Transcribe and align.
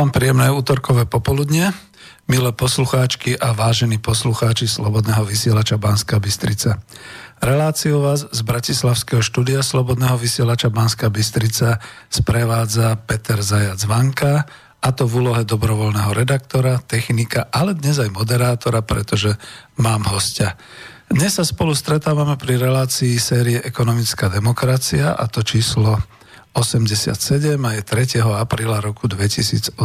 Vám 0.00 0.16
príjemné 0.16 0.48
útorkové 0.48 1.04
popoludne, 1.04 1.76
milé 2.24 2.56
poslucháčky 2.56 3.36
a 3.36 3.52
vážení 3.52 4.00
poslucháči 4.00 4.64
Slobodného 4.64 5.28
vysielača 5.28 5.76
Banska 5.76 6.16
Bystrica. 6.16 6.80
Reláciu 7.36 8.00
vás 8.00 8.24
z 8.24 8.40
Bratislavského 8.40 9.20
štúdia 9.20 9.60
Slobodného 9.60 10.16
vysielača 10.16 10.72
Banska 10.72 11.12
Bystrica 11.12 11.84
sprevádza 12.08 12.96
Peter 12.96 13.44
Zajac 13.44 13.84
Vanka, 13.84 14.48
a 14.80 14.88
to 14.88 15.04
v 15.04 15.20
úlohe 15.20 15.44
dobrovoľného 15.44 16.16
redaktora, 16.16 16.80
technika, 16.80 17.52
ale 17.52 17.76
dnes 17.76 18.00
aj 18.00 18.08
moderátora, 18.08 18.80
pretože 18.80 19.36
mám 19.76 20.08
hostia. 20.08 20.56
Dnes 21.12 21.36
sa 21.36 21.44
spolu 21.44 21.76
stretávame 21.76 22.40
pri 22.40 22.56
relácii 22.56 23.20
série 23.20 23.60
Ekonomická 23.60 24.32
demokracia 24.32 25.12
a 25.12 25.28
to 25.28 25.44
číslo 25.44 26.00
87 26.50 27.14
a 27.62 27.70
je 27.78 27.82
3. 27.86 28.26
apríla 28.26 28.82
roku 28.82 29.06
2018. 29.06 29.78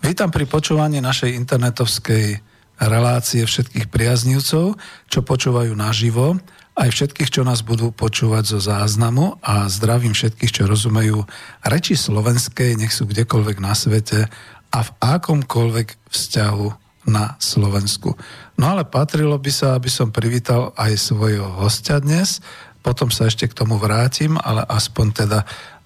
Vítam 0.00 0.32
pri 0.32 0.48
počúvaní 0.48 1.04
našej 1.04 1.36
internetovskej 1.36 2.40
relácie 2.80 3.44
všetkých 3.44 3.92
priaznivcov, 3.92 4.80
čo 5.06 5.20
počúvajú 5.20 5.76
naživo, 5.76 6.40
aj 6.74 6.90
všetkých, 6.90 7.30
čo 7.30 7.42
nás 7.46 7.62
budú 7.62 7.94
počúvať 7.94 8.56
zo 8.56 8.58
záznamu 8.58 9.38
a 9.44 9.70
zdravím 9.70 10.10
všetkých, 10.16 10.50
čo 10.50 10.62
rozumejú 10.66 11.22
reči 11.62 11.94
slovenskej, 11.94 12.74
nech 12.74 12.90
sú 12.90 13.06
kdekoľvek 13.06 13.62
na 13.62 13.78
svete 13.78 14.26
a 14.74 14.78
v 14.82 14.90
akomkoľvek 14.98 16.10
vzťahu 16.10 16.68
na 17.04 17.36
Slovensku. 17.38 18.16
No 18.56 18.64
ale 18.74 18.88
patrilo 18.88 19.36
by 19.38 19.52
sa, 19.52 19.76
aby 19.76 19.92
som 19.92 20.10
privítal 20.10 20.72
aj 20.74 20.98
svojho 20.98 21.46
hostia 21.62 22.00
dnes, 22.00 22.40
potom 22.84 23.08
sa 23.08 23.32
ešte 23.32 23.48
k 23.48 23.56
tomu 23.56 23.80
vrátim, 23.80 24.36
ale 24.36 24.60
aspoň 24.68 25.06
teda 25.16 25.40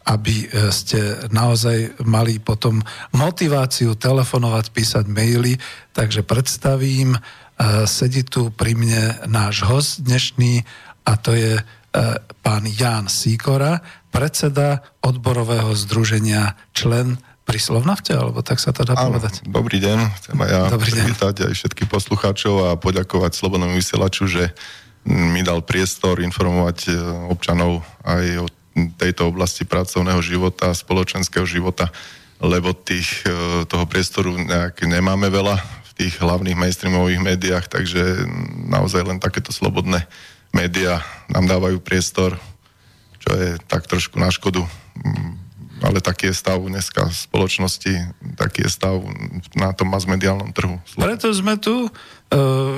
aby 0.09 0.49
e, 0.49 0.73
ste 0.73 1.29
naozaj 1.29 2.01
mali 2.09 2.41
potom 2.41 2.81
motiváciu 3.13 3.93
telefonovať, 3.93 4.73
písať 4.73 5.05
maily. 5.05 5.61
Takže 5.93 6.25
predstavím, 6.25 7.13
e, 7.13 7.21
sedí 7.85 8.25
tu 8.25 8.49
pri 8.49 8.73
mne 8.73 9.29
náš 9.29 9.69
host 9.69 10.01
dnešný 10.01 10.65
a 11.05 11.13
to 11.21 11.37
je 11.37 11.61
e, 11.61 11.63
pán 12.41 12.65
Ján 12.65 13.13
Síkora, 13.13 13.85
predseda 14.09 14.81
odborového 15.05 15.77
združenia 15.77 16.57
člen 16.73 17.21
pri 17.45 17.61
Slovnafte, 17.61 18.13
alebo 18.13 18.45
tak 18.45 18.61
sa 18.61 18.73
to 18.77 18.85
dá 18.85 18.97
Áno, 18.97 19.17
povedať. 19.17 19.45
Dobrý 19.45 19.81
deň, 19.81 19.99
chcem 20.21 20.37
aj 20.37 20.49
ja 20.53 20.61
dobrý 20.69 20.93
privítať 20.93 21.35
deň. 21.37 21.45
aj 21.49 21.55
všetkých 21.57 21.89
poslucháčov 21.89 22.55
a 22.65 22.71
poďakovať 22.77 23.33
Slobodnému 23.37 23.73
vysielaču, 23.73 24.29
že 24.29 24.53
mi 25.09 25.41
dal 25.41 25.65
priestor 25.65 26.21
informovať 26.21 26.79
e, 26.89 26.91
občanov 27.33 27.81
aj 28.05 28.45
o 28.45 28.47
tejto 29.01 29.33
oblasti 29.33 29.65
pracovného 29.65 30.21
života, 30.21 30.77
spoločenského 30.77 31.49
života, 31.49 31.89
lebo 32.39 32.77
tých, 32.77 33.25
e, 33.25 33.65
toho 33.65 33.85
priestoru 33.89 34.37
nejak 34.37 34.85
nemáme 34.85 35.33
veľa 35.33 35.57
v 35.59 35.91
tých 35.97 36.21
hlavných 36.21 36.61
mainstreamových 36.61 37.25
médiách, 37.25 37.67
takže 37.73 38.29
naozaj 38.69 39.09
len 39.09 39.19
takéto 39.19 39.51
slobodné 39.51 40.05
médiá 40.53 41.01
nám 41.33 41.49
dávajú 41.49 41.81
priestor, 41.81 42.37
čo 43.19 43.33
je 43.33 43.57
tak 43.67 43.89
trošku 43.89 44.21
na 44.21 44.29
škodu 44.29 44.63
ale 45.83 46.03
taký 46.03 46.31
je 46.31 46.35
stav 46.35 46.59
dneska 46.59 47.07
v 47.07 47.15
spoločnosti, 47.15 47.93
taký 48.35 48.67
je 48.67 48.71
stav 48.71 48.99
na 49.55 49.71
tom 49.71 49.91
masmediálnom 49.91 50.51
trhu. 50.51 50.83
Preto 50.99 51.31
sme 51.31 51.55
tu, 51.59 51.87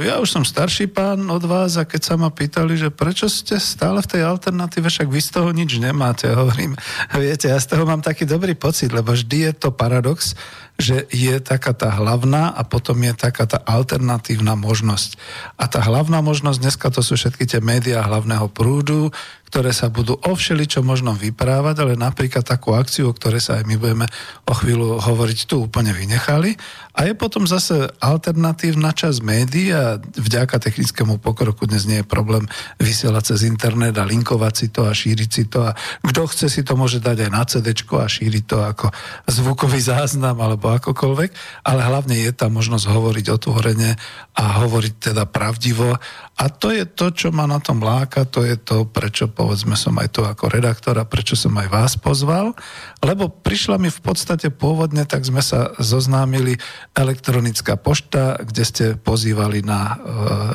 ja 0.07 0.23
už 0.23 0.31
som 0.31 0.47
starší 0.47 0.87
pán 0.95 1.27
od 1.27 1.43
vás 1.43 1.75
a 1.75 1.83
keď 1.83 2.03
sa 2.07 2.15
ma 2.15 2.31
pýtali, 2.31 2.79
že 2.79 2.95
prečo 2.95 3.27
ste 3.27 3.59
stále 3.59 3.99
v 3.99 4.11
tej 4.15 4.23
alternatíve, 4.23 4.87
však 4.87 5.11
vy 5.11 5.19
z 5.19 5.31
toho 5.35 5.51
nič 5.51 5.83
nemáte, 5.83 6.31
hovorím, 6.41 6.79
viete, 7.19 7.51
ja 7.51 7.59
z 7.59 7.75
toho 7.75 7.83
mám 7.83 7.99
taký 7.99 8.31
dobrý 8.31 8.55
pocit, 8.55 8.95
lebo 8.95 9.11
vždy 9.11 9.51
je 9.51 9.53
to 9.59 9.75
paradox, 9.75 10.39
že 10.81 11.05
je 11.13 11.37
taká 11.43 11.77
tá 11.77 11.93
hlavná 11.93 12.55
a 12.55 12.63
potom 12.65 12.97
je 13.05 13.13
taká 13.13 13.45
tá 13.45 13.59
alternatívna 13.61 14.57
možnosť. 14.57 15.21
A 15.61 15.69
tá 15.69 15.85
hlavná 15.85 16.25
možnosť, 16.25 16.59
dneska 16.63 16.89
to 16.89 17.05
sú 17.05 17.21
všetky 17.21 17.45
tie 17.45 17.61
médiá 17.61 18.01
hlavného 18.07 18.49
prúdu, 18.49 19.13
ktoré 19.51 19.75
sa 19.75 19.91
budú 19.91 20.15
o 20.15 20.33
všeličo 20.33 20.87
možno 20.87 21.11
vyprávať, 21.11 21.83
ale 21.83 21.99
napríklad 21.99 22.47
takú 22.47 22.71
akciu, 22.71 23.11
o 23.11 23.17
ktorej 23.17 23.43
sa 23.43 23.59
aj 23.59 23.67
my 23.67 23.75
budeme 23.75 24.07
o 24.47 24.55
chvíľu 24.55 25.03
hovoriť, 25.03 25.51
tu 25.51 25.67
úplne 25.67 25.91
vynechali. 25.91 26.55
A 26.95 27.11
je 27.11 27.19
potom 27.19 27.51
zase 27.51 27.91
alternatívna 27.99 28.95
časť 28.95 29.19
médií 29.27 29.75
a 29.75 29.99
vďaka 29.99 30.63
technickému 30.63 31.19
pokroku 31.19 31.67
dnes 31.67 31.83
nie 31.83 31.99
je 32.01 32.07
problém 32.07 32.47
vysielať 32.79 33.35
cez 33.35 33.41
internet 33.43 33.99
a 33.99 34.07
linkovať 34.07 34.55
si 34.55 34.67
to 34.71 34.87
a 34.87 34.95
šíriť 34.95 35.31
si 35.31 35.45
to 35.51 35.67
a 35.67 35.75
kto 36.07 36.31
chce 36.31 36.47
si 36.47 36.63
to 36.63 36.79
môže 36.79 37.03
dať 37.03 37.27
aj 37.27 37.31
na 37.35 37.43
CD 37.43 37.75
a 37.75 38.07
šíriť 38.07 38.45
to 38.47 38.59
ako 38.63 38.87
zvukový 39.27 39.83
záznam 39.83 40.39
alebo 40.39 40.71
akokoľvek, 40.71 41.31
ale 41.67 41.81
hlavne 41.83 42.23
je 42.23 42.31
tam 42.31 42.55
možnosť 42.55 42.87
hovoriť 42.87 43.27
otvorene 43.35 43.99
a 44.39 44.45
hovoriť 44.63 44.95
teda 45.11 45.27
pravdivo 45.27 45.99
A 46.41 46.49
to 46.49 46.73
je 46.73 46.89
to, 46.89 47.13
čo 47.13 47.29
ma 47.29 47.45
na 47.45 47.61
tom 47.61 47.85
láka, 47.85 48.25
to 48.25 48.41
je 48.49 48.57
to, 48.57 48.89
prečo 48.89 49.29
povedzme 49.29 49.77
som 49.77 49.93
aj 50.01 50.09
to 50.17 50.25
ako 50.25 50.49
redaktor 50.49 50.97
a 50.97 51.05
prečo 51.05 51.37
som 51.37 51.53
aj 51.61 51.69
vás 51.69 51.93
pozval, 52.01 52.57
lebo 53.05 53.29
prišla 53.29 53.77
mi 53.77 53.93
v 53.93 54.01
podstate 54.01 54.49
pôvodne, 54.49 55.05
tak 55.05 55.29
sme 55.29 55.45
sa 55.45 55.77
zoznámili 55.77 56.57
elektronická 56.97 57.77
pošta, 57.77 58.41
kde 58.41 58.65
ste 58.65 58.85
pozývali 58.97 59.61
na 59.61 59.81
uh, 59.85 59.97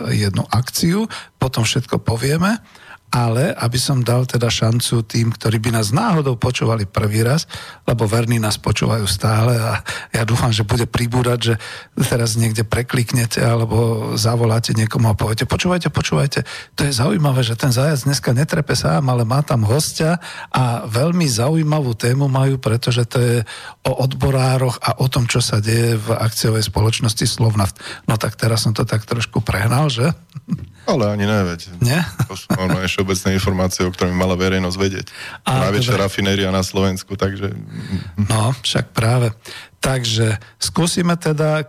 jednu 0.10 0.42
akciu, 0.50 1.06
potom 1.38 1.62
všetko 1.62 2.02
povieme 2.02 2.58
ale 3.14 3.56
aby 3.56 3.80
som 3.80 4.04
dal 4.04 4.28
teda 4.28 4.52
šancu 4.52 5.06
tým, 5.08 5.32
ktorí 5.32 5.58
by 5.64 5.80
nás 5.80 5.96
náhodou 5.96 6.36
počúvali 6.36 6.84
prvý 6.84 7.24
raz, 7.24 7.48
lebo 7.88 8.04
verní 8.10 8.42
nás 8.42 8.60
počúvajú 8.60 9.08
stále 9.08 9.56
a 9.56 9.80
ja 10.12 10.28
dúfam, 10.28 10.52
že 10.52 10.68
bude 10.68 10.84
pribúdať, 10.84 11.40
že 11.40 11.54
teraz 12.12 12.36
niekde 12.36 12.68
prekliknete 12.68 13.40
alebo 13.40 14.12
zavoláte 14.20 14.76
niekomu 14.76 15.12
a 15.12 15.16
poviete, 15.16 15.48
počúvajte, 15.48 15.88
počúvajte, 15.88 16.40
to 16.76 16.82
je 16.84 16.92
zaujímavé, 16.92 17.40
že 17.46 17.56
ten 17.56 17.72
zajac 17.72 18.04
dneska 18.04 18.36
netrepe 18.36 18.76
sám, 18.76 19.08
ale 19.08 19.24
má 19.24 19.40
tam 19.40 19.64
hostia 19.64 20.20
a 20.52 20.84
veľmi 20.84 21.24
zaujímavú 21.24 21.96
tému 21.96 22.28
majú, 22.28 22.60
pretože 22.60 23.08
to 23.08 23.18
je 23.24 23.38
o 23.88 23.92
odborároch 24.04 24.76
a 24.84 25.00
o 25.00 25.08
tom, 25.08 25.24
čo 25.30 25.40
sa 25.40 25.64
deje 25.64 25.96
v 25.96 26.20
akciovej 26.20 26.68
spoločnosti 26.68 27.24
Slovnaft. 27.24 27.80
No 28.12 28.20
tak 28.20 28.36
teraz 28.36 28.68
som 28.68 28.76
to 28.76 28.84
tak 28.84 29.08
trošku 29.08 29.40
prehnal, 29.40 29.88
že? 29.88 30.12
Ale 30.86 31.10
ani 31.10 31.26
neveď. 31.26 31.82
Nie? 31.82 32.06
To 32.30 32.38
sú 32.38 32.46
normálne 32.54 32.86
všeobecné 32.96 33.36
informácie, 33.36 33.84
o 33.84 33.92
ktorých 33.92 34.16
mala 34.16 34.40
verejnosť 34.40 34.78
vedieť. 34.80 35.12
A, 35.44 35.68
Najväčšia 35.68 36.00
teda... 36.00 36.04
rafinéria 36.08 36.50
na 36.56 36.64
Slovensku, 36.64 37.20
takže... 37.20 37.52
No, 38.16 38.56
však 38.64 38.96
práve. 38.96 39.36
Takže 39.84 40.40
skúsime 40.58 41.20
teda 41.20 41.68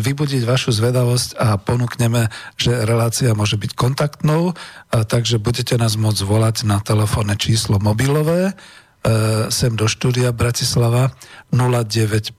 vybudiť 0.00 0.46
vašu 0.46 0.70
zvedavosť 0.70 1.36
a 1.36 1.58
ponúkneme, 1.58 2.30
že 2.54 2.86
relácia 2.86 3.34
môže 3.34 3.58
byť 3.58 3.74
kontaktnou, 3.74 4.54
takže 4.88 5.42
budete 5.42 5.74
nás 5.74 5.98
môcť 5.98 6.22
volať 6.24 6.64
na 6.64 6.78
telefónne 6.80 7.36
číslo 7.36 7.76
mobilové 7.76 8.48
e, 8.48 9.52
sem 9.52 9.76
do 9.76 9.84
štúdia 9.90 10.32
Bratislava 10.32 11.12
0950 11.52 12.32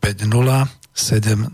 724 0.89 1.54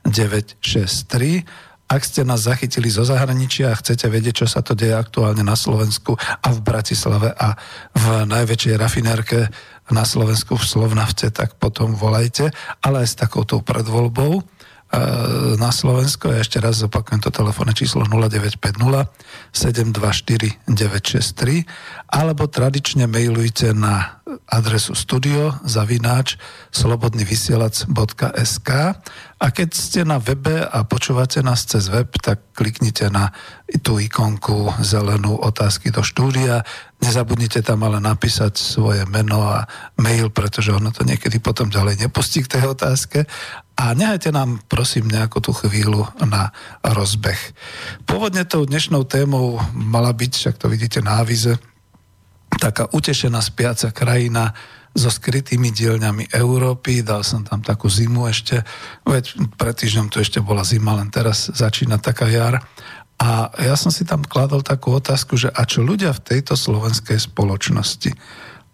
963 0.00 1.69
ak 1.90 2.06
ste 2.06 2.22
nás 2.22 2.46
zachytili 2.46 2.86
zo 2.86 3.02
zahraničia 3.02 3.74
a 3.74 3.78
chcete 3.78 4.06
vedieť, 4.06 4.46
čo 4.46 4.46
sa 4.46 4.62
to 4.62 4.78
deje 4.78 4.94
aktuálne 4.94 5.42
na 5.42 5.58
Slovensku 5.58 6.14
a 6.14 6.48
v 6.54 6.58
Bratislave 6.62 7.34
a 7.34 7.58
v 7.98 8.30
najväčšej 8.30 8.74
rafinérke 8.78 9.50
na 9.90 10.06
Slovensku 10.06 10.54
v 10.54 10.62
Slovnavce, 10.70 11.34
tak 11.34 11.58
potom 11.58 11.98
volajte, 11.98 12.54
ale 12.86 13.02
aj 13.02 13.08
s 13.10 13.18
takouto 13.18 13.58
predvoľbou 13.66 14.59
na 15.54 15.70
Slovensko. 15.70 16.34
Ja 16.34 16.42
ešte 16.42 16.58
raz 16.58 16.82
zopakujem 16.82 17.22
to 17.22 17.30
telefónne 17.30 17.70
číslo 17.78 18.02
0950 18.02 19.06
724 19.54 20.66
963 20.66 21.62
alebo 22.10 22.50
tradične 22.50 23.06
mailujte 23.06 23.70
na 23.70 24.18
adresu 24.50 24.98
studio 24.98 25.54
zavináč 25.62 26.42
slobodnyvysielac.sk 26.74 28.70
a 29.40 29.46
keď 29.54 29.68
ste 29.72 30.02
na 30.02 30.18
webe 30.18 30.60
a 30.66 30.84
počúvate 30.84 31.40
nás 31.40 31.64
cez 31.64 31.88
web, 31.88 32.10
tak 32.18 32.52
kliknite 32.52 33.08
na 33.14 33.32
tú 33.80 33.96
ikonku 34.02 34.74
zelenú 34.82 35.38
otázky 35.38 35.88
do 35.94 36.04
štúdia. 36.04 36.66
Nezabudnite 37.00 37.64
tam 37.64 37.80
ale 37.88 37.96
napísať 37.96 38.60
svoje 38.60 39.08
meno 39.08 39.40
a 39.40 39.64
mail, 39.96 40.28
pretože 40.28 40.68
ono 40.68 40.92
to 40.92 41.00
niekedy 41.02 41.40
potom 41.40 41.72
ďalej 41.72 41.96
nepustí 41.96 42.44
k 42.44 42.60
tej 42.60 42.76
otázke. 42.76 43.24
A 43.80 43.96
nehajte 43.96 44.28
nám, 44.28 44.60
prosím, 44.68 45.08
nejakú 45.08 45.40
tú 45.40 45.56
chvíľu 45.56 46.04
na 46.20 46.52
rozbeh. 46.84 47.40
Pôvodne 48.04 48.44
tou 48.44 48.68
dnešnou 48.68 49.08
témou 49.08 49.56
mala 49.72 50.12
byť, 50.12 50.32
však 50.36 50.56
to 50.60 50.68
vidíte 50.68 51.00
na 51.00 51.24
avize, 51.24 51.56
taká 52.60 52.84
utešená 52.92 53.40
spiaca 53.40 53.88
krajina, 53.88 54.52
so 54.90 55.06
skrytými 55.06 55.70
dielňami 55.70 56.34
Európy, 56.34 57.06
dal 57.06 57.22
som 57.22 57.46
tam 57.46 57.62
takú 57.62 57.86
zimu 57.86 58.26
ešte, 58.26 58.66
veď 59.06 59.54
pred 59.54 59.74
týždňom 59.74 60.10
tu 60.10 60.18
ešte 60.18 60.42
bola 60.42 60.66
zima, 60.66 60.98
len 60.98 61.14
teraz 61.14 61.46
začína 61.54 62.02
taká 62.02 62.26
jar. 62.26 62.58
A 63.20 63.52
ja 63.60 63.76
som 63.76 63.92
si 63.92 64.08
tam 64.08 64.24
kladol 64.24 64.64
takú 64.64 64.96
otázku, 64.96 65.36
že 65.36 65.52
a 65.52 65.68
čo 65.68 65.84
ľudia 65.84 66.16
v 66.16 66.24
tejto 66.24 66.56
slovenskej 66.56 67.20
spoločnosti? 67.20 68.16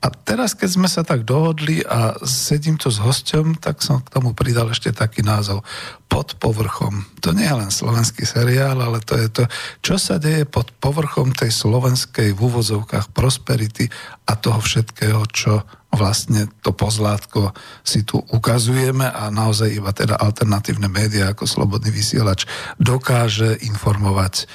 A 0.06 0.12
teraz, 0.12 0.54
keď 0.54 0.70
sme 0.70 0.86
sa 0.86 1.02
tak 1.02 1.26
dohodli 1.26 1.82
a 1.82 2.14
sedím 2.22 2.78
tu 2.78 2.86
s 2.92 3.02
hosťom, 3.02 3.58
tak 3.58 3.82
som 3.82 3.98
k 3.98 4.12
tomu 4.12 4.38
pridal 4.38 4.70
ešte 4.70 4.94
taký 4.94 5.26
názov. 5.26 5.66
Pod 6.06 6.38
povrchom. 6.38 7.02
To 7.26 7.34
nie 7.34 7.42
je 7.42 7.58
len 7.58 7.72
slovenský 7.74 8.22
seriál, 8.22 8.78
ale 8.78 9.02
to 9.02 9.18
je 9.18 9.28
to, 9.32 9.44
čo 9.82 9.98
sa 9.98 10.22
deje 10.22 10.46
pod 10.46 10.70
povrchom 10.78 11.34
tej 11.34 11.50
slovenskej 11.50 12.36
v 12.36 12.38
úvozovkách 12.38 13.10
prosperity 13.10 13.90
a 14.30 14.38
toho 14.38 14.62
všetkého, 14.62 15.26
čo 15.32 15.66
vlastne 15.96 16.46
to 16.60 16.76
pozlátko 16.76 17.56
si 17.80 18.04
tu 18.04 18.20
ukazujeme 18.20 19.08
a 19.08 19.32
naozaj 19.32 19.72
iba 19.72 19.90
teda 19.90 20.20
alternatívne 20.20 20.92
médiá 20.92 21.32
ako 21.32 21.48
Slobodný 21.48 21.90
vysielač 21.90 22.44
dokáže 22.76 23.56
informovať, 23.64 24.46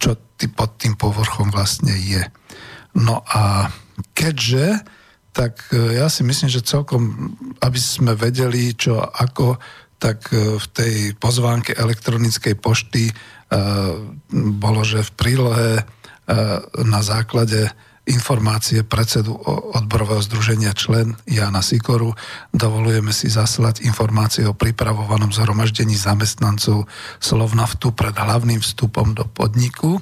čo 0.00 0.16
pod 0.56 0.80
tým 0.80 0.96
povrchom 0.96 1.52
vlastne 1.52 1.92
je. 1.96 2.24
No 2.96 3.20
a 3.28 3.68
keďže 4.16 4.80
tak 5.36 5.68
e, 5.68 6.00
ja 6.00 6.08
si 6.08 6.24
myslím, 6.24 6.48
že 6.48 6.64
celkom, 6.64 7.36
aby 7.60 7.76
sme 7.76 8.16
vedeli, 8.16 8.72
čo 8.72 8.96
ako, 9.04 9.60
tak 10.00 10.32
e, 10.32 10.56
v 10.56 10.66
tej 10.72 10.94
pozvánke 11.20 11.76
elektronickej 11.76 12.56
pošty 12.56 13.12
e, 13.12 13.14
bolo, 14.56 14.80
že 14.80 15.04
v 15.04 15.12
prílohe 15.12 15.70
na 16.82 17.06
základe 17.06 17.70
informácie 18.06 18.86
predsedu 18.86 19.34
odborového 19.74 20.22
združenia 20.22 20.70
člen 20.72 21.18
Jana 21.26 21.60
Sikoru. 21.60 22.14
Dovolujeme 22.54 23.10
si 23.10 23.26
zaslať 23.26 23.82
informácie 23.82 24.46
o 24.46 24.54
pripravovanom 24.54 25.34
zhromaždení 25.34 25.98
zamestnancov 25.98 26.86
Slovnaftu 27.18 27.90
pred 27.90 28.14
hlavným 28.14 28.62
vstupom 28.62 29.12
do 29.12 29.26
podniku. 29.26 29.98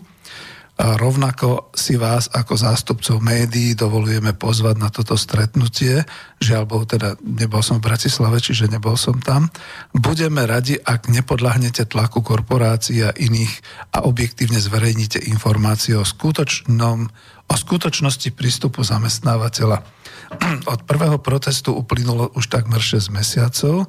A 0.74 0.98
rovnako 0.98 1.70
si 1.70 1.94
vás 1.94 2.26
ako 2.34 2.58
zástupcov 2.58 3.22
médií 3.22 3.78
dovolujeme 3.78 4.34
pozvať 4.34 4.74
na 4.74 4.90
toto 4.90 5.14
stretnutie. 5.14 6.02
Žiaľ 6.42 6.62
Bohu, 6.66 6.82
teda 6.82 7.14
nebol 7.22 7.62
som 7.62 7.78
v 7.78 7.94
Bratislave, 7.94 8.42
čiže 8.42 8.66
nebol 8.66 8.98
som 8.98 9.22
tam. 9.22 9.54
Budeme 9.94 10.42
radi, 10.42 10.74
ak 10.74 11.06
nepodľahnete 11.06 11.86
tlaku 11.86 12.26
korporácií 12.26 13.06
a 13.06 13.14
iných 13.14 13.54
a 13.94 14.02
objektívne 14.02 14.58
zverejníte 14.58 15.22
informácie 15.30 15.94
o, 15.94 16.02
skutočnom, 16.02 17.06
o 17.48 17.54
skutočnosti 17.54 18.32
prístupu 18.32 18.80
zamestnávateľa. 18.84 19.84
Od 20.72 20.80
prvého 20.88 21.20
protestu 21.20 21.76
uplynulo 21.76 22.32
už 22.34 22.48
takmer 22.48 22.80
6 22.80 23.12
mesiacov 23.12 23.88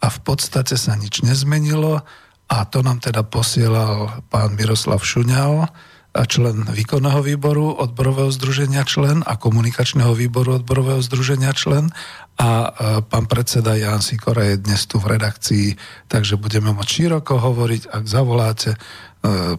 a 0.00 0.06
v 0.10 0.18
podstate 0.20 0.76
sa 0.76 0.96
nič 0.96 1.24
nezmenilo 1.24 2.04
a 2.44 2.56
to 2.68 2.84
nám 2.84 3.00
teda 3.00 3.24
posielal 3.24 4.20
pán 4.28 4.52
Miroslav 4.56 5.00
Šuňal, 5.00 5.68
člen 6.14 6.62
výkonného 6.70 7.26
výboru 7.26 7.74
odborového 7.74 8.30
združenia 8.30 8.86
člen 8.86 9.26
a 9.26 9.34
komunikačného 9.34 10.14
výboru 10.14 10.62
odborového 10.62 11.02
združenia 11.02 11.50
člen 11.50 11.90
a 12.38 12.70
pán 13.10 13.26
predseda 13.26 13.74
Jan 13.74 13.98
Sikora 13.98 14.54
je 14.54 14.62
dnes 14.62 14.78
tu 14.86 15.02
v 15.02 15.18
redakcii, 15.18 15.66
takže 16.06 16.38
budeme 16.38 16.70
môcť 16.70 16.86
široko 16.86 17.34
hovoriť, 17.34 17.90
ak 17.90 18.04
zavoláte, 18.06 18.70
e, 18.74 18.78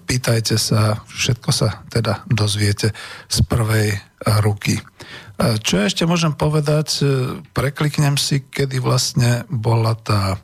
pýtajte 0.06 0.62
sa, 0.62 1.02
všetko 1.10 1.50
sa 1.50 1.82
teda 1.90 2.22
dozviete 2.30 2.94
z 3.26 3.38
prvej 3.50 3.98
ruky. 4.46 4.78
E, 4.78 4.84
čo 5.58 5.82
ešte 5.82 6.06
môžem 6.06 6.38
povedať, 6.38 7.02
e, 7.02 7.06
prekliknem 7.50 8.14
si, 8.14 8.46
kedy 8.46 8.78
vlastne 8.78 9.44
bola 9.50 9.98
tá 9.98 10.38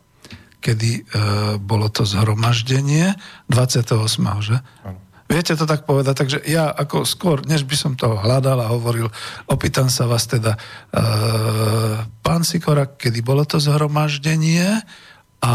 kedy 0.61 1.09
bolo 1.57 1.89
to 1.89 2.05
zhromaždenie 2.05 3.17
28. 3.49 3.97
že? 4.45 4.61
Ano. 4.85 5.01
Viete 5.31 5.55
to 5.55 5.63
tak 5.63 5.87
povedať, 5.87 6.15
takže 6.19 6.37
ja 6.43 6.67
ako 6.67 7.07
skôr, 7.07 7.39
než 7.47 7.63
by 7.63 7.75
som 7.79 7.95
to 7.95 8.19
hľadal 8.19 8.59
a 8.59 8.67
hovoril, 8.75 9.07
opýtam 9.47 9.87
sa 9.87 10.03
vás 10.03 10.27
teda, 10.27 10.59
e, 10.91 10.99
pán 12.19 12.43
Sikora, 12.43 12.99
kedy 12.99 13.23
bolo 13.23 13.47
to 13.47 13.55
zhromaždenie 13.55 14.83
a 15.39 15.53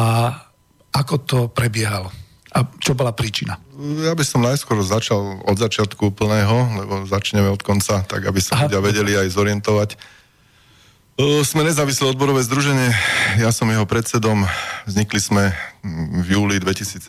ako 0.96 1.14
to 1.28 1.38
prebiehalo? 1.52 2.08
A 2.56 2.64
čo 2.80 2.96
bola 2.96 3.12
príčina? 3.12 3.60
Ja 4.00 4.16
by 4.16 4.24
som 4.24 4.40
najskôr 4.40 4.80
začal 4.80 5.44
od 5.44 5.56
začiatku 5.60 6.08
úplného, 6.08 6.56
lebo 6.80 6.94
začneme 7.04 7.52
od 7.52 7.60
konca, 7.60 8.00
tak 8.08 8.24
aby 8.24 8.40
sa 8.40 8.64
ľudia 8.64 8.80
vedeli 8.80 9.12
aj 9.12 9.28
zorientovať. 9.36 9.90
Sme 11.44 11.68
nezávislé 11.68 12.08
odborové 12.08 12.40
združenie, 12.44 12.92
ja 13.36 13.52
som 13.52 13.68
jeho 13.68 13.84
predsedom, 13.84 14.48
vznikli 14.88 15.20
sme 15.20 15.52
v 16.24 16.26
júli 16.32 16.56
2017 16.60 17.04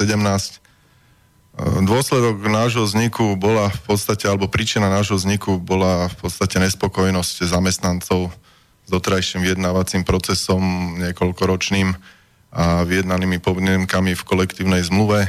Dôsledok 1.57 2.37
nášho 2.45 2.85
vzniku 2.85 3.33
bola 3.33 3.73
v 3.73 3.81
podstate, 3.89 4.29
alebo 4.29 4.45
príčina 4.45 4.93
nášho 4.93 5.17
vzniku 5.17 5.57
bola 5.57 6.05
v 6.05 6.15
podstate 6.21 6.61
nespokojnosť 6.61 7.49
zamestnancov 7.49 8.29
s 8.85 8.89
dotrajším 8.93 9.41
vyjednávacím 9.41 10.05
procesom 10.05 10.61
niekoľkoročným 11.01 11.97
a 12.51 12.83
vyjednanými 12.87 13.43
podmienkami 13.43 14.15
v 14.15 14.27
kolektívnej 14.27 14.81
zmluve. 14.87 15.27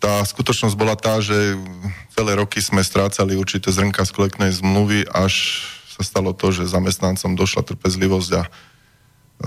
tá 0.00 0.24
skutočnosť 0.24 0.76
bola 0.76 0.96
tá, 0.96 1.20
že 1.20 1.56
celé 2.16 2.32
roky 2.36 2.60
sme 2.64 2.80
strácali 2.80 3.36
určité 3.36 3.68
zrnka 3.68 4.04
z 4.04 4.12
kolektnej 4.16 4.52
zmluvy, 4.52 5.08
až 5.12 5.64
sa 5.92 6.02
stalo 6.04 6.32
to, 6.32 6.52
že 6.52 6.72
zamestnancom 6.72 7.36
došla 7.36 7.64
trpezlivosť 7.64 8.30
a 8.40 8.42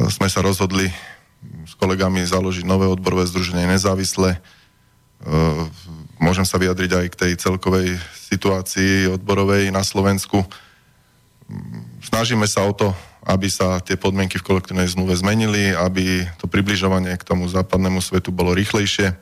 sme 0.10 0.30
sa 0.30 0.42
rozhodli 0.46 0.90
s 1.66 1.74
kolegami 1.78 2.26
založiť 2.26 2.66
nové 2.66 2.90
odborové 2.90 3.26
združenie 3.30 3.66
nezávislé. 3.66 4.42
Môžem 6.22 6.46
sa 6.48 6.62
vyjadriť 6.62 6.92
aj 6.94 7.06
k 7.14 7.20
tej 7.20 7.32
celkovej 7.38 7.88
situácii 8.30 9.12
odborovej 9.12 9.70
na 9.70 9.86
Slovensku. 9.86 10.46
Snažíme 12.02 12.48
sa 12.48 12.66
o 12.66 12.74
to, 12.74 12.94
aby 13.24 13.48
sa 13.48 13.80
tie 13.80 13.96
podmienky 13.96 14.36
v 14.36 14.48
kolektívnej 14.52 14.88
zmluve 14.92 15.16
zmenili, 15.16 15.72
aby 15.72 16.28
to 16.36 16.52
približovanie 16.52 17.16
k 17.16 17.24
tomu 17.24 17.48
západnému 17.48 18.04
svetu 18.04 18.36
bolo 18.36 18.52
rýchlejšie. 18.52 19.16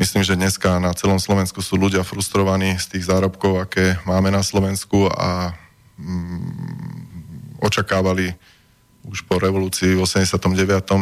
Myslím, 0.00 0.24
že 0.24 0.36
dneska 0.36 0.80
na 0.80 0.96
celom 0.96 1.20
Slovensku 1.20 1.60
sú 1.60 1.76
ľudia 1.76 2.04
frustrovaní 2.04 2.76
z 2.80 2.96
tých 2.96 3.08
zárobkov, 3.08 3.68
aké 3.68 4.00
máme 4.08 4.32
na 4.32 4.40
Slovensku 4.40 5.08
a 5.12 5.52
mm, 6.00 7.60
očakávali 7.60 8.32
už 9.04 9.24
po 9.28 9.40
revolúcii 9.40 9.96
v 9.96 10.04
89. 10.04 10.52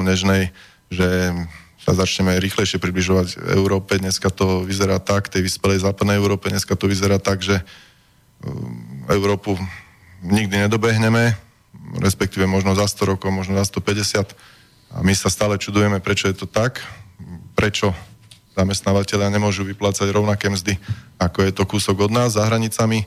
nežnej, 0.03 0.51
že 0.91 1.09
sa 1.79 1.95
začneme 1.95 2.39
rýchlejšie 2.43 2.83
približovať 2.83 3.55
Európe. 3.55 3.99
Dneska 3.99 4.35
to 4.35 4.67
vyzerá 4.67 4.99
tak, 4.99 5.31
tej 5.31 5.47
vyspelej 5.47 5.87
západnej 5.87 6.19
Európe, 6.19 6.51
dneska 6.51 6.75
to 6.75 6.91
vyzerá 6.91 7.23
tak, 7.23 7.43
že 7.43 7.63
mm, 8.43 9.11
Európu 9.15 9.55
nikdy 10.27 10.67
nedobehneme, 10.67 11.39
respektíve 12.01 12.49
možno 12.49 12.73
za 12.73 12.89
100 12.89 13.17
rokov, 13.17 13.31
možno 13.31 13.59
za 13.61 13.67
150. 13.69 14.33
A 14.95 15.03
my 15.03 15.13
sa 15.13 15.29
stále 15.29 15.59
čudujeme, 15.59 15.99
prečo 15.99 16.31
je 16.31 16.37
to 16.39 16.47
tak, 16.47 16.81
prečo 17.59 17.93
zamestnávateľia 18.55 19.35
nemôžu 19.35 19.67
vyplácať 19.67 20.09
rovnaké 20.15 20.47
mzdy, 20.47 20.79
ako 21.19 21.43
je 21.43 21.53
to 21.53 21.65
kúsok 21.67 22.07
od 22.07 22.13
nás 22.15 22.39
za 22.39 22.47
hranicami, 22.47 23.03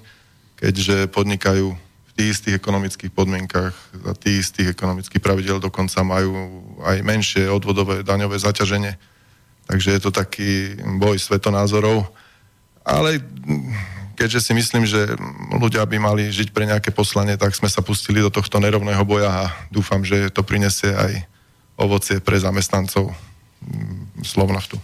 keďže 0.59 1.07
podnikajú 1.07 1.71
v 1.77 2.11
tých 2.11 2.29
istých 2.35 2.59
ekonomických 2.59 3.11
podmienkach, 3.13 3.71
za 3.95 4.13
tých 4.19 4.43
istých 4.43 4.75
ekonomických 4.75 5.23
pravidel 5.23 5.63
dokonca 5.63 6.03
majú 6.03 6.33
aj 6.83 6.97
menšie 7.05 7.47
odvodové 7.47 8.03
daňové 8.03 8.35
zaťaženie. 8.35 8.99
Takže 9.67 9.89
je 9.95 10.01
to 10.03 10.11
taký 10.11 10.79
boj 10.99 11.19
svetonázorov. 11.19 12.07
Ale 12.87 13.19
keďže 14.17 14.49
si 14.49 14.51
myslím, 14.57 14.89
že 14.89 15.13
ľudia 15.53 15.85
by 15.85 16.01
mali 16.01 16.33
žiť 16.33 16.49
pre 16.49 16.65
nejaké 16.65 16.89
poslanie, 16.89 17.37
tak 17.37 17.53
sme 17.53 17.69
sa 17.69 17.85
pustili 17.85 18.17
do 18.17 18.33
tohto 18.33 18.57
nerovného 18.57 19.05
boja 19.05 19.29
a 19.29 19.43
dúfam, 19.69 20.01
že 20.01 20.33
to 20.33 20.41
prinesie 20.41 20.89
aj 20.89 21.21
ovocie 21.77 22.17
pre 22.17 22.41
zamestnancov 22.41 23.13
mm, 23.61 24.25
Slovnaftu. 24.25 24.81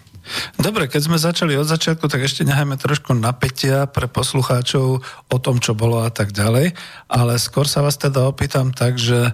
Dobre, 0.56 0.88
keď 0.88 1.02
sme 1.04 1.18
začali 1.20 1.60
od 1.60 1.68
začiatku, 1.68 2.08
tak 2.08 2.24
ešte 2.24 2.48
nechajme 2.48 2.80
trošku 2.80 3.12
napätia 3.12 3.86
pre 3.92 4.08
poslucháčov 4.08 5.04
o 5.04 5.38
tom, 5.40 5.60
čo 5.60 5.76
bolo 5.76 6.04
a 6.04 6.10
tak 6.10 6.32
ďalej, 6.32 6.72
ale 7.12 7.34
skôr 7.36 7.68
sa 7.68 7.84
vás 7.84 8.00
teda 8.00 8.24
opýtam 8.24 8.72
tak, 8.72 8.96
že 8.96 9.30
e, 9.30 9.32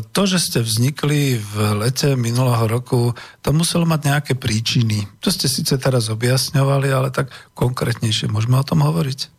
to, 0.00 0.22
že 0.30 0.38
ste 0.38 0.58
vznikli 0.62 1.42
v 1.42 1.54
lete 1.82 2.14
minulého 2.14 2.70
roku, 2.70 3.18
to 3.42 3.50
muselo 3.50 3.82
mať 3.82 4.00
nejaké 4.06 4.32
príčiny. 4.38 5.10
To 5.26 5.28
ste 5.34 5.50
síce 5.50 5.74
teraz 5.74 6.06
objasňovali, 6.06 6.88
ale 6.94 7.10
tak 7.10 7.34
konkrétnejšie 7.58 8.30
môžeme 8.30 8.54
o 8.56 8.66
tom 8.66 8.86
hovoriť? 8.86 9.34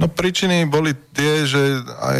No 0.00 0.08
príčiny 0.08 0.64
boli 0.64 0.96
tie, 1.12 1.44
že 1.44 1.60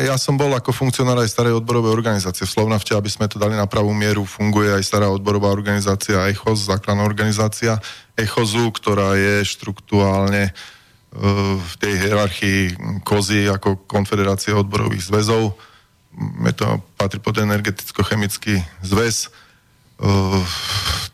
ja 0.04 0.20
som 0.20 0.37
bol 0.37 0.52
ako 0.52 0.68
funkcionár 0.68 1.16
aj 1.16 1.32
starej 1.32 1.64
odborovej 1.64 1.96
organizácie 1.96 2.44
v 2.44 2.52
Slovnafte, 2.52 2.92
aby 2.92 3.08
sme 3.08 3.25
to 3.25 3.40
dali 3.40 3.56
na 3.56 3.64
pravú 3.64 3.96
mieru, 3.96 4.28
funguje 4.28 4.68
aj 4.68 4.84
stará 4.84 5.08
odborová 5.08 5.49
organizácia 5.49 6.28
ECHOZ, 6.28 6.76
základná 6.76 7.08
organizácia 7.08 7.80
ECHOZu, 8.20 8.68
ktorá 8.76 9.16
je 9.16 9.49
štruktúrálne 9.49 10.52
e, 10.52 10.52
v 11.56 11.72
tej 11.80 11.94
hierarchii 12.04 12.60
kozy 13.00 13.49
ako 13.49 13.88
konfederácia 13.88 14.52
odborových 14.60 15.08
zväzov. 15.08 15.56
Je 16.20 16.52
to, 16.52 16.84
patrí 17.00 17.16
pod 17.16 17.40
energeticko-chemický 17.40 18.60
zväz. 18.84 19.32
E, 20.04 20.08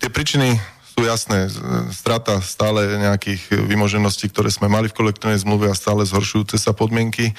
tie 0.02 0.10
príčiny 0.10 0.58
sú 0.96 1.04
jasné. 1.04 1.52
Strata 1.92 2.40
stále 2.40 2.96
nejakých 2.96 3.52
vymožeností, 3.68 4.32
ktoré 4.32 4.48
sme 4.48 4.72
mali 4.72 4.88
v 4.88 4.96
kolektívnej 4.96 5.36
zmluve 5.36 5.68
a 5.68 5.76
stále 5.76 6.08
zhoršujúce 6.08 6.56
sa 6.56 6.72
podmienky. 6.72 7.36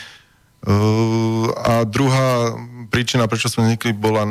Uh, 0.61 1.49
a 1.65 1.81
druhá 1.81 2.53
príčina, 2.93 3.25
prečo 3.25 3.49
sme 3.49 3.65
vznikli, 3.65 3.97
bola 3.97 4.29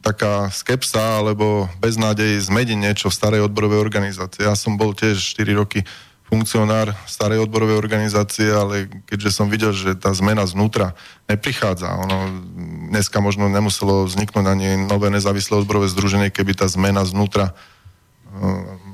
taká 0.00 0.48
skepsa 0.48 1.20
alebo 1.20 1.68
beznádej 1.80 2.40
zmeniť 2.40 2.78
niečo 2.80 3.06
v 3.12 3.18
starej 3.20 3.40
odborovej 3.44 3.84
organizácii. 3.84 4.48
Ja 4.48 4.56
som 4.56 4.80
bol 4.80 4.96
tiež 4.96 5.20
4 5.20 5.52
roky 5.52 5.84
funkcionár 6.28 6.92
starej 7.08 7.40
odborovej 7.48 7.80
organizácie, 7.80 8.52
ale 8.52 8.88
keďže 9.08 9.32
som 9.32 9.48
videl, 9.48 9.72
že 9.72 9.96
tá 9.96 10.12
zmena 10.12 10.44
znútra 10.44 10.92
neprichádza, 11.24 11.88
ono 11.88 12.28
dneska 12.92 13.16
možno 13.24 13.48
nemuselo 13.48 14.04
vzniknúť 14.04 14.44
ani 14.44 14.76
nové 14.76 15.08
nezávislé 15.08 15.56
odborové 15.56 15.88
združenie, 15.88 16.28
keby 16.28 16.52
tá 16.52 16.68
zmena 16.68 17.00
znútra 17.08 17.56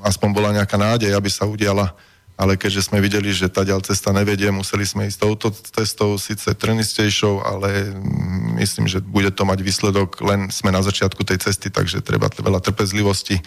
aspoň 0.04 0.28
bola 0.30 0.50
nejaká 0.54 0.76
nádej, 0.76 1.12
aby 1.16 1.30
sa 1.32 1.48
udiala, 1.48 1.96
ale 2.34 2.58
keďže 2.58 2.90
sme 2.90 2.98
videli, 2.98 3.30
že 3.30 3.46
tá 3.46 3.62
ďal 3.62 3.78
cesta 3.86 4.10
nevedie, 4.10 4.50
museli 4.50 4.82
sme 4.82 5.06
ísť 5.06 5.18
touto 5.22 5.54
cestou, 5.54 6.18
síce 6.18 6.50
trnistejšou, 6.50 7.46
ale 7.46 7.94
mm, 7.94 8.58
myslím, 8.58 8.90
že 8.90 8.98
bude 8.98 9.30
to 9.30 9.46
mať 9.46 9.62
výsledok, 9.62 10.18
len 10.26 10.50
sme 10.50 10.74
na 10.74 10.82
začiatku 10.82 11.22
tej 11.22 11.38
cesty, 11.46 11.70
takže 11.70 12.02
treba 12.02 12.26
veľa 12.26 12.58
trpezlivosti 12.58 13.38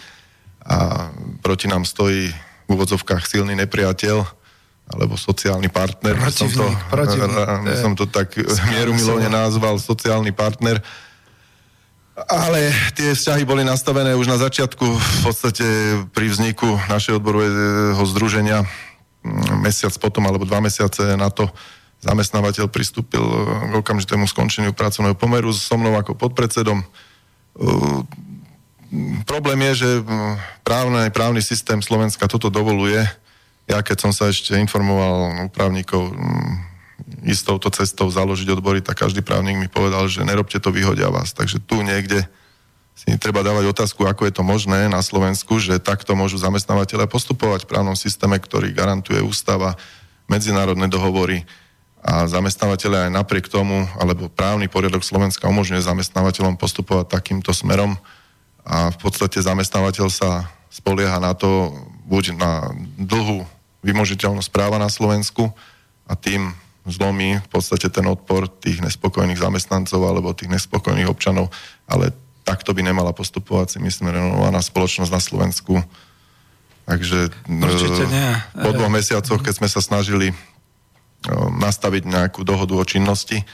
a 0.64 1.08
proti 1.44 1.68
nám 1.68 1.84
stojí 1.84 2.32
v 2.32 2.68
úvodzovkách 2.68 3.24
silný 3.24 3.56
nepriateľ, 3.56 4.24
alebo 4.88 5.20
sociálny 5.20 5.68
partner. 5.68 6.16
Protivník, 6.16 6.36
som 6.36 6.48
to, 6.48 6.66
protivník. 6.88 7.76
Som 7.84 7.92
to 7.92 8.04
tak 8.08 8.32
mieru 8.72 8.96
milovne 8.96 9.28
nazval 9.28 9.76
sociálny 9.76 10.32
partner. 10.32 10.80
Ale 12.26 12.74
tie 12.98 13.14
vzťahy 13.14 13.46
boli 13.46 13.62
nastavené 13.62 14.18
už 14.18 14.26
na 14.26 14.42
začiatku, 14.42 14.82
v 14.82 15.20
podstate 15.22 15.66
pri 16.10 16.26
vzniku 16.26 16.66
našeho 16.90 17.22
odborového 17.22 18.02
združenia 18.10 18.66
mm, 19.22 19.62
mesiac 19.62 19.94
potom, 20.02 20.26
alebo 20.26 20.42
dva 20.42 20.58
mesiace 20.58 21.14
na 21.14 21.30
to 21.30 21.46
zamestnávateľ 22.02 22.70
pristúpil 22.70 23.22
k 23.70 23.72
okamžitému 23.74 24.26
skončeniu 24.30 24.70
pracovného 24.74 25.18
pomeru 25.18 25.50
so 25.50 25.74
mnou 25.78 25.98
ako 25.98 26.14
podpredsedom. 26.14 26.82
Uh, 27.58 28.02
problém 29.26 29.62
je, 29.70 29.86
že 29.86 29.90
mm, 30.02 30.34
právny, 30.66 31.10
právny 31.14 31.42
systém 31.42 31.78
Slovenska 31.82 32.26
toto 32.26 32.50
dovoluje. 32.50 33.02
Ja 33.68 33.84
keď 33.84 34.08
som 34.08 34.12
sa 34.14 34.32
ešte 34.32 34.58
informoval 34.58 35.46
u 35.46 35.48
právnikov 35.54 36.10
mm, 36.10 36.54
ísť 37.22 37.42
touto 37.44 37.68
cestou, 37.74 38.06
založiť 38.06 38.54
odbory, 38.54 38.82
tak 38.82 39.02
každý 39.02 39.24
právnik 39.24 39.58
mi 39.58 39.68
povedal, 39.70 40.06
že 40.06 40.26
nerobte 40.26 40.62
to, 40.62 40.70
vyhodia 40.70 41.10
vás. 41.10 41.34
Takže 41.34 41.58
tu 41.62 41.82
niekde 41.82 42.26
si 42.98 43.14
treba 43.14 43.46
dávať 43.46 43.70
otázku, 43.70 44.06
ako 44.06 44.26
je 44.26 44.34
to 44.34 44.42
možné 44.42 44.90
na 44.90 44.98
Slovensku, 44.98 45.62
že 45.62 45.78
takto 45.78 46.18
môžu 46.18 46.38
zamestnávateľe 46.42 47.06
postupovať 47.06 47.62
v 47.62 47.70
právnom 47.70 47.94
systéme, 47.94 48.34
ktorý 48.42 48.74
garantuje 48.74 49.22
ústava, 49.22 49.78
medzinárodné 50.28 50.90
dohovory 50.90 51.46
a 52.04 52.26
zamestnávateľe 52.26 53.08
aj 53.08 53.10
napriek 53.14 53.46
tomu, 53.50 53.86
alebo 53.96 54.30
právny 54.30 54.70
poriadok 54.70 55.02
Slovenska 55.02 55.50
umožňuje 55.50 55.82
zamestnávateľom 55.82 56.60
postupovať 56.60 57.10
takýmto 57.10 57.50
smerom 57.50 57.96
a 58.62 58.92
v 58.92 58.98
podstate 59.00 59.40
zamestnávateľ 59.40 60.06
sa 60.12 60.46
spolieha 60.68 61.16
na 61.18 61.32
to, 61.32 61.72
buď 62.06 62.38
na 62.38 62.70
dlhú 63.00 63.46
vymožiteľnosť 63.82 64.50
práva 64.52 64.76
na 64.76 64.92
Slovensku 64.92 65.50
a 66.06 66.12
tým 66.18 66.52
zlomí 66.88 67.38
v 67.38 67.48
podstate 67.48 67.88
ten 67.92 68.04
odpor 68.08 68.48
tých 68.48 68.80
nespokojných 68.80 69.38
zamestnancov 69.38 70.00
alebo 70.04 70.36
tých 70.36 70.52
nespokojných 70.52 71.08
občanov, 71.08 71.52
ale 71.88 72.12
takto 72.44 72.72
by 72.72 72.80
nemala 72.80 73.12
postupovať 73.12 73.76
si 73.76 73.78
myslím 73.84 74.12
renovovaná 74.12 74.64
spoločnosť 74.64 75.12
na 75.12 75.20
Slovensku. 75.20 75.74
Takže 76.88 77.28
Určite 77.44 78.08
nie. 78.08 78.32
po 78.56 78.72
dvoch 78.72 78.88
mesiacoch, 78.88 79.44
keď 79.44 79.54
sme 79.60 79.68
sa 79.68 79.84
snažili 79.84 80.32
nastaviť 81.60 82.08
nejakú 82.08 82.40
dohodu 82.46 82.72
o 82.72 82.84
činnosti, 82.88 83.44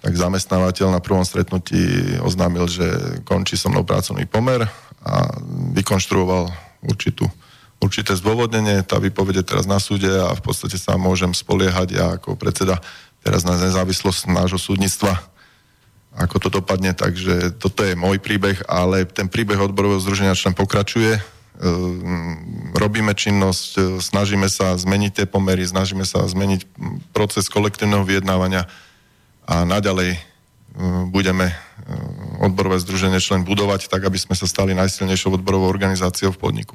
tak 0.00 0.16
zamestnávateľ 0.16 0.96
na 0.96 1.00
prvom 1.04 1.22
stretnutí 1.22 2.16
oznámil, 2.24 2.66
že 2.66 3.20
končí 3.22 3.54
so 3.54 3.68
mnou 3.68 3.84
pracovný 3.84 4.24
pomer 4.24 4.64
a 5.04 5.28
vykonštruoval 5.76 6.50
určitú 6.82 7.28
určité 7.80 8.12
zdôvodnenie, 8.12 8.84
tá 8.84 9.00
vypovede 9.00 9.40
teraz 9.40 9.64
na 9.64 9.80
súde 9.80 10.08
a 10.08 10.36
v 10.36 10.42
podstate 10.44 10.76
sa 10.76 11.00
môžem 11.00 11.32
spoliehať 11.32 11.88
ja 11.96 12.06
ako 12.20 12.36
predseda 12.36 12.78
teraz 13.24 13.44
na 13.44 13.56
nezávislosť 13.56 14.28
nášho 14.28 14.60
súdnictva, 14.60 15.16
ako 16.16 16.36
to 16.42 16.48
dopadne, 16.60 16.92
takže 16.92 17.56
toto 17.56 17.84
je 17.84 17.96
môj 17.96 18.20
príbeh, 18.20 18.60
ale 18.68 19.08
ten 19.08 19.30
príbeh 19.30 19.60
odborového 19.60 20.02
združenia 20.02 20.36
člen 20.36 20.56
pokračuje. 20.56 21.20
Ehm, 21.60 22.72
robíme 22.72 23.12
činnosť, 23.12 23.70
e, 23.76 23.80
snažíme 24.00 24.48
sa 24.48 24.72
zmeniť 24.72 25.12
tie 25.22 25.26
pomery, 25.28 25.60
snažíme 25.60 26.08
sa 26.08 26.24
zmeniť 26.24 26.64
proces 27.12 27.52
kolektívneho 27.52 28.00
vyjednávania 28.00 28.64
a 29.44 29.68
naďalej 29.68 30.16
e, 30.16 30.20
budeme 31.12 31.52
e, 31.52 31.54
odborové 32.40 32.80
združenie 32.80 33.20
člen 33.20 33.44
budovať 33.44 33.92
tak, 33.92 34.08
aby 34.08 34.16
sme 34.16 34.32
sa 34.32 34.48
stali 34.48 34.72
najsilnejšou 34.72 35.36
odborovou 35.36 35.68
organizáciou 35.68 36.32
v 36.32 36.40
podniku. 36.40 36.74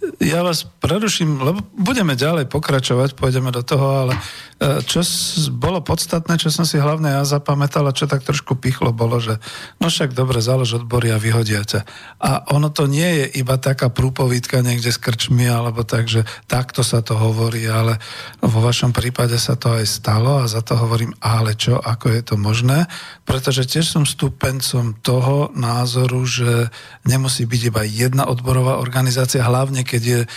ja 0.19 0.41
vás 0.43 0.65
preruším, 0.65 1.39
lebo 1.39 1.61
budeme 1.77 2.17
ďalej 2.17 2.49
pokračovať, 2.49 3.15
pôjdeme 3.15 3.53
do 3.53 3.63
toho, 3.63 3.87
ale 4.07 4.13
e, 4.17 4.81
čo 4.83 5.05
bolo 5.53 5.79
podstatné, 5.85 6.41
čo 6.41 6.49
som 6.49 6.67
si 6.67 6.81
hlavne 6.81 7.13
ja 7.15 7.23
zapamätal 7.23 7.85
a 7.87 7.95
čo 7.95 8.09
tak 8.09 8.25
trošku 8.25 8.57
pichlo, 8.57 8.91
bolo, 8.91 9.21
že 9.21 9.37
no 9.77 9.87
však 9.87 10.17
dobre, 10.17 10.41
zálež 10.41 10.81
odbory 10.81 11.13
a 11.13 11.21
vyhodia 11.21 11.61
ťa. 11.61 11.81
A 12.19 12.51
ono 12.51 12.73
to 12.73 12.89
nie 12.89 13.23
je 13.23 13.45
iba 13.45 13.55
taká 13.61 13.93
prúpovídka 13.93 14.59
niekde 14.65 14.89
s 14.89 14.99
krčmi, 14.99 15.45
alebo 15.45 15.85
tak, 15.85 16.09
že 16.09 16.27
takto 16.49 16.81
sa 16.81 17.05
to 17.05 17.15
hovorí, 17.15 17.63
ale 17.69 18.01
vo 18.41 18.59
vašom 18.59 18.91
prípade 18.91 19.37
sa 19.37 19.53
to 19.53 19.77
aj 19.77 19.85
stalo 19.85 20.41
a 20.41 20.49
za 20.49 20.65
to 20.65 20.75
hovorím, 20.75 21.13
ale 21.21 21.53
čo, 21.53 21.77
ako 21.77 22.09
je 22.09 22.21
to 22.25 22.35
možné, 22.41 22.89
pretože 23.23 23.69
tiež 23.69 23.85
som 23.85 24.03
stúpencom 24.03 24.97
toho 24.99 25.53
názoru, 25.53 26.25
že 26.25 26.73
nemusí 27.05 27.45
byť 27.45 27.61
iba 27.69 27.81
jedna 27.85 28.25
odborová 28.25 28.81
organizácia, 28.81 29.45
hlavne 29.45 29.85
keď 29.85 30.00
je 30.03 30.21
e, 30.23 30.27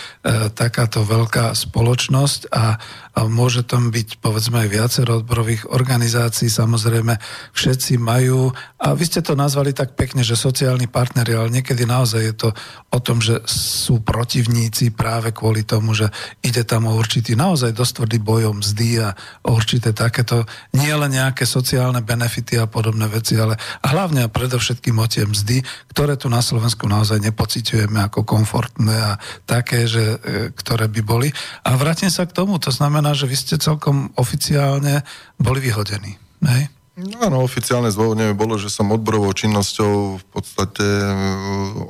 takáto 0.53 1.03
veľká 1.03 1.57
spoločnosť 1.57 2.53
a, 2.53 2.77
a 3.15 3.21
môže 3.31 3.65
tam 3.65 3.89
byť 3.89 4.21
povedzme 4.21 4.65
aj 4.65 4.69
viacero 4.69 5.23
odborových 5.23 5.71
organizácií, 5.73 6.53
samozrejme 6.53 7.17
všetci 7.57 7.97
majú, 7.97 8.53
a 8.85 8.93
vy 8.93 9.05
ste 9.09 9.25
to 9.25 9.33
nazvali 9.33 9.73
tak 9.73 9.97
pekne, 9.97 10.21
že 10.21 10.37
sociálni 10.37 10.85
partneri, 10.91 11.33
ale 11.33 11.49
niekedy 11.49 11.89
naozaj 11.89 12.21
je 12.21 12.35
to 12.37 12.49
o 12.93 12.99
tom, 13.01 13.25
že 13.25 13.41
sú 13.49 14.05
protivníci 14.05 14.93
práve 14.93 15.33
kvôli 15.33 15.65
tomu, 15.65 15.97
že 15.97 16.13
ide 16.45 16.69
tam 16.69 16.93
o 16.93 16.97
určitý 17.01 17.33
naozaj 17.33 17.73
dosť 17.73 17.93
tvrdý 18.05 18.19
bojom 18.21 18.61
mzdy 18.61 19.01
a 19.01 19.17
o 19.49 19.57
určité 19.57 19.97
takéto, 19.97 20.45
nie 20.77 20.93
len 20.93 21.17
nejaké 21.17 21.49
sociálne 21.49 22.05
benefity 22.05 22.61
a 22.61 22.69
podobné 22.69 23.09
veci, 23.09 23.41
ale 23.41 23.57
hlavne 23.81 24.27
a 24.27 24.33
predovšetkým 24.33 25.01
o 25.01 25.07
tie 25.09 25.25
mzdy, 25.25 25.65
ktoré 25.95 26.21
tu 26.21 26.29
na 26.29 26.45
Slovensku 26.45 26.85
naozaj 26.85 27.25
nepociťujeme 27.25 28.05
ako 28.11 28.27
komfortné 28.29 28.95
a 28.95 29.13
také, 29.45 29.85
že, 29.85 30.17
e, 30.21 30.51
ktoré 30.53 30.89
by 30.89 31.01
boli. 31.05 31.29
A 31.65 31.77
vrátim 31.77 32.09
sa 32.09 32.25
k 32.25 32.33
tomu, 32.33 32.57
to 32.57 32.73
znamená, 32.73 33.13
že 33.13 33.29
vy 33.29 33.37
ste 33.37 33.57
celkom 33.61 34.13
oficiálne 34.17 35.05
boli 35.37 35.61
vyhodení. 35.61 36.17
Hej? 36.45 36.73
No 36.95 37.27
áno, 37.27 37.43
oficiálne 37.43 37.91
zdôvodnenie 37.91 38.39
bolo, 38.39 38.55
že 38.55 38.71
som 38.71 38.87
odborovou 38.95 39.35
činnosťou 39.35 40.23
v 40.23 40.25
podstate 40.31 40.85
e, 40.85 41.11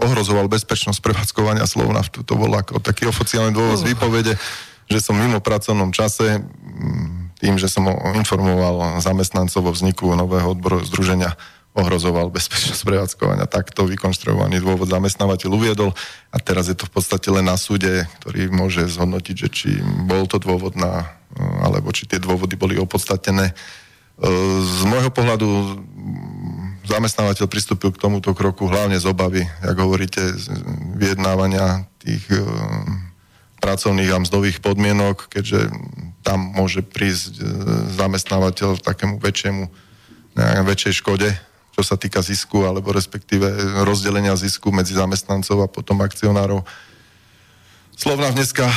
ohrozoval 0.03 0.51
bezpečnosť 0.51 0.99
prevádzkovania 1.01 1.69
Slovnaftu. 1.69 2.27
To 2.27 2.35
bol 2.35 2.51
ako 2.53 2.81
taký 2.81 3.07
oficiálny 3.07 3.53
dôvod 3.53 3.85
z 3.85 3.93
výpovede, 3.93 4.35
že 4.89 4.99
som 5.01 5.17
mimo 5.17 5.45
pracovnom 5.45 5.93
čase 5.93 6.41
tým, 7.45 7.61
že 7.61 7.69
som 7.69 7.85
informoval 8.17 9.05
zamestnancov 9.05 9.69
o 9.69 9.75
vzniku 9.77 10.17
nového 10.17 10.57
odborového 10.57 10.89
združenia 10.89 11.37
ohrozoval 11.75 12.31
bezpečnosť 12.31 12.87
prevádzkovania. 12.87 13.51
Takto 13.51 13.91
vykonštruovaný 13.91 14.63
dôvod 14.63 14.87
zamestnávateľ 14.87 15.51
uviedol 15.51 15.91
a 16.31 16.39
teraz 16.39 16.71
je 16.71 16.79
to 16.79 16.87
v 16.87 16.95
podstate 16.95 17.27
len 17.35 17.51
na 17.51 17.59
súde, 17.59 18.07
ktorý 18.23 18.47
môže 18.55 18.87
zhodnotiť, 18.87 19.37
že 19.37 19.49
či 19.51 19.71
bol 20.07 20.31
to 20.31 20.39
dôvod 20.39 20.79
na, 20.79 21.19
alebo 21.67 21.91
či 21.91 22.07
tie 22.07 22.23
dôvody 22.23 22.55
boli 22.55 22.79
opodstatené. 22.79 23.59
Z 24.63 24.81
môjho 24.87 25.11
pohľadu 25.11 25.47
zamestnávateľ 26.87 27.51
pristúpil 27.51 27.91
k 27.91 27.99
tomuto 27.99 28.31
kroku 28.39 28.71
hlavne 28.71 28.95
z 28.95 29.11
obavy, 29.11 29.43
ako 29.67 29.91
hovoríte, 29.91 30.23
vyjednávania 30.95 31.91
tých 31.99 32.23
e, 32.31 32.39
pracovných 33.59 34.15
a 34.15 34.23
mzdových 34.23 34.63
podmienok, 34.63 35.27
keďže 35.27 35.75
tam 36.23 36.55
môže 36.55 36.87
prísť 36.87 37.41
zamestnávateľ 37.99 38.79
takému 38.79 39.19
väčšiemu, 39.19 39.65
väčšej 40.39 40.95
škode 41.03 41.29
čo 41.75 41.83
sa 41.83 41.99
týka 41.99 42.23
zisku, 42.23 42.63
alebo 42.63 42.95
respektíve 42.95 43.51
rozdelenia 43.83 44.39
zisku 44.39 44.71
medzi 44.71 44.95
zamestnancov 44.95 45.67
a 45.67 45.69
potom 45.69 45.99
akcionárov. 46.07 46.63
Slovna 47.99 48.31
dneska 48.31 48.63
e, 48.63 48.77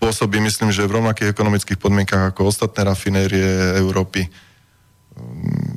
pôsobí, 0.00 0.40
myslím, 0.40 0.72
že 0.72 0.88
v 0.88 1.00
rovnakých 1.00 1.36
ekonomických 1.36 1.76
podmienkach 1.76 2.32
ako 2.32 2.48
ostatné 2.48 2.88
rafinérie 2.88 3.76
Európy. 3.76 4.24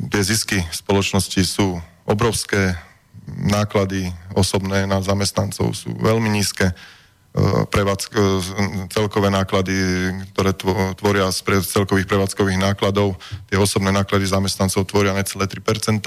Tie 0.07 0.21
zisky 0.23 0.63
spoločnosti 0.71 1.41
sú 1.43 1.79
obrovské, 2.07 2.79
náklady 3.27 4.11
osobné 4.35 4.87
na 4.87 5.03
zamestnancov 5.03 5.75
sú 5.75 5.93
veľmi 5.99 6.31
nízke 6.31 6.71
prevádzk, 7.71 8.11
celkové 8.91 9.31
náklady, 9.31 9.71
ktoré 10.35 10.51
tvoria 10.99 11.31
z 11.31 11.63
celkových 11.63 12.03
prevádzkových 12.03 12.59
nákladov, 12.59 13.15
tie 13.47 13.55
osobné 13.55 13.95
náklady 13.95 14.27
zamestnancov 14.27 14.83
tvoria 14.83 15.15
necelé 15.15 15.47
3%. 15.47 16.03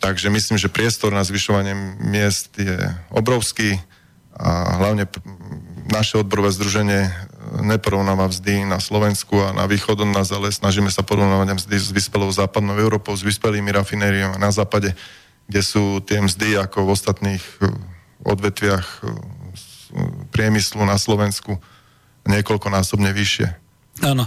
Takže 0.00 0.26
myslím, 0.32 0.58
že 0.58 0.72
priestor 0.72 1.14
na 1.14 1.22
zvyšovanie 1.22 1.76
miest 2.02 2.58
je 2.58 2.74
obrovský 3.14 3.78
a 4.34 4.80
hlavne 4.82 5.06
naše 5.92 6.18
odborové 6.18 6.50
združenie 6.50 7.12
neporovnáva 7.60 8.30
vzdy 8.30 8.64
na 8.64 8.80
Slovensku 8.80 9.36
a 9.42 9.52
na 9.52 9.68
východ 9.68 10.00
od 10.00 10.10
nás, 10.10 10.32
ale 10.32 10.50
snažíme 10.50 10.88
sa 10.88 11.04
porovnávať 11.04 11.60
mzdy 11.60 11.76
s 11.76 11.90
vyspelou 11.92 12.32
západnou 12.32 12.78
Európou, 12.80 13.12
s 13.12 13.26
vyspelými 13.26 13.68
rafinériami 13.70 14.40
na 14.40 14.50
západe, 14.50 14.96
kde 15.50 15.60
sú 15.60 16.00
tie 16.00 16.22
mzdy 16.22 16.56
ako 16.56 16.88
v 16.88 16.92
ostatných 16.94 17.44
odvetviach 18.24 19.04
priemyslu 20.34 20.82
na 20.86 20.96
Slovensku 20.96 21.58
niekoľkonásobne 22.26 23.10
vyššie. 23.14 23.69
Áno, 24.00 24.24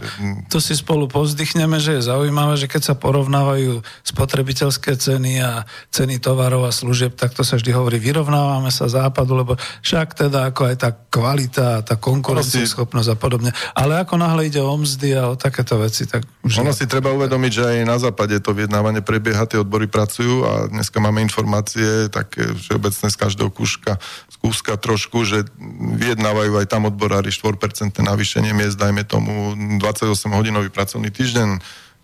to 0.53 0.61
si 0.61 0.77
spolu 0.77 1.09
povzdychneme, 1.09 1.81
že 1.81 1.97
je 1.97 2.05
zaujímavé, 2.05 2.61
že 2.61 2.69
keď 2.69 2.93
sa 2.93 2.95
porovnávajú 2.97 3.81
spotrebiteľské 4.05 4.93
ceny 4.93 5.41
a 5.41 5.65
ceny 5.89 6.21
tovarov 6.21 6.69
a 6.69 6.71
služieb, 6.71 7.17
tak 7.17 7.33
to 7.33 7.41
sa 7.41 7.57
vždy 7.57 7.73
hovorí, 7.73 7.97
vyrovnávame 7.97 8.69
sa 8.69 8.85
západu, 8.85 9.33
lebo 9.33 9.57
však 9.81 10.13
teda 10.13 10.53
ako 10.53 10.61
aj 10.69 10.75
tá 10.77 10.89
kvalita, 10.93 11.81
tá 11.81 11.95
konkurencieschopnosť 11.97 13.09
a 13.13 13.17
podobne. 13.17 13.49
Ale 13.73 13.97
ako 13.97 14.21
náhle 14.21 14.45
ide 14.45 14.61
o 14.61 14.73
mzdy 14.77 15.17
a 15.17 15.33
o 15.33 15.35
takéto 15.35 15.81
veci, 15.81 16.05
tak... 16.05 16.21
Už 16.45 16.61
ono 16.61 16.69
si 16.69 16.85
treba 16.85 17.09
uvedomiť, 17.09 17.51
že 17.51 17.63
aj 17.65 17.77
na 17.89 17.97
západe 17.97 18.37
to 18.45 18.53
vyjednávanie 18.53 19.01
prebieha, 19.01 19.49
tie 19.49 19.57
odbory 19.57 19.89
pracujú 19.89 20.45
a 20.45 20.51
dneska 20.69 21.01
máme 21.01 21.25
informácie 21.25 22.13
také 22.13 22.45
všeobecné 22.45 23.07
z 23.09 23.17
každého 23.17 23.49
kúška, 23.49 23.97
z 24.29 24.35
kúska 24.37 24.77
trošku, 24.77 25.25
že 25.25 25.49
vyjednávajú 25.97 26.61
aj 26.61 26.67
tam 26.69 26.85
odborári 26.85 27.33
4% 27.33 27.97
navýšenie 28.03 28.53
miest, 28.53 28.77
dajme 28.77 29.01
tomu 29.07 29.62
28-hodinový 29.79 30.69
pracovný 30.69 31.09
týždeň 31.09 31.49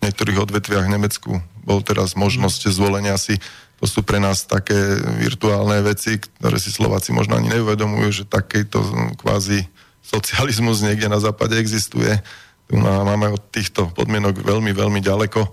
niektorých 0.00 0.40
odvetviach 0.48 0.88
v 0.88 0.94
Nemecku 0.96 1.30
bol 1.60 1.84
teraz 1.84 2.16
možnosť 2.16 2.72
zvolenia 2.72 3.20
si 3.20 3.36
to 3.80 3.88
sú 3.88 4.04
pre 4.04 4.20
nás 4.20 4.44
také 4.44 4.76
virtuálne 5.16 5.80
veci, 5.80 6.20
ktoré 6.20 6.60
si 6.60 6.68
Slováci 6.68 7.16
možno 7.16 7.40
ani 7.40 7.48
neuvedomujú, 7.48 8.12
že 8.12 8.24
takýto 8.28 8.84
kvázi 9.16 9.64
socializmus 10.04 10.84
niekde 10.84 11.08
na 11.08 11.16
západe 11.16 11.56
existuje. 11.56 12.12
Tu 12.68 12.76
máme 12.76 13.32
od 13.32 13.40
týchto 13.48 13.88
podmienok 13.96 14.44
veľmi, 14.44 14.76
veľmi 14.76 15.00
ďaleko 15.00 15.48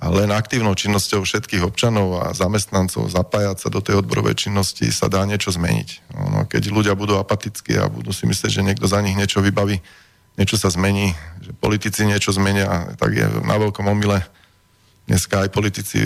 a 0.00 0.06
len 0.08 0.32
aktívnou 0.32 0.72
činnosťou 0.72 1.28
všetkých 1.28 1.60
občanov 1.68 2.24
a 2.24 2.32
zamestnancov 2.32 3.12
zapájať 3.12 3.56
sa 3.60 3.68
do 3.68 3.84
tej 3.84 4.00
odborovej 4.00 4.48
činnosti 4.48 4.88
sa 4.88 5.12
dá 5.12 5.28
niečo 5.28 5.52
zmeniť. 5.52 6.14
Keď 6.48 6.62
ľudia 6.72 6.96
budú 6.96 7.20
apatickí 7.20 7.76
a 7.76 7.90
budú 7.92 8.16
si 8.16 8.24
myslieť, 8.24 8.48
že 8.48 8.64
niekto 8.64 8.88
za 8.88 9.04
nich 9.04 9.18
niečo 9.18 9.44
vybaví, 9.44 9.82
niečo 10.38 10.54
sa 10.54 10.70
zmení, 10.70 11.12
že 11.42 11.50
politici 11.58 12.06
niečo 12.06 12.30
zmenia, 12.30 12.94
tak 12.94 13.10
je 13.18 13.26
na 13.42 13.58
veľkom 13.58 13.84
omyle. 13.90 14.22
Dneska 15.10 15.44
aj 15.44 15.50
politici 15.50 15.98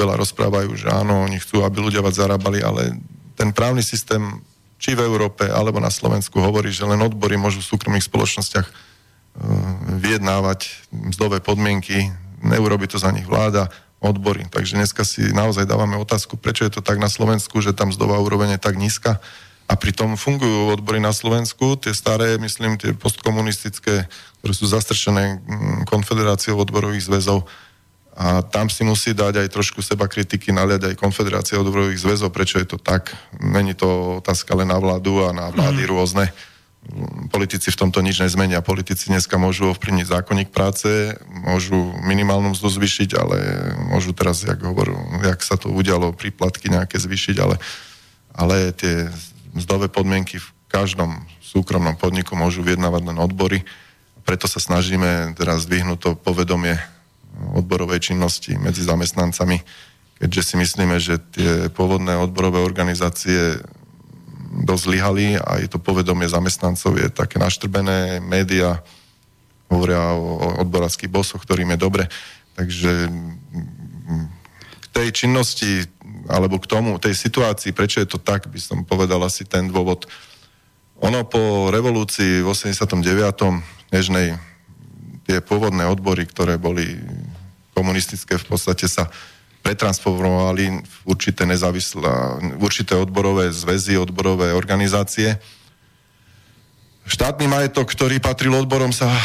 veľa 0.00 0.16
rozprávajú, 0.16 0.72
že 0.72 0.88
áno, 0.88 1.28
oni 1.28 1.36
chcú, 1.36 1.60
aby 1.60 1.84
ľudia 1.84 2.00
vás 2.00 2.16
zarábali, 2.16 2.64
ale 2.64 2.96
ten 3.36 3.52
právny 3.52 3.84
systém, 3.84 4.40
či 4.80 4.96
v 4.96 5.04
Európe, 5.04 5.44
alebo 5.44 5.82
na 5.82 5.92
Slovensku, 5.92 6.40
hovorí, 6.40 6.72
že 6.72 6.88
len 6.88 7.02
odbory 7.02 7.36
môžu 7.36 7.60
v 7.60 7.70
súkromných 7.76 8.06
spoločnostiach 8.06 8.66
e, 8.66 8.72
vyjednávať 10.00 10.90
mzdové 10.94 11.42
podmienky, 11.42 12.14
neurobi 12.40 12.86
to 12.86 12.96
za 12.96 13.10
nich 13.10 13.26
vláda, 13.26 13.68
odbory. 13.98 14.46
Takže 14.46 14.76
dneska 14.78 15.02
si 15.02 15.32
naozaj 15.32 15.66
dávame 15.66 15.96
otázku, 15.96 16.36
prečo 16.36 16.62
je 16.68 16.78
to 16.78 16.84
tak 16.84 17.00
na 17.00 17.10
Slovensku, 17.10 17.58
že 17.58 17.74
tam 17.74 17.90
mzdová 17.90 18.20
úroveň 18.20 18.54
je 18.56 18.60
tak 18.60 18.76
nízka 18.78 19.18
a 19.64 19.80
pritom 19.80 20.20
fungujú 20.20 20.76
odbory 20.76 21.00
na 21.00 21.16
Slovensku, 21.16 21.80
tie 21.80 21.96
staré, 21.96 22.36
myslím, 22.36 22.76
tie 22.76 22.92
postkomunistické, 22.92 24.04
ktoré 24.44 24.52
sú 24.52 24.68
zastrčené 24.68 25.40
mm, 25.40 25.88
konfederáciou 25.88 26.60
odborových 26.60 27.08
zväzov. 27.08 27.48
A 28.14 28.44
tam 28.44 28.70
si 28.70 28.84
musí 28.86 29.10
dať 29.16 29.42
aj 29.42 29.48
trošku 29.50 29.82
seba 29.82 30.06
kritiky, 30.06 30.54
naliať 30.54 30.92
aj 30.92 31.00
konfederácia 31.00 31.58
odborových 31.58 31.98
zväzov, 31.98 32.30
prečo 32.30 32.60
je 32.60 32.68
to 32.68 32.78
tak. 32.78 33.16
Není 33.40 33.74
to 33.74 34.20
otázka 34.20 34.54
len 34.54 34.68
na 34.68 34.78
vládu 34.78 35.24
a 35.24 35.32
na 35.32 35.48
vlády 35.48 35.88
mm. 35.88 35.90
rôzne. 35.90 36.28
Politici 37.32 37.72
v 37.72 37.80
tomto 37.80 38.04
nič 38.04 38.20
nezmenia. 38.20 38.60
Politici 38.60 39.08
dneska 39.08 39.40
môžu 39.40 39.72
ovplyvniť 39.72 40.12
zákonník 40.12 40.52
práce, 40.52 41.16
môžu 41.48 41.96
minimálnu 42.04 42.52
mzdu 42.52 42.68
zvyšiť, 42.68 43.10
ale 43.16 43.36
môžu 43.88 44.12
teraz, 44.12 44.44
jak 44.44 44.60
hovorú, 44.60 44.92
jak 45.24 45.40
sa 45.40 45.56
to 45.56 45.72
udialo, 45.72 46.12
príplatky 46.12 46.68
nejaké 46.68 47.00
zvyšiť, 47.00 47.36
ale, 47.40 47.56
ale 48.36 48.76
tie 48.76 49.08
mzdové 49.54 49.86
podmienky 49.88 50.42
v 50.42 50.48
každom 50.66 51.22
súkromnom 51.38 51.94
podniku 51.94 52.34
môžu 52.34 52.66
vyjednávať 52.66 53.02
len 53.14 53.18
odbory. 53.22 53.62
Preto 54.26 54.50
sa 54.50 54.58
snažíme 54.58 55.38
teraz 55.38 55.70
zdvihnúť 55.70 55.98
to 56.02 56.10
povedomie 56.18 56.74
odborovej 57.54 58.10
činnosti 58.10 58.58
medzi 58.58 58.82
zamestnancami, 58.82 59.62
keďže 60.18 60.42
si 60.42 60.54
myslíme, 60.58 60.96
že 60.98 61.18
tie 61.18 61.70
pôvodné 61.70 62.18
odborové 62.18 62.62
organizácie 62.62 63.62
dosť 64.54 64.82
zlyhali, 64.86 65.26
aj 65.38 65.66
to 65.66 65.82
povedomie 65.82 66.30
zamestnancov 66.30 66.94
je 66.94 67.10
také 67.10 67.42
naštrbené, 67.42 68.22
média 68.22 68.82
hovoria 69.66 70.14
o 70.14 70.62
odboráckých 70.62 71.10
bosoch, 71.10 71.42
ktorým 71.42 71.74
je 71.74 71.78
dobre. 71.78 72.04
Takže 72.54 73.10
k 74.78 74.86
tej 74.94 75.08
činnosti, 75.10 75.90
alebo 76.28 76.56
k 76.56 76.70
tomu, 76.70 76.96
tej 76.96 77.14
situácii, 77.16 77.76
prečo 77.76 78.00
je 78.00 78.08
to 78.08 78.18
tak, 78.18 78.48
by 78.48 78.60
som 78.60 78.86
povedal 78.86 79.20
asi 79.24 79.44
ten 79.44 79.68
dôvod. 79.68 80.08
Ono 81.04 81.26
po 81.28 81.68
revolúcii 81.68 82.40
v 82.40 82.48
89. 82.48 83.02
nežnej 83.92 84.38
tie 85.24 85.40
pôvodné 85.40 85.88
odbory, 85.88 86.28
ktoré 86.28 86.60
boli 86.60 87.00
komunistické, 87.72 88.38
v 88.38 88.46
podstate 88.46 88.86
sa 88.86 89.10
pretransformovali 89.64 90.84
v 90.84 90.96
určité 91.08 91.48
nezávislé, 91.48 92.04
v 92.56 92.62
určité 92.62 92.94
odborové 93.00 93.48
zväzy, 93.48 93.96
odborové 93.96 94.52
organizácie. 94.52 95.40
Štátny 97.08 97.48
majetok, 97.48 97.88
ktorý 97.88 98.20
patril 98.20 98.52
odborom, 98.52 98.92
sa 98.92 99.08
e, 99.08 99.20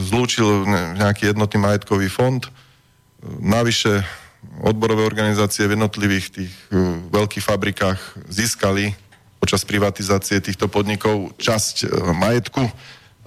zlúčil 0.00 0.68
nejaký 1.00 1.32
jednotný 1.32 1.56
majetkový 1.60 2.08
fond. 2.12 2.44
Navyše 3.24 4.04
odborové 4.62 5.04
organizácie 5.04 5.66
v 5.66 5.76
jednotlivých 5.76 6.26
tých 6.30 6.52
e, 6.70 6.78
veľkých 7.12 7.44
fabrikách 7.44 8.00
získali 8.30 8.94
počas 9.42 9.60
privatizácie 9.68 10.40
týchto 10.40 10.72
podnikov 10.72 11.36
časť 11.36 11.84
e, 11.84 11.86
majetku, 12.16 12.64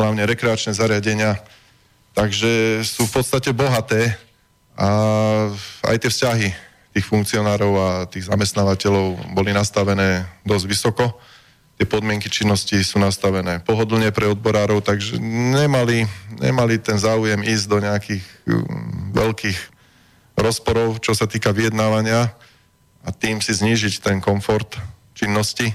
hlavne 0.01 0.25
rekreačné 0.25 0.73
zariadenia, 0.73 1.37
takže 2.17 2.81
sú 2.81 3.05
v 3.05 3.21
podstate 3.21 3.53
bohaté 3.53 4.17
a 4.77 4.89
aj 5.85 5.97
tie 6.01 6.09
vzťahy 6.09 6.47
tých 6.97 7.05
funkcionárov 7.05 7.73
a 7.77 7.89
tých 8.09 8.25
zamestnávateľov 8.25 9.37
boli 9.37 9.53
nastavené 9.53 10.25
dosť 10.41 10.65
vysoko. 10.65 11.05
Tie 11.77 11.85
podmienky 11.85 12.25
činnosti 12.25 12.81
sú 12.81 12.97
nastavené 12.97 13.61
pohodlne 13.61 14.09
pre 14.09 14.25
odborárov, 14.25 14.81
takže 14.81 15.21
nemali, 15.21 16.09
nemali 16.41 16.81
ten 16.81 16.97
záujem 16.97 17.37
ísť 17.45 17.65
do 17.69 17.77
nejakých 17.77 18.23
um, 18.49 19.13
veľkých 19.13 19.76
rozporov, 20.37 21.01
čo 21.01 21.17
sa 21.17 21.25
týka 21.25 21.49
vyjednávania 21.49 22.29
a 23.01 23.09
tým 23.09 23.41
si 23.41 23.57
znížiť 23.57 23.99
ten 24.05 24.17
komfort 24.21 24.77
činnosti. 25.17 25.73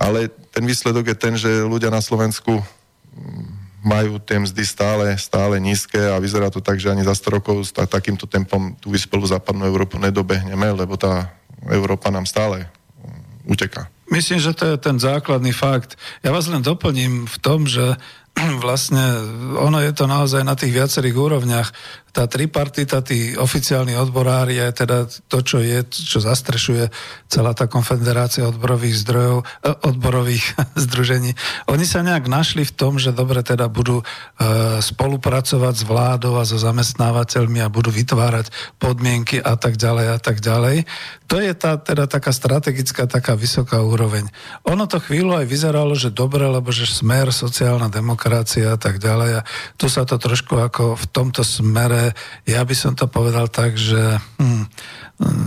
Ale 0.00 0.32
ten 0.54 0.64
výsledok 0.64 1.12
je 1.12 1.16
ten, 1.18 1.34
že 1.36 1.66
ľudia 1.66 1.92
na 1.92 2.00
Slovensku 2.00 2.56
um, 2.56 2.64
majú 3.84 4.20
tie 4.20 4.40
mzdy 4.40 4.64
stále, 4.64 5.06
stále 5.16 5.56
nízke 5.60 5.98
a 5.98 6.20
vyzerá 6.20 6.48
to 6.48 6.60
tak, 6.60 6.80
že 6.80 6.92
ani 6.92 7.04
za 7.04 7.16
100 7.16 7.36
rokov 7.36 7.56
s 7.68 7.72
takýmto 7.72 8.28
tempom 8.28 8.76
tú 8.76 8.92
vyspelú 8.92 9.24
západnú 9.24 9.64
Európu 9.64 9.96
nedobehneme, 9.96 10.72
lebo 10.72 10.96
tá 10.96 11.32
Európa 11.68 12.08
nám 12.12 12.24
stále 12.28 12.68
uteká. 13.48 13.88
Myslím, 14.10 14.42
že 14.42 14.52
to 14.52 14.74
je 14.74 14.76
ten 14.76 14.98
základný 14.98 15.54
fakt. 15.54 15.94
Ja 16.20 16.34
vás 16.34 16.50
len 16.50 16.66
doplním 16.66 17.30
v 17.30 17.36
tom, 17.38 17.64
že 17.64 17.94
vlastne 18.64 19.02
ono 19.58 19.80
je 19.82 19.92
to 19.94 20.04
naozaj 20.08 20.42
na 20.44 20.54
tých 20.54 20.74
viacerých 20.74 21.16
úrovniach 21.16 21.68
tá 22.10 22.26
tripartita, 22.26 23.06
tí 23.06 23.38
oficiálni 23.38 23.94
odborári 23.94 24.58
je 24.58 24.68
teda 24.82 25.06
to, 25.30 25.38
čo 25.46 25.62
je, 25.62 25.86
čo 25.86 26.18
zastrešuje 26.18 26.90
celá 27.30 27.54
tá 27.54 27.70
konfederácia 27.70 28.50
odborových 28.50 29.06
zdrojov, 29.06 29.38
eh, 29.46 29.74
odborových 29.86 30.44
združení. 30.84 31.38
Oni 31.70 31.86
sa 31.86 32.02
nejak 32.02 32.26
našli 32.26 32.66
v 32.66 32.74
tom, 32.74 32.98
že 32.98 33.14
dobre 33.14 33.42
teda 33.46 33.70
budú 33.70 34.02
e, 34.02 34.04
spolupracovať 34.82 35.74
s 35.80 35.84
vládou 35.86 36.36
a 36.36 36.44
so 36.44 36.58
zamestnávateľmi 36.58 37.62
a 37.62 37.72
budú 37.72 37.94
vytvárať 37.94 38.50
podmienky 38.82 39.38
a 39.38 39.54
tak 39.54 39.78
ďalej 39.78 40.06
a 40.10 40.18
tak 40.18 40.42
ďalej. 40.42 40.84
To 41.30 41.38
je 41.38 41.54
tá 41.54 41.78
teda 41.78 42.10
taká 42.10 42.34
strategická, 42.34 43.06
taká 43.06 43.38
vysoká 43.38 43.78
úroveň. 43.86 44.26
Ono 44.66 44.90
to 44.90 44.98
chvíľu 44.98 45.38
aj 45.38 45.46
vyzeralo, 45.46 45.94
že 45.94 46.10
dobre, 46.10 46.42
lebo 46.42 46.74
že 46.74 46.90
smer, 46.90 47.30
sociálna 47.30 47.86
demokracia 47.86 48.74
a 48.74 48.78
tak 48.78 48.98
ďalej. 48.98 49.38
A 49.38 49.46
tu 49.78 49.86
sa 49.86 50.02
to 50.02 50.18
trošku 50.18 50.58
ako 50.58 50.98
v 50.98 51.06
tomto 51.14 51.46
smere 51.46 52.18
ja 52.50 52.66
by 52.66 52.74
som 52.74 52.98
to 52.98 53.06
povedal 53.06 53.46
tak, 53.46 53.78
že 53.78 54.18
hm, 54.42 54.66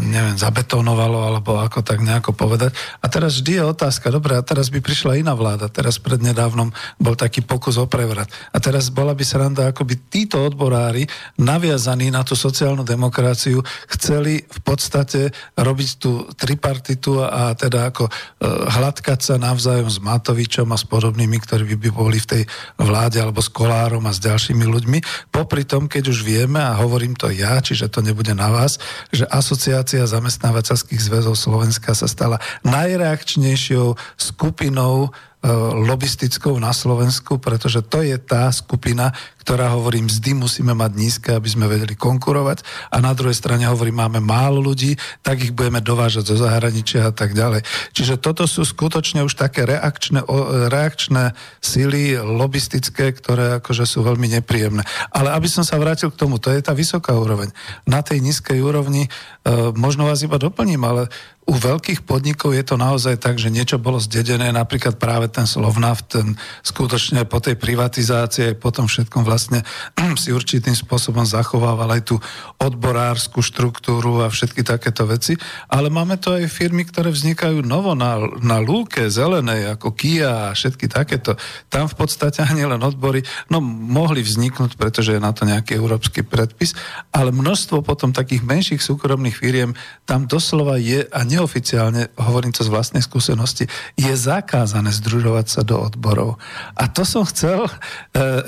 neviem, 0.05 0.37
zabetonovalo, 0.37 1.25
alebo 1.25 1.57
ako 1.57 1.81
tak 1.81 2.05
nejako 2.05 2.37
povedať. 2.37 2.77
A 3.01 3.09
teraz 3.09 3.41
vždy 3.41 3.57
je 3.57 3.63
otázka, 3.65 4.13
dobre, 4.13 4.37
a 4.37 4.45
teraz 4.45 4.69
by 4.69 4.77
prišla 4.77 5.17
iná 5.17 5.33
vláda, 5.33 5.65
teraz 5.65 5.97
prednedávnom 5.97 6.69
bol 7.01 7.17
taký 7.17 7.41
pokus 7.41 7.81
o 7.81 7.89
prevrat. 7.89 8.29
A 8.53 8.61
teraz 8.61 8.93
bola 8.93 9.17
by 9.17 9.25
sranda, 9.25 9.73
ako 9.73 9.89
by 9.89 9.95
títo 10.13 10.45
odborári, 10.45 11.09
naviazaní 11.41 12.13
na 12.13 12.21
tú 12.21 12.37
sociálnu 12.37 12.85
demokraciu, 12.85 13.65
chceli 13.89 14.45
v 14.45 14.59
podstate 14.61 15.33
robiť 15.57 15.72
tú 15.97 16.29
tripartitu 16.37 17.19
a 17.23 17.57
teda 17.57 17.89
ako 17.89 18.05
e, 18.07 18.11
hladkať 18.45 19.19
sa 19.19 19.35
navzájom 19.41 19.89
s 19.89 19.97
Matovičom 19.97 20.69
a 20.69 20.77
s 20.77 20.85
podobnými, 20.85 21.41
ktorí 21.41 21.73
by, 21.73 21.89
boli 21.89 22.21
v 22.21 22.29
tej 22.29 22.43
vláde, 22.77 23.17
alebo 23.17 23.41
s 23.41 23.49
Kolárom 23.49 24.05
a 24.05 24.13
s 24.13 24.21
ďalšími 24.21 24.63
ľuďmi. 24.63 24.99
Popri 25.33 25.65
tom, 25.65 25.89
keď 25.89 26.13
už 26.13 26.21
vieme, 26.21 26.61
a 26.61 26.77
hovorím 26.77 27.17
to 27.17 27.33
ja, 27.33 27.57
čiže 27.57 27.89
to 27.89 28.05
nebude 28.05 28.31
na 28.37 28.53
vás, 28.53 28.77
že 29.09 29.25
asociácia 29.27 30.05
zamestnávateľských 30.05 31.01
zväzov 31.01 31.33
Slovenska 31.33 31.97
sa 31.97 32.05
stala 32.05 32.37
najreakčnejšou 32.61 33.97
skupinou 34.19 35.09
lobistickou 35.83 36.55
na 36.55 36.71
Slovensku, 36.71 37.35
pretože 37.35 37.83
to 37.83 37.99
je 37.99 38.15
tá 38.15 38.47
skupina, 38.55 39.11
ktorá 39.43 39.75
hovorí, 39.75 39.99
mzdy 39.99 40.39
musíme 40.39 40.71
mať 40.71 40.91
nízke, 40.95 41.29
aby 41.35 41.51
sme 41.51 41.67
vedeli 41.67 41.99
konkurovať 41.99 42.63
a 42.95 43.03
na 43.03 43.11
druhej 43.11 43.35
strane 43.35 43.67
hovorí, 43.67 43.91
máme 43.91 44.23
málo 44.23 44.63
ľudí, 44.63 44.95
tak 45.19 45.43
ich 45.43 45.51
budeme 45.51 45.83
dovážať 45.83 46.31
zo 46.31 46.39
zahraničia 46.39 47.11
a 47.11 47.13
tak 47.13 47.35
ďalej. 47.35 47.67
Čiže 47.91 48.23
toto 48.23 48.47
sú 48.47 48.63
skutočne 48.63 49.19
už 49.27 49.35
také 49.35 49.67
reakčné, 49.67 50.23
reakčné 50.71 51.35
sily 51.59 52.15
lobistické, 52.23 53.11
ktoré 53.11 53.59
akože 53.59 53.83
sú 53.83 53.99
veľmi 53.99 54.31
nepríjemné. 54.39 54.87
Ale 55.11 55.35
aby 55.35 55.51
som 55.51 55.67
sa 55.67 55.75
vrátil 55.75 56.07
k 56.07 56.19
tomu, 56.23 56.39
to 56.39 56.47
je 56.55 56.63
tá 56.63 56.71
vysoká 56.71 57.11
úroveň. 57.19 57.51
Na 57.83 57.99
tej 57.99 58.23
nízkej 58.23 58.63
úrovni, 58.63 59.11
e, 59.11 59.75
možno 59.75 60.07
vás 60.07 60.23
iba 60.23 60.39
doplním, 60.39 60.87
ale 60.87 61.11
u 61.43 61.55
veľkých 61.59 62.07
podnikov 62.07 62.55
je 62.55 62.63
to 62.63 62.79
naozaj 62.79 63.19
tak, 63.19 63.35
že 63.35 63.51
niečo 63.51 63.75
bolo 63.75 63.99
zdedené, 63.99 64.55
napríklad 64.55 64.95
práve 64.95 65.27
ten 65.27 65.43
Slovnaft, 65.43 66.15
ten 66.15 66.39
skutočne 66.63 67.27
po 67.27 67.43
tej 67.43 67.59
privatizácii, 67.59 68.55
potom 68.55 68.87
všetkom 68.87 69.27
vlastne 69.27 69.67
si 70.21 70.31
určitým 70.31 70.71
spôsobom 70.71 71.27
zachovával 71.27 71.99
aj 71.99 72.01
tú 72.07 72.15
odborárskú 72.63 73.43
štruktúru 73.43 74.23
a 74.23 74.31
všetky 74.31 74.63
takéto 74.63 75.03
veci. 75.03 75.35
Ale 75.67 75.91
máme 75.91 76.15
to 76.15 76.31
aj 76.31 76.47
firmy, 76.47 76.87
ktoré 76.87 77.11
vznikajú 77.11 77.59
novo 77.59 77.91
na, 77.91 78.15
na 78.39 78.63
lúke 78.63 79.11
zelenej, 79.11 79.75
ako 79.75 79.91
Kia 79.99 80.51
a 80.51 80.55
všetky 80.55 80.87
takéto. 80.87 81.35
Tam 81.67 81.91
v 81.91 81.95
podstate 81.99 82.39
ani 82.39 82.63
len 82.63 82.79
odbory, 82.79 83.19
no 83.51 83.59
mohli 83.63 84.23
vzniknúť, 84.23 84.79
pretože 84.79 85.11
je 85.11 85.19
na 85.19 85.35
to 85.35 85.43
nejaký 85.43 85.75
európsky 85.75 86.23
predpis, 86.23 86.71
ale 87.11 87.35
množstvo 87.35 87.83
potom 87.83 88.15
takých 88.15 88.47
menších 88.47 88.79
súkromných 88.79 89.35
firiem 89.35 89.75
tam 90.07 90.23
doslova 90.23 90.79
je 90.79 91.03
a 91.03 91.19
neoficiálne, 91.33 92.13
hovorím 92.21 92.53
to 92.53 92.61
z 92.61 92.69
vlastnej 92.69 93.01
skúsenosti, 93.01 93.65
je 93.97 94.13
zakázané 94.13 94.93
združovať 94.93 95.45
sa 95.49 95.61
do 95.65 95.81
odborov. 95.81 96.37
A 96.77 96.85
to 96.85 97.01
som 97.01 97.25
chcel, 97.25 97.65
e, 97.65 97.71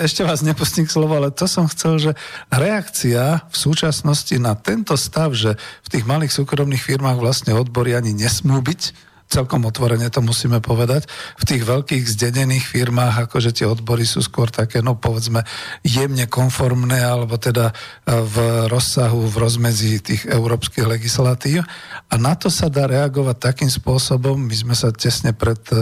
ešte 0.06 0.22
vás 0.22 0.46
nepustím 0.46 0.86
k 0.86 0.94
slovu, 0.94 1.18
ale 1.18 1.34
to 1.34 1.50
som 1.50 1.66
chcel, 1.66 1.98
že 1.98 2.12
reakcia 2.54 3.50
v 3.50 3.56
súčasnosti 3.58 4.36
na 4.38 4.54
tento 4.54 4.94
stav, 4.94 5.34
že 5.34 5.58
v 5.82 5.88
tých 5.90 6.06
malých 6.06 6.32
súkromných 6.32 6.82
firmách 6.82 7.18
vlastne 7.18 7.58
odbory 7.58 7.98
ani 7.98 8.14
nesmú 8.14 8.62
byť, 8.62 9.05
celkom 9.26 9.66
otvorene 9.66 10.08
to 10.14 10.22
musíme 10.22 10.62
povedať. 10.62 11.10
V 11.42 11.44
tých 11.44 11.64
veľkých 11.66 12.06
zdenených 12.06 12.66
firmách, 12.66 13.30
akože 13.30 13.52
tie 13.52 13.66
odbory 13.66 14.06
sú 14.06 14.22
skôr 14.22 14.54
také, 14.54 14.86
no 14.86 14.94
povedzme, 14.96 15.42
jemne 15.82 16.30
konformné, 16.30 17.02
alebo 17.02 17.36
teda 17.42 17.74
e, 17.74 17.74
v 18.14 18.36
rozsahu, 18.70 19.26
v 19.26 19.36
rozmedzi 19.42 19.92
tých 20.02 20.22
európskych 20.30 20.86
legislatív. 20.86 21.66
A 22.10 22.16
na 22.22 22.38
to 22.38 22.54
sa 22.54 22.70
dá 22.70 22.86
reagovať 22.86 23.38
takým 23.42 23.72
spôsobom, 23.72 24.38
my 24.38 24.56
sme 24.56 24.76
sa 24.78 24.94
tesne 24.94 25.34
pred 25.34 25.60
e, 25.74 25.76
e, 25.76 25.82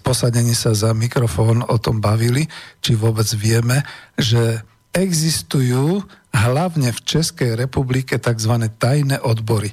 posadení 0.00 0.56
sa 0.56 0.72
za 0.72 0.96
mikrofón 0.96 1.62
o 1.68 1.76
tom 1.76 2.00
bavili, 2.00 2.48
či 2.80 2.96
vôbec 2.96 3.28
vieme, 3.36 3.84
že 4.16 4.64
existujú 4.92 6.04
hlavne 6.32 6.92
v 6.92 7.00
Českej 7.04 7.56
republike 7.60 8.16
tzv. 8.16 8.52
tajné 8.80 9.20
odbory 9.20 9.72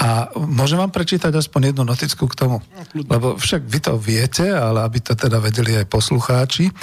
a 0.00 0.32
môžem 0.32 0.80
vám 0.80 0.88
prečítať 0.88 1.28
aspoň 1.28 1.76
jednu 1.76 1.84
noticku 1.84 2.24
k 2.24 2.34
tomu? 2.34 2.64
Lebo 2.96 3.36
však 3.36 3.68
vy 3.68 3.78
to 3.84 4.00
viete, 4.00 4.48
ale 4.48 4.80
aby 4.80 4.96
to 5.04 5.12
teda 5.12 5.36
vedeli 5.36 5.76
aj 5.76 5.92
poslucháči. 5.92 6.72
E, 6.72 6.74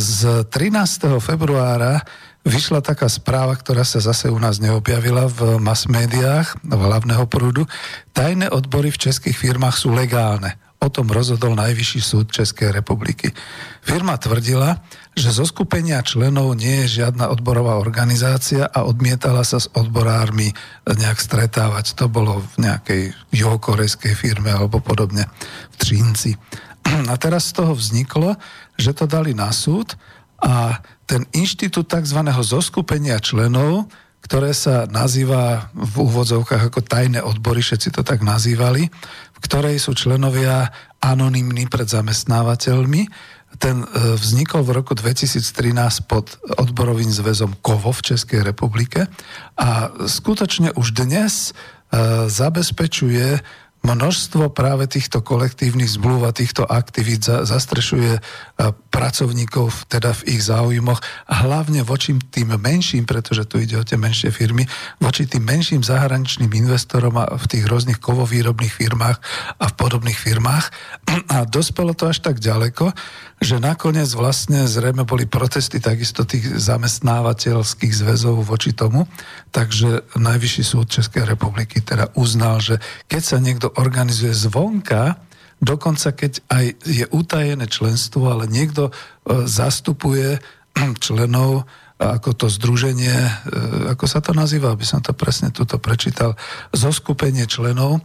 z 0.00 0.48
13. 0.48 1.20
februára 1.20 2.00
vyšla 2.40 2.80
taká 2.80 3.12
správa, 3.12 3.52
ktorá 3.52 3.84
sa 3.84 4.00
zase 4.00 4.32
u 4.32 4.40
nás 4.40 4.56
neobjavila 4.56 5.28
v 5.28 5.60
mass 5.60 5.84
médiách, 5.84 6.56
v 6.64 6.80
hlavného 6.80 7.28
prúdu. 7.28 7.68
Tajné 8.16 8.48
odbory 8.48 8.88
v 8.88 9.12
českých 9.12 9.36
firmách 9.36 9.76
sú 9.76 9.92
legálne 9.92 10.56
O 10.80 10.88
tom 10.88 11.12
rozhodol 11.12 11.52
Najvyšší 11.60 12.00
súd 12.00 12.32
Českej 12.32 12.72
republiky. 12.72 13.28
Firma 13.84 14.16
tvrdila, 14.16 14.80
že 15.20 15.36
zo 15.36 15.44
skupenia 15.44 16.00
členov 16.00 16.56
nie 16.56 16.84
je 16.84 17.04
žiadna 17.04 17.28
odborová 17.28 17.76
organizácia 17.76 18.64
a 18.64 18.88
odmietala 18.88 19.44
sa 19.44 19.60
s 19.60 19.68
odborármi 19.76 20.56
nejak 20.88 21.20
stretávať. 21.20 21.94
To 22.00 22.08
bolo 22.08 22.40
v 22.56 22.64
nejakej 22.64 23.02
juhokorejskej 23.36 24.16
firme 24.16 24.48
alebo 24.48 24.80
podobne 24.80 25.28
v 25.70 25.76
Třínci. 25.76 26.40
A 26.88 27.14
teraz 27.20 27.52
z 27.52 27.60
toho 27.60 27.76
vzniklo, 27.76 28.40
že 28.80 28.96
to 28.96 29.04
dali 29.04 29.36
na 29.36 29.52
súd 29.52 29.94
a 30.40 30.80
ten 31.04 31.28
inštitút 31.36 31.92
tzv. 31.92 32.20
zoskupenia 32.40 33.20
členov 33.20 33.86
ktoré 34.20 34.52
sa 34.52 34.84
nazýva 34.84 35.72
v 35.72 36.06
úvodzovkách 36.06 36.70
ako 36.70 36.80
tajné 36.84 37.24
odbory, 37.24 37.64
všetci 37.64 37.88
to 37.98 38.02
tak 38.04 38.20
nazývali, 38.20 38.86
v 39.34 39.38
ktorej 39.42 39.80
sú 39.80 39.96
členovia 39.96 40.68
anonymní 41.00 41.66
pred 41.72 41.88
zamestnávateľmi. 41.88 43.08
Ten 43.58 43.82
e, 43.82 43.86
vznikol 44.14 44.62
v 44.62 44.70
roku 44.78 44.94
2013 44.94 46.06
pod 46.06 46.38
odborovým 46.60 47.10
zväzom 47.10 47.58
KOVO 47.58 47.90
v 47.90 48.14
Českej 48.14 48.40
republike 48.46 49.10
a 49.58 49.90
skutočne 50.06 50.70
už 50.78 50.94
dnes 50.94 51.50
e, 51.50 51.52
zabezpečuje 52.30 53.42
množstvo 53.80 54.52
práve 54.52 54.84
týchto 54.84 55.24
kolektívnych 55.24 55.88
zmluv 55.88 56.28
a 56.28 56.36
týchto 56.36 56.68
aktivít 56.68 57.24
za, 57.24 57.48
zastrešuje 57.48 58.20
pracovníkov 58.68 59.88
teda 59.88 60.12
v 60.12 60.36
ich 60.36 60.44
záujmoch 60.44 61.00
a 61.32 61.34
hlavne 61.48 61.80
voči 61.80 62.12
tým 62.20 62.52
menším, 62.60 63.08
pretože 63.08 63.48
tu 63.48 63.56
ide 63.56 63.80
o 63.80 63.86
tie 63.86 63.96
menšie 63.96 64.28
firmy, 64.28 64.68
voči 65.00 65.24
tým 65.24 65.40
menším 65.40 65.80
zahraničným 65.80 66.52
investorom 66.52 67.16
a 67.16 67.24
v 67.40 67.46
tých 67.48 67.64
rôznych 67.64 67.96
kovovýrobných 67.96 68.74
firmách 68.76 69.16
a 69.56 69.64
v 69.64 69.74
podobných 69.80 70.20
firmách. 70.20 70.64
A 71.32 71.48
dospelo 71.48 71.96
to 71.96 72.12
až 72.12 72.20
tak 72.20 72.36
ďaleko, 72.36 72.92
že 73.40 73.56
nakoniec 73.56 74.12
vlastne 74.12 74.68
zrejme 74.68 75.08
boli 75.08 75.24
protesty 75.24 75.80
takisto 75.80 76.28
tých 76.28 76.44
zamestnávateľských 76.60 77.92
zväzov 77.96 78.44
voči 78.44 78.76
tomu, 78.76 79.08
takže 79.48 80.12
Najvyšší 80.20 80.62
súd 80.66 80.92
Českej 80.92 81.24
republiky 81.24 81.80
teda 81.80 82.12
uznal, 82.18 82.60
že 82.60 82.76
keď 83.08 83.22
sa 83.24 83.38
niekto 83.40 83.72
organizuje 83.80 84.36
zvonka, 84.36 85.29
dokonca 85.60 86.16
keď 86.16 86.40
aj 86.48 86.64
je 86.88 87.04
utajené 87.12 87.68
členstvo, 87.68 88.32
ale 88.32 88.48
niekto 88.48 88.90
e, 88.90 88.92
zastupuje 89.46 90.40
členov 91.04 91.68
ako 92.00 92.32
to 92.32 92.46
združenie, 92.48 93.12
e, 93.12 93.32
ako 93.92 94.08
sa 94.08 94.24
to 94.24 94.32
nazýva, 94.32 94.72
aby 94.72 94.88
som 94.88 95.04
to 95.04 95.12
presne 95.12 95.52
tuto 95.52 95.76
prečítal, 95.76 96.32
zoskupenie 96.72 97.44
členov, 97.44 98.00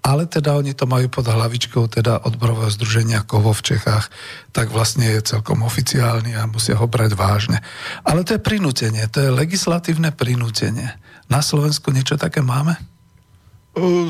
ale 0.00 0.28
teda 0.28 0.56
oni 0.56 0.72
to 0.72 0.88
majú 0.88 1.12
pod 1.12 1.28
hlavičkou 1.28 1.88
teda 1.88 2.24
odborového 2.24 2.72
združenia 2.72 3.24
Kovo 3.24 3.52
v 3.52 3.64
Čechách, 3.64 4.08
tak 4.52 4.72
vlastne 4.72 5.08
je 5.08 5.36
celkom 5.36 5.60
oficiálny 5.64 6.36
a 6.36 6.48
musia 6.48 6.76
ho 6.76 6.88
brať 6.88 7.16
vážne. 7.16 7.60
Ale 8.04 8.24
to 8.24 8.36
je 8.36 8.44
prinútenie, 8.44 9.04
to 9.12 9.24
je 9.24 9.32
legislatívne 9.32 10.12
prinútenie. 10.12 10.96
Na 11.28 11.44
Slovensku 11.44 11.92
niečo 11.92 12.16
také 12.16 12.40
máme? 12.40 12.80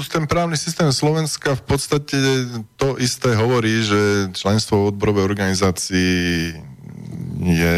Ten 0.09 0.25
právny 0.25 0.57
systém 0.57 0.89
Slovenska 0.89 1.53
v 1.53 1.63
podstate 1.69 2.17
to 2.81 2.97
isté 2.97 3.37
hovorí, 3.37 3.85
že 3.85 4.33
členstvo 4.33 4.89
v 4.89 4.97
odborovej 4.97 5.25
organizácii 5.37 6.17
je 7.45 7.73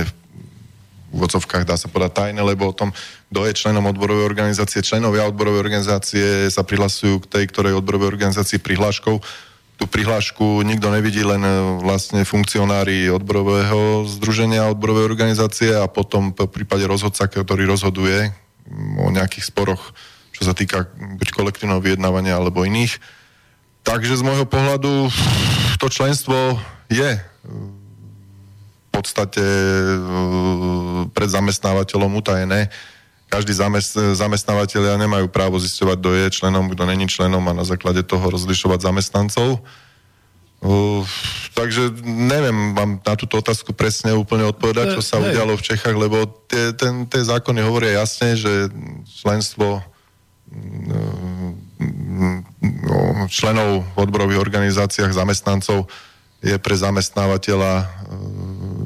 v 1.13 1.21
vodcovkách 1.21 1.69
dá 1.69 1.77
sa 1.77 1.93
povedať 1.93 2.13
tajné, 2.17 2.41
lebo 2.41 2.73
o 2.73 2.75
tom, 2.75 2.89
kto 3.29 3.45
je 3.45 3.53
členom 3.53 3.85
odborovej 3.85 4.25
organizácie, 4.25 4.81
členovia 4.81 5.29
odborovej 5.29 5.61
organizácie 5.61 6.49
sa 6.49 6.65
prihlasujú 6.65 7.21
k 7.27 7.29
tej, 7.29 7.45
ktorej 7.53 7.77
odborovej 7.77 8.09
organizácii 8.17 8.57
prihláškou. 8.65 9.21
Tú 9.77 9.85
prihlášku 9.85 10.65
nikto 10.65 10.89
nevidí, 10.89 11.21
len 11.21 11.45
e, 11.45 11.53
vlastne 11.85 12.25
funkcionári 12.25 13.13
odborového 13.13 14.09
združenia, 14.09 14.73
odborovej 14.73 15.05
organizácie 15.05 15.77
a 15.77 15.85
potom 15.85 16.33
v 16.33 16.49
prípade 16.49 16.89
rozhodca, 16.89 17.29
ktorý 17.29 17.69
rozhoduje 17.69 18.33
o 18.97 19.13
nejakých 19.13 19.53
sporoch, 19.53 19.93
čo 20.33 20.43
sa 20.49 20.57
týka 20.57 20.89
buď 21.21 21.29
kolektívneho 21.33 21.81
vyjednávania 21.81 22.41
alebo 22.41 22.65
iných. 22.65 22.99
Takže 23.85 24.17
z 24.17 24.23
môjho 24.25 24.47
pohľadu 24.47 25.11
to 25.77 25.87
členstvo 25.91 26.57
je 26.89 27.21
podstate 28.93 29.43
e, 29.43 29.99
pred 31.11 31.27
zamestnávateľom 31.27 32.13
utajené. 32.23 32.71
Každý 33.27 33.57
zamest, 33.57 33.97
zamestnávateľia 33.97 35.01
nemajú 35.01 35.27
právo 35.33 35.57
zisťovať, 35.57 35.97
kto 35.99 36.11
je 36.13 36.27
členom, 36.37 36.69
kto 36.69 36.85
není 36.85 37.09
členom 37.09 37.43
a 37.49 37.57
na 37.57 37.65
základe 37.65 38.05
toho 38.05 38.29
rozlišovať 38.29 38.85
zamestnancov. 38.85 39.65
Uh, 40.63 41.03
takže 41.59 41.91
neviem 42.07 42.71
vám 42.71 43.03
na 43.03 43.19
túto 43.19 43.43
otázku 43.43 43.75
presne 43.75 44.15
úplne 44.15 44.47
odpovedať, 44.47 44.95
čo 44.95 45.03
sa 45.03 45.19
udialo 45.19 45.59
v 45.59 45.67
Čechách, 45.75 45.97
lebo 45.99 46.23
tie, 46.47 46.71
ten, 46.71 47.03
tie 47.11 47.19
zákony 47.19 47.67
hovoria 47.67 47.99
jasne, 47.99 48.39
že 48.39 48.71
členstvo 49.11 49.83
členov 53.33 53.85
v 53.97 53.97
odborových 53.97 54.41
organizáciách, 54.41 55.17
zamestnancov 55.17 55.89
je 56.43 56.59
pre 56.59 56.75
zamestnávateľa 56.75 58.03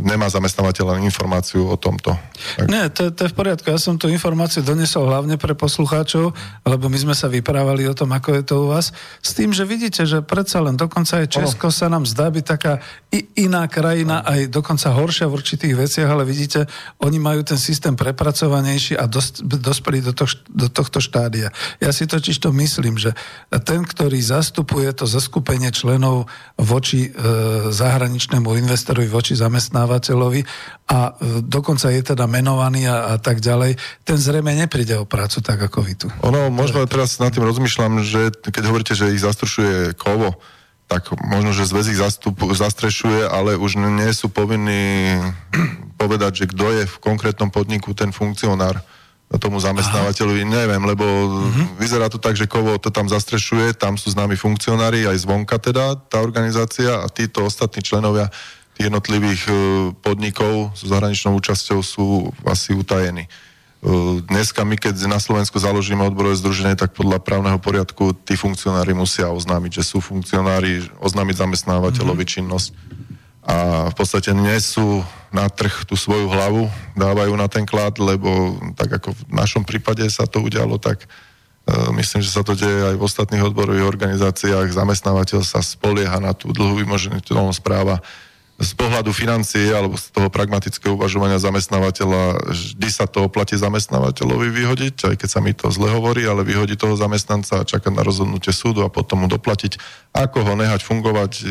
nemá 0.07 0.31
zamestnávateľ 0.31 1.03
informáciu 1.03 1.66
o 1.66 1.75
tomto. 1.75 2.14
Tak. 2.55 2.71
Nie, 2.71 2.87
to, 2.95 3.11
to 3.11 3.27
je 3.27 3.33
v 3.35 3.37
poriadku. 3.37 3.66
Ja 3.66 3.81
som 3.83 3.99
tú 3.99 4.07
informáciu 4.07 4.62
donesol 4.62 5.11
hlavne 5.11 5.35
pre 5.35 5.59
poslucháčov, 5.59 6.31
lebo 6.62 6.87
my 6.87 6.95
sme 6.95 7.14
sa 7.19 7.27
vyprávali 7.27 7.90
o 7.90 7.95
tom, 7.97 8.14
ako 8.14 8.38
je 8.38 8.42
to 8.47 8.55
u 8.62 8.66
vás. 8.71 8.95
S 9.19 9.35
tým, 9.35 9.51
že 9.51 9.66
vidíte, 9.66 10.07
že 10.07 10.23
predsa 10.23 10.62
len 10.62 10.79
dokonca 10.79 11.19
aj 11.19 11.27
Česko 11.27 11.75
sa 11.75 11.90
nám 11.90 12.07
zdá 12.07 12.31
byť 12.31 12.45
taká 12.47 12.79
i, 13.11 13.27
iná 13.42 13.66
krajina, 13.66 14.23
aj 14.23 14.47
dokonca 14.47 14.95
horšia 14.95 15.27
v 15.27 15.37
určitých 15.42 15.75
veciach, 15.75 16.07
ale 16.07 16.23
vidíte, 16.23 16.71
oni 17.03 17.19
majú 17.19 17.42
ten 17.42 17.59
systém 17.59 17.99
prepracovanejší 17.99 18.95
a 18.95 19.11
dos, 19.11 19.42
dospeli 19.42 20.07
do, 20.07 20.14
to, 20.14 20.31
do 20.47 20.71
tohto 20.71 21.03
štádia. 21.03 21.51
Ja 21.83 21.90
si 21.90 22.07
totiž 22.07 22.38
to 22.38 22.55
myslím, 22.55 22.95
že 22.95 23.11
ten, 23.66 23.83
ktorý 23.83 24.23
zastupuje 24.23 24.87
to 24.95 25.11
zaskupenie 25.11 25.75
členov 25.75 26.31
voči 26.55 27.11
e, 27.11 27.45
zahraničnému 27.72 28.48
investorovi, 28.62 29.09
voči 29.11 29.35
zamestnávateľovi 29.37 30.40
a 30.90 30.98
e, 31.14 31.42
dokonca 31.42 31.90
je 31.90 32.02
teda 32.02 32.24
menovaný 32.30 32.87
a, 32.87 33.12
a 33.12 33.22
tak 33.22 33.42
ďalej, 33.42 33.76
ten 34.06 34.18
zrejme 34.18 34.54
nepríde 34.54 34.96
o 34.96 35.09
prácu 35.09 35.42
tak 35.42 35.59
ako 35.61 35.78
vy 35.82 35.94
tu. 35.94 36.06
Ono, 36.22 36.48
možno 36.50 36.87
teraz 36.87 37.18
nad 37.18 37.35
tým 37.35 37.44
rozmýšľam, 37.44 38.02
že 38.06 38.30
keď 38.30 38.62
hovoríte, 38.68 38.94
že 38.94 39.14
ich 39.14 39.22
zastrušuje 39.22 39.98
kovo, 39.98 40.38
tak 40.87 41.11
možno, 41.18 41.50
že 41.50 41.66
zväz 41.66 41.90
ich 41.90 41.98
zastup, 41.98 42.38
zastrešuje, 42.38 43.26
ale 43.26 43.59
už 43.59 43.82
nie 43.82 44.11
sú 44.14 44.30
povinní 44.30 45.18
povedať, 46.00 46.46
že 46.46 46.50
kto 46.50 46.66
je 46.70 46.85
v 46.87 46.96
konkrétnom 47.02 47.50
podniku 47.50 47.90
ten 47.92 48.14
funkcionár 48.14 48.78
tomu 49.34 49.58
zamestnávateľovi, 49.58 50.46
Aha. 50.46 50.52
neviem, 50.62 50.82
lebo 50.86 51.02
uh-huh. 51.02 51.82
vyzerá 51.82 52.06
to 52.06 52.22
tak, 52.22 52.38
že 52.38 52.46
Kovo 52.46 52.78
to 52.78 52.94
tam 52.94 53.10
zastrešuje, 53.10 53.74
tam 53.74 53.98
sú 53.98 54.14
známi 54.14 54.38
funkcionári, 54.38 55.02
aj 55.02 55.26
zvonka 55.26 55.58
teda, 55.58 55.98
tá 55.98 56.22
organizácia 56.22 57.02
a 57.02 57.10
títo 57.10 57.42
ostatní 57.42 57.82
členovia 57.82 58.30
tých 58.76 58.92
jednotlivých 58.92 59.42
e, 59.48 59.52
podnikov 59.98 60.76
s 60.76 60.84
zahraničnou 60.84 61.32
účasťou 61.40 61.80
sú 61.80 62.28
asi 62.44 62.76
utajení. 62.76 63.24
E, 63.24 63.30
dneska 64.20 64.62
my, 64.68 64.76
keď 64.76 65.08
na 65.08 65.16
Slovensku 65.16 65.56
založíme 65.56 66.04
odborové 66.04 66.36
združenie, 66.36 66.76
tak 66.76 66.92
podľa 66.92 67.24
právneho 67.24 67.56
poriadku 67.56 68.12
tí 68.12 68.36
funkcionári 68.36 68.92
musia 68.92 69.32
oznámiť, 69.32 69.80
že 69.80 69.96
sú 69.96 70.04
funkcionári, 70.04 70.86
oznámiť 71.00 71.40
zamestnávateľovi 71.40 72.20
mm-hmm. 72.22 72.36
činnosť 72.46 72.68
a 73.46 73.88
v 73.88 73.94
podstate 73.94 74.35
nesú 74.35 75.06
na 75.30 75.46
trh 75.46 75.87
tú 75.87 75.94
svoju 75.94 76.26
hlavu, 76.26 76.66
dávajú 76.98 77.30
na 77.38 77.46
ten 77.46 77.62
klad, 77.62 77.94
lebo 78.02 78.59
tak 78.74 78.98
ako 78.98 79.14
v 79.14 79.22
našom 79.30 79.62
prípade 79.62 80.02
sa 80.11 80.26
to 80.26 80.42
udialo, 80.42 80.82
tak 80.82 81.06
uh, 81.06 81.94
myslím, 81.94 82.26
že 82.26 82.35
sa 82.35 82.42
to 82.42 82.59
deje 82.59 82.90
aj 82.90 82.96
v 82.98 83.06
ostatných 83.06 83.46
odborových 83.46 83.87
organizáciách. 83.87 84.74
Zamestnávateľ 84.74 85.46
sa 85.46 85.62
spolieha 85.62 86.18
na 86.18 86.35
tú 86.35 86.50
dlhú 86.50 86.82
vymoženiteľnú 86.82 87.54
správa 87.54 88.02
z 88.57 88.73
pohľadu 88.73 89.12
financie 89.12 89.69
alebo 89.69 90.01
z 90.01 90.09
toho 90.16 90.33
pragmatického 90.33 90.97
uvažovania 90.97 91.37
zamestnávateľa, 91.37 92.49
vždy 92.49 92.88
sa 92.88 93.05
to 93.05 93.29
oplatí 93.29 93.53
zamestnávateľovi 93.53 94.49
vyhodiť, 94.49 95.12
aj 95.12 95.16
keď 95.21 95.29
sa 95.29 95.40
mi 95.45 95.53
to 95.53 95.69
zle 95.69 95.92
hovorí, 95.92 96.25
ale 96.25 96.40
vyhodiť 96.40 96.81
toho 96.81 96.97
zamestnanca 96.97 97.61
a 97.61 97.69
čakať 97.69 97.92
na 97.92 98.01
rozhodnutie 98.01 98.57
súdu 98.57 98.81
a 98.81 98.88
potom 98.88 99.25
mu 99.25 99.29
doplatiť. 99.29 99.77
Ako 100.16 100.40
ho 100.40 100.57
nehať 100.57 100.88
fungovať, 100.88 101.33
e, 101.37 101.42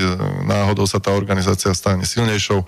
náhodou 0.50 0.90
sa 0.90 0.98
tá 0.98 1.14
organizácia 1.14 1.70
stane 1.78 2.10
silnejšou 2.10 2.66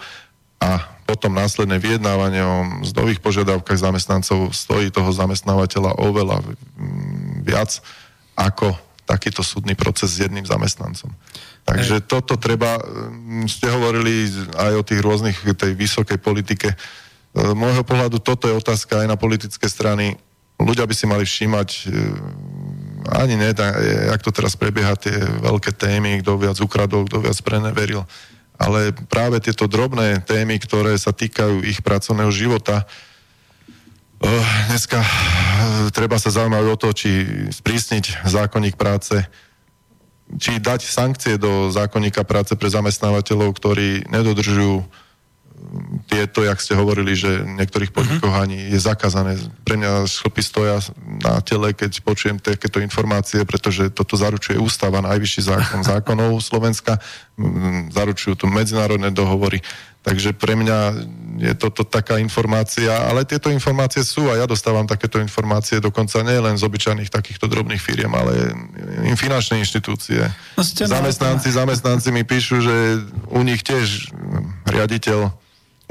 a 0.62 0.86
potom 1.10 1.34
následné 1.34 1.82
vyjednávanie 1.82 2.42
o 2.46 2.86
mzdových 2.86 3.22
požiadavkách 3.26 3.80
zamestnancov 3.80 4.54
stojí 4.54 4.94
toho 4.94 5.10
zamestnávateľa 5.10 5.98
oveľa 5.98 6.46
viac 7.42 7.82
ako 8.38 8.78
takýto 9.08 9.40
súdny 9.40 9.74
proces 9.74 10.20
s 10.20 10.28
jedným 10.28 10.44
zamestnancom. 10.44 11.08
Takže 11.64 12.04
toto 12.04 12.36
treba, 12.36 12.76
mm, 12.80 13.48
ste 13.48 13.72
hovorili 13.72 14.28
aj 14.60 14.74
o 14.76 14.84
tých 14.84 15.00
rôznych, 15.00 15.38
tej 15.56 15.72
vysokej 15.80 16.20
politike. 16.20 16.76
Z 17.32 17.52
e, 17.52 17.56
môjho 17.56 17.88
pohľadu 17.88 18.20
toto 18.20 18.52
je 18.52 18.60
otázka 18.60 19.04
aj 19.04 19.08
na 19.08 19.16
politické 19.16 19.72
strany. 19.72 20.20
Ľudia 20.60 20.84
by 20.84 20.96
si 20.96 21.06
mali 21.08 21.24
všímať 21.24 21.70
e, 21.72 21.80
ani 23.08 23.40
ne, 23.40 23.56
jak 24.12 24.22
to 24.24 24.36
teraz 24.36 24.60
prebieha, 24.60 25.00
tie 25.00 25.16
veľké 25.40 25.72
témy, 25.72 26.20
kto 26.20 26.36
viac 26.36 26.58
ukradol, 26.60 27.08
kto 27.08 27.24
viac 27.24 27.40
preneveril. 27.40 28.04
Ale 28.58 28.92
práve 29.08 29.40
tieto 29.40 29.70
drobné 29.70 30.20
témy, 30.26 30.60
ktoré 30.60 30.98
sa 30.98 31.14
týkajú 31.14 31.64
ich 31.64 31.80
pracovného 31.80 32.34
života, 32.34 32.84
dneska 34.70 35.00
uh, 35.00 35.08
treba 35.94 36.18
sa 36.18 36.34
zaujímať 36.34 36.66
o 36.74 36.76
to, 36.80 36.90
či 36.94 37.10
sprísniť 37.54 38.26
zákonník 38.26 38.76
práce, 38.76 39.14
či 40.36 40.60
dať 40.60 40.84
sankcie 40.84 41.40
do 41.40 41.72
zákonníka 41.72 42.26
práce 42.28 42.52
pre 42.58 42.68
zamestnávateľov, 42.68 43.56
ktorí 43.56 44.10
nedodržujú 44.10 44.84
tieto, 46.08 46.46
jak 46.46 46.62
ste 46.62 46.78
hovorili, 46.78 47.18
že 47.18 47.44
v 47.44 47.58
niektorých 47.60 47.92
mhm. 47.92 47.96
podnikoch 47.96 48.36
ani 48.36 48.72
je 48.72 48.80
zakázané. 48.80 49.42
Pre 49.66 49.76
mňa 49.76 50.06
šlpy 50.06 50.42
stoja 50.46 50.80
na 51.22 51.42
tele, 51.42 51.74
keď 51.74 52.02
počujem 52.06 52.38
takéto 52.38 52.80
informácie, 52.80 53.42
pretože 53.44 53.90
toto 53.92 54.16
zaručuje 54.16 54.56
ústava, 54.58 55.04
najvyšší 55.04 55.42
zákon 55.42 55.82
zákonov 55.92 56.40
Slovenska, 56.40 57.02
zaručujú 57.92 58.38
tu 58.38 58.46
medzinárodné 58.48 59.12
dohovory. 59.12 59.62
Takže 60.08 60.32
pre 60.40 60.56
mňa 60.56 60.80
je 61.36 61.54
toto 61.60 61.84
taká 61.84 62.16
informácia, 62.16 62.96
ale 63.12 63.28
tieto 63.28 63.52
informácie 63.52 64.08
sú 64.08 64.32
a 64.32 64.40
ja 64.40 64.48
dostávam 64.48 64.88
takéto 64.88 65.20
informácie 65.20 65.84
dokonca 65.84 66.24
nie 66.24 66.40
len 66.40 66.56
z 66.56 66.64
obyčajných 66.64 67.12
takýchto 67.12 67.52
drobných 67.52 67.84
firiem, 67.84 68.16
ale 68.16 68.56
im 69.04 69.20
finančné 69.20 69.60
inštitúcie. 69.60 70.24
No 70.56 70.64
zamestnanci, 70.64 71.52
zamestnanci 71.52 72.16
mi 72.16 72.24
píšu, 72.24 72.64
že 72.64 73.04
u 73.28 73.44
nich 73.44 73.68
tiež 73.68 74.16
riaditeľ 74.64 75.28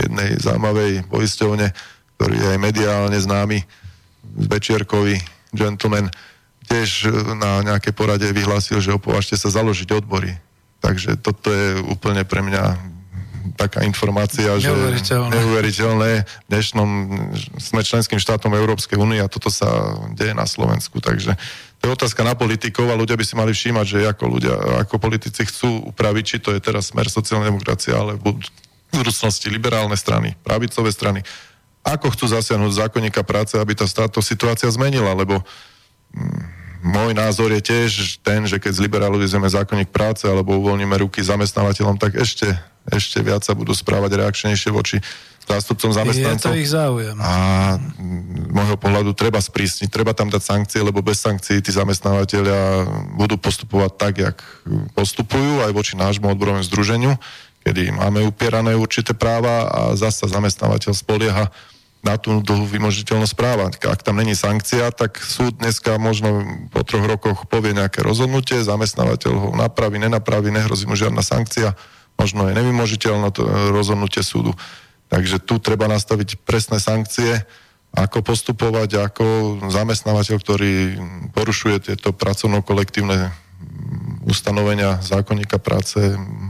jednej 0.01 0.41
zaujímavej 0.41 1.13
poisťovne, 1.13 1.77
ktorý 2.17 2.37
je 2.41 2.49
aj 2.57 2.59
mediálne 2.59 3.19
známy, 3.21 3.69
večierkový 4.49 5.21
gentleman, 5.53 6.09
tiež 6.73 7.13
na 7.37 7.61
nejakej 7.61 7.93
porade 7.93 8.25
vyhlásil, 8.33 8.81
že 8.81 8.97
opovažte 8.97 9.37
sa 9.37 9.53
založiť 9.53 9.93
odbory. 9.93 10.41
Takže 10.81 11.21
toto 11.21 11.53
je 11.53 11.85
úplne 11.85 12.25
pre 12.25 12.41
mňa 12.41 12.96
taká 13.55 13.87
informácia, 13.87 14.51
že 14.59 14.73
neuveriteľné. 14.73 16.27
V 16.27 16.49
dnešnom 16.51 16.89
sme 17.63 17.87
členským 17.87 18.19
štátom 18.19 18.51
Európskej 18.51 18.99
únie 18.99 19.23
a 19.23 19.31
toto 19.31 19.53
sa 19.53 19.95
deje 20.17 20.35
na 20.35 20.49
Slovensku. 20.49 20.99
Takže 20.99 21.39
to 21.79 21.83
je 21.87 21.95
otázka 21.95 22.27
na 22.27 22.35
politikov 22.35 22.91
a 22.91 22.99
ľudia 22.99 23.15
by 23.15 23.25
si 23.25 23.39
mali 23.39 23.53
všímať, 23.55 23.87
že 23.87 23.99
ako 24.09 24.25
ľudia, 24.27 24.55
ako 24.83 24.99
politici 24.99 25.47
chcú 25.47 25.93
upraviť, 25.95 26.25
či 26.25 26.37
to 26.43 26.51
je 26.51 26.61
teraz 26.65 26.91
smer 26.91 27.07
sociálnej 27.07 27.53
demokracie, 27.53 27.95
ale 27.95 28.19
budúcnosti 28.91 29.53
liberálne 29.53 29.95
strany, 29.95 30.35
pravicové 30.41 30.89
strany, 30.91 31.21
ako 31.87 32.11
chcú 32.17 32.35
zasiahnuť 32.35 32.91
zákonníka 32.91 33.23
práce, 33.23 33.55
aby 33.55 33.79
tá 33.79 33.87
táto 33.87 34.19
situácia 34.19 34.67
zmenila, 34.73 35.15
lebo 35.15 35.39
mm, 36.11 36.66
môj 36.85 37.13
názor 37.17 37.53
je 37.55 37.63
tiež 37.63 38.21
ten, 38.21 38.45
že 38.45 38.61
keď 38.61 38.73
zliberalizujeme 38.77 39.49
zákonník 39.49 39.93
práce 39.93 40.25
alebo 40.27 40.57
uvoľníme 40.61 40.97
ruky 41.01 41.25
zamestnávateľom, 41.25 41.97
tak 42.01 42.17
ešte, 42.19 42.53
ešte 42.89 43.21
viac 43.21 43.45
sa 43.45 43.57
budú 43.57 43.73
správať 43.73 44.21
reakčnejšie 44.21 44.71
voči 44.73 44.99
zástupcom 45.47 45.95
zamestnancov. 45.95 46.51
Je 46.51 46.59
to 46.59 46.63
ich 46.67 46.73
záujem. 46.75 47.17
A 47.23 47.33
z 47.79 48.51
môjho 48.51 48.75
pohľadu 48.75 49.15
treba 49.15 49.39
sprísniť, 49.39 49.87
treba 49.87 50.11
tam 50.11 50.27
dať 50.27 50.43
sankcie, 50.43 50.83
lebo 50.83 51.07
bez 51.07 51.23
sankcií 51.23 51.63
tí 51.63 51.71
zamestnávateľia 51.71 52.83
budú 53.15 53.39
postupovať 53.39 53.93
tak, 53.95 54.15
jak 54.19 54.37
postupujú 54.99 55.63
aj 55.63 55.71
voči 55.71 55.95
nášmu 55.95 56.35
odborovému 56.35 56.67
združeniu 56.67 57.15
kedy 57.67 57.91
máme 57.91 58.23
upierané 58.23 58.79
určité 58.79 59.11
práva 59.11 59.67
a 59.67 59.81
zasa 59.99 60.31
zamestnávateľ 60.31 60.95
spolieha 60.95 61.51
na 62.07 62.15
tú 62.15 62.39
dlhú 62.39 62.71
vymožiteľnosť 62.71 63.35
práva. 63.35 63.67
Ak 63.67 64.07
tam 64.07 64.23
není 64.23 64.39
sankcia, 64.39 64.95
tak 64.95 65.19
súd 65.19 65.59
dneska 65.59 65.99
možno 65.99 66.47
po 66.71 66.87
troch 66.87 67.03
rokoch 67.03 67.51
povie 67.51 67.75
nejaké 67.75 68.07
rozhodnutie, 68.07 68.63
zamestnávateľ 68.63 69.33
ho 69.35 69.49
napraví, 69.59 69.99
nenapraví, 69.99 70.55
nehrozí 70.55 70.87
mu 70.87 70.95
žiadna 70.95 71.27
sankcia, 71.27 71.75
možno 72.15 72.47
je 72.47 72.55
nevymožiteľné 72.55 73.29
to 73.35 73.43
rozhodnutie 73.75 74.23
súdu. 74.23 74.55
Takže 75.11 75.43
tu 75.43 75.59
treba 75.59 75.91
nastaviť 75.91 76.47
presné 76.47 76.79
sankcie, 76.79 77.43
ako 77.97 78.23
postupovať, 78.23 79.03
ako 79.03 79.25
zamestnávateľ, 79.73 80.37
ktorý 80.39 80.73
porušuje 81.33 81.91
tieto 81.91 82.15
pracovno-kolektívne 82.15 83.33
ustanovenia 84.27 85.01
zákonníka 85.01 85.57
práce 85.57 85.97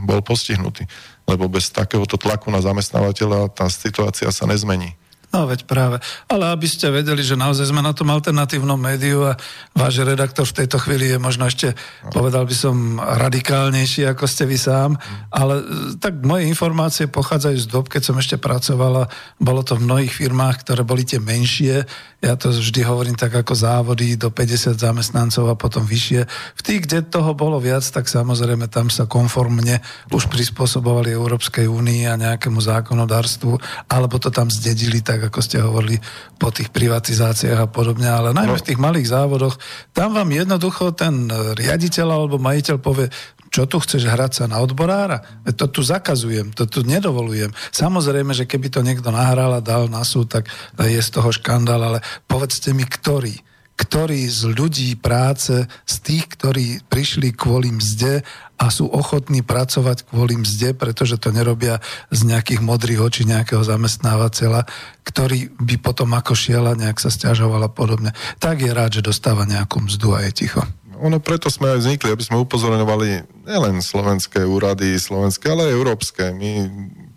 bol 0.03 0.19
postihnutý. 0.25 0.89
Lebo 1.23 1.47
bez 1.47 1.71
takéhoto 1.71 2.19
tlaku 2.19 2.51
na 2.51 2.59
zamestnávateľa 2.59 3.53
tá 3.53 3.71
situácia 3.71 4.27
sa 4.33 4.43
nezmení. 4.49 4.97
No 5.27 5.43
veď 5.43 5.67
práve. 5.67 5.99
Ale 6.31 6.47
aby 6.55 6.63
ste 6.71 6.87
vedeli, 6.87 7.19
že 7.19 7.35
naozaj 7.35 7.67
sme 7.67 7.83
na 7.83 7.91
tom 7.91 8.07
alternatívnom 8.07 8.79
médiu 8.79 9.27
a 9.27 9.35
váš 9.75 9.99
redaktor 9.99 10.47
v 10.47 10.63
tejto 10.63 10.79
chvíli 10.79 11.11
je 11.11 11.19
možno 11.19 11.43
ešte, 11.51 11.75
povedal 12.15 12.47
by 12.47 12.55
som, 12.55 12.95
radikálnejší 12.97 14.07
ako 14.07 14.23
ste 14.23 14.47
vy 14.47 14.55
sám, 14.55 14.95
ale 15.27 15.59
e, 15.59 15.63
tak 15.99 16.23
moje 16.23 16.47
informácie 16.47 17.11
pochádzajú 17.11 17.57
z 17.59 17.67
dob, 17.67 17.91
keď 17.91 18.01
som 18.07 18.15
ešte 18.15 18.39
pracovala, 18.39 19.11
bolo 19.35 19.67
to 19.67 19.75
v 19.75 19.83
mnohých 19.83 20.15
firmách, 20.15 20.63
ktoré 20.63 20.87
boli 20.87 21.03
tie 21.03 21.19
menšie, 21.19 21.83
ja 22.17 22.33
to 22.33 22.49
vždy 22.49 22.81
hovorím 22.81 23.13
tak 23.13 23.29
ako 23.29 23.53
závody 23.53 24.17
do 24.17 24.33
50 24.33 24.73
zamestnancov 24.73 25.53
a 25.53 25.59
potom 25.59 25.85
vyššie. 25.85 26.25
V 26.57 26.61
tých, 26.65 26.89
kde 26.89 27.05
toho 27.05 27.37
bolo 27.37 27.61
viac, 27.61 27.85
tak 27.85 28.09
samozrejme 28.09 28.65
tam 28.73 28.89
sa 28.89 29.05
konformne 29.05 29.85
už 30.09 30.25
prispôsobovali 30.25 31.13
Európskej 31.13 31.69
únii 31.69 32.09
a 32.09 32.17
nejakému 32.17 32.57
zákonodárstvu, 32.57 33.61
alebo 33.85 34.17
to 34.17 34.33
tam 34.33 34.49
zdedili, 34.49 35.05
tak 35.05 35.26
ako 35.27 35.39
ste 35.43 35.63
hovorili, 35.63 35.99
po 36.39 36.49
tých 36.49 36.71
privatizáciách 36.71 37.59
a 37.63 37.71
podobne. 37.71 38.07
Ale 38.07 38.33
najmä 38.33 38.55
v 38.57 38.67
tých 38.67 38.79
malých 38.79 39.11
závodoch, 39.11 39.59
tam 39.91 40.15
vám 40.15 40.31
jednoducho 40.31 40.95
ten 40.95 41.27
riaditeľ 41.31 42.07
alebo 42.07 42.39
majiteľ 42.39 42.75
povie, 42.79 43.07
čo 43.47 43.63
tu 43.63 43.79
chceš 43.79 44.11
hrať 44.11 44.43
sa 44.43 44.45
na 44.51 44.59
odborára? 44.59 45.23
To 45.47 45.71
tu 45.71 45.79
zakazujem, 45.79 46.51
to 46.51 46.67
tu 46.67 46.83
nedovolujem. 46.83 47.55
Samozrejme, 47.71 48.35
že 48.35 48.43
keby 48.43 48.67
to 48.67 48.83
niekto 48.83 49.07
nahral 49.07 49.55
a 49.55 49.63
dal 49.63 49.87
na 49.87 50.03
súd, 50.03 50.27
tak 50.27 50.51
je 50.75 50.99
z 50.99 51.09
toho 51.15 51.31
škandál, 51.31 51.79
ale 51.79 51.99
povedzte 52.27 52.75
mi, 52.75 52.83
ktorý 52.83 53.46
ktorí 53.77 54.25
z 54.25 54.57
ľudí 54.57 54.97
práce, 54.97 55.69
z 55.85 55.95
tých, 56.01 56.25
ktorí 56.33 56.81
prišli 56.89 57.29
kvôli 57.37 57.69
mzde 57.69 58.25
a 58.57 58.73
sú 58.73 58.89
ochotní 58.89 59.45
pracovať 59.45 60.09
kvôli 60.09 60.33
mzde, 60.41 60.73
pretože 60.73 61.21
to 61.21 61.29
nerobia 61.29 61.77
z 62.09 62.25
nejakých 62.25 62.65
modrých 62.65 63.05
očí 63.05 63.23
nejakého 63.29 63.61
zamestnávateľa, 63.61 64.65
ktorý 65.05 65.53
by 65.61 65.77
potom 65.77 66.09
ako 66.17 66.33
šiela 66.33 66.73
nejak 66.73 66.97
sa 66.97 67.13
stiažoval 67.13 67.69
podobne. 67.69 68.17
Tak 68.41 68.65
je 68.65 68.73
rád, 68.73 68.97
že 68.97 69.05
dostáva 69.05 69.45
nejakú 69.45 69.85
mzdu 69.85 70.17
a 70.17 70.25
je 70.25 70.33
ticho 70.33 70.65
ono 70.97 71.21
preto 71.21 71.53
sme 71.53 71.77
aj 71.77 71.85
vznikli, 71.85 72.09
aby 72.09 72.25
sme 72.25 72.41
upozorňovali 72.41 73.09
nielen 73.45 73.85
slovenské 73.85 74.41
úrady, 74.41 74.97
slovenské, 74.97 75.53
ale 75.53 75.69
aj 75.69 75.77
európske. 75.77 76.23
My 76.33 76.65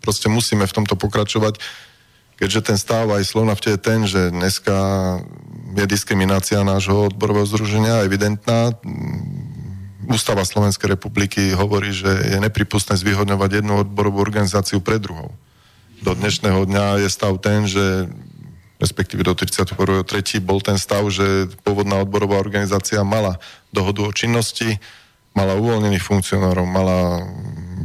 proste 0.05 0.29
musíme 0.29 0.69
v 0.69 0.77
tomto 0.77 1.01
pokračovať, 1.01 1.57
keďže 2.41 2.73
ten 2.73 2.79
stav 2.81 3.07
aj 3.13 3.29
Slovnafte 3.29 3.77
je 3.77 3.81
ten, 3.81 4.09
že 4.09 4.33
dneska 4.33 4.77
je 5.77 5.85
diskriminácia 5.85 6.65
nášho 6.65 7.13
odborového 7.13 7.47
združenia 7.47 8.03
evidentná. 8.03 8.75
Ústava 10.09 10.43
Slovenskej 10.43 10.97
republiky 10.97 11.53
hovorí, 11.55 11.93
že 11.95 12.09
je 12.09 12.39
nepripustné 12.41 12.99
zvýhodňovať 12.99 13.63
jednu 13.63 13.87
odborovú 13.87 14.19
organizáciu 14.19 14.81
pred 14.83 14.99
druhou. 14.99 15.31
Do 16.01 16.17
dnešného 16.17 16.65
dňa 16.65 17.05
je 17.05 17.09
stav 17.13 17.37
ten, 17.39 17.69
že 17.69 18.09
respektíve 18.81 19.21
do 19.21 19.37
31.3. 19.37 20.41
bol 20.41 20.65
ten 20.65 20.81
stav, 20.81 21.05
že 21.13 21.53
pôvodná 21.61 22.01
odborová 22.01 22.41
organizácia 22.41 23.05
mala 23.05 23.37
dohodu 23.69 24.09
o 24.09 24.11
činnosti, 24.17 24.81
mala 25.37 25.55
uvoľnených 25.61 26.03
funkcionárov, 26.03 26.65
mala 26.65 27.29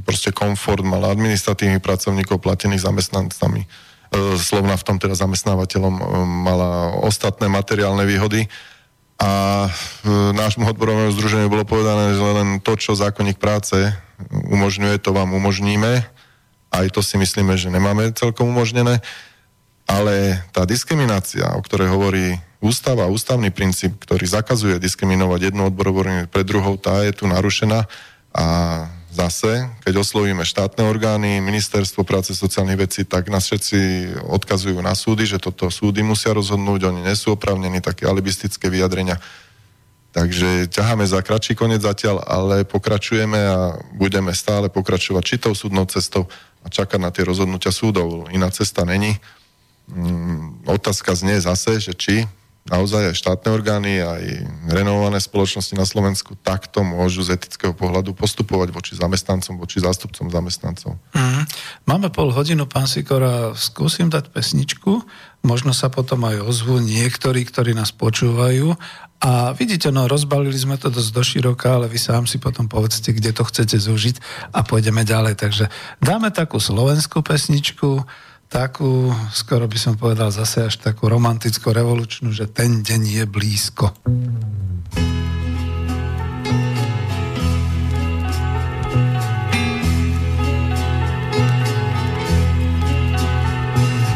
proste 0.07 0.31
komfort, 0.31 0.81
mala 0.81 1.11
administratívnych 1.11 1.83
pracovníkov 1.83 2.39
platených 2.39 2.87
zamestnancami. 2.87 3.67
E, 4.15 4.39
slovna 4.39 4.79
v 4.79 4.85
tom 4.87 4.97
teda 4.97 5.13
zamestnávateľom 5.19 5.95
e, 5.99 6.03
mala 6.23 6.95
ostatné 7.03 7.51
materiálne 7.51 8.07
výhody 8.07 8.47
a 9.19 9.65
e, 9.67 9.69
nášmu 10.31 10.71
odborovému 10.71 11.11
združeniu 11.19 11.51
bolo 11.51 11.67
povedané, 11.67 12.15
že 12.15 12.23
len 12.23 12.49
to, 12.63 12.79
čo 12.79 12.95
zákonník 12.95 13.35
práce 13.35 13.75
umožňuje, 14.31 15.03
to 15.03 15.11
vám 15.11 15.35
umožníme. 15.35 16.07
Aj 16.71 16.87
to 16.91 17.03
si 17.03 17.19
myslíme, 17.19 17.59
že 17.59 17.67
nemáme 17.67 18.15
celkom 18.15 18.51
umožnené. 18.55 19.03
Ale 19.85 20.41
tá 20.49 20.65
diskriminácia, 20.65 21.45
o 21.53 21.61
ktorej 21.61 21.93
hovorí 21.93 22.41
ústava, 22.57 23.05
ústavný 23.05 23.53
princíp, 23.53 24.01
ktorý 24.01 24.25
zakazuje 24.25 24.81
diskriminovať 24.81 25.53
jednu 25.53 25.69
odborovú 25.69 26.25
pred 26.25 26.45
druhou, 26.47 26.73
tá 26.79 27.05
je 27.05 27.13
tu 27.13 27.29
narušená 27.29 27.85
a 28.33 28.45
zase, 29.15 29.71
keď 29.87 30.03
oslovíme 30.03 30.43
štátne 30.43 30.83
orgány, 30.83 31.39
ministerstvo 31.39 32.03
práce 32.03 32.35
sociálnych 32.35 32.79
vecí, 32.83 33.01
tak 33.07 33.31
nás 33.31 33.47
všetci 33.47 34.11
odkazujú 34.27 34.75
na 34.83 34.91
súdy, 34.91 35.23
že 35.23 35.39
toto 35.39 35.71
súdy 35.71 36.03
musia 36.03 36.35
rozhodnúť, 36.35 36.91
oni 36.91 37.01
nesú 37.07 37.31
opravnení, 37.33 37.79
také 37.79 38.03
alibistické 38.03 38.67
vyjadrenia. 38.67 39.17
Takže 40.15 40.71
ťaháme 40.71 41.03
za 41.03 41.19
kratší 41.19 41.59
koniec 41.59 41.83
zatiaľ, 41.83 42.23
ale 42.23 42.63
pokračujeme 42.63 43.35
a 43.35 43.59
budeme 43.95 44.31
stále 44.31 44.71
pokračovať 44.71 45.23
či 45.23 45.35
tou 45.39 45.51
súdnou 45.51 45.83
cestou 45.91 46.27
a 46.63 46.71
čakať 46.71 46.99
na 46.99 47.11
tie 47.11 47.27
rozhodnutia 47.27 47.75
súdov. 47.75 48.31
Iná 48.31 48.47
cesta 48.47 48.87
není. 48.87 49.19
Mm, 49.91 50.63
otázka 50.71 51.15
znie 51.19 51.43
zase, 51.43 51.83
že 51.83 51.91
či 51.91 52.23
naozaj 52.65 53.13
aj 53.13 53.15
štátne 53.21 53.49
orgány, 53.53 54.01
aj 54.01 54.23
renovované 54.73 55.21
spoločnosti 55.21 55.77
na 55.77 55.85
Slovensku 55.85 56.33
takto 56.41 56.81
môžu 56.81 57.21
z 57.21 57.37
etického 57.37 57.77
pohľadu 57.77 58.17
postupovať 58.17 58.73
voči 58.73 58.93
zamestnancom, 58.97 59.61
voči 59.61 59.77
zástupcom 59.77 60.33
zamestnancov. 60.33 60.97
Mm. 61.13 61.45
Máme 61.85 62.09
pol 62.09 62.33
hodinu, 62.33 62.65
pán 62.65 62.89
Sikora, 62.89 63.53
skúsim 63.53 64.09
dať 64.09 64.33
pesničku, 64.33 65.05
možno 65.45 65.77
sa 65.77 65.93
potom 65.93 66.25
aj 66.25 66.41
ozvú 66.41 66.81
niektorí, 66.81 67.45
ktorí 67.45 67.77
nás 67.77 67.93
počúvajú 67.93 68.73
a 69.21 69.53
vidíte, 69.53 69.93
no 69.93 70.09
rozbalili 70.09 70.57
sme 70.57 70.81
to 70.81 70.89
dosť 70.89 71.11
doširoka, 71.13 71.69
ale 71.69 71.85
vy 71.85 72.01
sám 72.01 72.25
si 72.25 72.41
potom 72.41 72.65
povedzte, 72.65 73.13
kde 73.13 73.31
to 73.31 73.45
chcete 73.45 73.77
zúžiť 73.77 74.19
a 74.51 74.65
pôjdeme 74.65 75.05
ďalej. 75.05 75.37
Takže 75.37 75.65
dáme 76.01 76.33
takú 76.33 76.57
slovenskú 76.57 77.21
pesničku, 77.21 78.03
takú, 78.55 79.11
skoro 79.35 79.67
by 79.67 79.75
som 79.75 79.99
povedal 79.99 80.31
zase 80.31 80.63
až 80.63 80.79
takú 80.79 81.11
romantickú, 81.11 81.75
revolučnú, 81.75 82.31
že 82.31 82.47
ten 82.47 82.79
deň 82.79 83.01
je 83.03 83.23
blízko. 83.27 83.91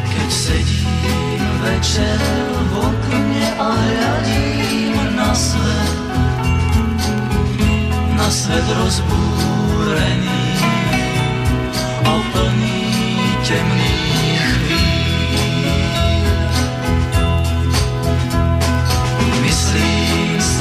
Keď 0.08 0.30
sedím 0.32 1.44
večer 1.60 2.20
v 2.64 2.74
okne 2.80 3.46
a 3.60 3.68
hľadím 3.76 4.96
na 5.20 5.36
svet, 5.36 6.00
na 8.16 8.28
svet 8.32 8.68
rozbúrený 8.72 10.44
a 12.08 12.14
plný 12.32 12.88
temný 13.44 13.99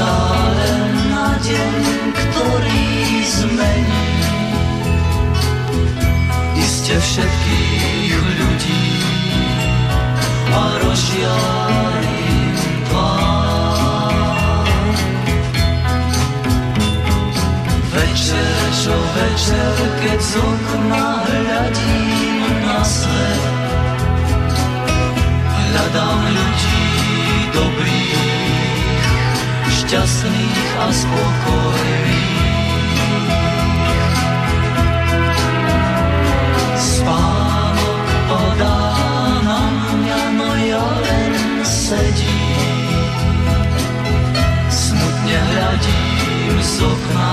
stále 0.09 0.73
na 1.13 1.37
deň, 1.37 1.85
ktorý 2.17 2.89
zmení 3.29 4.09
iste 6.57 6.97
všetkých 6.97 8.17
ľudí 8.41 8.89
a 10.49 10.65
večer, 19.13 19.77
keď 20.01 20.21
z 20.25 20.33
okna 20.41 21.09
hľadím 21.29 22.45
na 22.65 22.81
svet, 22.81 23.45
hľadám 25.53 26.21
ľudí 26.33 26.81
dobrých 27.53 28.18
šťastných 29.89 30.65
a 30.85 30.87
spokojných. 30.93 32.21
Spánok 36.77 38.05
padá 38.29 38.85
na 39.49 39.61
mňa, 39.73 40.23
no 40.37 40.51
ja 40.61 40.85
len 40.85 41.33
sedím. 41.65 43.01
Smutne 44.69 45.39
hľadím 45.57 46.57
z 46.61 46.85
okna 46.85 47.33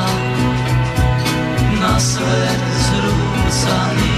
na 1.84 2.00
svet 2.00 2.62
zrúcaný. 2.88 4.15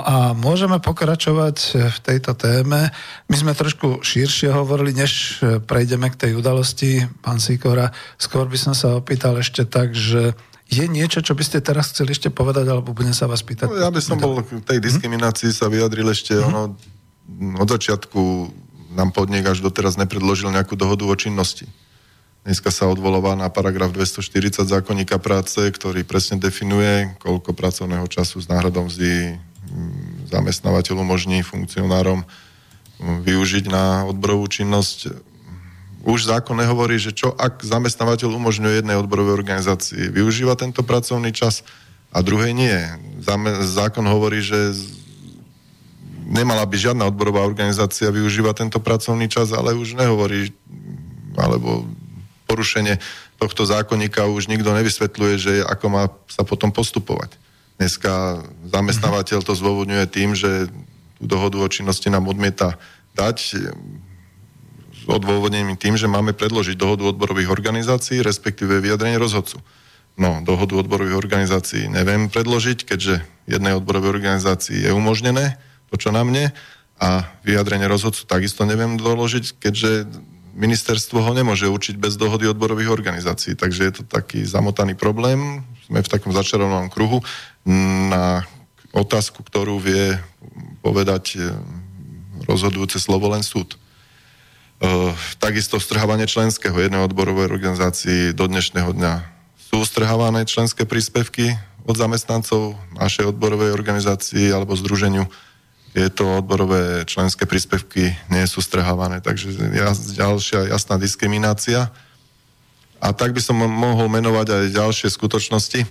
No 0.00 0.08
a 0.08 0.32
môžeme 0.32 0.80
pokračovať 0.80 1.56
v 1.76 1.98
tejto 2.00 2.32
téme. 2.32 2.88
My 3.28 3.36
sme 3.36 3.52
trošku 3.52 4.00
širšie 4.00 4.48
hovorili, 4.48 4.96
než 4.96 5.44
prejdeme 5.68 6.08
k 6.08 6.16
tej 6.16 6.32
udalosti, 6.40 7.04
pán 7.20 7.36
Sikora. 7.36 7.92
Skôr 8.16 8.48
by 8.48 8.56
som 8.56 8.72
sa 8.72 8.96
opýtal 8.96 9.36
ešte 9.36 9.68
tak, 9.68 9.92
že 9.92 10.32
je 10.72 10.88
niečo, 10.88 11.20
čo 11.20 11.36
by 11.36 11.44
ste 11.44 11.60
teraz 11.60 11.92
chceli 11.92 12.16
ešte 12.16 12.32
povedať, 12.32 12.64
alebo 12.72 12.96
budem 12.96 13.12
sa 13.12 13.28
vás 13.28 13.44
pýtať? 13.44 13.68
No, 13.68 13.76
ja 13.76 13.92
by 13.92 14.00
som 14.00 14.16
bol 14.16 14.40
k 14.40 14.64
tej 14.64 14.80
diskriminácii 14.80 15.52
sa 15.52 15.68
vyjadril 15.68 16.08
ešte, 16.08 16.32
mm-hmm. 16.32 16.48
ono, 16.48 16.62
od 17.60 17.68
začiatku 17.68 18.20
nám 18.96 19.12
podnik 19.12 19.44
až 19.52 19.60
doteraz 19.60 20.00
nepredložil 20.00 20.48
nejakú 20.48 20.80
dohodu 20.80 21.04
o 21.04 21.12
činnosti. 21.12 21.68
Dneska 22.40 22.72
sa 22.72 22.88
odvolová 22.88 23.36
na 23.36 23.52
paragraf 23.52 23.92
240 23.92 24.64
zákonníka 24.64 25.20
práce, 25.20 25.60
ktorý 25.60 26.08
presne 26.08 26.40
definuje, 26.40 27.12
koľko 27.20 27.52
pracovného 27.52 28.08
času 28.08 28.40
s 28.40 28.48
náhradom 28.48 28.88
mzdy 28.88 29.36
mm, 29.36 29.49
zamestnávateľ 30.30 31.02
umožní 31.02 31.42
funkcionárom 31.42 32.24
využiť 33.00 33.64
na 33.72 34.04
odborovú 34.08 34.46
činnosť. 34.48 35.14
Už 36.04 36.32
zákon 36.32 36.56
nehovorí, 36.56 36.96
že 36.96 37.12
čo 37.12 37.32
ak 37.36 37.60
zamestnávateľ 37.60 38.32
umožňuje 38.40 38.80
jednej 38.80 38.96
odborovej 38.96 39.36
organizácii 39.36 40.08
využíva 40.08 40.56
tento 40.56 40.80
pracovný 40.80 41.32
čas 41.32 41.64
a 42.12 42.24
druhej 42.24 42.56
nie. 42.56 42.76
Zákon 43.68 44.04
hovorí, 44.08 44.40
že 44.40 44.72
nemala 46.30 46.64
by 46.64 46.76
žiadna 46.78 47.10
odborová 47.10 47.42
organizácia 47.42 48.08
využívať 48.08 48.54
tento 48.66 48.78
pracovný 48.78 49.26
čas, 49.26 49.50
ale 49.50 49.76
už 49.76 49.98
nehovorí, 49.98 50.54
alebo 51.36 51.84
porušenie 52.46 52.98
tohto 53.40 53.64
zákonníka 53.64 54.28
už 54.28 54.46
nikto 54.46 54.70
nevysvetľuje, 54.76 55.34
že 55.40 55.52
ako 55.64 55.86
má 55.88 56.04
sa 56.28 56.44
potom 56.44 56.68
postupovať. 56.70 57.34
Dneska 57.80 58.44
zamestnávateľ 58.68 59.40
to 59.40 59.56
zdôvodňuje 59.56 60.04
tým, 60.12 60.36
že 60.36 60.68
tú 61.16 61.24
dohodu 61.24 61.56
o 61.64 61.68
činnosti 61.72 62.12
nám 62.12 62.28
odmieta 62.28 62.76
dať 63.16 63.36
s 64.92 65.02
odôvodnením 65.08 65.80
tým, 65.80 65.96
že 65.96 66.04
máme 66.04 66.36
predložiť 66.36 66.76
dohodu 66.76 67.08
odborových 67.08 67.48
organizácií, 67.48 68.20
respektíve 68.20 68.84
vyjadrenie 68.84 69.16
rozhodcu. 69.16 69.64
No, 70.20 70.44
dohodu 70.44 70.76
odborových 70.76 71.16
organizácií 71.16 71.88
neviem 71.88 72.28
predložiť, 72.28 72.84
keďže 72.84 73.24
jednej 73.48 73.72
odborovej 73.80 74.12
organizácii 74.12 74.84
je 74.84 74.92
umožnené 74.92 75.56
to, 75.88 75.96
čo 75.96 76.12
na 76.12 76.20
mne, 76.20 76.52
a 77.00 77.32
vyjadrenie 77.48 77.88
rozhodcu 77.88 78.28
takisto 78.28 78.68
neviem 78.68 79.00
doložiť, 79.00 79.56
keďže 79.56 80.04
ministerstvo 80.60 81.24
ho 81.24 81.32
nemôže 81.32 81.64
určiť 81.64 81.96
bez 81.96 82.20
dohody 82.20 82.44
odborových 82.44 82.92
organizácií. 82.92 83.56
Takže 83.56 83.80
je 83.88 83.92
to 83.96 84.02
taký 84.04 84.44
zamotaný 84.44 84.92
problém. 84.92 85.64
Sme 85.88 86.04
v 86.04 86.12
takom 86.12 86.36
začarovanom 86.36 86.92
kruhu 86.92 87.24
na 88.12 88.44
otázku, 88.92 89.40
ktorú 89.40 89.80
vie 89.80 90.20
povedať 90.84 91.40
e, 91.40 91.56
rozhodujúce 92.44 93.00
slovo 93.00 93.32
len 93.32 93.40
súd. 93.40 93.74
E, 93.74 93.78
takisto 95.40 95.80
strhávanie 95.80 96.28
členského 96.28 96.76
jednej 96.76 97.00
odborovej 97.00 97.48
organizácii 97.48 98.36
do 98.36 98.44
dnešného 98.44 98.92
dňa 98.92 99.14
sú 99.56 99.80
strhávané 99.86 100.44
členské 100.44 100.84
príspevky 100.84 101.56
od 101.88 101.96
zamestnancov 101.96 102.76
našej 102.98 103.32
odborovej 103.32 103.72
organizácii 103.72 104.52
alebo 104.52 104.76
združeniu 104.76 105.24
tieto 105.90 106.38
odborové 106.38 107.02
členské 107.02 107.50
príspevky 107.50 108.14
nie 108.30 108.44
sú 108.46 108.62
strhávané, 108.62 109.18
takže 109.18 109.50
ďalšia 110.14 110.70
jasná 110.70 110.94
diskriminácia. 110.96 111.90
A 113.00 113.10
tak 113.10 113.34
by 113.34 113.40
som 113.42 113.58
mohol 113.58 114.06
menovať 114.06 114.46
aj 114.54 114.76
ďalšie 114.76 115.08
skutočnosti. 115.10 115.82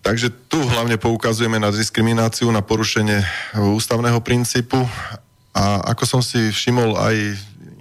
Takže 0.00 0.30
tu 0.46 0.62
hlavne 0.62 0.94
poukazujeme 0.94 1.58
na 1.58 1.74
diskrimináciu, 1.74 2.48
na 2.54 2.62
porušenie 2.62 3.18
ústavného 3.58 4.22
princípu 4.22 4.78
a 5.50 5.82
ako 5.90 6.04
som 6.06 6.20
si 6.22 6.38
všimol, 6.54 6.94
aj 6.94 7.16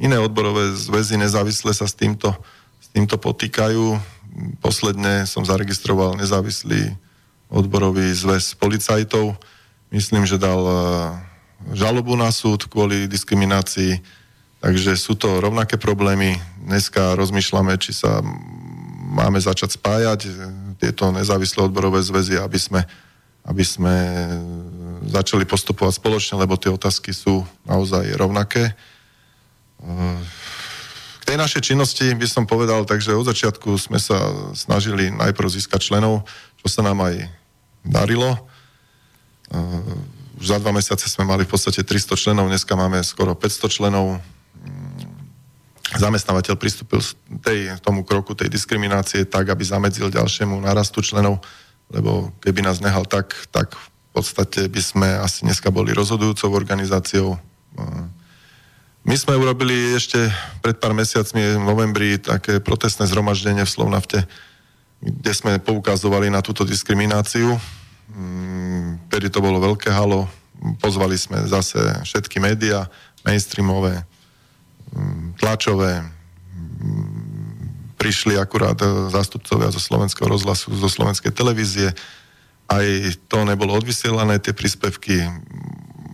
iné 0.01 0.17
odborové 0.17 0.73
zväzy 0.73 1.21
nezávisle 1.21 1.69
sa 1.77 1.85
s 1.85 1.93
týmto, 1.93 2.33
s 2.81 2.89
týmto 2.89 3.21
potýkajú. 3.21 4.01
Posledne 4.65 5.29
som 5.29 5.45
zaregistroval 5.45 6.17
nezávislý 6.17 6.97
odborový 7.53 8.09
zväz 8.17 8.57
policajtov, 8.57 9.37
myslím, 9.89 10.25
že 10.25 10.41
dal 10.41 10.61
e, 10.61 10.75
žalobu 11.73 12.13
na 12.13 12.29
súd 12.29 12.69
kvôli 12.69 13.09
diskriminácii, 13.09 14.01
takže 14.61 14.95
sú 14.97 15.17
to 15.17 15.41
rovnaké 15.41 15.77
problémy. 15.77 16.37
Dneska 16.61 17.17
rozmýšľame, 17.17 17.77
či 17.81 17.93
sa 17.97 18.21
máme 19.09 19.41
začať 19.41 19.77
spájať 19.81 20.19
e, 20.25 20.31
tieto 20.79 21.09
nezávislé 21.09 21.65
odborové 21.65 21.99
zväzy, 22.05 22.37
aby 22.37 22.59
sme, 22.61 22.81
aby 23.43 23.63
sme 23.65 23.95
začali 25.09 25.43
postupovať 25.43 25.97
spoločne, 25.97 26.35
lebo 26.39 26.55
tie 26.55 26.71
otázky 26.71 27.11
sú 27.11 27.43
naozaj 27.65 28.13
rovnaké. 28.15 28.69
E, 28.69 28.73
k 31.19 31.23
tej 31.35 31.37
našej 31.37 31.61
činnosti 31.61 32.05
by 32.13 32.25
som 32.29 32.49
povedal, 32.49 32.85
takže 32.85 33.17
od 33.17 33.25
začiatku 33.25 33.77
sme 33.77 34.01
sa 34.01 34.17
snažili 34.53 35.13
najprv 35.13 35.49
získať 35.49 35.93
členov, 35.93 36.25
čo 36.61 36.67
sa 36.69 36.81
nám 36.85 37.05
aj 37.05 37.25
darilo 37.85 38.48
už 40.39 40.45
za 40.45 40.57
dva 40.61 40.71
mesiace 40.71 41.09
sme 41.11 41.27
mali 41.27 41.43
v 41.43 41.51
podstate 41.51 41.83
300 41.83 42.15
členov, 42.15 42.47
dneska 42.47 42.71
máme 42.77 43.03
skoro 43.03 43.35
500 43.35 43.75
členov. 43.75 44.23
Zamestnávateľ 45.89 46.55
pristúpil 46.55 47.01
tej, 47.41 47.73
tomu 47.81 48.05
kroku 48.05 48.37
tej 48.37 48.47
diskriminácie 48.47 49.25
tak, 49.25 49.49
aby 49.49 49.65
zamedzil 49.65 50.13
ďalšiemu 50.13 50.61
narastu 50.61 51.01
členov, 51.01 51.41
lebo 51.89 52.29
keby 52.45 52.61
nás 52.61 52.77
nehal 52.77 53.09
tak, 53.09 53.33
tak 53.49 53.73
v 53.73 54.09
podstate 54.13 54.69
by 54.69 54.81
sme 54.81 55.07
asi 55.17 55.43
dneska 55.49 55.73
boli 55.73 55.91
rozhodujúcou 55.97 56.53
organizáciou. 56.53 57.41
My 59.01 59.15
sme 59.17 59.33
urobili 59.33 59.97
ešte 59.97 60.29
pred 60.61 60.77
pár 60.77 60.93
mesiacmi 60.93 61.57
v 61.57 61.65
novembri 61.65 62.21
také 62.21 62.61
protestné 62.61 63.09
zhromaždenie 63.09 63.65
v 63.65 63.73
Slovnafte, 63.73 64.29
kde 65.01 65.31
sme 65.33 65.57
poukazovali 65.57 66.29
na 66.29 66.45
túto 66.45 66.61
diskrimináciu 66.67 67.57
Vtedy 69.09 69.27
to 69.29 69.39
bolo 69.43 69.61
veľké 69.61 69.93
halo. 69.93 70.25
Pozvali 70.81 71.15
sme 71.15 71.45
zase 71.45 71.77
všetky 72.03 72.41
médiá, 72.41 72.89
mainstreamové, 73.21 74.01
mm, 74.91 75.39
tlačové. 75.39 76.03
Prišli 77.99 78.39
akurát 78.39 78.79
zástupcovia 79.11 79.69
zo 79.71 79.79
slovenského 79.79 80.27
rozhlasu, 80.27 80.71
zo 80.71 80.89
slovenskej 80.89 81.35
televízie. 81.35 81.91
Aj 82.69 82.85
to 83.27 83.43
nebolo 83.43 83.75
odvysielané, 83.75 84.39
tie 84.39 84.55
príspevky. 84.55 85.25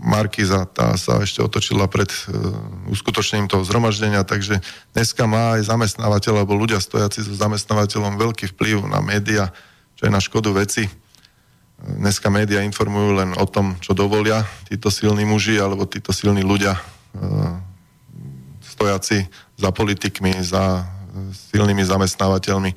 Markiza 0.06 0.70
tá 0.70 0.94
sa 1.02 1.18
ešte 1.22 1.42
otočila 1.42 1.90
pred 1.90 2.10
uh, 2.10 2.54
uskutočnením 2.94 3.50
toho 3.50 3.66
zhromaždenia, 3.66 4.22
takže 4.22 4.62
dneska 4.94 5.26
má 5.26 5.58
aj 5.58 5.74
zamestnávateľ 5.74 6.46
alebo 6.46 6.54
ľudia 6.54 6.78
stojaci 6.78 7.26
so 7.26 7.34
zamestnávateľom 7.34 8.14
veľký 8.14 8.54
vplyv 8.54 8.86
na 8.86 9.02
média, 9.02 9.50
čo 9.98 10.06
je 10.06 10.14
na 10.14 10.22
škodu 10.22 10.54
veci 10.54 10.86
Dneska 11.76 12.32
médiá 12.32 12.64
informujú 12.64 13.20
len 13.20 13.36
o 13.36 13.44
tom, 13.44 13.76
čo 13.84 13.92
dovolia 13.92 14.48
títo 14.72 14.88
silní 14.88 15.28
muži 15.28 15.60
alebo 15.60 15.84
títo 15.84 16.16
silní 16.16 16.40
ľudia 16.40 16.72
e, 16.72 16.82
stojaci 18.64 19.28
za 19.60 19.70
politikmi, 19.76 20.40
za 20.40 20.88
silnými 21.52 21.84
zamestnávateľmi. 21.84 22.72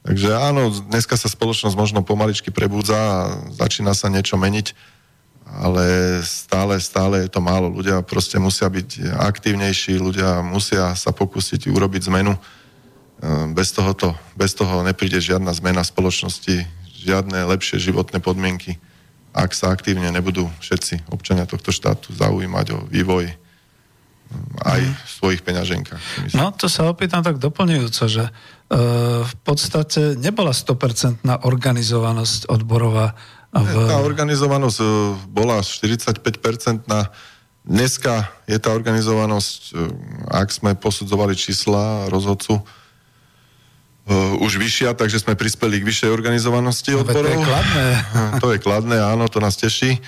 Takže 0.00 0.30
áno, 0.34 0.74
dneska 0.90 1.14
sa 1.14 1.28
spoločnosť 1.30 1.76
možno 1.76 2.00
pomaličky 2.02 2.50
prebudza 2.50 2.96
a 2.96 3.18
začína 3.54 3.92
sa 3.92 4.08
niečo 4.10 4.40
meniť, 4.40 4.72
ale 5.46 6.18
stále, 6.26 6.80
stále 6.82 7.26
je 7.26 7.30
to 7.30 7.38
málo. 7.38 7.70
Ľudia 7.70 8.02
proste 8.02 8.40
musia 8.42 8.66
byť 8.66 9.14
aktívnejší, 9.14 9.94
ľudia 10.00 10.42
musia 10.42 10.96
sa 10.98 11.14
pokúsiť 11.14 11.70
urobiť 11.70 12.02
zmenu. 12.10 12.34
E, 12.34 12.40
bez, 13.54 13.70
tohoto, 13.70 14.18
bez 14.34 14.58
toho 14.58 14.82
nepríde 14.82 15.22
žiadna 15.22 15.54
zmena 15.54 15.86
spoločnosti, 15.86 16.79
žiadne 17.00 17.48
lepšie 17.48 17.80
životné 17.80 18.20
podmienky, 18.20 18.76
ak 19.32 19.56
sa 19.56 19.72
aktívne 19.72 20.10
nebudú 20.12 20.50
všetci 20.60 21.08
občania 21.08 21.48
tohto 21.48 21.72
štátu 21.72 22.12
zaujímať 22.12 22.66
o 22.76 22.78
vývoj 22.90 23.30
mm, 23.30 24.68
aj 24.68 24.80
v 24.84 25.08
svojich 25.08 25.40
peňaženkách. 25.46 26.34
No, 26.36 26.52
to 26.52 26.68
sa 26.68 26.90
opýtam 26.90 27.24
tak 27.24 27.40
doplňujúco, 27.40 28.04
že 28.10 28.24
e, 28.26 28.32
v 29.22 29.34
podstate 29.46 30.18
nebola 30.18 30.52
100% 30.52 31.24
organizovanosť 31.24 32.50
odborová. 32.50 33.14
V... 33.54 33.86
Tá 33.86 34.02
organizovanosť 34.02 34.78
e, 34.82 34.86
bola 35.30 35.62
45% 35.62 36.90
na 36.90 37.08
Dneska 37.60 38.24
je 38.48 38.56
tá 38.56 38.72
organizovanosť, 38.72 39.60
e, 39.70 39.72
ak 40.32 40.48
sme 40.48 40.72
posudzovali 40.80 41.36
čísla 41.36 42.08
rozhodcu, 42.08 42.64
uh, 44.10 44.42
už 44.42 44.58
vyššia, 44.58 44.98
takže 44.98 45.22
sme 45.22 45.38
prispeli 45.38 45.78
k 45.78 45.86
vyššej 45.86 46.10
organizovanosti 46.10 46.98
no, 46.98 47.06
odborov. 47.06 47.30
To 47.30 47.38
je 47.38 47.46
kladné. 47.46 47.86
to 48.42 48.46
je 48.50 48.58
kladné, 48.58 48.96
áno, 48.98 49.30
to 49.30 49.38
nás 49.38 49.54
teší. 49.54 50.02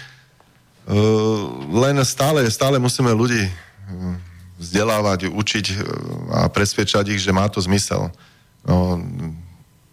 Uh, 0.83 1.47
len 1.71 2.03
stále, 2.03 2.43
stále 2.51 2.83
musíme 2.83 3.15
ľudí 3.15 3.47
vzdelávať, 4.59 5.31
učiť 5.31 5.67
a 6.31 6.47
presviečať 6.51 7.15
ich, 7.15 7.23
že 7.23 7.35
má 7.35 7.47
to 7.51 7.59
zmysel. 7.59 8.11
No, 8.63 8.99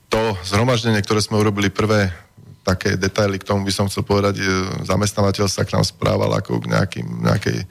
to 0.09 0.37
zhromaždenie, 0.45 1.01
ktoré 1.01 1.21
sme 1.21 1.41
urobili 1.41 1.73
prvé, 1.73 2.13
také 2.61 2.93
detaily 2.93 3.41
k 3.41 3.47
tomu 3.49 3.65
by 3.65 3.73
som 3.73 3.89
chcel 3.89 4.05
povedať, 4.05 4.45
zamestnávateľ 4.85 5.49
sa 5.49 5.65
k 5.65 5.73
nám 5.73 5.85
správal 5.85 6.29
ako 6.37 6.61
k 6.61 6.69
nejakým, 6.69 7.07
nejakej 7.25 7.65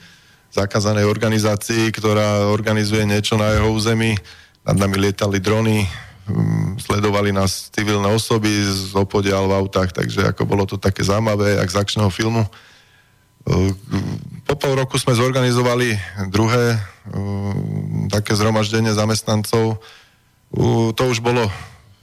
zakázanej 0.50 1.06
organizácii, 1.06 1.94
ktorá 1.94 2.50
organizuje 2.50 3.06
niečo 3.06 3.38
na 3.38 3.54
jeho 3.54 3.70
území. 3.70 4.18
Nad 4.66 4.76
nami 4.76 4.96
lietali 4.98 5.38
drony, 5.38 5.86
sledovali 6.78 7.32
nás 7.32 7.72
civilné 7.72 8.08
osoby 8.12 8.50
z 8.50 8.92
opodiaľ 8.94 9.48
v 9.48 9.56
autách, 9.64 9.90
takže 9.96 10.28
ako 10.30 10.44
bolo 10.44 10.64
to 10.68 10.76
také 10.76 11.04
zaujímavé, 11.04 11.56
jak 11.56 11.70
z 11.72 11.78
akčného 11.80 12.10
filmu. 12.12 12.44
Po 14.44 14.54
pol 14.60 14.76
roku 14.76 15.00
sme 15.00 15.16
zorganizovali 15.16 15.96
druhé 16.28 16.76
také 18.12 18.36
zhromaždenie 18.36 18.92
zamestnancov. 18.92 19.80
To 20.92 21.02
už 21.08 21.24
bolo, 21.24 21.48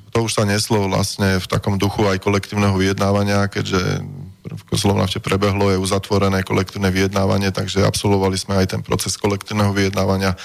to 0.10 0.26
už 0.26 0.42
sa 0.42 0.44
neslo 0.46 0.90
vlastne 0.90 1.38
v 1.38 1.46
takom 1.46 1.78
duchu 1.78 2.06
aj 2.10 2.22
kolektívneho 2.22 2.74
vyjednávania, 2.74 3.46
keďže 3.46 4.02
v 4.46 4.62
Slovnavte 4.78 5.18
prebehlo 5.18 5.74
je 5.74 5.82
uzatvorené 5.82 6.46
kolektívne 6.46 6.94
vyjednávanie, 6.94 7.50
takže 7.50 7.82
absolvovali 7.82 8.38
sme 8.38 8.62
aj 8.62 8.78
ten 8.78 8.82
proces 8.86 9.18
kolektívneho 9.18 9.74
vyjednávania 9.74 10.38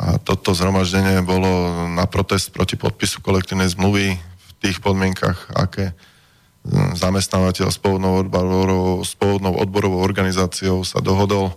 a 0.00 0.16
toto 0.16 0.56
zhromaždenie 0.56 1.20
bolo 1.20 1.84
na 1.92 2.08
protest 2.08 2.56
proti 2.56 2.80
podpisu 2.80 3.20
kolektívnej 3.20 3.68
zmluvy 3.68 4.16
v 4.16 4.50
tých 4.64 4.80
podmienkach, 4.80 5.52
aké 5.52 5.92
hm, 6.64 6.96
zamestnávateľ 6.96 7.68
s 7.68 7.76
pôvodnou, 7.76 8.24
odborovou, 8.24 9.04
odborovou 9.60 10.00
organizáciou 10.00 10.88
sa 10.88 11.04
dohodol. 11.04 11.52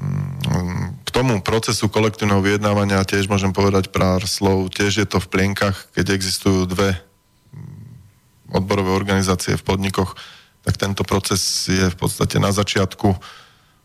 Hm, 0.00 1.04
k 1.04 1.08
tomu 1.12 1.44
procesu 1.44 1.92
kolektívneho 1.92 2.40
vyjednávania 2.40 3.04
tiež 3.04 3.28
môžem 3.28 3.52
povedať 3.52 3.92
pár 3.92 4.24
slov. 4.24 4.72
Tiež 4.72 5.04
je 5.04 5.06
to 5.06 5.20
v 5.20 5.28
plienkach, 5.28 5.92
keď 5.92 6.16
existujú 6.16 6.64
dve 6.64 6.96
hm, 6.96 8.56
odborové 8.56 8.96
organizácie 8.96 9.60
v 9.60 9.66
podnikoch, 9.68 10.16
tak 10.64 10.80
tento 10.80 11.04
proces 11.04 11.68
je 11.68 11.84
v 11.84 11.96
podstate 12.00 12.40
na 12.40 12.48
začiatku. 12.48 13.12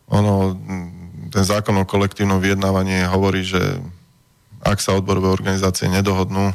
Ono, 0.07 0.55
ten 1.29 1.43
zákon 1.43 1.75
o 1.81 1.85
kolektívnom 1.87 2.41
vyjednávaní 2.41 3.05
hovorí, 3.09 3.45
že 3.45 3.61
ak 4.65 4.81
sa 4.81 4.97
odborové 4.97 5.29
organizácie 5.29 5.85
nedohodnú 5.89 6.53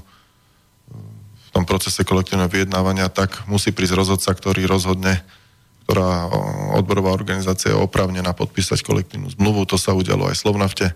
v 1.50 1.50
tom 1.54 1.66
procese 1.66 2.02
kolektívneho 2.06 2.50
vyjednávania, 2.50 3.10
tak 3.10 3.46
musí 3.50 3.70
prísť 3.74 3.98
rozhodca, 3.98 4.30
ktorý 4.34 4.66
rozhodne, 4.66 5.22
ktorá 5.86 6.30
odborová 6.78 7.10
organizácia 7.14 7.74
je 7.74 7.78
oprávnená 7.78 8.30
podpísať 8.34 8.86
kolektívnu 8.86 9.30
zmluvu. 9.34 9.66
To 9.66 9.78
sa 9.78 9.94
udialo 9.94 10.30
aj 10.30 10.38
Slovnafte. 10.38 10.94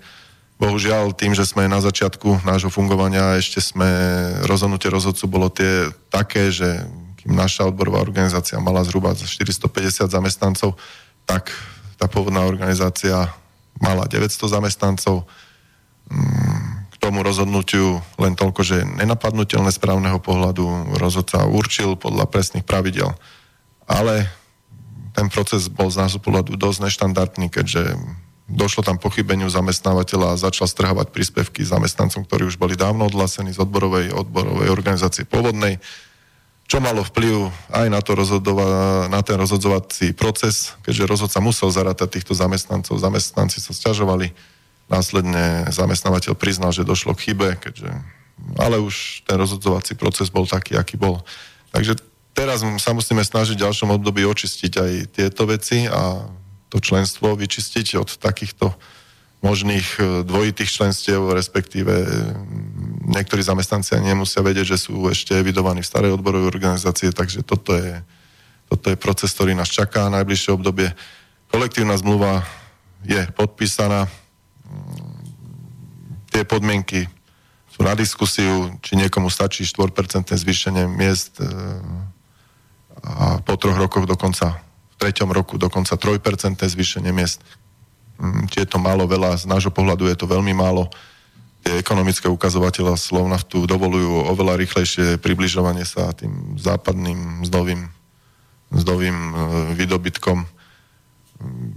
Bohužiaľ, 0.55 1.11
tým, 1.19 1.35
že 1.35 1.43
sme 1.43 1.67
na 1.67 1.83
začiatku 1.83 2.47
nášho 2.47 2.71
fungovania, 2.71 3.35
ešte 3.35 3.59
sme, 3.59 3.91
rozhodnutie 4.47 4.87
rozhodcu 4.87 5.25
bolo 5.27 5.51
tie 5.51 5.91
také, 6.15 6.55
že 6.55 6.87
kým 7.19 7.35
naša 7.35 7.67
odborová 7.67 7.99
organizácia 7.99 8.63
mala 8.63 8.87
zhruba 8.87 9.19
450 9.19 10.07
zamestnancov, 10.07 10.79
tak 11.27 11.51
tá 11.99 12.07
pôvodná 12.07 12.47
organizácia 12.47 13.35
mala 13.81 14.07
900 14.07 14.55
zamestnancov. 14.61 15.27
Mm, 16.11 16.87
k 16.93 16.95
tomu 17.03 17.25
rozhodnutiu 17.25 18.01
len 18.21 18.39
toľko, 18.39 18.61
že 18.63 18.85
nenapadnutelné 18.85 19.73
správneho 19.75 20.21
pohľadu 20.21 20.97
rozhodca 21.01 21.49
určil 21.49 21.99
podľa 21.99 22.29
presných 22.31 22.65
pravidel. 22.65 23.13
Ale 23.85 24.31
ten 25.15 25.31
proces 25.31 25.71
bol 25.71 25.89
z 25.89 26.01
nášho 26.05 26.21
pohľadu 26.21 26.59
dosť 26.59 26.91
neštandardný, 26.91 27.47
keďže 27.53 27.95
došlo 28.51 28.85
tam 28.85 29.01
pochybeniu 29.01 29.49
zamestnávateľa 29.49 30.37
a 30.37 30.41
začal 30.41 30.69
strhávať 30.69 31.15
príspevky 31.15 31.65
zamestnancom, 31.65 32.29
ktorí 32.29 32.45
už 32.45 32.61
boli 32.61 32.77
dávno 32.77 33.09
odhlasení 33.09 33.57
z 33.57 33.63
odborovej, 33.63 34.13
odborovej 34.13 34.69
organizácie 34.69 35.25
pôvodnej, 35.25 35.81
čo 36.65 36.81
malo 36.81 37.05
vplyv 37.05 37.53
aj 37.71 37.87
na, 37.93 38.01
to 38.01 38.17
rozhodova- 38.17 39.07
na 39.13 39.21
ten 39.21 39.37
rozhodzovací 39.37 40.17
proces, 40.17 40.73
keďže 40.81 41.09
rozhodca 41.09 41.39
musel 41.45 41.69
zarátať 41.69 42.21
týchto 42.21 42.33
zamestnancov, 42.33 42.97
zamestnanci 42.97 43.61
sa 43.61 43.77
sťažovali, 43.77 44.33
následne 44.89 45.69
zamestnávateľ 45.69 46.33
priznal, 46.37 46.73
že 46.73 46.89
došlo 46.89 47.13
k 47.13 47.33
chybe, 47.33 47.57
keďže, 47.61 47.93
ale 48.57 48.81
už 48.81 49.25
ten 49.29 49.37
rozhodzovací 49.37 49.97
proces 49.97 50.33
bol 50.33 50.49
taký, 50.49 50.77
aký 50.77 50.97
bol. 50.97 51.21
Takže 51.73 52.01
teraz 52.33 52.65
sa 52.81 52.91
musíme 52.97 53.21
snažiť 53.25 53.57
v 53.57 53.65
ďalšom 53.65 53.93
období 53.95 54.25
očistiť 54.25 54.73
aj 54.81 54.91
tieto 55.15 55.45
veci 55.49 55.85
a 55.89 56.25
to 56.73 56.81
členstvo 56.81 57.39
vyčistiť 57.39 58.01
od 58.01 58.09
takýchto 58.19 58.75
možných 59.45 59.89
e, 60.01 60.03
dvojitých 60.25 60.71
členstiev, 60.73 61.21
respektíve 61.37 61.93
e, 61.93 62.09
niektorí 63.13 63.45
zamestnanci 63.45 64.01
nemusia 64.01 64.41
vedieť, 64.41 64.73
že 64.73 64.89
sú 64.89 64.97
ešte 65.13 65.37
evidovaní 65.37 65.85
v 65.85 65.91
starej 65.93 66.17
odborovej 66.17 66.49
organizácie, 66.49 67.13
takže 67.13 67.45
toto 67.45 67.77
je, 67.77 68.01
toto 68.73 68.89
je 68.89 68.97
proces, 68.97 69.29
ktorý 69.37 69.53
nás 69.53 69.69
čaká 69.69 70.09
v 70.09 70.17
najbližšie 70.17 70.57
obdobie. 70.57 70.89
Kolektívna 71.53 72.01
zmluva 72.01 72.41
je 73.05 73.21
podpísaná, 73.37 74.09
tie 76.33 76.43
podmienky 76.49 77.05
sú 77.69 77.85
na 77.85 77.93
diskusiu, 77.93 78.73
či 78.81 78.97
niekomu 78.97 79.29
stačí 79.29 79.69
4% 79.69 80.33
zvýšenie 80.33 80.89
miest 80.89 81.37
e, 81.39 81.47
a 83.05 83.45
po 83.45 83.61
troch 83.61 83.77
rokoch 83.77 84.09
dokonca 84.09 84.65
treťom 84.97 85.29
roku 85.35 85.61
dokonca 85.61 86.01
3% 86.01 86.65
zvýšenie 86.65 87.13
miest. 87.13 87.45
Mm, 88.25 88.49
je 88.49 88.65
to 88.65 88.81
málo, 88.81 89.05
veľa, 89.05 89.37
z 89.37 89.45
nášho 89.45 89.69
pohľadu 89.69 90.09
je 90.09 90.17
to 90.17 90.25
veľmi 90.25 90.57
málo. 90.57 90.89
Tie 91.61 91.77
ekonomické 91.77 92.29
ukazovateľa 92.29 92.97
Slovnaftu 92.97 93.69
dovolujú 93.69 94.29
oveľa 94.33 94.57
rýchlejšie 94.65 95.21
približovanie 95.21 95.85
sa 95.85 96.13
tým 96.17 96.57
západným 96.57 97.45
mzdovým, 97.45 97.89
mzdovým 98.73 99.17
e, 99.17 99.33
výdobytkom. 99.77 100.39
Mm, 100.41 101.73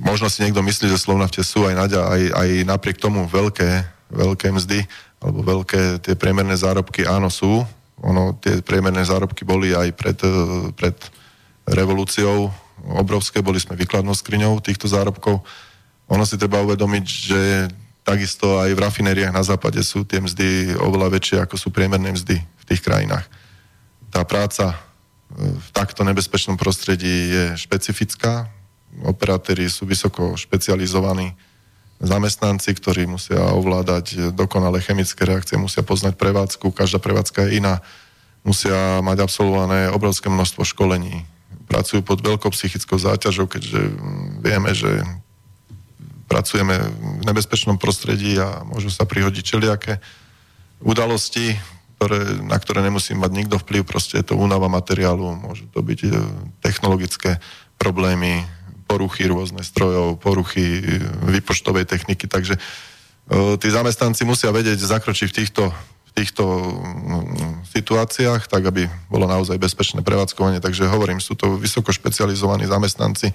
možno 0.00 0.32
si 0.32 0.40
niekto 0.44 0.64
myslí, 0.64 0.88
že 0.88 1.00
Slovnafte 1.00 1.44
sú 1.44 1.68
aj, 1.68 1.74
naďa, 1.76 2.00
aj, 2.08 2.22
aj 2.32 2.48
napriek 2.64 2.96
tomu 2.96 3.28
veľké, 3.28 3.84
veľké 4.08 4.48
mzdy 4.56 4.88
alebo 5.20 5.44
veľké 5.44 6.00
tie 6.00 6.14
priemerné 6.16 6.56
zárobky, 6.56 7.04
áno 7.04 7.28
sú. 7.28 7.60
Ono, 8.02 8.34
tie 8.40 8.64
priemerné 8.64 9.04
zárobky 9.04 9.44
boli 9.44 9.76
aj 9.76 9.88
pred, 9.92 10.18
e, 10.24 10.72
pred 10.72 10.96
revolúciou 11.68 12.50
obrovské, 12.82 13.38
boli 13.44 13.62
sme 13.62 13.78
výkladnou 13.78 14.14
skriňou 14.14 14.58
týchto 14.58 14.90
zárobkov. 14.90 15.42
Ono 16.10 16.24
si 16.26 16.34
treba 16.34 16.62
uvedomiť, 16.66 17.06
že 17.06 17.40
takisto 18.02 18.58
aj 18.58 18.74
v 18.74 18.82
rafinériách 18.82 19.34
na 19.34 19.46
západe 19.46 19.78
sú 19.86 20.02
tie 20.02 20.18
mzdy 20.18 20.74
oveľa 20.82 21.18
väčšie, 21.18 21.36
ako 21.42 21.54
sú 21.54 21.68
priemerné 21.70 22.10
mzdy 22.10 22.36
v 22.42 22.64
tých 22.66 22.82
krajinách. 22.82 23.24
Tá 24.10 24.26
práca 24.26 24.74
e, 24.74 24.76
v 25.54 25.68
takto 25.70 26.02
nebezpečnom 26.02 26.58
prostredí 26.58 27.30
je 27.30 27.44
špecifická. 27.54 28.50
Operátori 29.06 29.70
sú 29.70 29.86
vysoko 29.86 30.34
špecializovaní 30.34 31.32
zamestnanci, 32.02 32.74
ktorí 32.74 33.06
musia 33.06 33.38
ovládať 33.54 34.34
dokonalé 34.34 34.82
chemické 34.82 35.22
reakcie, 35.22 35.54
musia 35.54 35.86
poznať 35.86 36.18
prevádzku, 36.18 36.74
každá 36.74 36.98
prevádzka 36.98 37.46
je 37.46 37.62
iná, 37.62 37.78
musia 38.42 38.98
mať 39.06 39.22
absolvované 39.22 39.86
obrovské 39.86 40.26
množstvo 40.26 40.66
školení, 40.66 41.22
pracujú 41.72 42.04
pod 42.04 42.20
veľkou 42.20 42.52
psychickou 42.52 43.00
záťažou, 43.00 43.48
keďže 43.48 43.80
mm, 43.80 44.44
vieme, 44.44 44.70
že 44.76 45.00
pracujeme 46.28 46.76
v 47.20 47.24
nebezpečnom 47.24 47.80
prostredí 47.80 48.36
a 48.36 48.60
môžu 48.68 48.92
sa 48.92 49.08
prihodiť 49.08 49.44
čeliaké 49.44 50.00
udalosti, 50.84 51.56
ktoré, 51.96 52.40
na 52.44 52.58
ktoré 52.58 52.80
nemusí 52.82 53.14
mať 53.14 53.30
nikto 53.32 53.56
vplyv, 53.62 53.86
proste 53.86 54.20
je 54.20 54.32
to 54.32 54.40
únava 54.40 54.66
materiálu, 54.66 55.38
môžu 55.38 55.70
to 55.70 55.80
byť 55.80 56.00
e, 56.02 56.10
technologické 56.58 57.38
problémy, 57.78 58.42
poruchy 58.90 59.30
rôzne 59.30 59.62
strojov, 59.62 60.18
poruchy 60.18 60.82
e, 60.82 60.82
výpočtovej 61.30 61.86
techniky, 61.86 62.26
takže 62.26 62.58
e, 62.58 62.60
tí 63.54 63.68
zamestnanci 63.70 64.26
musia 64.26 64.50
vedieť 64.50 64.82
zakročiť 64.82 65.28
v 65.30 65.36
týchto 65.44 65.62
týchto 66.12 66.44
mm, 66.44 67.64
situáciách, 67.72 68.44
tak 68.48 68.62
aby 68.68 68.88
bolo 69.08 69.24
naozaj 69.24 69.56
bezpečné 69.56 70.04
prevádzkovanie. 70.04 70.60
Takže 70.60 70.88
hovorím, 70.88 71.24
sú 71.24 71.32
to 71.32 71.56
vysoko 71.56 71.88
špecializovaní 71.88 72.68
zamestnanci, 72.68 73.32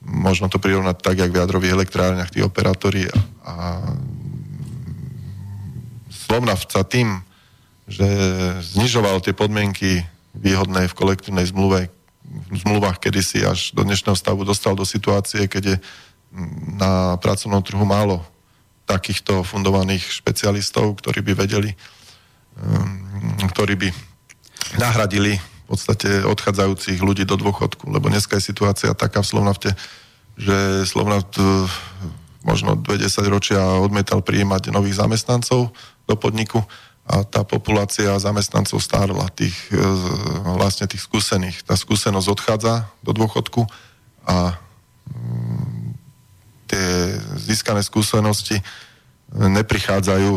možno 0.00 0.48
to 0.48 0.62
prirovnať 0.62 0.96
tak, 1.04 1.16
jak 1.20 1.30
v 1.30 1.40
jadrových 1.40 1.74
elektrárniach, 1.74 2.32
tí 2.32 2.40
operátori 2.40 3.10
a 3.44 3.82
Slovnavca 6.08 6.84
tým, 6.84 7.24
že 7.88 8.04
znižoval 8.76 9.24
tie 9.24 9.32
podmienky 9.32 10.04
výhodné 10.36 10.92
v 10.92 10.96
kolektívnej 10.96 11.48
zmluve, 11.48 11.88
v 12.28 12.56
zmluvách 12.60 13.00
kedysi 13.00 13.48
až 13.48 13.72
do 13.72 13.80
dnešného 13.80 14.12
stavu 14.12 14.44
dostal 14.44 14.76
do 14.76 14.84
situácie, 14.84 15.48
keď 15.48 15.62
je 15.64 15.76
na 16.76 17.16
pracovnom 17.16 17.64
trhu 17.64 17.80
málo 17.88 18.20
takýchto 18.84 19.40
fundovaných 19.44 20.04
špecialistov, 20.04 21.00
ktorí 21.00 21.24
by 21.24 21.32
vedeli 21.48 21.72
ktorí 23.54 23.74
by 23.74 23.88
nahradili 24.76 25.38
v 25.38 25.64
podstate 25.66 26.24
odchádzajúcich 26.24 26.98
ľudí 27.04 27.28
do 27.28 27.36
dôchodku, 27.36 27.92
lebo 27.92 28.08
dneska 28.08 28.40
je 28.40 28.48
situácia 28.48 28.96
taká 28.96 29.20
v 29.20 29.30
Slovnafte, 29.30 29.70
že 30.38 30.86
Slovnaft 30.88 31.36
eh, 31.36 31.44
možno 32.46 32.78
20 32.78 33.04
ročia 33.28 33.60
odmietal 33.82 34.24
prijímať 34.24 34.72
nových 34.72 35.02
zamestnancov 35.02 35.74
do 36.08 36.14
podniku 36.16 36.64
a 37.08 37.24
tá 37.24 37.40
populácia 37.40 38.12
zamestnancov 38.20 38.80
stárla, 38.80 39.28
tých, 39.34 39.56
eh, 39.74 39.78
vlastne 40.56 40.88
tých 40.88 41.04
skúsených. 41.04 41.66
Tá 41.66 41.76
skúsenosť 41.76 42.28
odchádza 42.32 42.88
do 43.04 43.12
dôchodku 43.12 43.68
a 44.24 44.56
mm, 45.10 45.96
tie 46.68 46.86
získané 47.40 47.80
skúsenosti 47.80 48.60
neprichádzajú, 49.28 50.30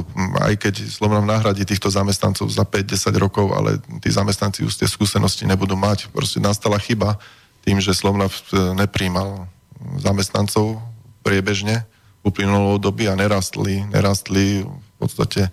aj 0.44 0.54
keď 0.60 0.74
Slovenov 0.92 1.24
nahradí 1.24 1.64
týchto 1.64 1.88
zamestnancov 1.88 2.52
za 2.52 2.68
5-10 2.68 3.16
rokov, 3.16 3.56
ale 3.56 3.80
tí 4.04 4.12
zamestnanci 4.12 4.68
už 4.68 4.84
tie 4.84 4.88
skúsenosti 4.90 5.48
nebudú 5.48 5.80
mať. 5.80 6.12
Proste 6.12 6.44
nastala 6.44 6.76
chyba 6.76 7.16
tým, 7.64 7.80
že 7.80 7.96
Slovnav 7.96 8.36
nepríjmal 8.76 9.48
zamestnancov 9.96 10.84
priebežne 11.24 11.88
uplynulo 12.22 12.78
doby 12.78 13.08
a 13.10 13.16
nerastli, 13.18 13.82
nerastli 13.90 14.62
v 14.68 14.96
podstate 15.00 15.50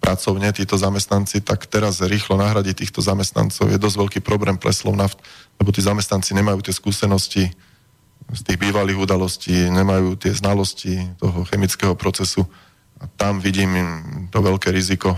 pracovne 0.00 0.48
títo 0.50 0.80
zamestnanci, 0.80 1.44
tak 1.44 1.68
teraz 1.68 2.00
rýchlo 2.00 2.40
nahradiť 2.40 2.84
týchto 2.84 3.04
zamestnancov 3.04 3.68
je 3.68 3.76
dosť 3.76 3.96
veľký 4.00 4.20
problém 4.24 4.56
pre 4.56 4.72
Slovnaft, 4.72 5.20
lebo 5.60 5.70
tí 5.70 5.84
zamestnanci 5.84 6.32
nemajú 6.32 6.64
tie 6.64 6.72
skúsenosti 6.72 7.52
z 8.30 8.40
tých 8.44 8.58
bývalých 8.60 8.96
udalostí, 8.96 9.52
nemajú 9.68 10.16
tie 10.16 10.32
znalosti 10.32 11.04
toho 11.20 11.44
chemického 11.48 11.92
procesu 11.96 12.48
a 13.00 13.04
tam 13.16 13.40
vidím 13.40 13.72
to 14.28 14.44
veľké 14.44 14.68
riziko 14.68 15.16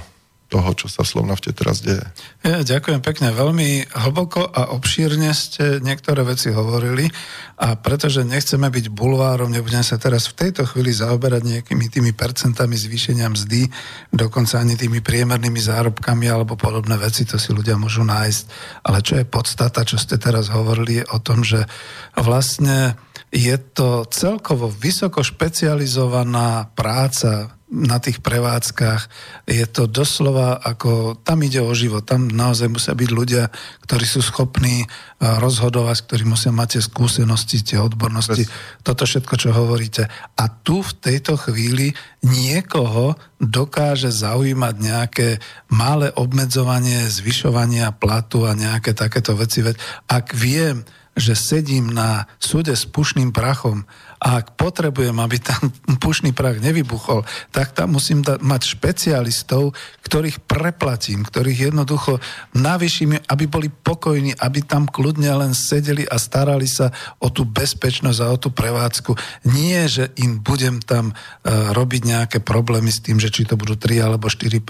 toho, 0.53 0.77
čo 0.77 0.85
sa 0.85 1.01
v 1.01 1.09
Slovnafte 1.17 1.49
teraz 1.57 1.81
deje. 1.81 2.05
Ja, 2.45 2.61
ďakujem 2.61 3.01
pekne. 3.01 3.33
Veľmi 3.33 3.89
hlboko 3.89 4.45
a 4.45 4.77
obšírne 4.77 5.33
ste 5.33 5.81
niektoré 5.81 6.21
veci 6.29 6.53
hovorili 6.53 7.09
a 7.57 7.73
pretože 7.81 8.21
nechceme 8.21 8.69
byť 8.69 8.93
bulvárom, 8.93 9.49
nebudem 9.49 9.81
sa 9.81 9.97
teraz 9.97 10.29
v 10.29 10.45
tejto 10.45 10.69
chvíli 10.69 10.93
zaoberať 10.93 11.41
nejakými 11.41 11.89
tými 11.89 12.13
percentami 12.13 12.77
zvýšenia 12.77 13.33
mzdy, 13.33 13.65
dokonca 14.13 14.61
ani 14.61 14.77
tými 14.77 15.01
priemernými 15.01 15.57
zárobkami 15.57 16.29
alebo 16.29 16.53
podobné 16.61 17.01
veci, 17.01 17.25
to 17.25 17.41
si 17.41 17.57
ľudia 17.57 17.81
môžu 17.81 18.05
nájsť. 18.05 18.45
Ale 18.85 19.01
čo 19.01 19.17
je 19.17 19.25
podstata, 19.25 19.89
čo 19.89 19.97
ste 19.97 20.21
teraz 20.21 20.53
hovorili, 20.53 21.01
je 21.01 21.05
o 21.17 21.19
tom, 21.25 21.41
že 21.41 21.65
vlastne 22.13 23.01
je 23.33 23.57
to 23.57 24.05
celkovo 24.13 24.69
vysoko 24.69 25.25
špecializovaná 25.25 26.69
práca 26.77 27.57
na 27.73 27.97
tých 27.97 28.21
prevádzkach. 28.21 29.09
Je 29.49 29.65
to 29.65 29.89
doslova 29.89 30.61
ako, 30.61 31.17
tam 31.25 31.41
ide 31.41 31.65
o 31.65 31.73
život, 31.73 32.05
tam 32.05 32.29
naozaj 32.29 32.69
musia 32.69 32.93
byť 32.93 33.11
ľudia, 33.11 33.49
ktorí 33.89 34.05
sú 34.05 34.21
schopní 34.21 34.85
rozhodovať, 35.19 36.05
ktorí 36.05 36.29
musia 36.29 36.53
mať 36.53 36.77
tie 36.77 36.83
skúsenosti, 36.85 37.65
tie 37.65 37.81
odbornosti, 37.81 38.45
Bez... 38.45 38.53
toto 38.85 39.09
všetko, 39.09 39.35
čo 39.41 39.57
hovoríte. 39.57 40.05
A 40.37 40.45
tu 40.53 40.85
v 40.85 40.93
tejto 41.01 41.41
chvíli 41.41 41.97
niekoho 42.21 43.17
dokáže 43.41 44.13
zaujímať 44.13 44.75
nejaké 44.77 45.29
malé 45.73 46.13
obmedzovanie, 46.13 47.09
zvyšovania 47.09 47.89
platu 47.97 48.45
a 48.45 48.53
nejaké 48.53 48.93
takéto 48.93 49.33
veci. 49.33 49.65
Ak 50.13 50.37
viem, 50.37 50.85
že 51.13 51.37
sedím 51.37 51.93
na 51.93 52.25
súde 52.41 52.73
s 52.73 52.89
pušným 52.89 53.37
prachom 53.37 53.85
a 54.23 54.39
ak 54.39 54.55
potrebujem, 54.55 55.19
aby 55.19 55.43
tam 55.43 55.75
pušný 56.05 56.31
prach 56.31 56.63
nevybuchol, 56.63 57.27
tak 57.51 57.75
tam 57.75 57.99
musím 57.99 58.23
da- 58.23 58.39
mať 58.39 58.79
špecialistov, 58.79 59.75
ktorých 60.07 60.47
preplatím, 60.47 61.27
ktorých 61.27 61.75
jednoducho 61.75 62.23
navyším, 62.55 63.19
aby 63.19 63.45
boli 63.51 63.67
pokojní, 63.67 64.39
aby 64.39 64.63
tam 64.63 64.87
kľudne 64.87 65.27
len 65.35 65.53
sedeli 65.53 66.07
a 66.07 66.23
starali 66.23 66.71
sa 66.71 66.95
o 67.19 67.35
tú 67.35 67.43
bezpečnosť 67.43 68.19
a 68.23 68.31
o 68.31 68.39
tú 68.39 68.55
prevádzku. 68.55 69.19
Nie, 69.51 69.91
že 69.91 70.15
im 70.23 70.39
budem 70.39 70.79
tam 70.79 71.11
uh, 71.11 71.75
robiť 71.75 72.03
nejaké 72.07 72.39
problémy 72.39 72.95
s 72.95 73.03
tým, 73.03 73.19
že 73.19 73.33
či 73.33 73.43
to 73.43 73.59
budú 73.59 73.75
3 73.75 74.07
alebo 74.07 74.31
4% 74.31 74.63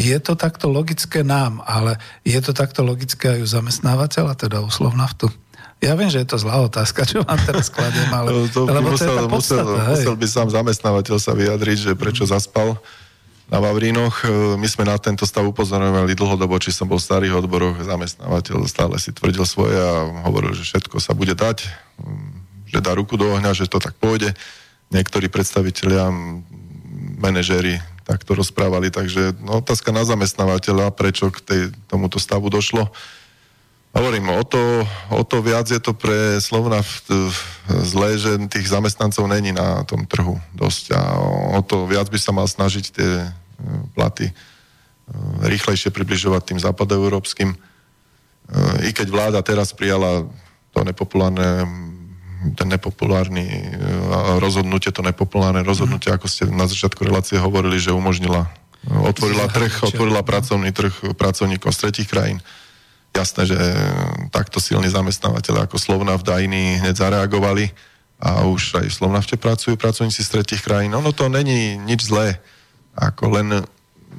Je 0.00 0.16
to 0.22 0.32
takto 0.38 0.72
logické 0.72 1.20
nám, 1.20 1.60
ale 1.68 2.00
je 2.24 2.38
to 2.40 2.56
takto 2.56 2.80
logické 2.80 3.36
aj 3.36 3.40
u 3.44 3.48
zamestnávateľa, 3.48 4.32
teda 4.38 4.64
u 4.64 4.70
Slovnaftu? 4.72 5.28
Ja 5.84 5.92
viem, 5.92 6.08
že 6.08 6.24
je 6.24 6.28
to 6.32 6.40
zlá 6.40 6.64
otázka, 6.64 7.04
čo 7.04 7.20
vám 7.20 7.36
teraz 7.44 7.68
kladiem, 7.68 8.08
ale... 8.08 8.32
No, 8.32 8.48
to, 8.48 8.64
lebo 8.64 8.96
musel, 8.96 9.12
to 9.12 9.28
je 9.28 9.28
podstata, 9.28 9.62
musel, 9.68 9.92
musel 9.92 10.14
by 10.16 10.26
sám 10.26 10.48
zamestnávateľ 10.48 11.16
sa 11.20 11.32
vyjadriť, 11.36 11.78
že 11.78 11.92
prečo 11.92 12.24
zaspal 12.24 12.80
na 13.46 13.58
Vavrínoch. 13.62 14.24
E, 14.24 14.56
my 14.58 14.66
sme 14.66 14.88
na 14.88 14.96
tento 14.96 15.28
stav 15.28 15.44
upozorovali 15.46 16.16
dlhodobo, 16.16 16.56
či 16.58 16.74
som 16.74 16.88
bol 16.88 16.98
v 16.98 17.06
starých 17.06 17.36
odboroch, 17.38 17.76
zamestnávateľ 17.84 18.66
stále 18.66 18.96
si 18.96 19.12
tvrdil 19.12 19.44
svoje 19.44 19.76
a 19.76 20.24
hovoril, 20.26 20.56
že 20.56 20.64
všetko 20.64 20.96
sa 20.98 21.12
bude 21.14 21.36
dať, 21.36 21.68
mm, 22.00 22.72
že 22.72 22.78
dá 22.80 22.96
ruku 22.96 23.14
do 23.20 23.30
ohňa, 23.36 23.52
že 23.54 23.70
to 23.70 23.76
tak 23.78 23.94
pôjde. 24.00 24.34
Niektorí 24.90 25.28
predstavitelia, 25.28 26.10
manažéri 27.20 27.80
takto 28.06 28.38
rozprávali, 28.38 28.88
takže 28.94 29.34
no, 29.42 29.58
otázka 29.58 29.90
na 29.90 30.06
zamestnávateľa, 30.06 30.94
prečo 30.94 31.34
k 31.34 31.38
tej, 31.42 31.60
tomuto 31.90 32.22
stavu 32.22 32.46
došlo. 32.46 32.86
Hovorím, 33.96 34.28
o 34.28 34.44
to, 34.44 34.60
o 35.08 35.24
to 35.24 35.40
viac 35.40 35.64
je 35.72 35.80
to 35.80 35.96
pre 35.96 36.36
Slovna 36.44 36.84
zlé, 37.64 38.20
že 38.20 38.36
tých 38.52 38.68
zamestnancov 38.68 39.24
není 39.24 39.56
na 39.56 39.88
tom 39.88 40.04
trhu 40.04 40.36
dosť 40.52 40.84
a 40.92 41.00
o 41.56 41.60
to 41.64 41.88
viac 41.88 42.12
by 42.12 42.18
sa 42.20 42.36
mal 42.36 42.44
snažiť 42.44 42.84
tie 42.92 43.10
e, 43.24 43.28
platy 43.96 44.28
e, 44.28 44.34
rýchlejšie 45.48 45.88
približovať 45.88 46.42
tým 46.44 46.60
západoeurópskym. 46.60 47.56
E, 47.56 47.58
I 48.84 48.92
keď 48.92 49.08
vláda 49.08 49.40
teraz 49.40 49.72
prijala 49.72 50.28
to 50.76 50.84
nepopulárne 50.84 51.64
ten 52.52 52.68
nepopulárny 52.68 53.74
rozhodnutie, 54.38 54.92
to 54.92 55.00
nepopulárne 55.02 55.64
rozhodnutie, 55.66 56.12
ako 56.12 56.30
ste 56.30 56.46
na 56.46 56.68
začiatku 56.68 57.00
relácie 57.02 57.40
hovorili, 57.40 57.80
že 57.80 57.96
umožnila, 57.96 58.46
otvorila 58.86 59.50
trh, 59.50 59.72
otvorila 59.82 60.20
pracovný 60.22 60.70
trh 60.70 61.16
pracovníkov 61.16 61.74
z 61.74 61.78
tretich 61.80 62.06
krajín 62.06 62.38
jasné, 63.16 63.42
že 63.48 63.58
takto 64.28 64.60
silní 64.60 64.92
zamestnávateľe 64.92 65.64
ako 65.64 65.80
Slovna 65.80 66.14
v 66.20 66.26
Dajni 66.26 66.64
hneď 66.84 66.94
zareagovali 67.00 67.72
a 68.16 68.48
už 68.48 68.80
aj 68.80 68.86
v 68.88 68.96
Slovnavte 68.96 69.36
pracujú 69.36 69.76
pracovníci 69.76 70.24
z 70.24 70.32
tretich 70.40 70.64
krajín. 70.64 70.92
Ono 70.96 71.12
to 71.12 71.28
není 71.28 71.76
nič 71.76 72.08
zlé. 72.08 72.40
Ako 72.96 73.28
len 73.36 73.64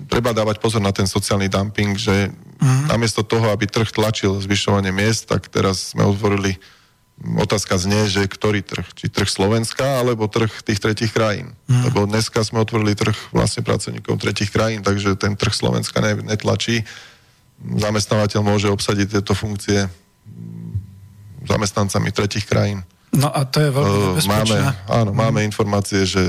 treba 0.06 0.34
dávať 0.34 0.62
pozor 0.62 0.82
na 0.86 0.94
ten 0.94 1.10
sociálny 1.10 1.50
dumping, 1.50 1.98
že 1.98 2.30
mm. 2.30 2.94
namiesto 2.94 3.26
toho, 3.26 3.50
aby 3.50 3.66
trh 3.66 3.90
tlačil 3.90 4.38
zvyšovanie 4.38 4.94
miest, 4.94 5.26
tak 5.26 5.50
teraz 5.50 5.98
sme 5.98 6.06
otvorili 6.06 6.62
otázka 7.18 7.82
znie, 7.82 8.06
že 8.06 8.30
ktorý 8.30 8.62
trh? 8.62 8.86
Či 8.94 9.10
trh 9.10 9.26
Slovenska, 9.26 10.06
alebo 10.06 10.30
trh 10.30 10.62
tých 10.62 10.78
tretich 10.78 11.10
krajín. 11.10 11.58
Mm. 11.66 11.90
Lebo 11.90 12.06
dneska 12.06 12.46
sme 12.46 12.62
otvorili 12.62 12.94
trh 12.94 13.34
vlastne 13.34 13.66
pracovníkov 13.66 14.22
tretich 14.22 14.54
krajín, 14.54 14.86
takže 14.86 15.18
ten 15.18 15.34
trh 15.34 15.54
Slovenska 15.54 15.98
netlačí 16.22 16.86
zamestnávateľ 17.62 18.42
môže 18.46 18.70
obsadiť 18.70 19.20
tieto 19.20 19.34
funkcie 19.34 19.90
zamestnancami 21.48 22.12
tretich 22.12 22.46
krajín. 22.46 22.84
No 23.16 23.32
a 23.32 23.48
to 23.48 23.64
je 23.64 23.70
veľmi 23.72 23.98
e, 23.98 24.06
nebezpečné. 24.14 24.36
Máme, 24.36 24.58
áno, 24.92 25.12
mm. 25.16 25.18
máme 25.18 25.40
informácie, 25.48 26.04
že 26.04 26.28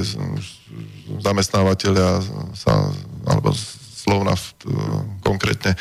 zamestnávateľia 1.20 2.22
sa, 2.54 2.72
alebo 3.26 3.50
slovna 3.98 4.38
v, 4.38 4.44
konkrétne 5.20 5.74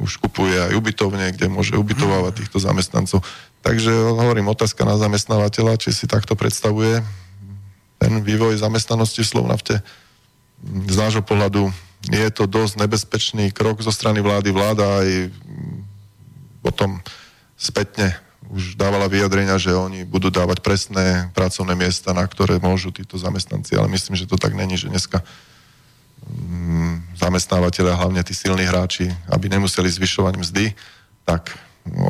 už 0.00 0.18
kupuje 0.18 0.56
aj 0.56 0.72
ubytovne, 0.74 1.30
kde 1.36 1.52
môže 1.52 1.76
ubytovávať 1.76 2.44
týchto 2.44 2.58
zamestnancov. 2.58 3.20
Takže 3.60 3.92
hovorím, 3.92 4.48
otázka 4.48 4.88
na 4.88 4.96
zamestnávateľa, 4.96 5.76
či 5.76 5.92
si 5.92 6.08
takto 6.08 6.32
predstavuje 6.32 7.04
ten 8.00 8.12
vývoj 8.24 8.56
zamestnanosti 8.56 9.20
v 9.20 9.28
Slovnafte. 9.28 9.74
Z 10.64 10.96
nášho 10.96 11.20
pohľadu 11.20 11.68
je 12.08 12.28
to 12.32 12.48
dosť 12.48 12.80
nebezpečný 12.80 13.52
krok 13.52 13.84
zo 13.84 13.92
strany 13.92 14.24
vlády. 14.24 14.48
Vláda 14.48 15.04
aj 15.04 15.28
potom 16.64 16.96
spätne 17.60 18.16
už 18.50 18.74
dávala 18.74 19.06
vyjadrenia, 19.06 19.60
že 19.60 19.76
oni 19.76 20.08
budú 20.08 20.32
dávať 20.32 20.64
presné 20.64 21.28
pracovné 21.36 21.76
miesta, 21.76 22.16
na 22.16 22.24
ktoré 22.24 22.56
môžu 22.56 22.90
títo 22.90 23.20
zamestnanci, 23.20 23.76
ale 23.76 23.86
myslím, 23.92 24.16
že 24.16 24.26
to 24.26 24.40
tak 24.40 24.56
není, 24.56 24.74
že 24.74 24.90
dneska 24.90 25.22
mm, 26.24 27.20
zamestnávateľia, 27.20 28.00
hlavne 28.00 28.24
tí 28.26 28.34
silní 28.34 28.64
hráči, 28.64 29.12
aby 29.30 29.46
nemuseli 29.52 29.86
zvyšovať 29.86 30.34
mzdy, 30.40 30.64
tak 31.22 31.54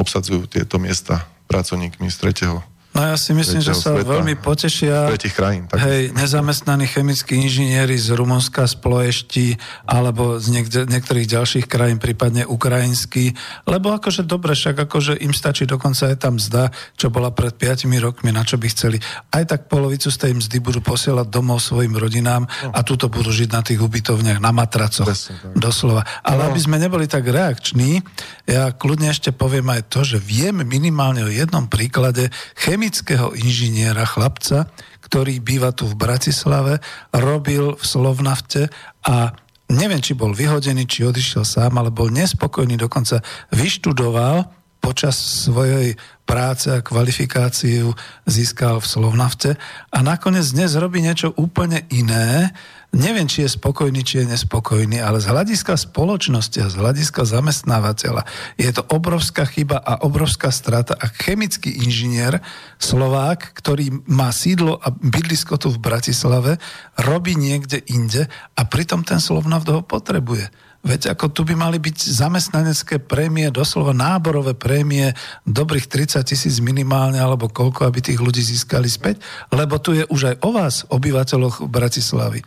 obsadzujú 0.00 0.48
tieto 0.48 0.80
miesta 0.80 1.28
pracovníkmi 1.50 2.08
z 2.08 2.16
tretieho 2.16 2.64
No 2.90 3.06
ja 3.06 3.14
si 3.14 3.30
myslím, 3.30 3.62
že 3.62 3.70
sa 3.70 3.94
sveta, 3.94 4.18
veľmi 4.18 4.34
potešia 4.42 5.14
krajín, 5.30 5.70
tak 5.70 5.78
hej, 5.78 6.10
nezamestnaní 6.10 6.90
chemickí 6.90 7.38
inžinieri 7.38 7.94
z 7.94 8.18
Rumunska, 8.18 8.66
z 8.66 8.82
Ploešti 8.82 9.54
alebo 9.86 10.42
z 10.42 10.50
niek- 10.50 10.90
niektorých 10.90 11.30
ďalších 11.30 11.66
krajín, 11.70 12.02
prípadne 12.02 12.42
ukrajinský, 12.50 13.30
lebo 13.70 13.94
akože 13.94 14.26
dobre, 14.26 14.58
však 14.58 14.90
akože 14.90 15.22
im 15.22 15.30
stačí 15.30 15.70
dokonca 15.70 16.10
aj 16.10 16.18
tam 16.18 16.34
mzda, 16.34 16.74
čo 16.98 17.14
bola 17.14 17.30
pred 17.30 17.54
5 17.54 17.86
rokmi, 18.02 18.34
na 18.34 18.42
čo 18.42 18.58
by 18.58 18.66
chceli. 18.66 18.98
Aj 19.30 19.46
tak 19.46 19.70
polovicu 19.70 20.10
z 20.10 20.26
tej 20.26 20.32
mzdy 20.42 20.58
budú 20.58 20.82
posielať 20.82 21.30
domov 21.30 21.62
svojim 21.62 21.94
rodinám 21.94 22.50
no. 22.50 22.74
a 22.74 22.82
tuto 22.82 23.06
budú 23.06 23.30
žiť 23.30 23.54
na 23.54 23.62
tých 23.62 23.78
ubytovniach, 23.78 24.42
na 24.42 24.50
matracoch, 24.50 25.06
Presne, 25.06 25.38
doslova. 25.54 26.02
Ale 26.26 26.42
no. 26.42 26.46
aby 26.50 26.58
sme 26.58 26.82
neboli 26.82 27.06
tak 27.06 27.22
reakční, 27.22 28.02
ja 28.50 28.74
kľudne 28.74 29.14
ešte 29.14 29.30
poviem 29.30 29.70
aj 29.78 29.86
to, 29.94 30.02
že 30.02 30.18
viem 30.18 30.66
minimálne 30.66 31.22
o 31.22 31.30
jednom 31.30 31.70
príklade 31.70 32.34
chemi- 32.58 32.79
chemického 32.80 33.36
inžiniera, 33.36 34.08
chlapca, 34.08 34.64
ktorý 35.04 35.36
býva 35.44 35.68
tu 35.68 35.84
v 35.84 36.00
Bratislave, 36.00 36.80
robil 37.12 37.76
v 37.76 37.84
Slovnafte 37.84 38.72
a 39.04 39.36
neviem, 39.68 40.00
či 40.00 40.16
bol 40.16 40.32
vyhodený, 40.32 40.88
či 40.88 41.04
odišiel 41.04 41.44
sám, 41.44 41.76
ale 41.76 41.92
bol 41.92 42.08
nespokojný, 42.08 42.80
dokonca 42.80 43.20
vyštudoval 43.52 44.48
počas 44.80 45.12
svojej 45.12 45.92
práce 46.24 46.72
a 46.72 46.80
kvalifikáciu 46.80 47.92
získal 48.24 48.80
v 48.80 48.88
Slovnafte 48.88 49.60
a 49.92 50.00
nakoniec 50.00 50.48
dnes 50.48 50.72
robí 50.72 51.04
niečo 51.04 51.36
úplne 51.36 51.84
iné, 51.92 52.48
neviem, 52.90 53.26
či 53.30 53.46
je 53.46 53.54
spokojný, 53.54 54.02
či 54.02 54.22
je 54.22 54.30
nespokojný, 54.34 54.98
ale 54.98 55.22
z 55.22 55.30
hľadiska 55.30 55.78
spoločnosti 55.78 56.58
a 56.58 56.70
z 56.70 56.76
hľadiska 56.78 57.22
zamestnávateľa 57.22 58.26
je 58.58 58.70
to 58.74 58.82
obrovská 58.90 59.46
chyba 59.46 59.78
a 59.78 60.02
obrovská 60.02 60.50
strata. 60.50 60.98
A 60.98 61.06
chemický 61.06 61.70
inžinier 61.70 62.42
Slovák, 62.82 63.54
ktorý 63.54 64.02
má 64.10 64.34
sídlo 64.34 64.82
a 64.82 64.90
bydlisko 64.90 65.58
tu 65.58 65.70
v 65.70 65.82
Bratislave, 65.82 66.58
robí 66.98 67.38
niekde 67.38 67.78
inde 67.86 68.26
a 68.58 68.62
pritom 68.66 69.06
ten 69.06 69.22
Slovnaft 69.22 69.70
ho 69.70 69.86
potrebuje. 69.86 70.50
Veď 70.80 71.12
ako 71.12 71.28
tu 71.28 71.44
by 71.44 71.60
mali 71.60 71.76
byť 71.76 72.08
zamestnanecké 72.08 73.04
prémie, 73.04 73.52
doslova 73.52 73.92
náborové 73.92 74.56
prémie, 74.56 75.12
dobrých 75.44 75.92
30 75.92 76.24
tisíc 76.24 76.56
minimálne, 76.64 77.20
alebo 77.20 77.52
koľko, 77.52 77.84
aby 77.84 78.00
tých 78.00 78.16
ľudí 78.16 78.40
získali 78.40 78.88
späť, 78.88 79.20
lebo 79.52 79.76
tu 79.76 79.92
je 79.92 80.08
už 80.08 80.32
aj 80.32 80.36
o 80.40 80.50
vás, 80.56 80.88
obyvateľoch 80.88 81.68
Bratislavy 81.68 82.40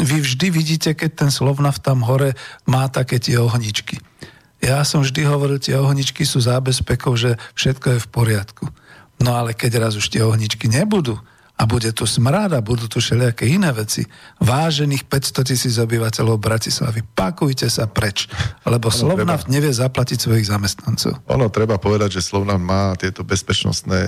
vy 0.00 0.16
vždy 0.24 0.46
vidíte, 0.50 0.90
keď 0.96 1.10
ten 1.26 1.30
Slovnav 1.30 1.78
tam 1.78 2.02
hore 2.04 2.34
má 2.64 2.88
také 2.88 3.20
tie 3.20 3.36
ohničky. 3.36 4.00
Ja 4.60 4.84
som 4.84 5.00
vždy 5.00 5.24
hovoril, 5.24 5.56
tie 5.56 5.76
ohničky 5.80 6.28
sú 6.28 6.40
zábezpekou, 6.40 7.16
že 7.16 7.40
všetko 7.56 7.96
je 7.96 7.98
v 8.04 8.08
poriadku. 8.12 8.64
No 9.20 9.36
ale 9.36 9.56
keď 9.56 9.80
raz 9.88 9.96
už 9.96 10.12
tie 10.12 10.24
ohničky 10.24 10.68
nebudú, 10.68 11.20
a 11.60 11.68
bude 11.68 11.92
tu 11.92 12.08
smrad 12.08 12.56
a 12.56 12.64
budú 12.64 12.88
tu 12.88 13.04
všelijaké 13.04 13.44
iné 13.44 13.68
veci. 13.76 14.08
Vážených 14.40 15.04
500 15.04 15.44
tisíc 15.44 15.76
obyvateľov 15.76 16.40
Bratislavy, 16.40 17.04
pakujte 17.04 17.68
sa 17.68 17.84
preč, 17.84 18.32
lebo 18.64 18.88
ono 18.88 18.96
Slovnaft 18.96 19.44
treba... 19.44 19.54
nevie 19.60 19.72
zaplatiť 19.76 20.18
svojich 20.24 20.48
zamestnancov. 20.48 21.20
Ono 21.28 21.52
treba 21.52 21.76
povedať, 21.76 22.16
že 22.16 22.24
Slovnaft 22.24 22.64
má 22.64 22.96
tieto 22.96 23.28
bezpečnostné, 23.28 24.00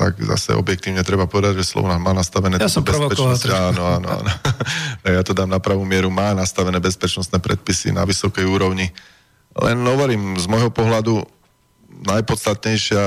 tak 0.00 0.16
zase 0.16 0.56
objektívne 0.56 1.04
treba 1.04 1.28
povedať, 1.28 1.60
že 1.60 1.76
Slovnaft 1.76 2.00
má 2.00 2.16
nastavené 2.16 2.56
ja 2.56 2.72
som 2.72 2.80
bezpečnosť. 2.80 3.52
Áno, 3.52 4.00
áno, 4.00 4.08
áno. 4.24 4.30
ja 5.20 5.20
to 5.20 5.36
dám 5.36 5.52
na 5.52 5.60
pravú 5.60 5.84
mieru, 5.84 6.08
má 6.08 6.32
nastavené 6.32 6.80
bezpečnostné 6.80 7.36
predpisy 7.36 7.92
na 7.92 8.08
vysokej 8.08 8.48
úrovni. 8.48 8.88
Len 9.54 9.76
hovorím, 9.84 10.40
z 10.40 10.48
môjho 10.48 10.72
pohľadu 10.72 11.20
najpodstatnejšia 12.02 13.04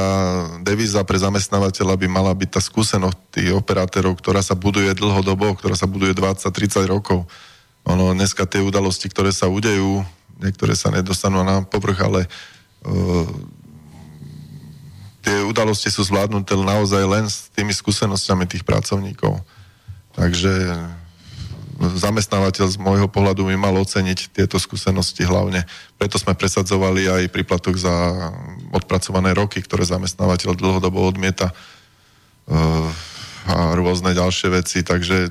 devíza 0.63 1.03
pre 1.03 1.19
zamestnávateľa 1.19 1.99
by 1.99 2.07
mala 2.07 2.31
byť 2.31 2.49
tá 2.55 2.61
skúsenosť 2.63 3.17
tých 3.35 3.49
operátorov, 3.51 4.15
ktorá 4.15 4.39
sa 4.39 4.55
buduje 4.55 4.95
dlhodobo, 4.95 5.53
ktorá 5.59 5.75
sa 5.75 5.89
buduje 5.89 6.15
20-30 6.15 6.87
rokov. 6.87 7.27
Ono, 7.87 8.15
dneska 8.15 8.47
tie 8.47 8.63
udalosti, 8.63 9.11
ktoré 9.11 9.35
sa 9.35 9.51
udejú, 9.51 10.03
niektoré 10.39 10.75
sa 10.75 10.91
nedostanú 10.91 11.43
na 11.43 11.63
povrch, 11.63 11.99
ale 12.03 12.21
uh, 12.87 13.27
tie 15.23 15.43
udalosti 15.43 15.91
sú 15.91 16.07
zvládnuté 16.07 16.55
naozaj 16.55 17.03
len 17.03 17.25
s 17.27 17.51
tými 17.51 17.75
skúsenosťami 17.75 18.47
tých 18.47 18.63
pracovníkov. 18.63 19.43
Takže 20.15 20.53
zamestnávateľ 21.77 22.65
z 22.73 22.77
môjho 22.81 23.05
pohľadu 23.05 23.45
by 23.45 23.55
mal 23.55 23.75
oceniť 23.77 24.33
tieto 24.33 24.57
skúsenosti 24.57 25.21
hlavne. 25.21 25.61
Preto 26.01 26.17
sme 26.17 26.33
presadzovali 26.33 27.05
aj 27.05 27.29
príplatok 27.29 27.77
za 27.77 27.93
odpracované 28.73 29.37
roky, 29.37 29.61
ktoré 29.61 29.85
zamestnávateľ 29.85 30.57
dlhodobo 30.57 31.05
odmieta 31.05 31.53
eh, 31.53 32.55
a 33.47 33.77
rôzne 33.77 34.17
ďalšie 34.17 34.49
veci. 34.49 34.81
Takže 34.81 35.29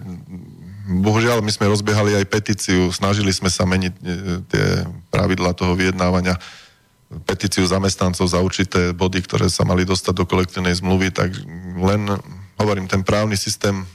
bohužiaľ 1.02 1.42
my 1.42 1.50
sme 1.50 1.66
rozbiehali 1.66 2.14
aj 2.14 2.30
petíciu, 2.30 2.94
snažili 2.94 3.34
sme 3.34 3.50
sa 3.50 3.66
meniť 3.66 3.92
eh, 3.92 4.02
tie 4.46 4.66
pravidla 5.10 5.50
toho 5.50 5.74
vyjednávania 5.74 6.38
petíciu 7.26 7.66
zamestnancov 7.66 8.26
za 8.26 8.42
určité 8.42 8.90
body, 8.90 9.22
ktoré 9.22 9.46
sa 9.46 9.62
mali 9.62 9.86
dostať 9.86 10.14
do 10.14 10.24
kolektívnej 10.26 10.74
zmluvy, 10.74 11.14
tak 11.14 11.34
len, 11.78 12.02
hovorím, 12.58 12.90
ten 12.90 13.06
právny 13.06 13.38
systém 13.38 13.86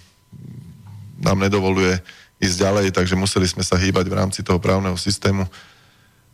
nám 1.20 1.38
nedovoluje 1.44 2.00
ísť 2.42 2.58
ďalej, 2.58 2.86
takže 2.98 3.14
museli 3.14 3.46
sme 3.46 3.62
sa 3.62 3.78
hýbať 3.78 4.10
v 4.10 4.18
rámci 4.18 4.42
toho 4.42 4.58
právneho 4.58 4.98
systému. 4.98 5.46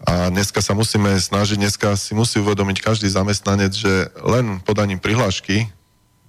A 0.08 0.32
dneska 0.32 0.64
sa 0.64 0.78
musíme 0.78 1.20
snažiť, 1.20 1.58
dneska 1.60 1.98
si 2.00 2.16
musí 2.16 2.40
uvedomiť 2.40 2.80
každý 2.80 3.12
zamestnanec, 3.12 3.74
že 3.74 4.08
len 4.24 4.64
podaním 4.64 5.02
prihlášky 5.02 5.68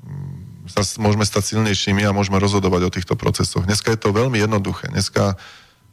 mm, 0.02 0.68
sa 0.72 0.82
môžeme 0.98 1.22
stať 1.22 1.56
silnejšími 1.56 2.02
a 2.08 2.16
môžeme 2.16 2.40
rozhodovať 2.40 2.80
o 2.88 2.94
týchto 2.94 3.14
procesoch. 3.14 3.68
Dneska 3.68 3.92
je 3.92 4.00
to 4.00 4.10
veľmi 4.10 4.40
jednoduché. 4.40 4.88
Dneska 4.88 5.36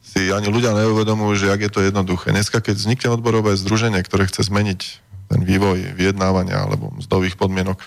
si 0.01 0.31
ani 0.31 0.47
ľudia 0.47 0.71
neuvedomujú, 0.71 1.45
že 1.45 1.51
ak 1.51 1.61
je 1.67 1.71
to 1.71 1.81
jednoduché. 1.83 2.31
Dneska, 2.31 2.63
keď 2.63 2.75
vznikne 2.79 3.09
odborové 3.11 3.59
združenie, 3.59 3.99
ktoré 4.05 4.29
chce 4.29 4.47
zmeniť 4.47 4.81
ten 5.27 5.41
vývoj 5.41 5.97
vyjednávania 5.97 6.63
alebo 6.63 6.93
mzdových 6.95 7.35
podmienok, 7.35 7.75
e, 7.75 7.83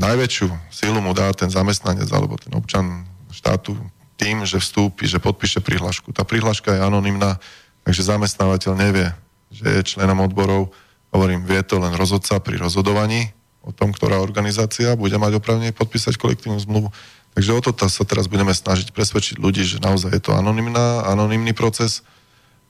najväčšiu 0.00 0.48
sílu 0.72 1.02
mu 1.04 1.12
dá 1.12 1.28
ten 1.36 1.50
zamestnanec 1.50 2.08
alebo 2.08 2.40
ten 2.40 2.54
občan 2.56 3.04
štátu, 3.34 3.76
tým, 4.16 4.48
že 4.48 4.60
vstúpi, 4.60 5.04
že 5.04 5.20
podpíše 5.20 5.60
prihlášku. 5.60 6.12
Tá 6.12 6.24
prihláška 6.24 6.72
je 6.72 6.80
anonimná, 6.80 7.36
takže 7.84 8.08
zamestnávateľ 8.08 8.72
nevie, 8.76 9.08
že 9.52 9.64
je 9.68 9.96
členom 9.96 10.18
odborov. 10.24 10.72
Hovorím, 11.12 11.44
vie 11.44 11.60
to 11.62 11.78
len 11.78 11.92
rozhodca 11.94 12.40
pri 12.40 12.58
rozhodovaní 12.60 13.30
o 13.66 13.74
tom, 13.74 13.90
ktorá 13.90 14.22
organizácia 14.22 14.94
bude 14.94 15.18
mať 15.18 15.42
opravne 15.42 15.74
podpísať 15.74 16.16
kolektívnu 16.16 16.56
zmluvu. 16.62 16.88
Takže 17.36 17.52
o 17.52 17.60
to 17.60 17.72
sa 17.92 18.04
teraz 18.08 18.30
budeme 18.32 18.56
snažiť 18.56 18.96
presvedčiť 18.96 19.36
ľudí, 19.36 19.66
že 19.66 19.82
naozaj 19.82 20.16
je 20.16 20.22
to 20.24 20.32
anonimná, 20.32 21.04
anonimný 21.04 21.52
proces 21.52 22.00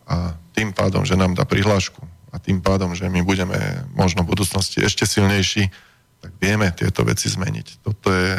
a 0.08 0.34
tým 0.56 0.74
pádom, 0.74 1.06
že 1.06 1.14
nám 1.14 1.38
dá 1.38 1.46
prihlášku 1.46 2.02
a 2.34 2.42
tým 2.42 2.58
pádom, 2.58 2.90
že 2.96 3.06
my 3.06 3.22
budeme 3.22 3.54
možno 3.94 4.26
v 4.26 4.34
budúcnosti 4.34 4.82
ešte 4.82 5.06
silnejší, 5.06 5.70
tak 6.20 6.32
vieme 6.40 6.72
tieto 6.72 7.04
veci 7.04 7.28
zmeniť. 7.28 7.84
Toto 7.84 8.08
je 8.10 8.34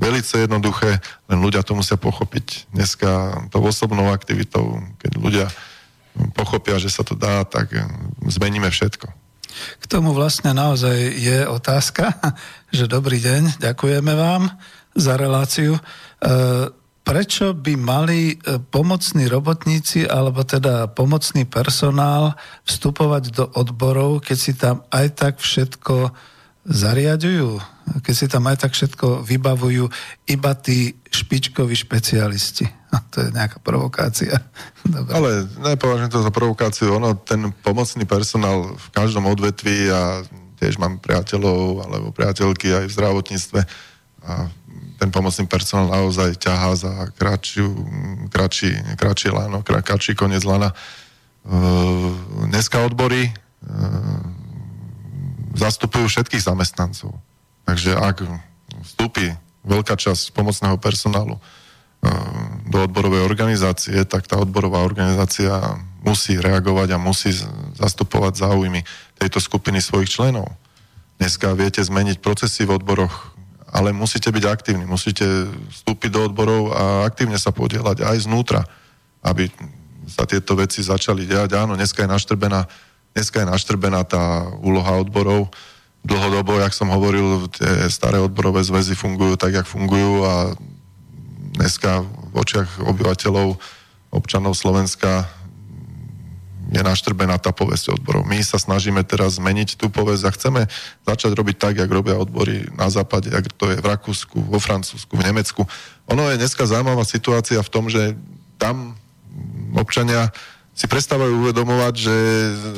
velice 0.00 0.48
jednoduché, 0.48 0.98
len 1.28 1.38
ľudia 1.38 1.60
to 1.60 1.76
musia 1.76 2.00
pochopiť. 2.00 2.72
Dneska 2.72 3.44
to 3.52 3.60
osobnou 3.60 4.08
aktivitou, 4.10 4.80
keď 4.96 5.12
ľudia 5.20 5.46
pochopia, 6.32 6.80
že 6.80 6.90
sa 6.90 7.04
to 7.04 7.14
dá, 7.14 7.44
tak 7.44 7.70
zmeníme 8.24 8.72
všetko. 8.72 9.06
K 9.80 9.84
tomu 9.90 10.14
vlastne 10.14 10.54
naozaj 10.54 10.96
je 11.20 11.38
otázka, 11.46 12.16
že 12.76 12.90
dobrý 12.90 13.20
deň, 13.20 13.60
ďakujeme 13.60 14.12
vám 14.14 14.50
za 14.96 15.14
reláciu. 15.14 15.76
E, 15.76 15.80
prečo 17.06 17.54
by 17.54 17.74
mali 17.78 18.34
e, 18.34 18.58
pomocní 18.58 19.26
robotníci 19.30 20.06
alebo 20.06 20.42
teda 20.42 20.90
pomocný 20.90 21.46
personál 21.46 22.34
vstupovať 22.66 23.24
do 23.34 23.44
odborov, 23.54 24.24
keď 24.24 24.38
si 24.38 24.52
tam 24.56 24.82
aj 24.90 25.06
tak 25.14 25.34
všetko 25.38 26.10
zariadujú, 26.70 27.58
keď 28.06 28.14
si 28.14 28.26
tam 28.30 28.46
aj 28.46 28.62
tak 28.62 28.72
všetko 28.78 29.26
vybavujú 29.26 29.90
iba 30.30 30.52
tí 30.54 30.94
špičkoví 31.10 31.74
špecialisti. 31.74 32.70
A 32.94 33.02
to 33.10 33.26
je 33.26 33.34
nejaká 33.34 33.58
provokácia. 33.58 34.38
Dobre. 34.86 35.10
Ale 35.10 35.30
nepovažujem 35.74 36.10
to 36.14 36.22
za 36.22 36.30
provokáciu. 36.30 36.94
Ono, 36.94 37.18
ten 37.18 37.50
pomocný 37.66 38.06
personál 38.06 38.78
v 38.78 38.86
každom 38.94 39.26
odvetví 39.26 39.90
a 39.90 40.22
tiež 40.62 40.78
mám 40.78 41.02
priateľov 41.02 41.82
alebo 41.82 42.14
priateľky 42.14 42.70
aj 42.70 42.84
v 42.86 42.94
zdravotníctve 42.94 43.60
a 44.20 44.32
ten 45.00 45.08
pomocný 45.08 45.48
personál 45.48 45.88
naozaj 45.88 46.36
ťahá 46.36 46.76
za 46.76 46.92
kratšiu, 47.16 47.72
kratší, 48.28 49.00
kratší 49.00 49.32
lano, 49.32 49.64
kratší 49.64 50.12
koniec 50.12 50.44
lana. 50.44 50.76
Uh, 51.40 52.12
dneska 52.52 52.84
odbory 52.84 53.32
uh, 53.32 54.39
zastupujú 55.54 56.06
všetkých 56.06 56.46
zamestnancov. 56.46 57.14
Takže 57.66 57.94
ak 57.94 58.26
vstúpi 58.86 59.34
veľká 59.66 59.94
časť 59.98 60.32
pomocného 60.32 60.80
personálu 60.80 61.36
e, 61.36 61.40
do 62.70 62.86
odborovej 62.86 63.26
organizácie, 63.26 64.02
tak 64.08 64.26
tá 64.26 64.40
odborová 64.40 64.82
organizácia 64.82 65.78
musí 66.00 66.40
reagovať 66.40 66.96
a 66.96 67.02
musí 67.02 67.30
zastupovať 67.76 68.40
záujmy 68.40 68.80
tejto 69.20 69.38
skupiny 69.42 69.84
svojich 69.84 70.08
členov. 70.08 70.48
Dneska 71.20 71.52
viete 71.52 71.84
zmeniť 71.84 72.24
procesy 72.24 72.64
v 72.64 72.80
odboroch, 72.80 73.36
ale 73.68 73.92
musíte 73.92 74.32
byť 74.32 74.44
aktívni, 74.48 74.88
musíte 74.88 75.52
vstúpiť 75.68 76.10
do 76.10 76.20
odborov 76.32 76.72
a 76.72 76.82
aktívne 77.04 77.36
sa 77.36 77.52
podielať 77.52 78.02
aj 78.02 78.16
znútra, 78.24 78.64
aby 79.20 79.52
sa 80.08 80.24
tieto 80.24 80.56
veci 80.56 80.80
začali 80.80 81.28
diať. 81.28 81.54
Áno, 81.54 81.76
dneska 81.76 82.02
je 82.02 82.10
naštrbená 82.10 82.66
Dneska 83.10 83.42
je 83.42 83.52
naštrbená 83.52 84.06
tá 84.06 84.46
úloha 84.62 85.02
odborov. 85.02 85.50
Dlhodobo, 86.06 86.62
jak 86.62 86.72
som 86.72 86.94
hovoril, 86.94 87.50
tie 87.50 87.90
staré 87.90 88.22
odborové 88.22 88.62
zväzy 88.62 88.94
fungujú 88.94 89.34
tak, 89.34 89.52
jak 89.52 89.66
fungujú 89.66 90.24
a 90.24 90.54
dneska 91.58 92.06
v 92.06 92.34
očiach 92.38 92.80
obyvateľov, 92.86 93.58
občanov 94.14 94.54
Slovenska 94.54 95.26
je 96.70 96.78
naštrbená 96.78 97.34
tá 97.42 97.50
povesť 97.50 97.98
odborov. 97.98 98.22
My 98.30 98.38
sa 98.46 98.54
snažíme 98.54 99.02
teraz 99.02 99.42
zmeniť 99.42 99.74
tú 99.74 99.90
povesť 99.90 100.22
a 100.22 100.34
chceme 100.38 100.62
začať 101.02 101.34
robiť 101.34 101.56
tak, 101.58 101.74
jak 101.82 101.90
robia 101.90 102.14
odbory 102.14 102.70
na 102.78 102.86
západe, 102.86 103.26
jak 103.26 103.50
to 103.58 103.74
je 103.74 103.82
v 103.82 103.86
Rakúsku, 103.90 104.38
vo 104.38 104.62
Francúzsku, 104.62 105.18
v 105.18 105.26
Nemecku. 105.26 105.66
Ono 106.06 106.30
je 106.30 106.38
dneska 106.38 106.62
zaujímavá 106.62 107.02
situácia 107.02 107.58
v 107.58 107.72
tom, 107.74 107.90
že 107.90 108.14
tam 108.54 108.94
občania 109.74 110.30
si 110.74 110.86
prestávajú 110.88 111.44
uvedomovať, 111.44 111.94
že, 111.98 112.18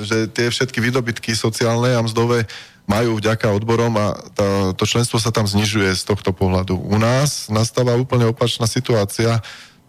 že 0.03 0.17
tie 0.33 0.51
všetky 0.51 0.79
výdobytky 0.83 1.37
sociálne 1.37 1.95
a 1.95 2.03
mzdové 2.03 2.49
majú 2.91 3.19
vďaka 3.19 3.47
odborom 3.55 3.95
a 3.95 4.19
tá, 4.35 4.75
to 4.75 4.85
členstvo 4.85 5.23
sa 5.23 5.31
tam 5.31 5.47
znižuje 5.47 5.95
z 5.95 6.03
tohto 6.03 6.35
pohľadu. 6.35 6.75
U 6.75 6.99
nás 6.99 7.47
nastáva 7.47 7.95
úplne 7.95 8.27
opačná 8.27 8.67
situácia. 8.67 9.39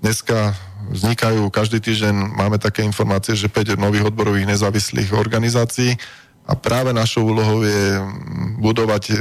Dneska 0.04 0.54
vznikajú, 0.94 1.48
každý 1.50 1.80
týždeň 1.80 2.14
máme 2.36 2.60
také 2.60 2.84
informácie, 2.86 3.34
že 3.34 3.50
5 3.50 3.80
nových 3.80 4.14
odborových 4.14 4.52
nezávislých 4.52 5.16
organizácií 5.16 5.96
a 6.44 6.54
práve 6.60 6.92
našou 6.92 7.24
úlohou 7.24 7.64
je 7.64 8.04
budovať 8.60 9.04
e, 9.12 9.16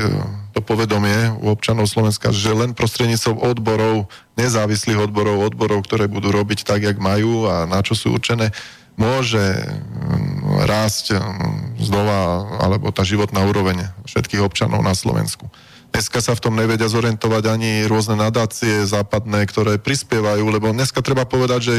to 0.52 0.60
povedomie 0.60 1.30
u 1.38 1.54
občanov 1.54 1.86
Slovenska, 1.86 2.34
že 2.34 2.50
len 2.50 2.74
prostredníctvom 2.74 3.38
odborov, 3.38 4.10
nezávislých 4.34 5.06
odborov, 5.06 5.46
odborov, 5.46 5.86
ktoré 5.86 6.10
budú 6.10 6.34
robiť 6.34 6.66
tak, 6.66 6.82
jak 6.82 6.98
majú 6.98 7.46
a 7.46 7.62
na 7.70 7.78
čo 7.80 7.94
sú 7.94 8.10
určené, 8.10 8.50
môže 8.98 9.38
mm, 9.38 10.66
rásť 10.66 11.14
mm, 11.14 11.78
znova, 11.78 12.20
alebo 12.58 12.90
tá 12.90 13.06
životná 13.06 13.46
úroveň 13.46 13.86
všetkých 14.04 14.42
občanov 14.42 14.82
na 14.82 14.92
Slovensku. 14.92 15.46
Dneska 15.94 16.24
sa 16.24 16.32
v 16.34 16.42
tom 16.42 16.56
nevedia 16.56 16.88
zorientovať 16.88 17.52
ani 17.52 17.84
rôzne 17.84 18.16
nadácie 18.16 18.82
západné, 18.88 19.44
ktoré 19.46 19.76
prispievajú, 19.76 20.42
lebo 20.48 20.72
dneska 20.72 21.04
treba 21.04 21.28
povedať, 21.28 21.60
že 21.60 21.74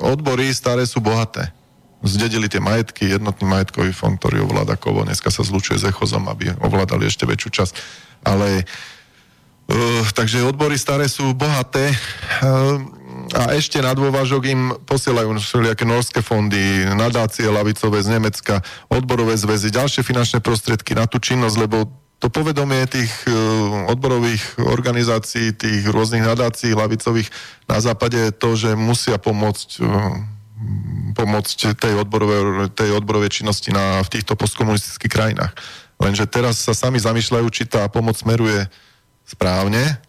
odbory 0.00 0.50
staré 0.50 0.88
sú 0.88 1.04
bohaté. 1.04 1.52
Zdedili 2.02 2.50
tie 2.50 2.58
majetky, 2.58 3.14
jednotný 3.14 3.46
majetkový 3.46 3.94
fond, 3.94 4.18
ktorý 4.18 4.42
ovláda 4.42 4.74
Kovo, 4.74 5.06
dneska 5.06 5.30
sa 5.30 5.46
zlučuje 5.46 5.78
s 5.78 5.86
Echozom, 5.86 6.26
aby 6.26 6.50
ovládali 6.58 7.06
ešte 7.06 7.30
väčšiu 7.30 7.50
časť. 7.54 7.74
Ale 8.26 8.66
uh, 8.66 10.02
takže 10.10 10.42
odbory 10.42 10.74
staré 10.74 11.06
sú 11.06 11.30
bohaté. 11.30 11.94
Uh, 12.42 12.82
a 13.32 13.54
ešte 13.54 13.78
na 13.78 13.94
dôvažok 13.94 14.42
im 14.50 14.62
posielajú 14.82 15.38
všelijaké 15.38 15.86
norské 15.86 16.20
fondy, 16.20 16.84
nadácie 16.90 17.46
lavicové 17.46 18.02
z 18.02 18.18
Nemecka, 18.18 18.60
odborové 18.90 19.38
zväzy, 19.38 19.70
ďalšie 19.70 20.02
finančné 20.02 20.42
prostriedky 20.42 20.98
na 20.98 21.06
tú 21.06 21.22
činnosť, 21.22 21.56
lebo 21.56 21.86
to 22.22 22.30
povedomie 22.30 22.86
tých 22.86 23.10
e, 23.26 23.34
odborových 23.90 24.62
organizácií, 24.62 25.50
tých 25.54 25.82
rôznych 25.90 26.22
nadácií 26.22 26.70
lavicových 26.70 27.26
na 27.66 27.82
západe 27.82 28.14
je 28.14 28.32
to, 28.34 28.50
že 28.54 28.70
musia 28.78 29.18
pomôcť 29.18 29.68
pomôcť 31.12 31.76
tej 31.76 31.94
odborovej, 32.02 32.72
tej 32.72 32.90
odborovej 32.96 33.42
činnosti 33.42 33.70
na, 33.70 34.00
v 34.02 34.12
týchto 34.18 34.34
postkomunistických 34.34 35.12
krajinách. 35.12 35.52
Lenže 36.02 36.26
teraz 36.26 36.58
sa 36.58 36.74
sami 36.74 36.98
zamýšľajú, 36.98 37.46
či 37.52 37.68
tá 37.68 37.86
pomoc 37.86 38.18
smeruje 38.18 38.66
správne, 39.22 40.02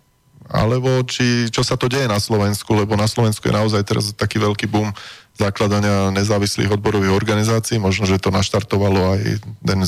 alebo 0.49 1.01
či, 1.05 1.47
čo 1.53 1.63
sa 1.63 1.79
to 1.79 1.87
deje 1.87 2.09
na 2.09 2.19
Slovensku, 2.19 2.73
lebo 2.75 2.97
na 2.99 3.07
Slovensku 3.07 3.45
je 3.47 3.55
naozaj 3.55 3.81
teraz 3.87 4.11
taký 4.13 4.41
veľký 4.41 4.67
boom 4.67 4.91
zakladania 5.33 6.13
nezávislých 6.13 6.77
odborových 6.77 7.13
organizácií. 7.13 7.81
Možno, 7.81 8.05
že 8.05 8.21
to 8.21 8.29
naštartovalo 8.29 9.17
aj 9.17 9.21
ten 9.65 9.79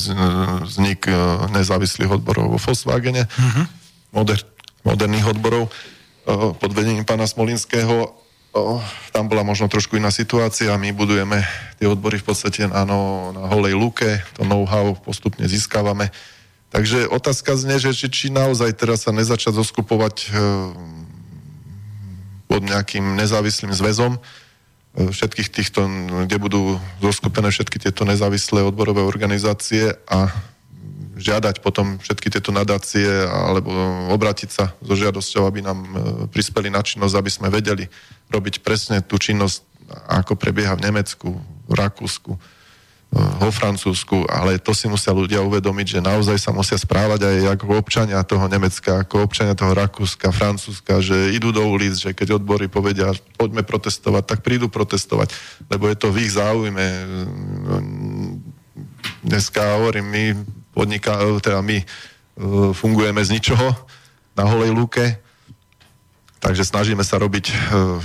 vznik 0.66 1.06
e, 1.06 1.14
nezávislých 1.54 2.18
odborov 2.18 2.58
vo 2.58 2.58
Volkswagene, 2.58 3.30
uh-huh. 3.30 3.66
moder, 4.10 4.42
moderných 4.82 5.38
odborov 5.38 5.70
e, 5.70 5.72
pod 6.58 6.72
vedením 6.74 7.06
pána 7.06 7.30
Smolinského. 7.30 8.25
Tam 9.12 9.28
bola 9.28 9.44
možno 9.44 9.68
trošku 9.68 10.00
iná 10.00 10.08
situácia. 10.16 10.72
My 10.80 10.96
budujeme 10.96 11.44
tie 11.76 11.92
odbory 11.92 12.24
v 12.24 12.32
podstate 12.32 12.72
na, 12.72 12.88
no, 12.88 13.32
na 13.36 13.52
holej 13.52 13.76
luke, 13.76 14.24
to 14.40 14.48
know-how 14.48 14.96
postupne 14.96 15.44
získavame 15.44 16.08
Takže 16.76 17.08
otázka 17.08 17.56
znie, 17.56 17.80
že 17.80 17.96
či, 17.96 18.12
či 18.12 18.28
naozaj 18.28 18.76
teraz 18.76 19.08
sa 19.08 19.16
nezačať 19.16 19.56
zoskupovať 19.56 20.16
e, 20.28 20.30
pod 22.52 22.62
nejakým 22.68 23.16
nezávislým 23.16 23.72
zväzom 23.72 24.20
e, 24.20 24.20
všetkých 25.08 25.50
týchto, 25.56 25.88
kde 26.28 26.36
budú 26.36 26.76
zoskupené 27.00 27.48
všetky 27.48 27.80
tieto 27.80 28.04
nezávislé 28.04 28.60
odborové 28.60 29.08
organizácie 29.08 29.96
a 30.04 30.36
žiadať 31.16 31.64
potom 31.64 31.98
všetky 32.04 32.28
tieto 32.28 32.52
nadácie 32.52 33.08
alebo 33.28 33.72
obratiť 34.12 34.50
sa 34.52 34.76
so 34.84 34.94
žiadosťou, 34.94 35.48
aby 35.48 35.60
nám 35.64 35.80
e, 35.80 35.90
prispeli 36.30 36.68
na 36.68 36.84
činnosť, 36.84 37.16
aby 37.16 37.32
sme 37.32 37.48
vedeli 37.48 37.88
robiť 38.30 38.62
presne 38.62 39.00
tú 39.00 39.16
činnosť, 39.16 39.64
ako 40.10 40.36
prebieha 40.36 40.76
v 40.76 40.86
Nemecku, 40.92 41.40
v 41.66 41.74
Rakúsku, 41.74 42.36
vo 43.16 43.48
Francúzsku, 43.48 44.28
ale 44.28 44.60
to 44.60 44.76
si 44.76 44.92
musia 44.92 45.16
ľudia 45.16 45.40
uvedomiť, 45.40 45.88
že 45.88 46.00
naozaj 46.04 46.36
sa 46.36 46.52
musia 46.52 46.76
správať 46.76 47.24
aj 47.24 47.56
ako 47.56 47.80
občania 47.80 48.20
toho 48.28 48.44
Nemecka, 48.52 49.08
ako 49.08 49.24
občania 49.24 49.56
toho 49.56 49.72
Rakúska, 49.72 50.36
Francúzska, 50.36 51.00
že 51.00 51.32
idú 51.32 51.56
do 51.56 51.64
ulic, 51.64 51.96
že 51.96 52.12
keď 52.12 52.44
odbory 52.44 52.68
povedia, 52.68 53.16
poďme 53.40 53.64
protestovať, 53.64 54.24
tak 54.28 54.40
prídu 54.44 54.68
protestovať, 54.68 55.32
lebo 55.72 55.88
je 55.88 55.96
to 55.96 56.12
v 56.12 56.28
ich 56.28 56.36
záujme. 56.36 56.86
Dneska 59.24 59.80
hovorím, 59.80 60.06
my 60.12 60.24
podniká, 60.76 61.16
teda 61.40 61.64
my 61.64 61.80
e, 61.80 61.86
fungujeme 62.76 63.24
z 63.24 63.40
ničoho 63.40 63.72
na 64.36 64.44
holej 64.44 64.76
lúke, 64.76 65.24
Takže 66.46 66.62
snažíme 66.62 67.02
sa 67.02 67.18
robiť 67.18 67.46
e, 67.50 67.54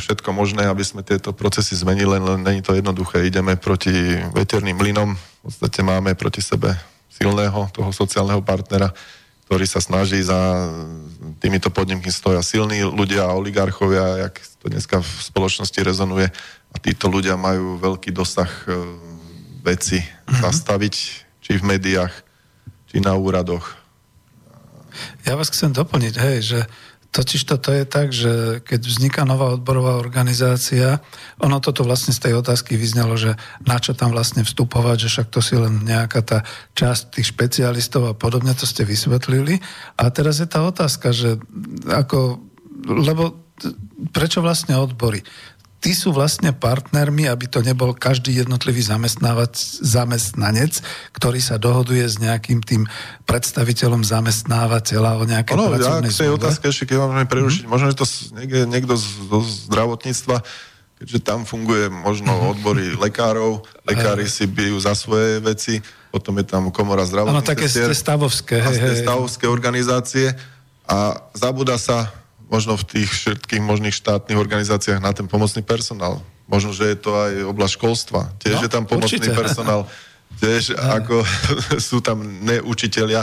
všetko 0.01 0.33
možné, 0.33 0.65
aby 0.65 0.81
sme 0.81 1.05
tieto 1.05 1.37
procesy 1.37 1.77
zmenili, 1.77 2.17
len, 2.17 2.41
není 2.41 2.65
to 2.65 2.73
jednoduché. 2.73 3.29
Ideme 3.29 3.53
proti 3.61 3.93
veterným 4.33 4.81
mlynom, 4.81 5.13
v 5.13 5.41
podstate 5.45 5.85
máme 5.85 6.17
proti 6.17 6.41
sebe 6.41 6.73
silného 7.13 7.69
toho 7.69 7.93
sociálneho 7.93 8.41
partnera, 8.41 8.97
ktorý 9.45 9.69
sa 9.69 9.85
snaží 9.85 10.25
za 10.25 10.41
týmito 11.37 11.69
podnikmi 11.69 12.09
stoja 12.09 12.41
silní 12.41 12.81
ľudia 12.81 13.29
a 13.29 13.37
oligarchovia, 13.37 14.25
jak 14.25 14.41
to 14.57 14.73
dneska 14.73 15.05
v 15.05 15.11
spoločnosti 15.21 15.77
rezonuje. 15.85 16.33
A 16.73 16.77
títo 16.81 17.13
ľudia 17.13 17.37
majú 17.37 17.77
veľký 17.77 18.09
dosah 18.09 18.49
e, 18.65 18.73
veci 19.61 20.01
mm-hmm. 20.01 20.41
zastaviť, 20.49 20.95
či 21.45 21.61
v 21.61 21.77
médiách, 21.77 22.30
či 22.91 22.99
na 22.99 23.15
úradoch. 23.15 23.79
Ja 25.23 25.39
vás 25.39 25.55
chcem 25.55 25.71
doplniť, 25.71 26.15
hej, 26.19 26.39
že 26.43 26.61
Totiž 27.11 27.43
toto 27.43 27.75
je 27.75 27.83
tak, 27.83 28.15
že 28.15 28.63
keď 28.63 28.81
vzniká 28.87 29.27
nová 29.27 29.51
odborová 29.51 29.99
organizácia, 29.99 31.03
ono 31.43 31.59
toto 31.59 31.83
vlastne 31.83 32.15
z 32.15 32.23
tej 32.23 32.39
otázky 32.39 32.79
vyznelo, 32.79 33.19
že 33.19 33.35
na 33.67 33.83
čo 33.83 33.99
tam 33.99 34.15
vlastne 34.15 34.47
vstupovať, 34.47 34.97
že 35.07 35.09
však 35.11 35.29
to 35.35 35.43
si 35.43 35.59
len 35.59 35.83
nejaká 35.83 36.23
tá 36.23 36.47
časť 36.79 37.19
tých 37.19 37.35
špecialistov 37.35 38.07
a 38.07 38.15
podobne, 38.15 38.55
to 38.55 38.63
ste 38.63 38.87
vysvetlili. 38.87 39.59
A 39.99 40.07
teraz 40.15 40.39
je 40.39 40.47
tá 40.47 40.63
otázka, 40.63 41.11
že 41.11 41.35
ako, 41.91 42.47
lebo 42.87 43.43
prečo 44.15 44.39
vlastne 44.39 44.79
odbory? 44.79 45.27
Tí 45.81 45.97
sú 45.97 46.13
vlastne 46.13 46.53
partnermi, 46.53 47.25
aby 47.25 47.49
to 47.49 47.65
nebol 47.65 47.97
každý 47.97 48.37
jednotlivý 48.37 48.85
zamestnanec, 49.81 50.73
ktorý 51.17 51.41
sa 51.41 51.57
dohoduje 51.57 52.05
s 52.05 52.21
nejakým 52.21 52.61
tým 52.61 52.85
predstaviteľom 53.25 54.05
zamestnávateľa 54.05 55.11
o 55.17 55.25
nejaké 55.25 55.57
ono, 55.57 55.73
pracovnej 55.73 56.13
ja 56.13 56.15
k 56.15 56.23
tej 56.29 56.33
otázke 56.37 56.65
ešte, 56.69 56.85
keď 56.85 56.97
môžeme 57.01 57.27
prerušiť, 57.27 57.65
mm-hmm. 57.65 57.73
možno, 57.73 57.87
že 57.89 57.97
to 57.97 58.07
niekde, 58.37 58.61
niekto 58.69 58.95
z, 58.95 59.07
zo 59.33 59.41
zdravotníctva, 59.73 60.37
keďže 61.01 61.19
tam 61.25 61.49
funguje 61.49 61.89
možno 61.89 62.29
mm-hmm. 62.29 62.53
odbory 62.53 62.85
lekárov, 63.01 63.65
lekári 63.89 64.29
si 64.29 64.45
bijú 64.45 64.77
za 64.77 64.93
svoje 64.93 65.41
veci, 65.41 65.81
potom 66.13 66.37
je 66.37 66.45
tam 66.45 66.69
komora 66.69 67.09
zdravotných 67.09 67.41
Áno, 67.41 67.47
také 67.47 67.73
stavovské. 67.73 68.61
Hej, 68.61 68.77
hej. 68.85 69.01
stavovské 69.01 69.49
organizácie 69.49 70.37
a 70.85 71.25
zabúda 71.33 71.81
sa 71.81 72.20
možno 72.51 72.75
v 72.75 72.85
tých 72.85 73.09
všetkých 73.09 73.63
možných 73.63 73.95
štátnych 73.95 74.37
organizáciách 74.37 74.99
na 74.99 75.15
ten 75.15 75.31
pomocný 75.31 75.63
personál. 75.63 76.19
Možno, 76.51 76.75
že 76.75 76.91
je 76.91 76.99
to 76.99 77.15
aj 77.15 77.33
oblasť 77.47 77.75
školstva. 77.79 78.21
Tiež 78.43 78.59
no, 78.59 78.65
je 78.67 78.71
tam 78.75 78.85
pomocný 78.85 79.23
určite. 79.23 79.39
personál. 79.39 79.87
Tiež 80.43 80.75
ako 80.99 81.23
sú 81.89 82.03
tam 82.03 82.27
neučiteľia. 82.43 83.23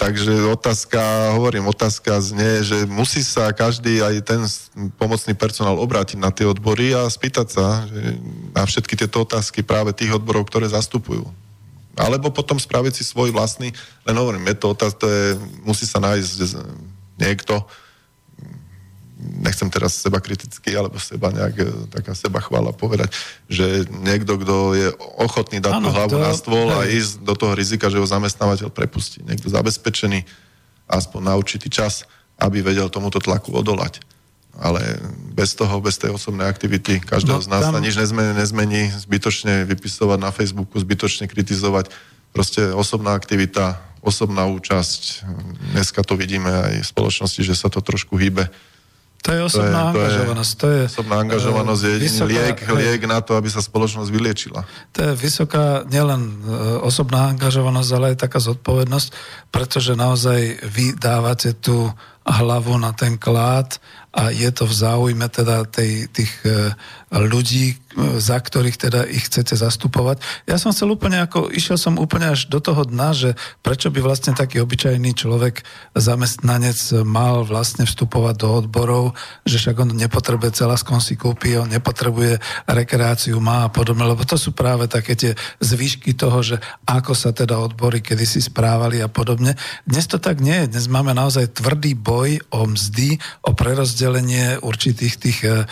Takže 0.00 0.50
otázka, 0.50 0.98
hovorím, 1.36 1.68
otázka 1.68 2.16
znie, 2.18 2.64
že 2.64 2.88
musí 2.88 3.20
sa 3.20 3.52
každý, 3.52 4.00
aj 4.00 4.14
ten 4.24 4.40
pomocný 4.96 5.36
personál 5.36 5.78
obrátiť 5.78 6.16
na 6.16 6.32
tie 6.32 6.48
odbory 6.48 6.96
a 6.96 7.06
spýtať 7.06 7.46
sa 7.46 7.84
že 7.86 8.18
na 8.56 8.64
všetky 8.64 8.96
tieto 8.96 9.22
otázky 9.22 9.60
práve 9.60 9.92
tých 9.92 10.16
odborov, 10.16 10.48
ktoré 10.48 10.64
zastupujú. 10.64 11.28
Alebo 11.92 12.32
potom 12.32 12.56
spraviť 12.56 12.98
si 12.98 13.04
svoj 13.04 13.36
vlastný, 13.36 13.68
len 14.08 14.16
hovorím, 14.16 14.48
je 14.48 14.56
to 14.56 14.72
otázka, 14.72 15.04
to 15.04 15.06
je, 15.12 15.24
musí 15.60 15.84
sa 15.84 16.00
nájsť 16.00 16.32
niekto, 17.18 17.66
nechcem 19.22 19.70
teraz 19.70 19.94
seba 19.94 20.18
kriticky, 20.18 20.74
alebo 20.74 20.98
seba 20.98 21.30
nejak, 21.30 21.54
e, 21.62 21.66
taká 21.90 22.12
seba 22.18 22.42
chvála 22.42 22.74
povedať, 22.74 23.14
že 23.46 23.86
niekto, 23.90 24.34
kto 24.38 24.74
je 24.74 24.88
ochotný 25.18 25.62
dať 25.62 25.72
ano, 25.78 25.88
tú 25.88 25.88
hlavu 25.94 26.16
to, 26.18 26.22
na 26.22 26.32
stôl 26.34 26.68
hej. 26.68 26.76
a 26.76 26.80
ísť 26.90 27.12
do 27.22 27.34
toho 27.38 27.52
rizika, 27.54 27.86
že 27.86 28.02
ho 28.02 28.06
zamestnávateľ 28.06 28.68
prepustí. 28.74 29.22
Niekto 29.22 29.46
zabezpečený 29.46 30.26
aspoň 30.90 31.20
na 31.22 31.34
určitý 31.38 31.70
čas, 31.70 32.04
aby 32.36 32.60
vedel 32.60 32.90
tomuto 32.90 33.22
tlaku 33.22 33.54
odolať. 33.54 34.02
Ale 34.52 35.00
bez 35.32 35.56
toho, 35.56 35.80
bez 35.80 35.96
tej 35.96 36.12
osobnej 36.12 36.44
aktivity 36.44 37.00
každého 37.00 37.40
no, 37.40 37.44
z 37.44 37.48
nás 37.48 37.64
tam... 37.64 37.72
sa 37.72 37.80
nič 37.80 37.96
nezmení, 37.96 38.36
nezmení, 38.36 38.82
zbytočne 38.92 39.64
vypisovať 39.64 40.18
na 40.20 40.28
Facebooku, 40.28 40.76
zbytočne 40.76 41.24
kritizovať. 41.24 41.88
Proste 42.32 42.72
osobná 42.72 43.12
aktivita, 43.12 43.76
osobná 44.00 44.48
účasť. 44.48 45.24
Dneska 45.76 46.02
to 46.02 46.16
vidíme 46.18 46.48
aj 46.48 46.82
v 46.82 46.90
spoločnosti, 46.90 47.40
že 47.44 47.54
sa 47.54 47.68
to 47.68 47.84
trošku 47.84 48.18
hýbe. 48.18 48.48
To 49.22 49.30
je 49.30 49.40
osobná 49.46 49.94
to 49.94 50.02
je, 50.02 50.06
angažovanosť. 50.10 50.52
To 50.58 50.66
je, 50.66 50.82
osobná 50.90 51.16
angažovanosť 51.22 51.82
je 51.86 51.94
vysoká, 52.02 52.26
liek, 52.26 52.58
liek 52.74 53.02
na 53.06 53.22
to, 53.22 53.38
aby 53.38 53.46
sa 53.46 53.62
spoločnosť 53.62 54.10
vyliečila. 54.10 54.66
To 54.66 54.98
je 54.98 55.12
vysoká 55.14 55.86
nielen 55.86 56.42
e, 56.42 56.58
osobná 56.82 57.30
angažovanosť, 57.30 57.90
ale 57.94 58.06
aj 58.12 58.26
taká 58.26 58.42
zodpovednosť, 58.42 59.08
pretože 59.54 59.94
naozaj 59.94 60.66
vy 60.66 60.98
dávate 60.98 61.54
tú 61.54 61.86
hlavu 62.26 62.74
na 62.82 62.90
ten 62.90 63.14
klád 63.14 63.78
a 64.10 64.34
je 64.34 64.50
to 64.50 64.66
v 64.66 64.74
záujme 64.74 65.26
teda 65.30 65.70
tej, 65.70 66.10
tých 66.10 66.32
e, 66.42 66.74
ľudí, 67.12 67.76
za 68.16 68.40
ktorých 68.40 68.88
teda 68.88 69.04
ich 69.04 69.28
chcete 69.28 69.52
zastupovať. 69.52 70.24
Ja 70.48 70.56
som 70.56 70.72
chcel 70.72 70.96
úplne 70.96 71.20
ako, 71.20 71.52
išiel 71.52 71.76
som 71.76 72.00
úplne 72.00 72.32
až 72.32 72.48
do 72.48 72.56
toho 72.56 72.88
dna, 72.88 73.12
že 73.12 73.30
prečo 73.60 73.92
by 73.92 74.00
vlastne 74.00 74.32
taký 74.32 74.64
obyčajný 74.64 75.12
človek, 75.12 75.60
zamestnanec 75.92 77.04
mal 77.04 77.44
vlastne 77.44 77.84
vstupovať 77.84 78.34
do 78.40 78.48
odborov, 78.64 79.04
že 79.44 79.60
však 79.60 79.76
on 79.84 79.92
nepotrebuje 79.92 80.64
celaskom 80.64 81.04
si 81.04 81.20
kúpi, 81.20 81.60
on 81.60 81.68
nepotrebuje 81.68 82.40
rekreáciu, 82.64 83.36
má 83.44 83.68
a 83.68 83.72
podobne, 83.72 84.08
lebo 84.08 84.24
to 84.24 84.40
sú 84.40 84.56
práve 84.56 84.88
také 84.88 85.12
tie 85.12 85.32
zvyšky 85.60 86.16
toho, 86.16 86.40
že 86.40 86.56
ako 86.88 87.12
sa 87.12 87.36
teda 87.36 87.60
odbory 87.60 88.00
kedysi 88.00 88.40
správali 88.40 89.04
a 89.04 89.12
podobne. 89.12 89.52
Dnes 89.84 90.08
to 90.08 90.16
tak 90.16 90.40
nie 90.40 90.64
je. 90.64 90.72
Dnes 90.72 90.88
máme 90.88 91.12
naozaj 91.12 91.60
tvrdý 91.60 91.92
boj 91.92 92.40
o 92.48 92.64
mzdy, 92.64 93.20
o 93.44 93.52
prerozdelenie 93.52 94.64
určitých 94.64 95.14
tých 95.20 95.38
uh, 95.44 95.68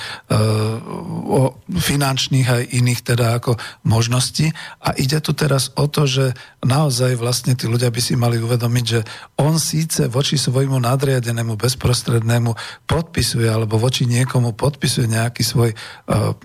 finančných 1.70 2.48
aj 2.48 2.62
iných 2.74 3.00
teda 3.06 3.38
ako 3.38 3.56
možností. 3.86 4.50
A 4.82 4.94
ide 4.98 5.22
tu 5.22 5.30
teraz 5.32 5.70
o 5.78 5.86
to, 5.86 6.04
že 6.04 6.34
naozaj 6.60 7.16
vlastne 7.16 7.56
tí 7.56 7.64
ľudia 7.64 7.88
by 7.88 8.00
si 8.02 8.18
mali 8.18 8.36
uvedomiť, 8.36 8.84
že 8.84 9.00
on 9.40 9.56
síce 9.56 10.10
voči 10.10 10.36
svojmu 10.36 10.76
nadriadenému 10.76 11.56
bezprostrednému 11.56 12.84
podpisuje 12.84 13.48
alebo 13.48 13.80
voči 13.80 14.04
niekomu 14.04 14.52
podpisuje 14.52 15.08
nejaký 15.08 15.42
svoj 15.46 15.70
uh, 15.72 16.36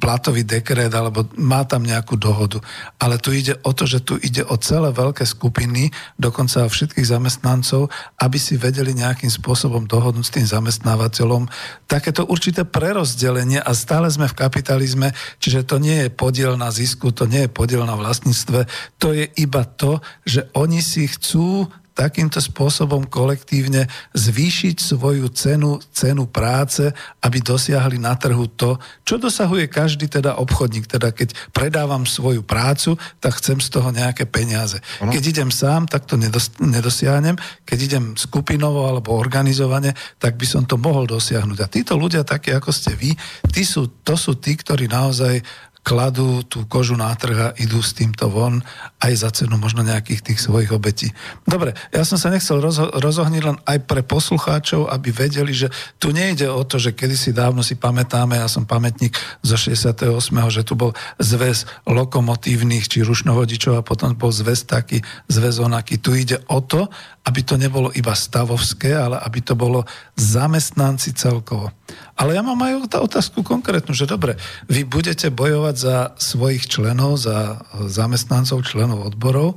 platový 0.00 0.42
dekret 0.42 0.90
alebo 0.90 1.28
má 1.38 1.62
tam 1.68 1.86
nejakú 1.86 2.18
dohodu. 2.18 2.58
Ale 2.98 3.22
tu 3.22 3.30
ide 3.30 3.54
o 3.62 3.70
to, 3.70 3.86
že 3.86 4.02
tu 4.02 4.18
ide 4.18 4.42
o 4.48 4.58
celé 4.58 4.90
veľké 4.90 5.22
skupiny, 5.22 5.94
dokonca 6.18 6.66
všetkých 6.66 7.06
zamestnancov, 7.06 7.92
aby 8.18 8.38
si 8.40 8.58
vedeli 8.58 8.96
nejakým 8.96 9.30
spôsobom 9.30 9.86
dohodnúť 9.86 10.26
s 10.26 10.34
tým 10.34 10.46
zamestnávateľom 10.46 11.46
takéto 11.86 12.24
určité 12.26 12.64
prerozdelenie 12.66 13.60
a 13.60 13.70
stále 13.76 14.08
sme 14.08 14.21
v 14.30 14.38
kapitalizme, 14.38 15.08
čiže 15.38 15.66
to 15.66 15.76
nie 15.82 16.06
je 16.06 16.08
podiel 16.10 16.54
na 16.58 16.70
zisku, 16.70 17.10
to 17.10 17.26
nie 17.26 17.46
je 17.46 17.50
podiel 17.50 17.86
na 17.86 17.96
vlastníctve, 17.98 18.66
to 18.98 19.14
je 19.14 19.26
iba 19.38 19.62
to, 19.64 19.98
že 20.26 20.50
oni 20.54 20.80
si 20.82 21.08
chcú 21.08 21.68
takýmto 21.92 22.40
spôsobom 22.40 23.04
kolektívne 23.06 23.86
zvýšiť 24.16 24.76
svoju 24.80 25.28
cenu, 25.32 25.78
cenu 25.92 26.24
práce, 26.28 26.88
aby 27.20 27.38
dosiahli 27.44 28.00
na 28.00 28.16
trhu 28.16 28.48
to, 28.56 28.80
čo 29.04 29.20
dosahuje 29.20 29.68
každý 29.68 30.08
teda 30.08 30.40
obchodník. 30.40 30.88
Teda 30.88 31.12
keď 31.12 31.36
predávam 31.52 32.08
svoju 32.08 32.40
prácu, 32.42 32.96
tak 33.20 33.38
chcem 33.38 33.60
z 33.60 33.68
toho 33.68 33.92
nejaké 33.92 34.24
peniaze. 34.24 34.80
Ano. 35.00 35.12
Keď 35.12 35.22
idem 35.22 35.50
sám, 35.52 35.86
tak 35.86 36.08
to 36.08 36.16
nedos- 36.16 36.56
nedosiahnem. 36.58 37.36
Keď 37.68 37.78
idem 37.78 38.04
skupinovo 38.16 38.88
alebo 38.88 39.14
organizovane, 39.14 39.92
tak 40.16 40.40
by 40.40 40.46
som 40.48 40.64
to 40.64 40.80
mohol 40.80 41.04
dosiahnuť. 41.04 41.58
A 41.60 41.70
títo 41.70 41.94
ľudia, 42.00 42.24
takí 42.24 42.50
ako 42.52 42.72
ste 42.72 42.96
vy, 42.96 43.12
tí 43.52 43.62
sú, 43.62 44.00
to 44.02 44.16
sú 44.16 44.40
tí, 44.40 44.56
ktorí 44.56 44.88
naozaj 44.88 45.44
kladú 45.82 46.46
tú 46.46 46.62
kožu 46.70 46.94
na 46.94 47.10
trh 47.14 47.38
a 47.38 47.54
idú 47.58 47.82
s 47.82 47.90
týmto 47.90 48.30
von 48.30 48.62
aj 49.02 49.12
za 49.18 49.30
cenu 49.34 49.58
možno 49.58 49.82
nejakých 49.82 50.22
tých 50.22 50.38
svojich 50.38 50.70
obetí. 50.70 51.10
Dobre, 51.42 51.74
ja 51.90 52.06
som 52.06 52.14
sa 52.14 52.30
nechcel 52.30 52.62
rozho- 52.62 52.94
rozohniť 52.94 53.42
len 53.42 53.58
aj 53.66 53.78
pre 53.90 54.06
poslucháčov, 54.06 54.86
aby 54.86 55.10
vedeli, 55.10 55.50
že 55.50 55.74
tu 55.98 56.14
nejde 56.14 56.46
o 56.46 56.62
to, 56.62 56.78
že 56.78 56.94
kedysi 56.94 57.34
dávno 57.34 57.66
si 57.66 57.74
pamätáme, 57.74 58.38
ja 58.38 58.46
som 58.46 58.62
pamätník 58.62 59.18
zo 59.42 59.58
68., 59.58 60.54
že 60.54 60.62
tu 60.62 60.78
bol 60.78 60.94
zväz 61.18 61.66
lokomotívnych 61.82 62.86
či 62.86 63.02
rušnovodičov 63.02 63.74
a 63.74 63.86
potom 63.86 64.14
bol 64.14 64.30
zväz 64.30 64.62
taký, 64.70 65.02
zväz 65.26 65.58
onaký. 65.58 65.98
Tu 65.98 66.22
ide 66.22 66.38
o 66.46 66.62
to, 66.62 66.86
aby 67.22 67.40
to 67.42 67.54
nebolo 67.54 67.90
iba 67.94 68.14
stavovské, 68.14 68.94
ale 68.98 69.18
aby 69.22 69.38
to 69.42 69.54
bolo 69.54 69.86
zamestnanci 70.18 71.14
celkovo. 71.14 71.70
Ale 72.18 72.34
ja 72.34 72.42
mám 72.42 72.58
aj 72.58 72.98
otázku 72.98 73.46
konkrétnu, 73.46 73.94
že 73.94 74.10
dobre, 74.10 74.34
vy 74.66 74.82
budete 74.82 75.30
bojovať 75.30 75.71
za 75.76 75.96
svojich 76.18 76.66
členov, 76.66 77.20
za 77.20 77.62
zamestnancov, 77.86 78.64
členov 78.64 79.06
odborov. 79.06 79.56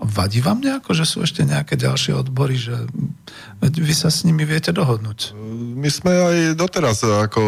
Vadí 0.00 0.42
vám 0.42 0.58
nejako, 0.60 0.90
že 0.92 1.06
sú 1.06 1.22
ešte 1.22 1.46
nejaké 1.46 1.78
ďalšie 1.78 2.18
odbory, 2.18 2.58
že 2.58 2.74
vy 3.62 3.94
sa 3.94 4.10
s 4.10 4.26
nimi 4.26 4.42
viete 4.42 4.74
dohodnúť? 4.74 5.32
My 5.78 5.86
sme 5.86 6.12
aj 6.12 6.36
doteraz 6.58 7.06
ako 7.06 7.40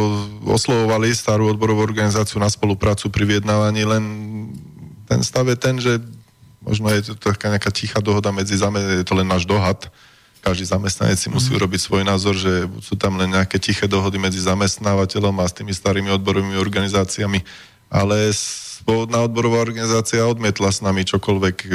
oslovovali 0.46 1.10
starú 1.10 1.50
odborovú 1.50 1.82
organizáciu 1.82 2.38
na 2.38 2.46
spoluprácu 2.46 3.10
pri 3.10 3.36
vyjednávaní, 3.36 3.82
len 3.82 4.04
ten 5.10 5.20
stav 5.26 5.50
je 5.50 5.58
ten, 5.58 5.76
že 5.82 5.98
Možno 6.66 6.90
je 6.90 7.14
to 7.14 7.14
taká 7.14 7.54
nejaká 7.54 7.70
tichá 7.70 8.02
dohoda 8.02 8.34
medzi 8.34 8.58
zame, 8.58 8.82
je 8.82 9.06
to 9.06 9.14
len 9.14 9.30
náš 9.30 9.46
dohad. 9.46 9.86
Každý 10.42 10.66
zamestnanec 10.66 11.14
si 11.14 11.30
musí 11.30 11.54
mm. 11.54 11.62
urobiť 11.62 11.80
svoj 11.86 12.02
názor, 12.02 12.34
že 12.34 12.66
sú 12.82 12.98
tam 12.98 13.14
len 13.14 13.30
nejaké 13.30 13.62
tiché 13.62 13.86
dohody 13.86 14.18
medzi 14.18 14.42
zamestnávateľom 14.42 15.34
a 15.38 15.46
s 15.46 15.54
tými 15.54 15.70
starými 15.70 16.10
odborovými 16.18 16.58
organizáciami. 16.58 17.38
Ale 17.90 18.34
pôvodná 18.82 19.22
odborová 19.22 19.62
organizácia 19.62 20.26
odmietla 20.26 20.70
s 20.70 20.82
nami 20.82 21.06
čokoľvek 21.06 21.56
e, 21.66 21.70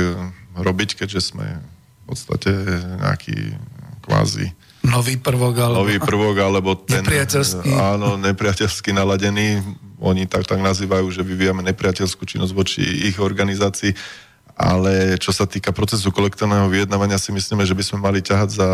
robiť, 0.60 0.90
keďže 1.04 1.34
sme 1.34 1.46
v 1.62 2.04
podstate 2.08 2.52
nejaký 3.00 3.56
kvázi 4.04 4.52
Nový 4.82 5.22
prvok, 5.22 5.62
alebo... 5.62 5.86
Nový 5.86 6.02
prvok, 6.02 6.36
alebo 6.42 6.74
ten... 6.74 7.06
Nepriateľský. 7.06 7.70
Áno, 7.78 8.18
nepriateľsky 8.18 8.90
naladený. 8.90 9.62
Oni 10.02 10.26
tak, 10.26 10.50
tak 10.50 10.58
nazývajú, 10.58 11.06
že 11.14 11.22
vyvíjame 11.22 11.62
nepriateľskú 11.70 12.26
činnosť 12.26 12.54
voči 12.58 12.82
ich 12.82 13.22
organizácii 13.22 13.94
ale 14.62 15.18
čo 15.18 15.34
sa 15.34 15.50
týka 15.50 15.74
procesu 15.74 16.14
kolektívneho 16.14 16.70
vyjednávania 16.70 17.18
si 17.18 17.34
myslíme, 17.34 17.66
že 17.66 17.74
by 17.74 17.82
sme 17.82 17.98
mali 17.98 18.22
ťahať 18.22 18.50
za 18.62 18.68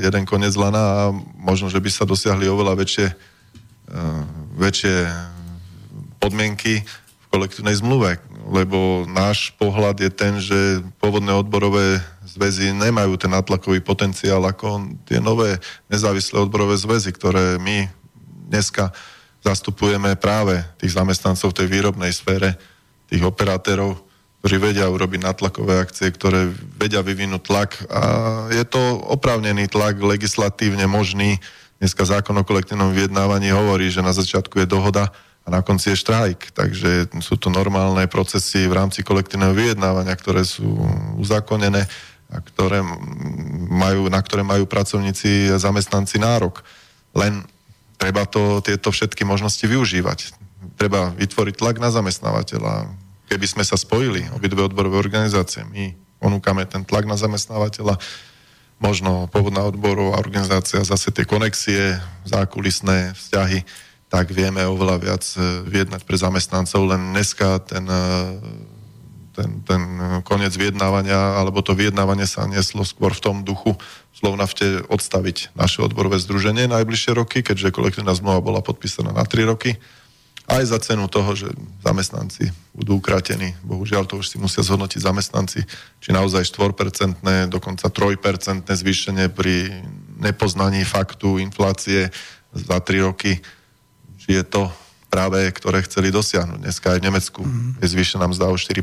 jeden 0.00 0.24
koniec 0.24 0.56
lana 0.56 0.80
a 0.80 1.02
možno, 1.36 1.68
že 1.68 1.84
by 1.84 1.90
sa 1.92 2.08
dosiahli 2.08 2.48
oveľa 2.48 2.80
väčšie, 2.80 3.06
uh, 3.12 4.24
väčšie 4.56 4.96
podmienky 6.24 6.80
v 6.80 7.26
kolektívnej 7.28 7.76
zmluve, 7.76 8.16
lebo 8.48 9.04
náš 9.04 9.52
pohľad 9.60 10.00
je 10.00 10.08
ten, 10.08 10.40
že 10.40 10.80
pôvodné 10.96 11.36
odborové 11.36 12.00
zväzy 12.24 12.72
nemajú 12.72 13.20
ten 13.20 13.28
natlakový 13.28 13.84
potenciál 13.84 14.40
ako 14.48 14.96
tie 15.04 15.20
nové 15.20 15.60
nezávislé 15.92 16.40
odborové 16.40 16.80
zväzy, 16.80 17.12
ktoré 17.12 17.60
my 17.60 17.92
dneska 18.48 18.88
zastupujeme 19.44 20.16
práve 20.16 20.64
tých 20.80 20.96
zamestnancov 20.96 21.52
v 21.52 21.58
tej 21.60 21.68
výrobnej 21.68 22.12
sfére, 22.16 22.56
tých 23.12 23.20
operátorov, 23.20 24.00
ktorí 24.40 24.56
vedia 24.56 24.88
urobiť 24.88 25.20
natlakové 25.20 25.84
akcie, 25.84 26.08
ktoré 26.08 26.48
vedia 26.80 27.04
vyvinúť 27.04 27.42
tlak 27.44 27.70
a 27.92 28.02
je 28.48 28.64
to 28.64 28.80
oprávnený 29.12 29.68
tlak 29.68 30.00
legislatívne 30.00 30.88
možný. 30.88 31.36
Dneska 31.76 32.08
zákon 32.08 32.32
o 32.40 32.44
kolektívnom 32.44 32.96
vyjednávaní 32.96 33.52
hovorí, 33.52 33.92
že 33.92 34.00
na 34.00 34.16
začiatku 34.16 34.64
je 34.64 34.68
dohoda 34.68 35.12
a 35.44 35.48
na 35.52 35.60
konci 35.60 35.92
je 35.92 36.00
štrajk. 36.00 36.56
Takže 36.56 37.12
sú 37.20 37.36
to 37.36 37.52
normálne 37.52 38.08
procesy 38.08 38.64
v 38.64 38.76
rámci 38.76 39.04
kolektívneho 39.04 39.52
vyjednávania, 39.52 40.16
ktoré 40.16 40.40
sú 40.42 40.64
uzakonené 41.20 41.84
a 42.32 42.40
ktoré 42.40 42.80
majú, 43.68 44.08
na 44.08 44.18
ktoré 44.24 44.40
majú 44.40 44.64
pracovníci 44.64 45.52
a 45.52 45.60
zamestnanci 45.60 46.16
nárok. 46.16 46.64
Len 47.12 47.44
treba 48.00 48.24
to, 48.24 48.64
tieto 48.64 48.88
všetky 48.88 49.22
možnosti 49.28 49.62
využívať. 49.62 50.32
Treba 50.80 51.12
vytvoriť 51.14 51.54
tlak 51.60 51.76
na 51.78 51.92
zamestnávateľa, 51.92 52.88
keby 53.28 53.46
sme 53.46 53.64
sa 53.68 53.76
spojili, 53.76 54.26
obidve 54.32 54.64
odborové 54.64 54.96
organizácie, 54.96 55.62
my 55.68 55.94
ponúkame 56.18 56.64
ten 56.64 56.88
tlak 56.88 57.04
na 57.04 57.20
zamestnávateľa, 57.20 58.00
možno 58.80 59.30
pôvodná 59.30 59.62
odborová 59.62 60.18
organizácia, 60.18 60.82
zase 60.82 61.12
tie 61.14 61.28
konexie, 61.28 62.00
zákulisné 62.26 63.14
vzťahy, 63.14 63.62
tak 64.14 64.30
vieme 64.30 64.62
oveľa 64.62 64.96
viac 65.02 65.26
e, 65.34 65.66
vyjednať 65.66 66.06
pre 66.06 66.14
zamestnancov, 66.14 66.86
len 66.86 67.10
dneska 67.10 67.58
ten, 67.66 67.82
e, 67.82 68.06
ten, 69.34 69.50
ten 69.66 69.82
koniec 70.22 70.54
vyjednávania, 70.54 71.42
alebo 71.42 71.66
to 71.66 71.74
vyjednávanie 71.74 72.22
sa 72.22 72.46
neslo 72.46 72.86
skôr 72.86 73.10
v 73.10 73.18
tom 73.26 73.36
duchu, 73.42 73.74
slovnavte 74.14 74.86
odstaviť 74.86 75.58
naše 75.58 75.82
odborové 75.82 76.22
združenie 76.22 76.70
najbližšie 76.70 77.10
roky, 77.10 77.42
keďže 77.42 77.74
kolektívna 77.74 78.14
zmluva 78.14 78.38
bola 78.38 78.62
podpísaná 78.62 79.10
na 79.10 79.26
3 79.26 79.50
roky. 79.50 79.82
Aj 80.46 80.62
za 80.62 80.78
cenu 80.78 81.10
toho, 81.10 81.34
že 81.34 81.50
zamestnanci 81.82 82.54
budú 82.70 83.02
ukratení. 83.02 83.58
Bohužiaľ 83.66 84.06
to 84.06 84.22
už 84.22 84.30
si 84.30 84.36
musia 84.38 84.62
zhodnotiť 84.62 85.00
zamestnanci, 85.02 85.66
či 85.98 86.08
naozaj 86.14 86.46
4%, 86.46 87.18
dokonca 87.50 87.90
3% 87.90 88.70
zvýšenie 88.70 89.26
pri 89.34 89.82
nepoznaní 90.22 90.86
faktu 90.86 91.42
inflácie 91.42 92.14
za 92.54 92.76
3 92.78 93.08
roky, 93.10 93.42
či 94.24 94.40
je 94.40 94.44
to 94.44 94.72
práve, 95.12 95.38
ktoré 95.52 95.84
chceli 95.84 96.08
dosiahnuť. 96.08 96.64
Dneska 96.64 96.96
aj 96.96 96.98
v 96.98 97.06
Nemecku 97.06 97.42
mm-hmm. 97.44 97.84
je 97.84 97.86
zvýšená 97.92 98.24
mzda 98.26 98.50
o 98.50 98.56
4%, 98.56 98.82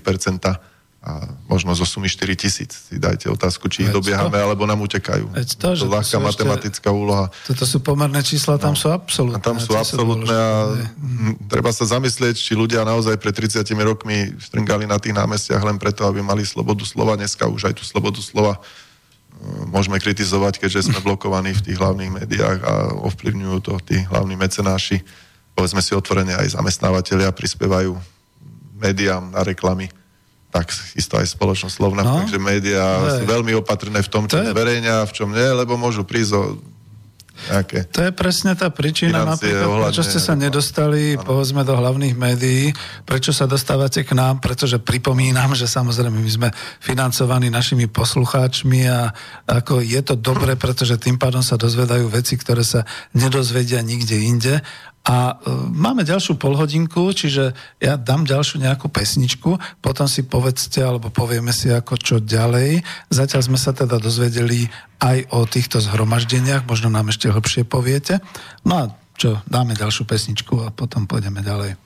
a 1.02 1.26
možno 1.50 1.74
zo 1.74 1.82
sumy 1.82 2.06
4 2.06 2.30
tisíc. 2.38 2.78
Si 2.78 3.02
dajte 3.02 3.26
otázku, 3.26 3.66
či 3.74 3.90
ich 3.90 3.94
dobiehame, 3.94 4.38
to? 4.38 4.46
alebo 4.46 4.70
nám 4.70 4.86
utekajú. 4.86 5.34
Veď 5.34 5.58
to, 5.58 5.74
to 5.74 5.90
ľahká 5.90 6.22
matematická 6.22 6.90
ešte, 6.94 7.02
úloha. 7.02 7.26
Toto 7.50 7.66
sú 7.66 7.82
pomerné 7.82 8.22
čísla, 8.22 8.62
tam 8.62 8.78
no. 8.78 8.80
sú 8.80 8.94
absolútne. 8.94 9.42
A 9.42 9.42
tam 9.42 9.58
sú 9.58 9.74
absolútne 9.74 10.30
a 10.30 10.78
mm, 10.78 11.50
treba 11.50 11.74
sa 11.74 11.90
zamyslieť, 11.90 12.38
či 12.38 12.54
ľudia 12.54 12.86
naozaj 12.86 13.18
pred 13.18 13.34
30 13.34 13.66
rokmi 13.82 14.38
štrngali 14.38 14.86
na 14.86 15.02
tých 15.02 15.18
námestiach 15.18 15.66
len 15.66 15.82
preto, 15.82 16.06
aby 16.06 16.22
mali 16.22 16.46
slobodu 16.46 16.86
slova. 16.86 17.18
Dneska 17.18 17.50
už 17.50 17.74
aj 17.74 17.82
tú 17.82 17.84
slobodu 17.84 18.22
slova 18.22 18.62
e, 18.62 19.74
môžeme 19.74 19.98
kritizovať, 19.98 20.62
keďže 20.62 20.94
sme 20.94 21.02
blokovaní 21.02 21.58
v 21.58 21.66
tých 21.66 21.82
hlavných 21.82 22.14
médiách 22.14 22.60
a 22.62 22.74
ovplyvňujú 23.10 23.58
to 23.66 23.74
tí 23.90 24.06
hlavní 24.06 24.38
mecenáši 24.38 25.02
povedzme 25.54 25.84
si 25.84 25.94
otvorene, 25.94 26.36
aj 26.36 26.58
zamestnávateľia 26.58 27.32
prispievajú 27.36 27.96
médiám 28.82 29.34
na 29.34 29.46
reklamy 29.46 29.92
tak 30.52 30.68
isto 31.00 31.16
aj 31.16 31.32
spoločnosť 31.32 31.72
Slovna, 31.80 32.04
no, 32.04 32.12
takže 32.22 32.36
médiá 32.36 32.84
sú 33.16 33.24
veľmi 33.24 33.56
opatrné 33.64 34.04
v 34.04 34.12
tom, 34.12 34.28
čo 34.28 34.44
to 34.44 34.52
zverejňa, 34.52 35.08
v 35.08 35.14
čom 35.16 35.32
nie, 35.32 35.48
lebo 35.48 35.80
môžu 35.80 36.04
prísť 36.04 36.32
o 36.36 36.42
nejaké 37.50 37.90
To 37.90 38.06
je 38.06 38.12
presne 38.14 38.54
tá 38.54 38.70
príčina, 38.70 39.26
napríklad, 39.26 39.90
prečo 39.90 40.06
ste 40.06 40.22
sa 40.22 40.38
nedostali, 40.38 41.18
ano. 41.18 41.26
povedzme, 41.26 41.66
do 41.66 41.74
hlavných 41.74 42.14
médií, 42.14 42.70
prečo 43.04 43.34
sa 43.34 43.50
dostávate 43.50 44.06
k 44.06 44.14
nám, 44.14 44.44
pretože 44.44 44.78
pripomínam, 44.78 45.58
že 45.58 45.66
samozrejme 45.66 46.22
my 46.22 46.32
sme 46.32 46.50
financovaní 46.84 47.50
našimi 47.50 47.90
poslucháčmi 47.90 48.86
a 48.86 49.10
ako 49.50 49.82
je 49.82 50.02
to 50.06 50.14
dobre, 50.20 50.54
pretože 50.54 51.02
tým 51.02 51.18
pádom 51.18 51.42
sa 51.42 51.58
dozvedajú 51.58 52.12
veci, 52.12 52.38
ktoré 52.38 52.62
sa 52.62 52.86
nedozvedia 53.18 53.82
nikde 53.82 54.18
inde. 54.22 54.56
A 55.02 55.34
e, 55.34 55.50
máme 55.74 56.06
ďalšiu 56.06 56.38
polhodinku, 56.38 57.10
čiže 57.10 57.58
ja 57.82 57.98
dám 57.98 58.22
ďalšiu 58.22 58.62
nejakú 58.62 58.86
pesničku, 58.86 59.58
potom 59.82 60.06
si 60.06 60.22
povedzte, 60.22 60.78
alebo 60.78 61.10
povieme 61.10 61.50
si 61.50 61.74
ako 61.74 61.98
čo 61.98 62.16
ďalej. 62.22 62.86
Zatiaľ 63.10 63.42
sme 63.50 63.58
sa 63.58 63.74
teda 63.74 63.98
dozvedeli 63.98 64.70
aj 65.02 65.34
o 65.34 65.44
týchto 65.50 65.82
zhromaždeniach, 65.82 66.70
možno 66.70 66.94
nám 66.94 67.10
ešte 67.10 67.34
hlbšie 67.34 67.66
poviete. 67.66 68.22
No 68.62 68.74
a 68.78 68.84
čo, 69.18 69.42
dáme 69.50 69.74
ďalšiu 69.74 70.06
pesničku 70.06 70.62
a 70.62 70.70
potom 70.70 71.10
pôjdeme 71.10 71.42
ďalej. 71.42 71.78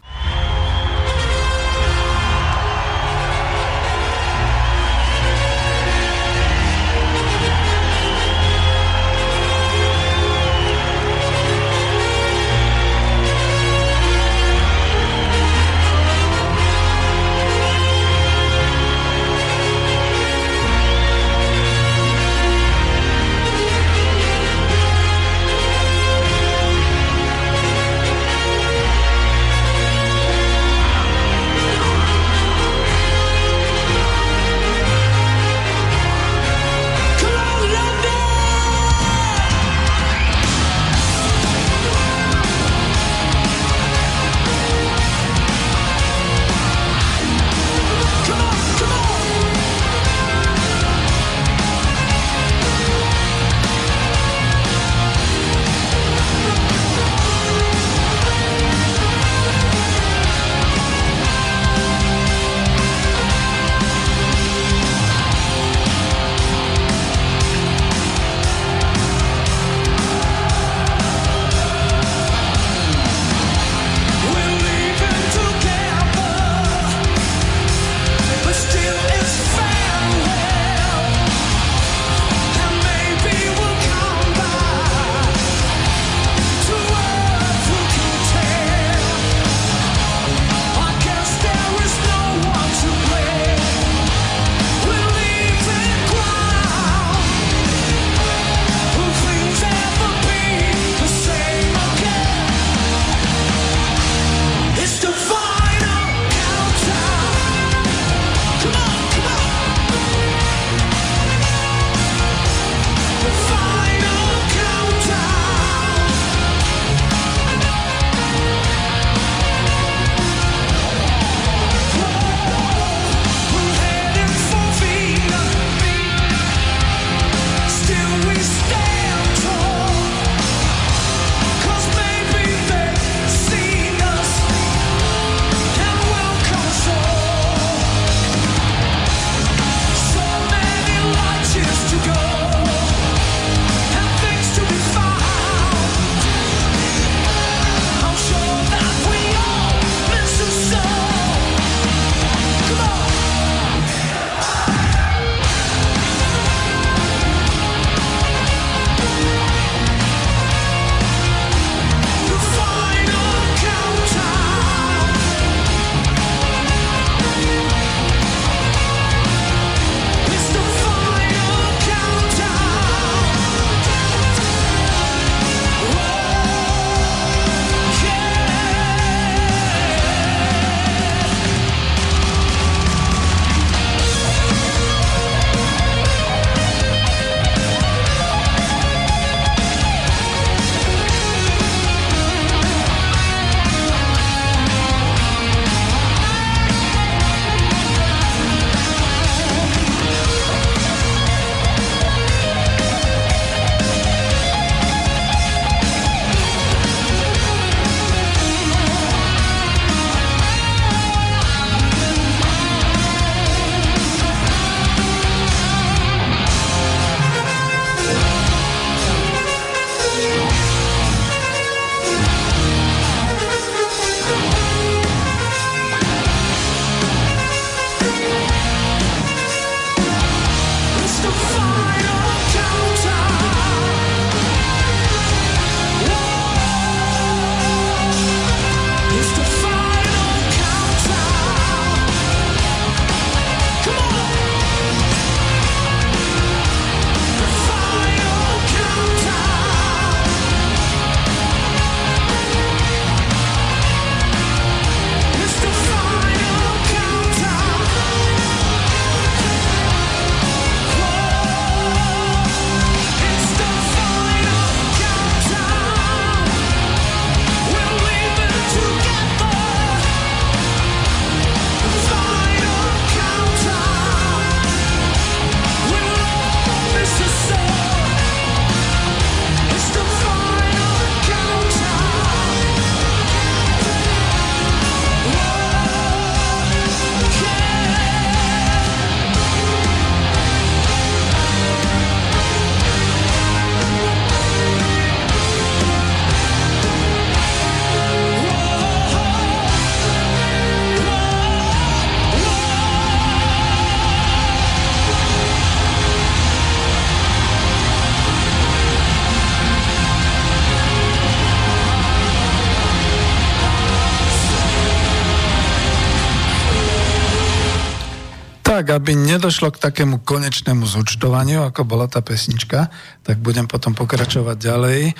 Tak, 318.75 318.91
aby 318.91 319.15
nedošlo 319.15 319.71
k 319.71 319.79
takému 319.79 320.19
konečnému 320.27 320.83
zúčtovaniu, 320.83 321.63
ako 321.63 321.87
bola 321.87 322.11
tá 322.11 322.19
pesnička, 322.19 322.91
tak 323.23 323.39
budem 323.39 323.71
potom 323.71 323.95
pokračovať 323.95 324.57
ďalej. 324.59 325.15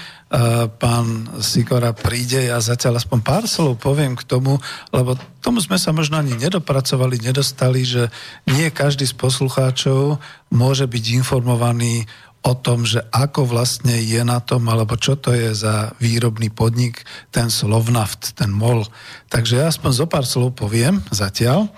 Pán 0.76 1.32
Sikora 1.40 1.96
príde, 1.96 2.52
ja 2.52 2.60
zatiaľ 2.60 3.00
aspoň 3.00 3.20
pár 3.24 3.48
slov 3.48 3.80
poviem 3.80 4.20
k 4.20 4.28
tomu, 4.28 4.60
lebo 4.92 5.16
tomu 5.40 5.64
sme 5.64 5.80
sa 5.80 5.96
možno 5.96 6.20
ani 6.20 6.36
nedopracovali, 6.36 7.24
nedostali, 7.24 7.88
že 7.88 8.12
nie 8.52 8.68
každý 8.76 9.08
z 9.08 9.16
poslucháčov 9.16 10.20
môže 10.52 10.84
byť 10.84 11.06
informovaný 11.16 12.12
o 12.44 12.60
tom, 12.60 12.84
že 12.84 13.08
ako 13.16 13.56
vlastne 13.56 14.04
je 14.04 14.20
na 14.28 14.44
tom, 14.44 14.68
alebo 14.68 15.00
čo 15.00 15.16
to 15.16 15.32
je 15.32 15.56
za 15.56 15.96
výrobný 16.04 16.52
podnik, 16.52 17.08
ten 17.32 17.48
Slovnaft, 17.48 18.36
ten 18.36 18.52
MOL. 18.52 18.84
Takže 19.32 19.64
ja 19.64 19.72
aspoň 19.72 19.92
zo 19.96 20.06
pár 20.12 20.28
slov 20.28 20.60
poviem 20.60 21.00
zatiaľ 21.08 21.72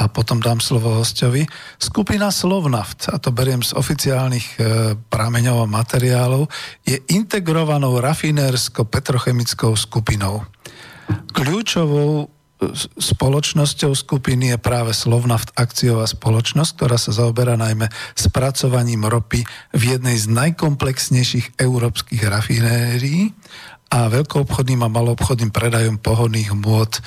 a 0.00 0.08
potom 0.08 0.40
dám 0.40 0.64
slovo 0.64 0.96
hostovi. 0.96 1.44
Skupina 1.76 2.32
Slovnaft, 2.32 3.12
a 3.12 3.20
to 3.20 3.28
beriem 3.36 3.60
z 3.60 3.76
oficiálnych 3.76 4.46
e, 4.56 4.58
prameňov 4.96 5.68
a 5.68 5.68
materiálov, 5.68 6.48
je 6.88 6.96
integrovanou 7.12 8.00
rafinérsko-petrochemickou 8.00 9.76
skupinou. 9.76 10.48
Kľúčovou 11.36 12.24
e, 12.24 12.26
spoločnosťou 12.96 13.92
skupiny 13.92 14.56
je 14.56 14.58
práve 14.58 14.96
Slovnaft 14.96 15.52
akciová 15.60 16.08
spoločnosť, 16.08 16.70
ktorá 16.80 16.96
sa 16.96 17.12
zaoberá 17.12 17.60
najmä 17.60 17.92
spracovaním 18.16 19.04
ropy 19.04 19.44
v 19.76 19.82
jednej 19.84 20.16
z 20.16 20.32
najkomplexnejších 20.32 21.60
európskych 21.60 22.24
rafinérií 22.24 23.36
a 23.90 24.06
veľkoobchodným 24.06 24.86
a 24.86 24.88
maloobchodným 24.88 25.50
predajom 25.50 25.98
pohodných 25.98 26.54
môd. 26.54 26.94
E, 26.94 27.00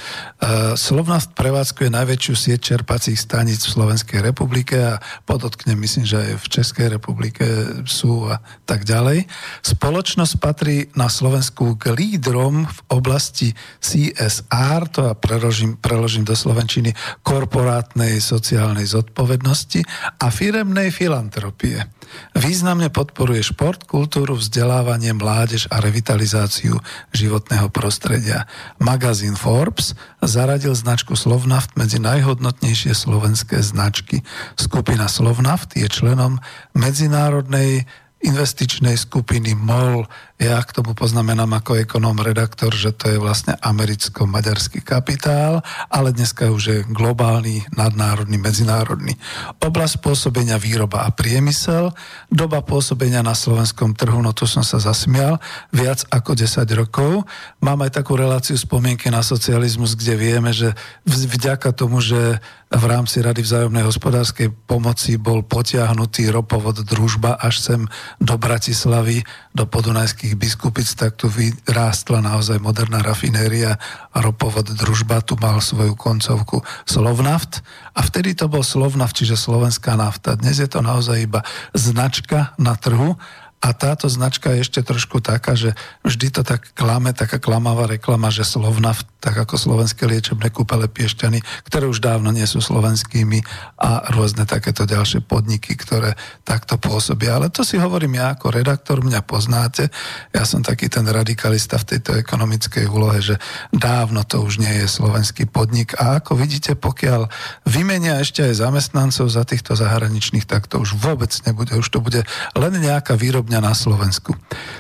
Slovnaft 0.75 1.31
prevádzkuje 1.31 1.87
najväčšiu 1.87 2.33
sieť 2.35 2.59
čerpacích 2.75 3.15
staníc 3.15 3.63
v 3.63 3.79
Slovenskej 3.79 4.19
republike 4.19 4.75
a 4.75 4.99
podotknem, 5.23 5.79
myslím, 5.79 6.03
že 6.03 6.19
aj 6.19 6.43
v 6.43 6.47
Českej 6.51 6.87
republike 6.91 7.45
sú 7.87 8.27
a 8.27 8.43
tak 8.67 8.83
ďalej. 8.83 9.31
Spoločnosť 9.63 10.33
patrí 10.43 10.91
na 10.99 11.07
Slovensku 11.07 11.79
k 11.79 11.95
lídrom 11.95 12.67
v 12.67 12.79
oblasti 12.91 13.55
CSR, 13.79 14.81
to 14.91 15.07
ja 15.07 15.15
preložím, 15.15 15.79
preložím 15.79 16.27
do 16.27 16.35
Slovenčiny, 16.35 16.91
korporátnej 17.23 18.19
sociálnej 18.19 18.91
zodpovednosti 18.91 19.87
a 20.19 20.27
firemnej 20.27 20.91
filantropie. 20.91 21.92
Významne 22.33 22.89
podporuje 22.89 23.45
šport, 23.45 23.85
kultúru, 23.85 24.33
vzdelávanie, 24.37 25.13
mládež 25.13 25.69
a 25.69 25.79
revitalizáciu 25.79 26.81
životného 27.13 27.69
prostredia. 27.69 28.49
Magazín 28.81 29.37
Forbes 29.37 29.93
zaradil 30.19 30.73
značku 30.73 31.13
Slovnaft 31.13 31.77
medzi 31.77 32.01
najhodnotnejšie 32.01 32.97
slovenské 32.97 33.61
značky. 33.61 34.25
Skupina 34.57 35.05
Slovnaft 35.05 35.77
je 35.77 35.85
členom 35.85 36.41
medzinárodnej 36.73 37.85
investičnej 38.23 38.95
skupiny 38.95 39.53
MOL. 39.53 40.07
Ja 40.43 40.59
k 40.59 40.75
tomu 40.75 40.91
poznamenám 40.91 41.63
ako 41.63 41.87
ekonóm 41.87 42.19
redaktor, 42.19 42.75
že 42.75 42.91
to 42.91 43.07
je 43.07 43.15
vlastne 43.15 43.55
americko-maďarský 43.63 44.83
kapitál, 44.83 45.63
ale 45.87 46.11
dneska 46.11 46.51
už 46.51 46.63
je 46.67 46.77
globálny, 46.83 47.63
nadnárodný, 47.71 48.35
medzinárodný. 48.35 49.15
Oblasť 49.63 50.03
pôsobenia 50.03 50.59
výroba 50.59 51.07
a 51.07 51.15
priemysel, 51.15 51.95
doba 52.27 52.59
pôsobenia 52.59 53.23
na 53.23 53.39
slovenskom 53.39 53.95
trhu, 53.95 54.19
no 54.19 54.35
tu 54.35 54.43
som 54.43 54.67
sa 54.67 54.83
zasmial, 54.83 55.39
viac 55.71 56.03
ako 56.11 56.35
10 56.35 56.67
rokov. 56.75 57.23
Mám 57.63 57.87
aj 57.87 58.03
takú 58.03 58.19
reláciu 58.19 58.59
spomienky 58.59 59.07
na 59.07 59.23
socializmus, 59.23 59.95
kde 59.95 60.19
vieme, 60.19 60.51
že 60.51 60.75
vďaka 61.07 61.71
tomu, 61.71 62.03
že 62.03 62.43
v 62.73 62.85
rámci 62.89 63.21
Rady 63.21 63.45
vzájomnej 63.45 63.85
hospodárskej 63.85 64.49
pomoci 64.65 65.21
bol 65.21 65.45
potiahnutý 65.45 66.33
ropovod 66.33 66.81
družba 66.81 67.37
až 67.37 67.61
sem 67.61 67.81
do 68.17 68.33
Bratislavy, 68.33 69.21
do 69.53 69.69
podunajských 69.69 70.32
biskupic, 70.35 70.85
tak 70.97 71.17
tu 71.17 71.31
vyrástla 71.31 72.21
naozaj 72.21 72.61
moderná 72.61 73.01
rafinéria 73.01 73.77
a 74.13 74.17
ropovod 74.21 74.73
družba 74.73 75.23
tu 75.25 75.39
mal 75.39 75.57
svoju 75.61 75.97
koncovku 75.97 76.61
Slovnaft 76.85 77.65
a 77.93 78.01
vtedy 78.01 78.33
to 78.33 78.49
bol 78.49 78.65
Slovnaft, 78.65 79.17
čiže 79.17 79.37
slovenská 79.37 79.93
nafta. 79.93 80.33
Dnes 80.37 80.57
je 80.57 80.69
to 80.69 80.81
naozaj 80.81 81.17
iba 81.23 81.45
značka 81.77 82.57
na 82.57 82.73
trhu 82.77 83.15
a 83.63 83.71
táto 83.71 84.11
značka 84.11 84.51
je 84.51 84.67
ešte 84.67 84.83
trošku 84.83 85.23
taká, 85.23 85.55
že 85.55 85.71
vždy 86.03 86.35
to 86.35 86.41
tak 86.43 86.75
klame, 86.75 87.15
taká 87.15 87.39
klamavá 87.39 87.87
reklama, 87.87 88.27
že 88.27 88.43
Slovna, 88.43 88.91
tak 89.23 89.39
ako 89.39 89.55
slovenské 89.55 90.03
liečebné 90.03 90.51
kúpele 90.51 90.91
Piešťany, 90.91 91.39
ktoré 91.71 91.87
už 91.87 92.03
dávno 92.03 92.35
nie 92.35 92.43
sú 92.43 92.59
slovenskými 92.59 93.39
a 93.79 94.11
rôzne 94.11 94.43
takéto 94.43 94.83
ďalšie 94.83 95.23
podniky, 95.23 95.79
ktoré 95.79 96.19
takto 96.43 96.75
pôsobia. 96.75 97.39
Ale 97.39 97.47
to 97.47 97.63
si 97.63 97.79
hovorím 97.79 98.19
ja 98.19 98.35
ako 98.35 98.51
redaktor, 98.51 98.99
mňa 98.99 99.23
poznáte. 99.23 99.87
Ja 100.35 100.43
som 100.43 100.59
taký 100.59 100.91
ten 100.91 101.07
radikalista 101.07 101.79
v 101.79 101.95
tejto 101.95 102.19
ekonomickej 102.19 102.83
úlohe, 102.91 103.23
že 103.23 103.39
dávno 103.71 104.27
to 104.27 104.43
už 104.43 104.59
nie 104.59 104.83
je 104.83 104.91
slovenský 104.91 105.47
podnik. 105.47 105.95
A 105.95 106.19
ako 106.19 106.35
vidíte, 106.35 106.75
pokiaľ 106.75 107.31
vymenia 107.63 108.19
ešte 108.19 108.43
aj 108.43 108.59
zamestnancov 108.59 109.31
za 109.31 109.47
týchto 109.47 109.79
zahraničných, 109.79 110.43
tak 110.43 110.67
to 110.67 110.83
už 110.83 110.99
vôbec 110.99 111.31
nebude. 111.47 111.79
Už 111.79 111.87
to 111.87 112.03
bude 112.03 112.27
len 112.59 112.73
nejaká 112.75 113.15
výrobňa 113.15 113.52
dňa 113.53 113.69
na 113.69 113.77
Slovensku. 113.77 114.33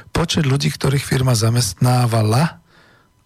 Počet 0.09 0.49
ľudí, 0.49 0.73
ktorých 0.73 1.05
firma 1.05 1.37
zamestnávala, 1.37 2.57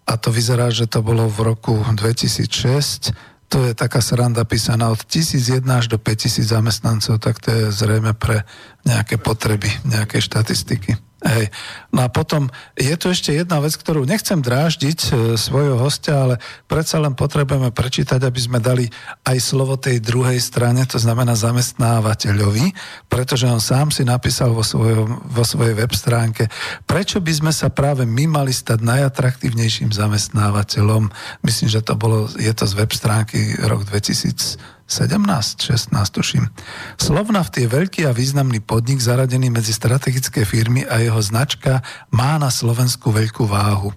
a 0.04 0.12
to 0.20 0.28
vyzerá, 0.28 0.68
že 0.68 0.84
to 0.84 1.00
bolo 1.00 1.24
v 1.24 1.40
roku 1.48 1.72
2006, 1.72 3.16
to 3.48 3.64
je 3.64 3.72
taká 3.72 4.04
sranda 4.04 4.44
písaná 4.44 4.92
od 4.92 5.00
1001 5.08 5.64
až 5.72 5.88
do 5.88 5.96
5000 5.96 6.44
zamestnancov, 6.44 7.16
tak 7.16 7.40
to 7.40 7.48
je 7.48 7.72
zrejme 7.72 8.12
pre 8.12 8.44
nejaké 8.84 9.16
potreby, 9.16 9.72
nejaké 9.88 10.20
štatistiky. 10.20 11.07
Hej. 11.18 11.50
No 11.90 12.06
a 12.06 12.08
potom 12.14 12.46
je 12.78 12.94
tu 12.94 13.10
ešte 13.10 13.34
jedna 13.34 13.58
vec, 13.58 13.74
ktorú 13.74 14.06
nechcem 14.06 14.38
dráždiť 14.38 14.98
e, 15.02 15.10
svojho 15.34 15.74
hostia, 15.74 16.14
ale 16.14 16.34
predsa 16.70 17.02
len 17.02 17.18
potrebujeme 17.18 17.74
prečítať, 17.74 18.22
aby 18.22 18.38
sme 18.38 18.62
dali 18.62 18.86
aj 19.26 19.38
slovo 19.42 19.74
tej 19.74 19.98
druhej 19.98 20.38
strane, 20.38 20.86
to 20.86 20.94
znamená 20.94 21.34
zamestnávateľovi, 21.34 22.70
pretože 23.10 23.50
on 23.50 23.58
sám 23.58 23.90
si 23.90 24.06
napísal 24.06 24.54
vo, 24.54 24.62
svojom, 24.62 25.26
vo 25.26 25.42
svojej 25.42 25.74
web 25.74 25.90
stránke, 25.90 26.46
prečo 26.86 27.18
by 27.18 27.32
sme 27.34 27.50
sa 27.50 27.66
práve 27.66 28.06
my 28.06 28.30
mali 28.30 28.54
stať 28.54 28.78
najatraktívnejším 28.78 29.90
zamestnávateľom. 29.90 31.10
Myslím, 31.42 31.66
že 31.66 31.82
to 31.82 31.98
bolo, 31.98 32.30
je 32.38 32.52
to 32.54 32.62
z 32.62 32.78
web 32.78 32.94
stránky 32.94 33.58
rok 33.66 33.82
2000 33.90 34.77
17, 34.88 35.68
16 35.68 35.92
tuším. 36.16 36.48
Slovnaft 36.96 37.52
je 37.60 37.68
veľký 37.68 38.08
a 38.08 38.16
významný 38.16 38.64
podnik 38.64 39.04
zaradený 39.04 39.52
medzi 39.52 39.76
strategické 39.76 40.48
firmy 40.48 40.88
a 40.88 41.04
jeho 41.04 41.20
značka 41.20 41.84
má 42.08 42.40
na 42.40 42.48
Slovensku 42.48 43.12
veľkú 43.12 43.44
váhu. 43.44 43.92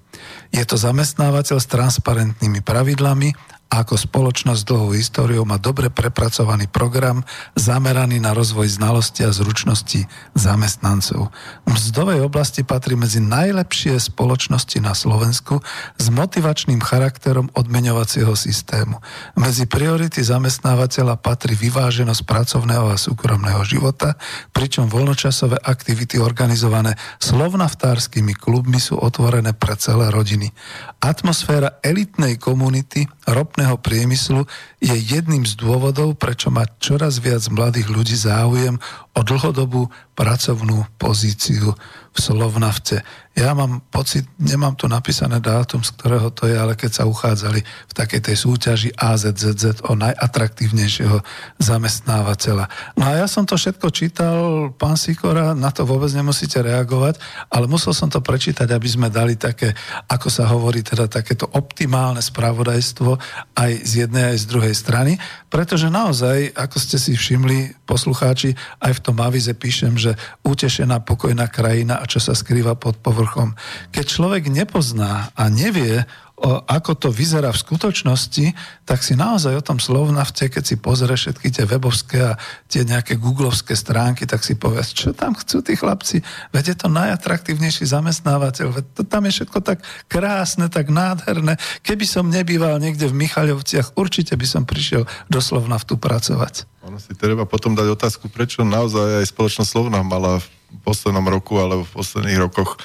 Je 0.52 0.62
to 0.68 0.76
zamestnávateľ 0.76 1.64
s 1.64 1.72
transparentnými 1.72 2.60
pravidlami 2.60 3.32
a 3.72 3.88
ako 3.88 3.96
spoločnosť 3.96 4.68
dlhou 4.68 4.92
históriou 4.92 5.48
má 5.48 5.56
dobre 5.56 5.88
prepracovaný 5.88 6.68
program 6.68 7.24
zameraný 7.56 8.20
na 8.20 8.36
rozvoj 8.36 8.68
znalosti 8.68 9.24
a 9.24 9.32
zručnosti 9.32 10.12
zamestnancov. 10.36 11.32
V 11.64 11.70
mzdovej 11.72 12.20
oblasti 12.20 12.68
patrí 12.68 13.00
medzi 13.00 13.24
najlepšie 13.24 13.96
spoločnosti 13.96 14.76
na 14.84 14.92
Slovensku 14.92 15.64
s 15.96 16.06
motivačným 16.12 16.84
charakterom 16.84 17.48
odmeňovacieho 17.56 18.36
systému. 18.36 19.00
Medzi 19.40 19.64
priority 19.72 20.20
zamestnávateľa 20.20 21.16
patrí 21.24 21.56
vyváženosť 21.56 22.28
pracovného 22.28 22.92
a 22.92 23.00
súkromného 23.00 23.64
života, 23.64 24.20
pričom 24.52 24.92
voľnočasové 24.92 25.64
aktivity 25.64 26.20
organizované 26.20 27.00
slovnaftárskymi 27.24 28.36
klubmi 28.36 28.84
sú 28.84 29.00
otvorené 29.00 29.56
pre 29.56 29.80
celé 29.80 30.12
rodiny. 30.12 30.52
Atmosféra 31.00 31.80
elitnej 31.80 32.36
komunity, 32.36 33.08
ropné 33.32 33.61
ropného 33.62 33.78
priemyslu 33.78 34.42
je 34.82 34.98
jedným 34.98 35.46
z 35.46 35.54
dôvodov, 35.54 36.18
prečo 36.18 36.50
má 36.50 36.66
čoraz 36.82 37.22
viac 37.22 37.46
mladých 37.54 37.94
ľudí 37.94 38.18
záujem 38.18 38.82
o 39.14 39.22
dlhodobú 39.22 39.86
pracovnú 40.18 40.90
pozíciu 40.98 41.78
v 42.12 42.20
Slovnafte. 42.20 43.00
Ja 43.32 43.56
mám 43.56 43.80
pocit, 43.88 44.28
nemám 44.36 44.76
tu 44.76 44.92
napísané 44.92 45.40
dátum, 45.40 45.80
z 45.80 45.96
ktorého 45.96 46.36
to 46.36 46.52
je, 46.52 46.60
ale 46.60 46.76
keď 46.76 46.92
sa 47.00 47.04
uchádzali 47.08 47.64
v 47.64 47.94
takej 47.96 48.28
tej 48.28 48.36
súťaži 48.36 48.90
AZZZ 48.92 49.88
o 49.88 49.96
najatraktívnejšieho 49.96 51.24
zamestnávateľa. 51.56 52.68
No 53.00 53.08
a 53.08 53.24
ja 53.24 53.32
som 53.32 53.48
to 53.48 53.56
všetko 53.56 53.88
čítal, 53.96 54.36
pán 54.76 55.00
Sikora, 55.00 55.56
na 55.56 55.72
to 55.72 55.88
vôbec 55.88 56.12
nemusíte 56.12 56.60
reagovať, 56.60 57.24
ale 57.48 57.72
musel 57.72 57.96
som 57.96 58.12
to 58.12 58.20
prečítať, 58.20 58.68
aby 58.68 58.88
sme 58.92 59.08
dali 59.08 59.40
také, 59.40 59.72
ako 60.12 60.28
sa 60.28 60.52
hovorí, 60.52 60.84
teda 60.84 61.08
takéto 61.08 61.48
optimálne 61.56 62.20
spravodajstvo 62.20 63.16
aj 63.56 63.72
z 63.88 63.92
jednej, 64.04 64.36
aj 64.36 64.44
z 64.44 64.46
druhej 64.52 64.76
strany, 64.76 65.16
pretože 65.48 65.88
naozaj, 65.88 66.52
ako 66.52 66.78
ste 66.84 67.00
si 67.00 67.16
všimli, 67.16 67.88
poslucháči, 67.88 68.60
aj 68.84 69.00
v 69.00 69.04
tom 69.08 69.24
avize 69.24 69.56
píšem, 69.56 69.96
že 69.96 70.20
utešená 70.44 71.00
pokojná 71.08 71.48
krajina 71.48 72.01
a 72.02 72.10
čo 72.10 72.18
sa 72.18 72.34
skrýva 72.34 72.74
pod 72.74 72.98
povrchom. 72.98 73.54
Keď 73.94 74.06
človek 74.10 74.50
nepozná 74.50 75.30
a 75.38 75.44
nevie 75.54 76.10
o, 76.42 76.58
ako 76.66 76.98
to 76.98 77.10
vyzerá 77.14 77.54
v 77.54 77.62
skutočnosti, 77.62 78.58
tak 78.90 79.06
si 79.06 79.14
naozaj 79.14 79.62
o 79.62 79.62
tom 79.62 79.78
slovnafte, 79.78 80.50
keď 80.50 80.64
si 80.66 80.76
pozrieš 80.82 81.30
všetky 81.30 81.48
tie 81.54 81.66
webovské 81.70 82.34
a 82.34 82.38
tie 82.66 82.82
nejaké 82.82 83.22
googlovské 83.22 83.78
stránky, 83.78 84.26
tak 84.26 84.42
si 84.42 84.58
povieš, 84.58 84.98
čo 84.98 85.10
tam 85.14 85.38
chcú 85.38 85.62
tí 85.62 85.78
chlapci, 85.78 86.26
veď 86.50 86.74
je 86.74 86.76
to 86.82 86.88
najatraktívnejší 86.90 87.86
zamestnávateľ, 87.86 88.68
veď 88.74 88.86
to 88.98 89.02
tam 89.06 89.30
je 89.30 89.32
všetko 89.38 89.60
tak 89.62 89.86
krásne, 90.10 90.66
tak 90.74 90.90
nádherné. 90.90 91.62
Keby 91.86 92.10
som 92.10 92.34
nebýval 92.34 92.82
niekde 92.82 93.06
v 93.06 93.22
Michaľovciach, 93.22 93.94
určite 93.94 94.34
by 94.34 94.48
som 94.50 94.64
prišiel 94.66 95.06
do 95.30 95.40
Slovnaftu 95.40 96.02
pracovať. 96.02 96.66
Ono 96.90 96.98
si 96.98 97.14
treba 97.14 97.46
potom 97.46 97.78
dať 97.78 97.94
otázku, 97.94 98.34
prečo 98.34 98.66
naozaj 98.66 99.22
aj 99.22 99.30
spoločnosť 99.30 99.70
Slovna 99.70 100.02
mala 100.02 100.42
v 100.42 100.50
poslednom 100.84 101.26
roku 101.28 101.60
alebo 101.60 101.84
v 101.84 101.96
posledných 102.00 102.40
rokoch 102.40 102.80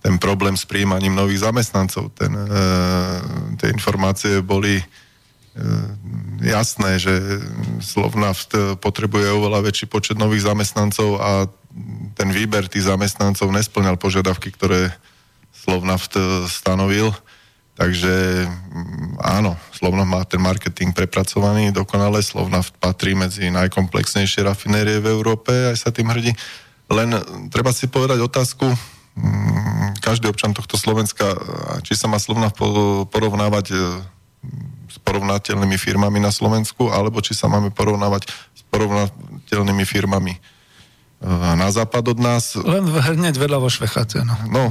ten 0.00 0.16
problém 0.16 0.56
s 0.56 0.64
príjmaním 0.64 1.12
nových 1.12 1.44
zamestnancov. 1.44 2.12
Ten, 2.16 2.32
e, 2.32 2.44
tie 3.60 3.68
informácie 3.68 4.40
boli 4.40 4.80
e, 4.80 4.84
jasné, 6.40 6.96
že 6.96 7.12
Slovnaft 7.84 8.56
potrebuje 8.80 9.28
oveľa 9.28 9.60
väčší 9.68 9.92
počet 9.92 10.16
nových 10.16 10.48
zamestnancov 10.48 11.20
a 11.20 11.30
ten 12.16 12.28
výber 12.32 12.64
tých 12.66 12.88
zamestnancov 12.88 13.52
nesplňal 13.52 14.00
požiadavky, 14.00 14.52
ktoré 14.56 14.88
Slovnaft 15.52 16.16
stanovil. 16.48 17.12
Takže 17.80 18.44
mm, 18.44 19.24
áno, 19.24 19.56
Slovnaft 19.72 20.10
má 20.12 20.20
ten 20.28 20.40
marketing 20.40 20.92
prepracovaný 20.92 21.72
dokonale. 21.72 22.20
Slovnaft 22.20 22.76
patrí 22.76 23.16
medzi 23.16 23.48
najkomplexnejšie 23.48 24.44
rafinérie 24.44 25.00
v 25.00 25.08
Európe, 25.08 25.52
aj 25.72 25.76
sa 25.76 25.88
tým 25.88 26.12
hrdí. 26.12 26.36
Len 26.90 27.08
treba 27.54 27.70
si 27.70 27.86
povedať 27.86 28.18
otázku, 28.18 28.66
Mm, 29.20 29.98
každý 29.98 30.30
občan 30.30 30.54
tohto 30.54 30.78
Slovenska, 30.78 31.34
či 31.82 31.98
sa 31.98 32.06
má 32.06 32.22
Slovna 32.22 32.48
porovnávať 33.10 33.74
e, 33.74 33.76
s 34.86 34.96
porovnateľnými 35.02 35.74
firmami 35.74 36.22
na 36.22 36.30
Slovensku, 36.30 36.88
alebo 36.94 37.18
či 37.18 37.34
sa 37.34 37.50
máme 37.50 37.74
porovnávať 37.74 38.30
s 38.30 38.62
porovnateľnými 38.70 39.82
firmami 39.82 40.38
e, 40.38 40.40
na 41.58 41.68
západ 41.74 42.16
od 42.16 42.18
nás. 42.22 42.54
Len 42.54 42.86
hneď 42.86 43.34
vedľa 43.34 43.58
vo 43.58 43.68
Švechate. 43.68 44.22
No. 44.22 44.34
no, 44.46 44.62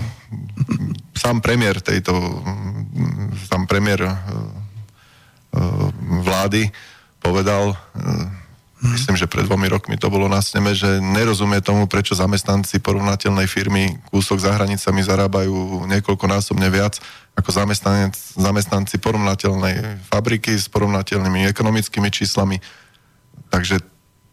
sám 1.14 1.44
premiér 1.44 1.84
tejto, 1.84 2.16
sám 3.44 3.68
premiér 3.68 4.08
e, 4.08 4.14
vlády 6.24 6.72
povedal, 7.20 7.76
Hmm. 8.80 8.96
Myslím, 8.96 9.20
že 9.20 9.28
pred 9.28 9.44
dvomi 9.44 9.68
rokmi 9.68 10.00
to 10.00 10.08
bolo 10.08 10.32
na 10.32 10.40
sneme, 10.40 10.72
že 10.72 11.04
nerozumie 11.04 11.60
tomu, 11.60 11.84
prečo 11.92 12.16
zamestnanci 12.16 12.80
porovnateľnej 12.80 13.44
firmy 13.44 14.00
kúsok 14.08 14.40
za 14.40 14.56
hranicami 14.56 15.04
zarábajú 15.04 15.84
niekoľkonásobne 15.84 16.72
viac 16.72 16.96
ako 17.36 17.52
zamestnanci 18.40 18.96
porovnateľnej 19.04 20.08
fabriky 20.08 20.56
s 20.56 20.72
porovnateľnými 20.72 21.48
ekonomickými 21.52 22.08
číslami. 22.08 22.64
Takže 23.52 23.84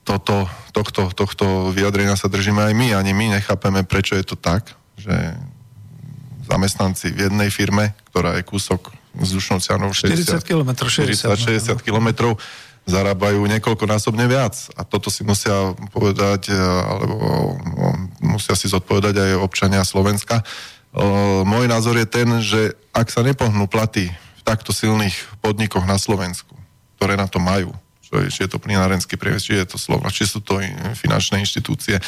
toto, 0.07 0.47
tohto, 0.71 1.11
tohto 1.11 1.75
vyjadrenia 1.75 2.15
sa 2.15 2.31
držíme 2.31 2.71
aj 2.71 2.75
my. 2.79 2.87
Ani 2.95 3.11
my 3.11 3.43
nechápeme, 3.43 3.83
prečo 3.83 4.15
je 4.15 4.23
to 4.23 4.39
tak, 4.39 4.71
že 4.95 5.35
zamestnanci 6.47 7.11
v 7.11 7.27
jednej 7.27 7.51
firme, 7.51 7.99
ktorá 8.15 8.39
je 8.39 8.47
kúsok 8.47 8.95
vzdušnou 9.19 9.59
cianou 9.59 9.91
60, 9.91 10.39
40 10.39 10.47
km, 10.47 10.71
60, 10.87 11.35
60 11.35 11.83
km, 11.83 12.37
zarábajú 12.87 13.43
niekoľkonásobne 13.51 14.31
viac. 14.31 14.55
A 14.79 14.87
toto 14.87 15.11
si 15.11 15.27
musia 15.27 15.75
povedať, 15.91 16.55
e, 16.55 16.57
alebo 16.87 17.59
no, 17.59 17.87
musia 18.23 18.55
si 18.55 18.71
zodpovedať 18.71 19.19
aj 19.19 19.43
občania 19.43 19.83
Slovenska. 19.83 20.41
E, 20.41 20.45
môj 21.43 21.67
názor 21.67 21.99
je 21.99 22.07
ten, 22.07 22.29
že 22.39 22.79
ak 22.95 23.11
sa 23.11 23.27
nepohnú 23.27 23.67
platy 23.67 24.09
v 24.15 24.43
takto 24.47 24.71
silných 24.71 25.19
podnikoch 25.43 25.83
na 25.83 25.99
Slovensku, 25.99 26.55
ktoré 26.97 27.19
na 27.19 27.27
to 27.27 27.43
majú, 27.43 27.75
či 28.31 28.47
je 28.47 28.51
to 28.51 28.63
plinárenský 28.63 29.19
priemysel, 29.19 29.59
či 29.59 29.61
je 29.67 29.71
to 29.75 29.79
Slovna, 29.83 30.15
či 30.15 30.23
sú 30.23 30.39
to 30.39 30.63
finančné 30.95 31.43
inštitúcie, 31.43 31.99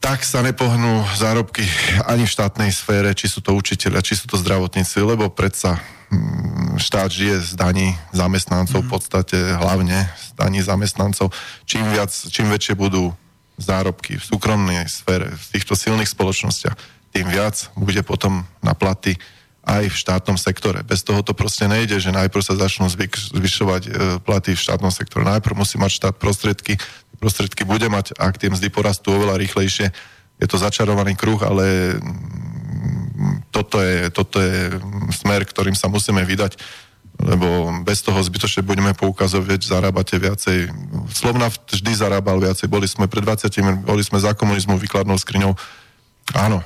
tak 0.00 0.24
sa 0.24 0.40
nepohnú 0.40 1.04
zárobky 1.12 1.62
ani 2.08 2.24
v 2.24 2.32
štátnej 2.32 2.72
sfére, 2.72 3.12
či 3.12 3.28
sú 3.28 3.44
to 3.44 3.52
učiteľia, 3.52 4.00
či 4.00 4.16
sú 4.16 4.24
to 4.24 4.40
zdravotníci, 4.40 4.96
lebo 5.04 5.28
predsa 5.28 5.76
hm, 6.08 6.80
štát 6.80 7.12
žije 7.12 7.36
z 7.44 7.50
daní 7.52 7.92
zamestnancov, 8.16 8.80
mm. 8.80 8.86
v 8.88 8.90
podstate 8.90 9.36
hlavne 9.60 10.08
z 10.16 10.28
daní 10.40 10.64
zamestnancov. 10.64 11.36
Čím, 11.68 11.92
viac, 11.92 12.08
čím 12.10 12.48
väčšie 12.48 12.80
budú 12.80 13.12
zárobky 13.60 14.16
v 14.16 14.24
súkromnej 14.24 14.88
sfére, 14.88 15.36
v 15.36 15.44
týchto 15.52 15.76
silných 15.76 16.08
spoločnostiach, 16.08 16.74
tým 17.12 17.28
viac 17.28 17.68
bude 17.76 18.00
potom 18.00 18.48
na 18.64 18.72
platy 18.72 19.20
aj 19.70 19.84
v 19.94 20.00
štátnom 20.02 20.34
sektore. 20.34 20.82
Bez 20.82 21.06
toho 21.06 21.22
to 21.22 21.30
proste 21.30 21.70
nejde, 21.70 22.02
že 22.02 22.10
najprv 22.10 22.42
sa 22.42 22.58
začnú 22.58 22.90
zvyšovať 22.90 23.82
e, 23.86 23.90
platy 24.18 24.58
v 24.58 24.64
štátnom 24.66 24.90
sektore. 24.90 25.22
Najprv 25.22 25.54
musí 25.54 25.78
mať 25.78 25.90
štát 25.94 26.14
prostriedky, 26.18 26.74
prostriedky 27.22 27.62
bude 27.62 27.86
mať, 27.86 28.18
ak 28.18 28.40
tie 28.40 28.50
mzdy 28.50 28.66
porastú 28.74 29.14
oveľa 29.14 29.38
rýchlejšie, 29.38 29.94
je 30.40 30.46
to 30.48 30.56
začarovaný 30.58 31.14
kruh, 31.14 31.38
ale 31.46 31.96
mm, 32.00 33.52
toto 33.54 33.78
je, 33.78 34.10
toto 34.10 34.42
je 34.42 34.74
smer, 35.14 35.46
ktorým 35.46 35.76
sa 35.78 35.86
musíme 35.86 36.24
vydať, 36.24 36.58
lebo 37.20 37.70
bez 37.84 38.00
toho 38.00 38.16
zbytočne 38.16 38.64
budeme 38.64 38.96
poukazovať, 38.96 39.60
zarábate 39.60 40.16
viacej. 40.16 40.72
Slovna 41.12 41.52
vždy 41.52 41.92
zarábal 41.92 42.40
viacej. 42.40 42.64
Boli 42.72 42.88
sme 42.88 43.12
pred 43.12 43.20
20, 43.20 43.84
boli 43.84 44.00
sme 44.00 44.16
za 44.16 44.32
komunizmu 44.32 44.80
výkladnou 44.80 45.20
skriňou. 45.20 45.52
Áno, 46.32 46.64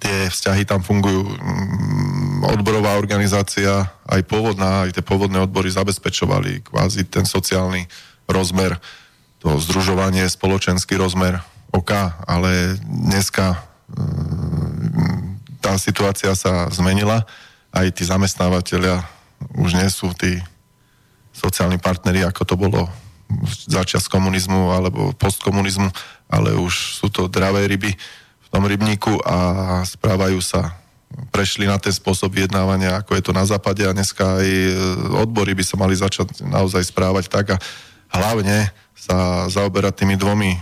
tie 0.00 0.30
vzťahy 0.30 0.62
tam 0.64 0.80
fungujú. 0.80 1.24
Mm, 1.24 2.46
odborová 2.54 2.96
organizácia, 3.00 3.88
aj 4.04 4.22
pôvodná, 4.28 4.86
aj 4.88 5.00
tie 5.00 5.04
pôvodné 5.04 5.40
odbory 5.40 5.72
zabezpečovali 5.72 6.66
kvázi 6.68 7.08
ten 7.08 7.24
sociálny 7.24 7.88
rozmer 8.28 8.76
to 9.44 9.60
združovanie, 9.60 10.24
spoločenský 10.24 10.96
rozmer 10.96 11.40
OK, 11.74 11.92
ale 12.24 12.80
dneska 12.80 13.60
mm, 13.92 15.60
tá 15.60 15.76
situácia 15.80 16.32
sa 16.36 16.68
zmenila, 16.72 17.24
aj 17.74 17.90
tí 17.96 18.04
zamestnávateľia 18.06 19.02
už 19.58 19.76
nie 19.76 19.88
sú 19.90 20.12
tí 20.14 20.38
sociálni 21.34 21.82
partneri, 21.82 22.22
ako 22.22 22.42
to 22.46 22.54
bolo 22.54 22.86
začias 23.66 24.06
komunizmu 24.06 24.70
alebo 24.70 25.10
postkomunizmu, 25.16 25.90
ale 26.30 26.54
už 26.54 27.02
sú 27.02 27.10
to 27.10 27.26
dravé 27.26 27.66
ryby 27.66 27.96
tom 28.54 28.70
rybníku 28.70 29.18
a 29.26 29.36
správajú 29.82 30.38
sa 30.38 30.78
prešli 31.34 31.66
na 31.66 31.74
ten 31.82 31.90
spôsob 31.90 32.30
vyjednávania, 32.30 33.02
ako 33.02 33.18
je 33.18 33.22
to 33.26 33.32
na 33.34 33.42
západe 33.42 33.82
a 33.82 33.90
dneska 33.90 34.38
aj 34.38 34.48
odbory 35.26 35.58
by 35.58 35.66
sa 35.66 35.74
mali 35.74 35.98
začať 35.98 36.46
naozaj 36.46 36.86
správať 36.86 37.26
tak 37.26 37.58
a 37.58 37.58
hlavne 38.14 38.70
sa 38.94 39.50
zaoberať 39.50 40.06
tými 40.06 40.14
dvomi 40.14 40.54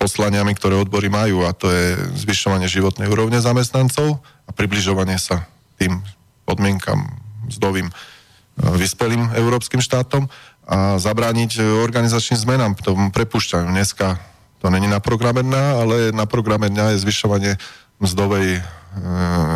poslaniami, 0.00 0.56
ktoré 0.56 0.80
odbory 0.80 1.12
majú 1.12 1.44
a 1.44 1.52
to 1.52 1.68
je 1.68 1.92
zvyšovanie 2.24 2.72
životnej 2.72 3.12
úrovne 3.12 3.36
zamestnancov 3.36 4.24
a 4.48 4.50
približovanie 4.56 5.20
sa 5.20 5.44
tým 5.76 6.00
podmienkam 6.48 7.04
mzdovým 7.52 7.88
e, 7.88 7.94
vyspelým 8.80 9.28
európskym 9.36 9.84
štátom 9.84 10.24
a 10.64 10.96
zabrániť 10.96 11.60
organizačným 11.60 12.40
zmenám. 12.40 12.72
To 12.80 12.96
prepúšťajú. 13.12 13.68
Dneska 13.68 14.16
to 14.64 14.72
není 14.72 14.88
na 14.88 14.96
programe 14.96 15.44
dňa, 15.44 15.64
ale 15.76 15.96
na 16.16 16.24
programe 16.24 16.72
dňa 16.72 16.96
je 16.96 17.04
zvyšovanie 17.04 17.52
mzdovej 18.00 18.48
e, 18.56 18.62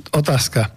otázka 0.10 0.74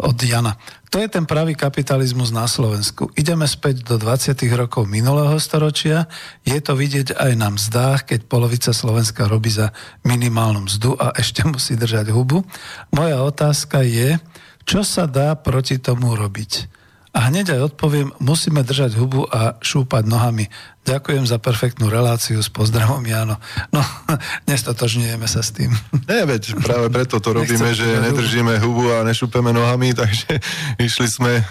od 0.00 0.22
Jana. 0.22 0.56
To 0.90 0.98
je 0.98 1.06
ten 1.06 1.22
pravý 1.22 1.54
kapitalizmus 1.54 2.34
na 2.34 2.50
Slovensku. 2.50 3.14
Ideme 3.14 3.46
späť 3.46 3.86
do 3.86 3.94
20. 3.94 4.34
rokov 4.58 4.90
minulého 4.90 5.38
storočia. 5.38 6.10
Je 6.42 6.58
to 6.58 6.74
vidieť 6.74 7.14
aj 7.14 7.32
na 7.38 7.46
mzdách, 7.54 8.10
keď 8.10 8.26
polovica 8.26 8.74
Slovenska 8.74 9.30
robí 9.30 9.54
za 9.54 9.70
minimálnu 10.02 10.66
mzdu 10.66 10.98
a 10.98 11.14
ešte 11.14 11.46
musí 11.46 11.78
držať 11.78 12.10
hubu. 12.10 12.42
Moja 12.90 13.22
otázka 13.22 13.86
je, 13.86 14.18
čo 14.66 14.82
sa 14.82 15.06
dá 15.06 15.38
proti 15.38 15.78
tomu 15.78 16.18
robiť? 16.18 16.79
A 17.10 17.26
hneď 17.26 17.58
aj 17.58 17.74
odpoviem, 17.74 18.14
musíme 18.22 18.62
držať 18.62 18.94
hubu 18.94 19.26
a 19.26 19.58
šúpať 19.58 20.06
nohami. 20.06 20.46
Ďakujem 20.86 21.26
za 21.26 21.42
perfektnú 21.42 21.90
reláciu 21.90 22.38
s 22.38 22.46
pozdravom, 22.46 23.02
Jano. 23.02 23.34
No, 23.74 23.82
nestotožňujeme 24.50 25.26
sa 25.26 25.42
s 25.42 25.50
tým. 25.50 25.74
Nie, 26.06 26.22
veď 26.22 26.54
práve 26.62 26.86
preto 26.86 27.18
to 27.18 27.34
robíme, 27.42 27.74
že 27.74 27.82
nedržíme 27.82 28.62
hubu 28.62 28.94
a 28.94 29.02
nešúpeme 29.02 29.50
nohami, 29.50 29.90
takže 30.00 30.38
išli 30.78 31.10
sme, 31.10 31.42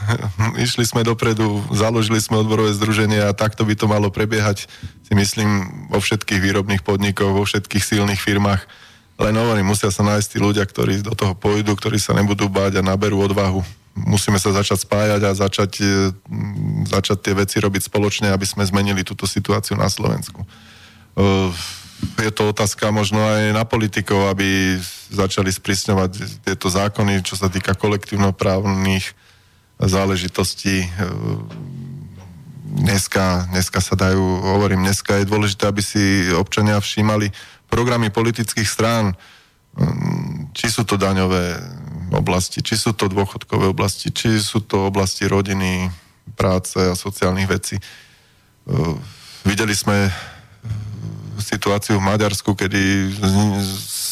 išli 0.56 0.88
sme 0.88 1.03
dopredu, 1.03 1.60
založili 1.76 2.23
sme 2.23 2.40
odborové 2.40 2.72
združenie 2.80 3.19
a 3.19 3.36
takto 3.36 3.68
by 3.68 3.76
to 3.76 3.91
malo 3.91 4.07
prebiehať, 4.07 4.64
si 5.03 5.11
myslím, 5.11 5.68
vo 5.91 5.99
všetkých 5.99 6.40
výrobných 6.40 6.88
podnikoch, 6.88 7.36
vo 7.36 7.44
všetkých 7.44 7.84
silných 7.84 8.23
firmách. 8.23 8.64
Len 9.19 9.36
hovorím, 9.36 9.76
musia 9.76 9.91
sa 9.91 10.07
nájsť 10.07 10.27
tí 10.31 10.38
ľudia, 10.40 10.64
ktorí 10.64 11.03
do 11.03 11.11
toho 11.11 11.36
pôjdu, 11.36 11.76
ktorí 11.76 11.99
sa 11.99 12.15
nebudú 12.15 12.48
báť 12.48 12.80
a 12.80 12.88
naberú 12.95 13.19
odvahu 13.19 13.60
musíme 14.05 14.39
sa 14.39 14.55
začať 14.55 14.88
spájať 14.88 15.21
a 15.27 15.31
začať, 15.35 15.71
e, 15.84 15.88
začať 16.88 17.17
tie 17.19 17.34
veci 17.35 17.57
robiť 17.59 17.88
spoločne, 17.91 18.31
aby 18.31 18.45
sme 18.47 18.63
zmenili 18.63 19.03
túto 19.03 19.27
situáciu 19.27 19.76
na 19.76 19.91
Slovensku. 19.91 20.43
E, 20.43 20.47
je 22.23 22.31
to 22.31 22.55
otázka 22.55 22.95
možno 22.95 23.19
aj 23.19 23.51
na 23.51 23.67
politikov, 23.67 24.31
aby 24.31 24.80
začali 25.11 25.51
sprísňovať 25.51 26.43
tieto 26.47 26.71
zákony, 26.71 27.26
čo 27.27 27.35
sa 27.35 27.51
týka 27.51 27.76
kolektívnoprávnych 27.76 29.03
záležitostí. 29.80 30.85
E, 30.85 30.89
dneska, 32.80 33.49
dneska 33.51 33.80
sa 33.84 33.95
dajú, 33.97 34.21
hovorím, 34.55 34.85
dneska 34.85 35.19
je 35.19 35.30
dôležité, 35.30 35.67
aby 35.67 35.81
si 35.84 36.30
občania 36.31 36.80
všímali 36.80 37.34
programy 37.69 38.09
politických 38.09 38.65
strán, 38.65 39.13
či 40.57 40.67
sú 40.67 40.84
to 40.84 40.97
daňové 40.97 41.55
oblasti, 42.14 42.65
či 42.65 42.76
sú 42.80 42.95
to 42.98 43.11
dôchodkové 43.11 43.69
oblasti, 43.69 44.10
či 44.10 44.41
sú 44.41 44.64
to 44.64 44.90
oblasti 44.90 45.30
rodiny, 45.30 45.90
práce 46.38 46.77
a 46.77 46.94
sociálnych 46.94 47.49
vecí. 47.49 47.76
Uh, 48.69 48.95
videli 49.45 49.73
sme 49.73 50.07
uh, 50.07 50.14
situáciu 51.41 51.98
v 51.98 52.07
Maďarsku, 52.07 52.53
kedy 52.53 53.14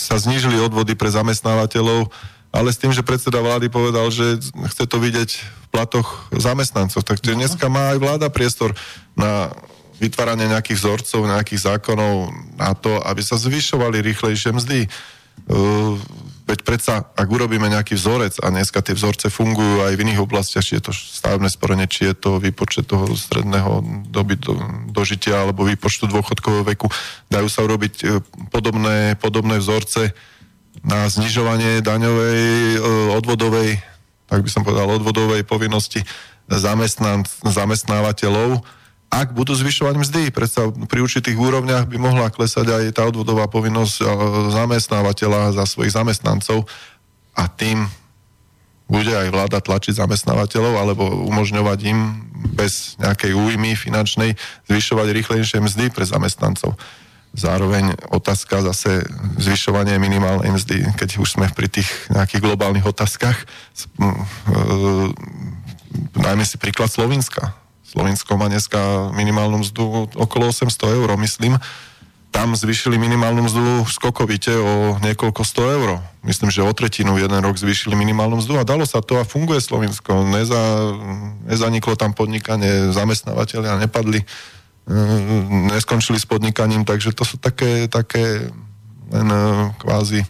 sa 0.08 0.18
znížili 0.18 0.58
odvody 0.58 0.96
pre 0.96 1.12
zamestnávateľov, 1.12 2.10
ale 2.50 2.70
s 2.72 2.80
tým, 2.80 2.96
že 2.96 3.06
predseda 3.06 3.44
vlády 3.44 3.68
povedal, 3.68 4.08
že 4.10 4.40
chce 4.72 4.86
to 4.88 4.98
vidieť 4.98 5.30
v 5.36 5.68
platoch 5.70 6.32
zamestnancov. 6.32 7.04
Takže 7.04 7.36
dneska 7.36 7.68
má 7.68 7.94
aj 7.94 7.98
vláda 8.00 8.28
priestor 8.32 8.72
na 9.14 9.52
vytváranie 10.00 10.48
nejakých 10.48 10.80
vzorcov, 10.80 11.28
nejakých 11.28 11.74
zákonov 11.74 12.32
na 12.56 12.72
to, 12.78 13.02
aby 13.04 13.22
sa 13.22 13.36
zvyšovali 13.36 14.00
rýchlejšie 14.00 14.56
mzdy. 14.56 14.88
Veď 16.48 16.64
predsa, 16.64 17.04
ak 17.12 17.28
urobíme 17.28 17.68
nejaký 17.68 18.00
vzorec 18.00 18.40
a 18.40 18.48
dneska 18.48 18.80
tie 18.80 18.96
vzorce 18.96 19.28
fungujú 19.28 19.84
aj 19.84 20.00
v 20.00 20.04
iných 20.08 20.24
oblastiach, 20.24 20.64
či 20.64 20.80
je 20.80 20.88
to 20.88 20.96
stavebné 20.96 21.52
sporenie, 21.52 21.92
či 21.92 22.08
je 22.08 22.16
to 22.16 22.40
výpočet 22.40 22.88
toho 22.88 23.12
stredného 23.20 23.84
doby 24.08 24.40
do, 24.40 24.56
dožitia 24.88 25.44
alebo 25.44 25.68
výpočtu 25.68 26.08
dôchodkového 26.08 26.64
veku, 26.72 26.88
dajú 27.28 27.52
sa 27.52 27.68
urobiť 27.68 27.94
e, 28.00 28.24
podobné, 28.48 29.20
podobné 29.20 29.60
vzorce 29.60 30.16
na 30.88 31.12
znižovanie 31.12 31.84
daňovej, 31.84 32.80
e, 32.80 32.80
odvodovej, 33.20 33.84
tak 34.32 34.40
by 34.40 34.48
som 34.48 34.64
povedal, 34.64 34.88
odvodovej 34.88 35.44
povinnosti 35.44 36.00
zamestnávateľov 37.44 38.64
ak 39.08 39.32
budú 39.32 39.56
zvyšovať 39.56 39.96
mzdy. 39.96 40.24
Predsa 40.36 40.68
pri 40.88 41.00
určitých 41.00 41.40
úrovniach 41.40 41.88
by 41.88 41.98
mohla 41.98 42.28
klesať 42.28 42.68
aj 42.68 42.84
tá 42.92 43.08
odvodová 43.08 43.48
povinnosť 43.48 44.04
zamestnávateľa 44.52 45.56
za 45.56 45.64
svojich 45.64 45.96
zamestnancov 45.96 46.68
a 47.34 47.48
tým 47.48 47.88
bude 48.88 49.12
aj 49.12 49.32
vláda 49.32 49.60
tlačiť 49.60 50.00
zamestnávateľov 50.00 50.74
alebo 50.80 51.04
umožňovať 51.28 51.80
im 51.92 52.00
bez 52.56 52.96
nejakej 53.04 53.36
újmy 53.36 53.76
finančnej 53.76 54.40
zvyšovať 54.72 55.08
rýchlejšie 55.12 55.60
mzdy 55.60 55.92
pre 55.92 56.08
zamestnancov. 56.08 56.80
Zároveň 57.36 58.00
otázka 58.10 58.64
zase 58.64 59.04
zvyšovanie 59.38 60.00
minimálnej 60.00 60.56
mzdy, 60.56 60.96
keď 60.96 61.20
už 61.20 61.36
sme 61.36 61.52
pri 61.52 61.68
tých 61.68 61.88
nejakých 62.08 62.42
globálnych 62.42 62.88
otázkach. 62.88 63.36
E, 63.36 63.46
najmä 66.16 66.44
si 66.48 66.56
príklad 66.56 66.88
Slovenska 66.88 67.67
Slovensko 67.88 68.36
má 68.36 68.52
dneska 68.52 69.12
minimálnu 69.16 69.64
mzdu 69.64 70.12
okolo 70.20 70.52
800 70.52 70.92
eur, 70.92 71.10
myslím. 71.24 71.56
Tam 72.36 72.52
zvýšili 72.52 73.00
minimálnu 73.00 73.48
mzdu 73.48 73.88
skokovite 73.88 74.52
o 74.60 75.00
niekoľko 75.00 75.42
100 75.48 75.76
eur. 75.80 75.90
Myslím, 76.28 76.52
že 76.52 76.68
o 76.68 76.76
tretinu 76.76 77.16
jeden 77.16 77.40
rok 77.40 77.56
zvýšili 77.56 77.96
minimálnu 77.96 78.44
mzdu 78.44 78.60
a 78.60 78.68
dalo 78.68 78.84
sa 78.84 79.00
to 79.00 79.16
a 79.16 79.24
funguje 79.24 79.64
Slovensko. 79.64 80.28
Neza, 80.28 80.60
nezaniklo 81.48 81.96
tam 81.96 82.12
podnikanie, 82.12 82.92
zamestnávateľia 82.92 83.80
nepadli, 83.80 84.20
mm, 84.92 85.72
neskončili 85.72 86.20
s 86.20 86.28
podnikaním, 86.28 86.84
takže 86.84 87.16
to 87.16 87.24
sú 87.24 87.40
také, 87.40 87.88
také 87.88 88.52
len 89.16 89.28
eh, 89.32 89.72
kvázi 89.80 90.28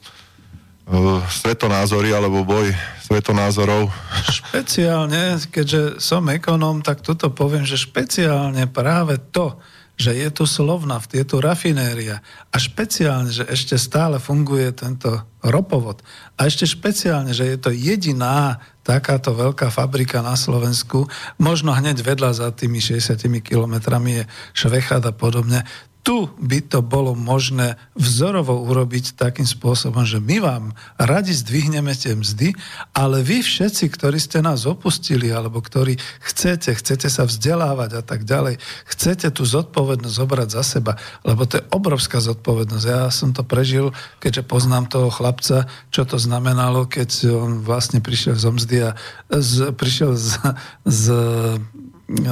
svetonázory 1.28 2.16
alebo 2.16 2.48
boj 2.48 2.72
svetonázorov. 3.04 3.92
Špeciálne, 4.28 5.40
keďže 5.52 6.00
som 6.00 6.28
ekonom, 6.32 6.80
tak 6.80 7.04
toto 7.04 7.32
poviem, 7.32 7.68
že 7.68 7.80
špeciálne 7.80 8.68
práve 8.72 9.20
to, 9.32 9.60
že 9.98 10.14
je 10.14 10.30
tu 10.30 10.46
slovna, 10.46 11.02
je 11.10 11.26
tu 11.26 11.42
rafinéria 11.42 12.22
a 12.54 12.56
špeciálne, 12.62 13.34
že 13.34 13.50
ešte 13.50 13.82
stále 13.82 14.22
funguje 14.22 14.70
tento 14.70 15.10
ropovod 15.42 16.06
a 16.38 16.46
ešte 16.46 16.70
špeciálne, 16.70 17.34
že 17.34 17.50
je 17.50 17.58
to 17.58 17.74
jediná 17.74 18.62
takáto 18.86 19.34
veľká 19.34 19.74
fabrika 19.74 20.22
na 20.22 20.38
Slovensku, 20.38 21.10
možno 21.42 21.74
hneď 21.74 22.06
vedľa 22.06 22.32
za 22.32 22.48
tými 22.54 22.78
60 22.78 23.20
kilometrami 23.42 24.22
je 24.22 24.24
Švechad 24.54 25.02
a 25.04 25.12
podobne, 25.12 25.66
tu 26.08 26.32
by 26.40 26.64
to 26.64 26.80
bolo 26.80 27.12
možné 27.20 27.76
vzorovo 27.92 28.64
urobiť 28.64 29.20
takým 29.20 29.44
spôsobom, 29.44 30.08
že 30.08 30.24
my 30.24 30.40
vám 30.40 30.72
radi 30.96 31.36
zdvihneme 31.36 31.92
tie 31.92 32.16
mzdy, 32.16 32.56
ale 32.96 33.20
vy 33.20 33.44
všetci, 33.44 33.92
ktorí 33.92 34.16
ste 34.16 34.40
nás 34.40 34.64
opustili, 34.64 35.28
alebo 35.36 35.60
ktorí 35.60 36.00
chcete, 36.24 36.72
chcete 36.80 37.12
sa 37.12 37.28
vzdelávať 37.28 38.00
a 38.00 38.04
tak 38.08 38.24
ďalej, 38.24 38.56
chcete 38.88 39.36
tú 39.36 39.44
zodpovednosť 39.44 40.16
zobrať 40.16 40.48
za 40.48 40.64
seba, 40.64 40.96
lebo 41.28 41.44
to 41.44 41.60
je 41.60 41.68
obrovská 41.76 42.24
zodpovednosť. 42.24 42.86
Ja 42.88 43.12
som 43.12 43.36
to 43.36 43.44
prežil, 43.44 43.92
keďže 44.24 44.48
poznám 44.48 44.88
toho 44.88 45.12
chlapca, 45.12 45.68
čo 45.92 46.08
to 46.08 46.16
znamenalo, 46.16 46.88
keď 46.88 47.36
on 47.36 47.60
vlastne 47.68 48.00
prišiel 48.00 48.40
z 48.40 48.48
mzdy 48.48 48.78
a 48.80 48.90
z, 49.28 49.76
prišiel 49.76 50.16
z, 50.16 50.40
z 50.88 51.04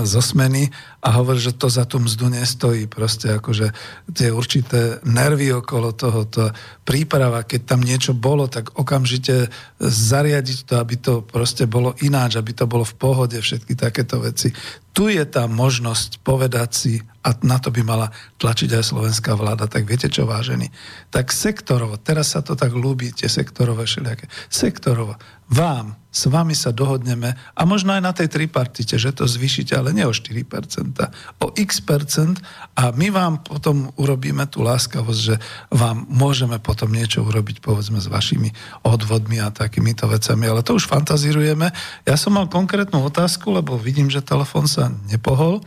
zo 0.08 0.22
smeny 0.24 0.72
a 1.06 1.22
hovorí, 1.22 1.38
že 1.38 1.54
to 1.54 1.70
za 1.70 1.86
tú 1.86 2.02
mzdu 2.02 2.34
nestojí. 2.34 2.90
Proste 2.90 3.38
akože 3.38 3.70
tie 4.18 4.34
určité 4.34 4.98
nervy 5.06 5.54
okolo 5.54 5.94
toho, 5.94 6.26
to 6.26 6.50
príprava, 6.82 7.46
keď 7.46 7.62
tam 7.62 7.86
niečo 7.86 8.18
bolo, 8.18 8.50
tak 8.50 8.74
okamžite 8.74 9.54
zariadiť 9.78 10.66
to, 10.66 10.74
aby 10.82 10.96
to 10.98 11.14
proste 11.22 11.70
bolo 11.70 11.94
ináč, 12.02 12.42
aby 12.42 12.58
to 12.58 12.66
bolo 12.66 12.82
v 12.82 12.98
pohode, 12.98 13.38
všetky 13.38 13.78
takéto 13.78 14.18
veci. 14.18 14.50
Tu 14.96 15.14
je 15.14 15.22
tá 15.30 15.46
možnosť 15.46 16.26
povedať 16.26 16.70
si, 16.74 16.94
a 17.26 17.36
na 17.44 17.58
to 17.60 17.68
by 17.68 17.84
mala 17.84 18.10
tlačiť 18.40 18.70
aj 18.80 18.96
slovenská 18.96 19.36
vláda, 19.36 19.68
tak 19.68 19.84
viete 19.84 20.08
čo, 20.08 20.24
vážení? 20.30 20.72
Tak 21.12 21.36
sektorovo, 21.36 22.00
teraz 22.00 22.34
sa 22.34 22.42
to 22.46 22.56
tak 22.56 22.72
ľúbi, 22.72 23.12
tie 23.12 23.28
sektorové 23.28 23.84
všelijaké. 23.90 24.32
Sektorovo, 24.48 25.20
vám, 25.52 26.00
s 26.16 26.32
vami 26.32 26.56
sa 26.56 26.72
dohodneme 26.72 27.36
a 27.36 27.62
možno 27.68 27.92
aj 27.92 28.02
na 28.02 28.16
tej 28.16 28.32
tripartite, 28.32 28.96
že 28.96 29.12
to 29.12 29.28
zvýšite, 29.28 29.76
ale 29.76 29.92
nie 29.92 30.08
o 30.08 30.16
4%, 30.16 30.48
percenta, 30.48 30.95
o 31.42 31.52
x 31.56 31.84
percent 31.84 32.40
a 32.76 32.92
my 32.92 33.08
vám 33.12 33.34
potom 33.44 33.92
urobíme 33.96 34.48
tú 34.52 34.64
láskavosť, 34.64 35.22
že 35.22 35.36
vám 35.72 36.08
môžeme 36.08 36.60
potom 36.60 36.92
niečo 36.92 37.24
urobiť 37.24 37.64
povedzme 37.64 38.00
s 38.00 38.12
vašimi 38.12 38.52
odvodmi 38.84 39.40
a 39.40 39.54
takýmito 39.54 40.08
vecami, 40.08 40.48
ale 40.48 40.66
to 40.66 40.76
už 40.76 40.88
fantazírujeme. 40.88 41.72
Ja 42.04 42.16
som 42.16 42.36
mal 42.36 42.52
konkrétnu 42.52 43.04
otázku, 43.06 43.52
lebo 43.52 43.80
vidím, 43.80 44.12
že 44.12 44.26
telefon 44.26 44.68
sa 44.68 44.92
nepohol. 45.08 45.64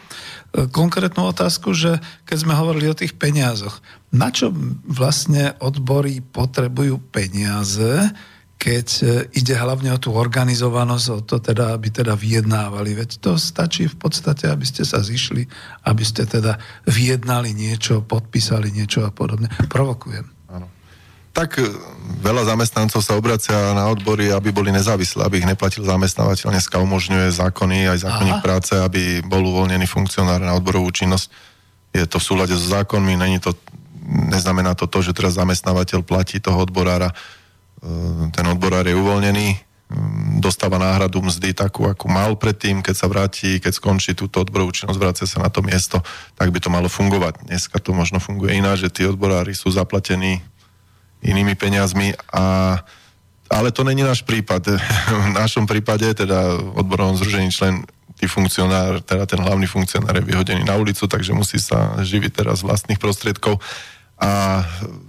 E, 0.53 0.67
konkrétnu 0.69 1.29
otázku, 1.29 1.73
že 1.77 2.01
keď 2.25 2.37
sme 2.45 2.55
hovorili 2.57 2.89
o 2.89 2.99
tých 2.99 3.17
peniazoch, 3.17 3.81
na 4.09 4.33
čo 4.33 4.53
vlastne 4.89 5.53
odbory 5.61 6.25
potrebujú 6.25 7.01
peniaze, 7.13 8.09
keď 8.59 8.87
e, 9.01 9.03
ide 9.39 9.55
hlavne 9.55 9.95
o 9.95 10.03
tú 10.03 10.11
organizovanosť, 10.13 11.07
o 11.15 11.21
to 11.23 11.39
teda, 11.39 11.79
aby 11.79 11.95
teda 11.95 12.19
vyjednávali. 12.19 12.99
Veď 12.99 13.23
to 13.23 13.33
stačí 13.39 13.87
v 13.87 13.97
podstate, 13.97 14.51
aby 14.51 14.67
ste 14.67 14.83
sa 14.83 14.99
zišli, 14.99 15.47
aby 15.87 16.03
ste 16.03 16.27
teda 16.27 16.59
vyjednali 16.91 17.55
niečo, 17.55 18.03
podpísali 18.03 18.75
niečo 18.75 19.07
a 19.07 19.15
podobne. 19.15 19.47
Provokujem 19.71 20.39
tak 21.39 21.63
e, 21.63 21.71
veľa 22.19 22.51
zamestnancov 22.51 22.99
sa 22.99 23.15
obracia 23.15 23.55
na 23.71 23.87
odbory, 23.87 24.35
aby 24.35 24.51
boli 24.51 24.75
nezávislí, 24.75 25.23
aby 25.23 25.39
ich 25.39 25.47
neplatil 25.47 25.87
zamestnávateľ. 25.87 26.51
Dneska 26.51 26.83
umožňuje 26.83 27.31
zákony, 27.31 27.95
aj 27.95 27.99
zákonník 28.03 28.43
práce, 28.43 28.75
aby 28.75 29.23
bol 29.23 29.47
uvoľnený 29.47 29.87
funkcionár 29.87 30.43
na 30.43 30.59
odborovú 30.59 30.91
činnosť. 30.91 31.31
Je 31.95 32.03
to 32.11 32.19
v 32.19 32.27
súlade 32.27 32.55
so 32.59 32.67
zákonmi, 32.75 33.15
není 33.15 33.39
to, 33.39 33.55
neznamená 34.35 34.75
to 34.75 34.91
to, 34.91 34.99
že 34.99 35.15
teraz 35.15 35.39
zamestnávateľ 35.39 36.03
platí 36.03 36.43
toho 36.43 36.59
odborára. 36.59 37.15
E, 37.83 38.33
ten 38.35 38.45
odborár 38.47 38.87
je 38.87 38.95
uvoľnený, 38.95 39.69
dostáva 40.37 40.77
náhradu 40.77 41.25
mzdy 41.25 41.57
takú, 41.57 41.89
ako 41.89 42.13
mal 42.13 42.37
predtým, 42.37 42.85
keď 42.85 42.95
sa 42.95 43.09
vráti, 43.09 43.57
keď 43.57 43.73
skončí 43.73 44.13
túto 44.13 44.45
odborovú 44.45 44.69
činnosť, 44.69 45.01
vrácia 45.01 45.25
sa 45.25 45.41
na 45.41 45.49
to 45.49 45.65
miesto, 45.65 46.05
tak 46.37 46.53
by 46.53 46.61
to 46.61 46.69
malo 46.69 46.93
fungovať. 46.93 47.49
Dneska 47.49 47.81
to 47.81 47.97
možno 47.97 48.21
funguje 48.21 48.61
iná, 48.61 48.77
že 48.77 48.93
tí 48.93 49.09
odborári 49.09 49.57
sú 49.57 49.73
zaplatení 49.73 50.45
inými 51.25 51.57
peniazmi 51.57 52.15
a 52.31 52.77
ale 53.49 53.73
to 53.73 53.81
není 53.81 54.05
náš 54.05 54.29
prípad. 54.29 54.77
V 55.33 55.33
našom 55.33 55.65
prípade, 55.65 56.05
teda 56.13 56.61
odborovom 56.77 57.17
zružení 57.17 57.49
člen, 57.49 57.81
tý 58.21 58.29
funkcionár, 58.29 59.01
teda 59.01 59.25
ten 59.25 59.41
hlavný 59.41 59.65
funkcionár 59.65 60.13
je 60.19 60.27
vyhodený 60.27 60.67
na 60.67 60.75
ulicu, 60.77 61.07
takže 61.09 61.33
musí 61.33 61.57
sa 61.63 61.97
živiť 62.03 62.45
teraz 62.45 62.61
vlastných 62.61 62.99
prostriedkov. 63.01 63.63
A 64.21 64.61
mm, 64.67 65.08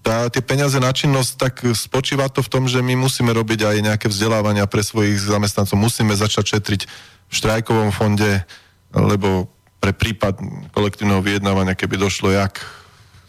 tá, 0.00 0.28
tie 0.32 0.40
peniaze 0.40 0.76
na 0.80 0.92
činnosť, 0.92 1.32
tak 1.36 1.54
spočíva 1.76 2.28
to 2.32 2.40
v 2.40 2.52
tom, 2.52 2.64
že 2.64 2.80
my 2.80 2.96
musíme 2.96 3.28
robiť 3.32 3.60
aj 3.64 3.76
nejaké 3.84 4.06
vzdelávania 4.08 4.64
pre 4.64 4.80
svojich 4.80 5.20
zamestnancov, 5.20 5.76
musíme 5.76 6.16
začať 6.16 6.58
šetriť 6.58 6.82
v 7.28 7.32
štrajkovom 7.32 7.92
fonde, 7.92 8.44
lebo 8.92 9.52
pre 9.78 9.92
prípad 9.94 10.40
kolektívneho 10.74 11.22
vyjednávania, 11.22 11.78
keby 11.78 12.00
došlo 12.00 12.34
jak 12.34 12.58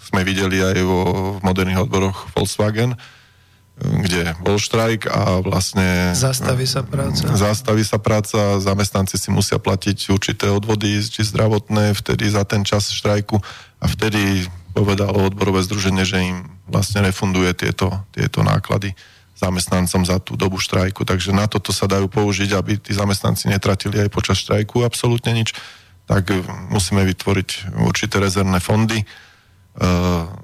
sme 0.09 0.25
videli 0.25 0.57
aj 0.63 0.81
vo, 0.81 1.01
v 1.37 1.39
moderných 1.45 1.85
odboroch 1.85 2.33
Volkswagen, 2.33 2.97
kde 3.79 4.35
bol 4.43 4.59
štrajk 4.59 5.07
a 5.07 5.39
vlastne... 5.39 6.11
Zastaví 6.11 6.67
sa 6.67 6.83
práca. 6.83 7.31
Zastaví 7.31 7.83
sa 7.87 7.95
práca, 7.95 8.59
zamestnanci 8.59 9.15
si 9.15 9.29
musia 9.31 9.55
platiť 9.55 10.11
určité 10.11 10.51
odvody, 10.51 10.99
či 10.99 11.23
zdravotné, 11.23 11.95
vtedy 11.95 12.27
za 12.27 12.43
ten 12.43 12.67
čas 12.67 12.91
štrajku 12.91 13.39
a 13.79 13.85
vtedy 13.87 14.49
povedalo 14.79 15.27
odborové 15.27 15.59
združenie, 15.67 16.07
že 16.07 16.17
im 16.23 16.47
vlastne 16.71 17.03
refunduje 17.03 17.51
tieto, 17.51 17.91
tieto 18.15 18.39
náklady 18.47 18.95
zamestnancom 19.35 20.03
za 20.07 20.19
tú 20.23 20.39
dobu 20.39 20.59
štrajku. 20.59 21.03
Takže 21.03 21.35
na 21.35 21.47
toto 21.47 21.75
sa 21.75 21.87
dajú 21.87 22.07
použiť, 22.07 22.55
aby 22.55 22.79
tí 22.79 22.95
zamestnanci 22.95 23.51
netratili 23.51 23.99
aj 23.99 24.09
počas 24.11 24.39
štrajku 24.39 24.83
absolútne 24.83 25.31
nič. 25.35 25.55
Tak 26.07 26.31
musíme 26.71 27.03
vytvoriť 27.07 27.75
určité 27.83 28.19
rezervné 28.19 28.59
fondy, 28.63 29.03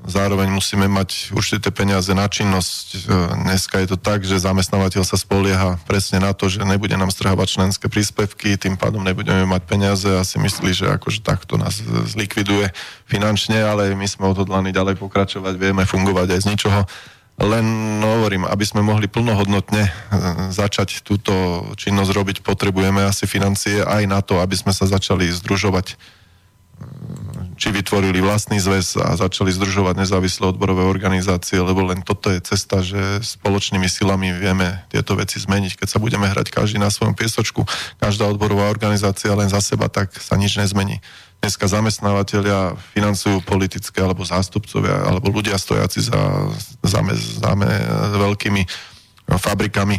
zároveň 0.06 0.48
musíme 0.48 0.88
mať 0.88 1.36
určité 1.36 1.74
peniaze 1.74 2.08
na 2.16 2.30
činnosť. 2.30 2.88
Eh, 2.96 3.00
dneska 3.44 3.82
je 3.84 3.88
to 3.92 3.98
tak, 4.00 4.24
že 4.24 4.40
zamestnávateľ 4.40 5.04
sa 5.04 5.18
spolieha 5.20 5.82
presne 5.84 6.22
na 6.22 6.32
to, 6.32 6.48
že 6.48 6.64
nebude 6.64 6.96
nám 6.96 7.12
strhávať 7.12 7.60
členské 7.60 7.86
príspevky, 7.92 8.56
tým 8.56 8.80
pádom 8.80 9.04
nebudeme 9.04 9.44
mať 9.44 9.62
peniaze 9.68 10.08
a 10.08 10.24
si 10.24 10.40
myslí, 10.40 10.72
že 10.72 10.86
akože 10.88 11.26
takto 11.26 11.60
nás 11.60 11.82
zlikviduje 11.84 12.72
finančne, 13.10 13.60
ale 13.60 13.92
my 13.98 14.08
sme 14.08 14.32
odhodlaní 14.32 14.72
ďalej 14.72 14.96
pokračovať, 15.02 15.54
vieme 15.60 15.84
fungovať 15.84 16.38
aj 16.38 16.40
z 16.40 16.50
ničoho. 16.56 16.82
Len 17.36 18.00
hovorím, 18.00 18.48
aby 18.48 18.64
sme 18.64 18.80
mohli 18.80 19.12
plnohodnotne 19.12 19.84
eh, 19.84 19.94
začať 20.54 21.04
túto 21.04 21.66
činnosť 21.76 22.12
robiť, 22.14 22.38
potrebujeme 22.46 23.04
asi 23.04 23.28
financie 23.28 23.84
aj 23.84 24.04
na 24.08 24.24
to, 24.24 24.40
aby 24.40 24.56
sme 24.56 24.72
sa 24.72 24.88
začali 24.88 25.28
združovať 25.28 26.00
či 27.56 27.72
vytvorili 27.72 28.20
vlastný 28.20 28.60
zväz 28.60 29.00
a 29.00 29.16
začali 29.16 29.48
združovať 29.56 30.04
nezávislé 30.04 30.52
odborové 30.52 30.84
organizácie, 30.84 31.56
lebo 31.64 31.88
len 31.88 32.04
toto 32.04 32.28
je 32.28 32.44
cesta, 32.44 32.84
že 32.84 33.24
spoločnými 33.24 33.88
silami 33.88 34.36
vieme 34.36 34.84
tieto 34.92 35.16
veci 35.16 35.40
zmeniť. 35.40 35.80
Keď 35.80 35.88
sa 35.88 36.00
budeme 36.04 36.28
hrať 36.28 36.52
každý 36.52 36.84
na 36.84 36.92
svojom 36.92 37.16
piesočku, 37.16 37.64
každá 37.96 38.28
odborová 38.28 38.68
organizácia 38.68 39.32
len 39.32 39.48
za 39.48 39.64
seba, 39.64 39.88
tak 39.88 40.12
sa 40.20 40.36
nič 40.36 40.60
nezmení. 40.60 41.00
Dneska 41.40 41.72
zamestnávateľia 41.72 42.76
financujú 42.92 43.40
politické 43.48 44.04
alebo 44.04 44.28
zástupcovia, 44.28 45.08
alebo 45.08 45.32
ľudia 45.32 45.56
stojaci 45.56 46.04
za, 46.04 46.22
za, 46.84 47.00
za, 47.00 47.52
za 47.56 48.18
veľkými 48.20 48.62
fabrikami 49.32 49.96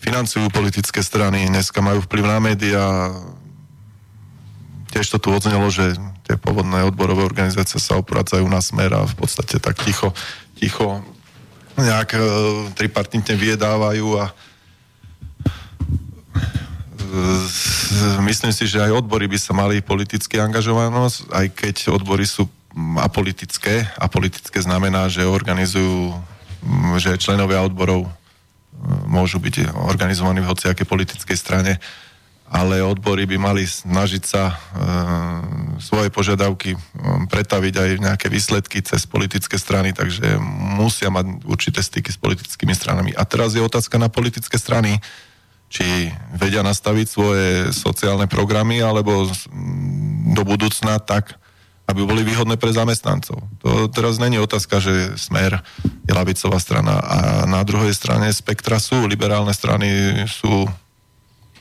financujú 0.00 0.48
politické 0.48 1.04
strany, 1.04 1.50
dneska 1.50 1.82
majú 1.84 2.00
vplyv 2.06 2.24
na 2.24 2.38
médiá, 2.40 2.86
tiež 4.94 5.12
to 5.12 5.18
tu 5.20 5.28
odznelo, 5.34 5.68
že 5.68 5.92
tie 6.30 6.38
pôvodné 6.38 6.86
odborové 6.86 7.26
organizácie 7.26 7.82
sa 7.82 7.98
opracajú 7.98 8.46
na 8.46 8.62
smer 8.62 8.94
a 8.94 9.02
v 9.02 9.14
podstate 9.18 9.58
tak 9.58 9.82
ticho, 9.82 10.14
ticho 10.54 11.02
nejak 11.74 12.14
e, 12.14 12.22
tripartitne 12.78 13.34
vyjedávajú 13.34 14.06
a 14.14 14.30
e, 14.30 14.32
myslím 18.30 18.54
si, 18.54 18.70
že 18.70 18.78
aj 18.78 19.02
odbory 19.02 19.26
by 19.26 19.38
sa 19.42 19.58
mali 19.58 19.82
politicky 19.82 20.38
angažovanosť, 20.38 21.34
aj 21.34 21.46
keď 21.50 21.76
odbory 21.98 22.22
sú 22.22 22.46
apolitické. 23.02 23.90
Apolitické 23.98 24.62
znamená, 24.62 25.10
že 25.10 25.26
organizujú, 25.26 26.14
že 27.02 27.18
členovia 27.18 27.66
odborov 27.66 28.06
môžu 29.10 29.42
byť 29.42 29.74
organizovaní 29.90 30.38
v 30.38 30.54
hociakej 30.54 30.86
politickej 30.86 31.34
strane 31.34 31.82
ale 32.50 32.82
odbory 32.82 33.30
by 33.30 33.38
mali 33.38 33.62
snažiť 33.62 34.22
sa 34.26 34.50
e, 34.50 34.54
svoje 35.78 36.10
požiadavky 36.10 36.74
e, 36.74 36.78
pretaviť 37.30 37.74
aj 37.78 37.90
v 37.94 38.04
nejaké 38.10 38.26
výsledky 38.26 38.82
cez 38.82 39.06
politické 39.06 39.54
strany, 39.54 39.94
takže 39.94 40.34
musia 40.74 41.14
mať 41.14 41.46
určité 41.46 41.78
styky 41.78 42.10
s 42.10 42.18
politickými 42.18 42.74
stranami. 42.74 43.14
A 43.14 43.22
teraz 43.22 43.54
je 43.54 43.62
otázka 43.62 44.02
na 44.02 44.10
politické 44.10 44.58
strany, 44.58 44.98
či 45.70 46.10
vedia 46.34 46.66
nastaviť 46.66 47.06
svoje 47.06 47.70
sociálne 47.70 48.26
programy, 48.26 48.82
alebo 48.82 49.30
do 50.34 50.42
budúcna 50.42 50.98
tak, 50.98 51.38
aby 51.86 52.02
boli 52.02 52.26
výhodné 52.26 52.58
pre 52.58 52.74
zamestnancov. 52.74 53.38
To 53.62 53.86
teraz 53.86 54.18
není 54.18 54.42
otázka, 54.42 54.82
že 54.82 55.14
Smer 55.14 55.62
je 56.02 56.12
lavicová 56.14 56.58
strana 56.58 56.98
a 56.98 57.18
na 57.46 57.62
druhej 57.62 57.94
strane 57.94 58.26
spektra 58.34 58.82
sú, 58.82 59.06
liberálne 59.06 59.54
strany 59.54 59.86
sú 60.26 60.66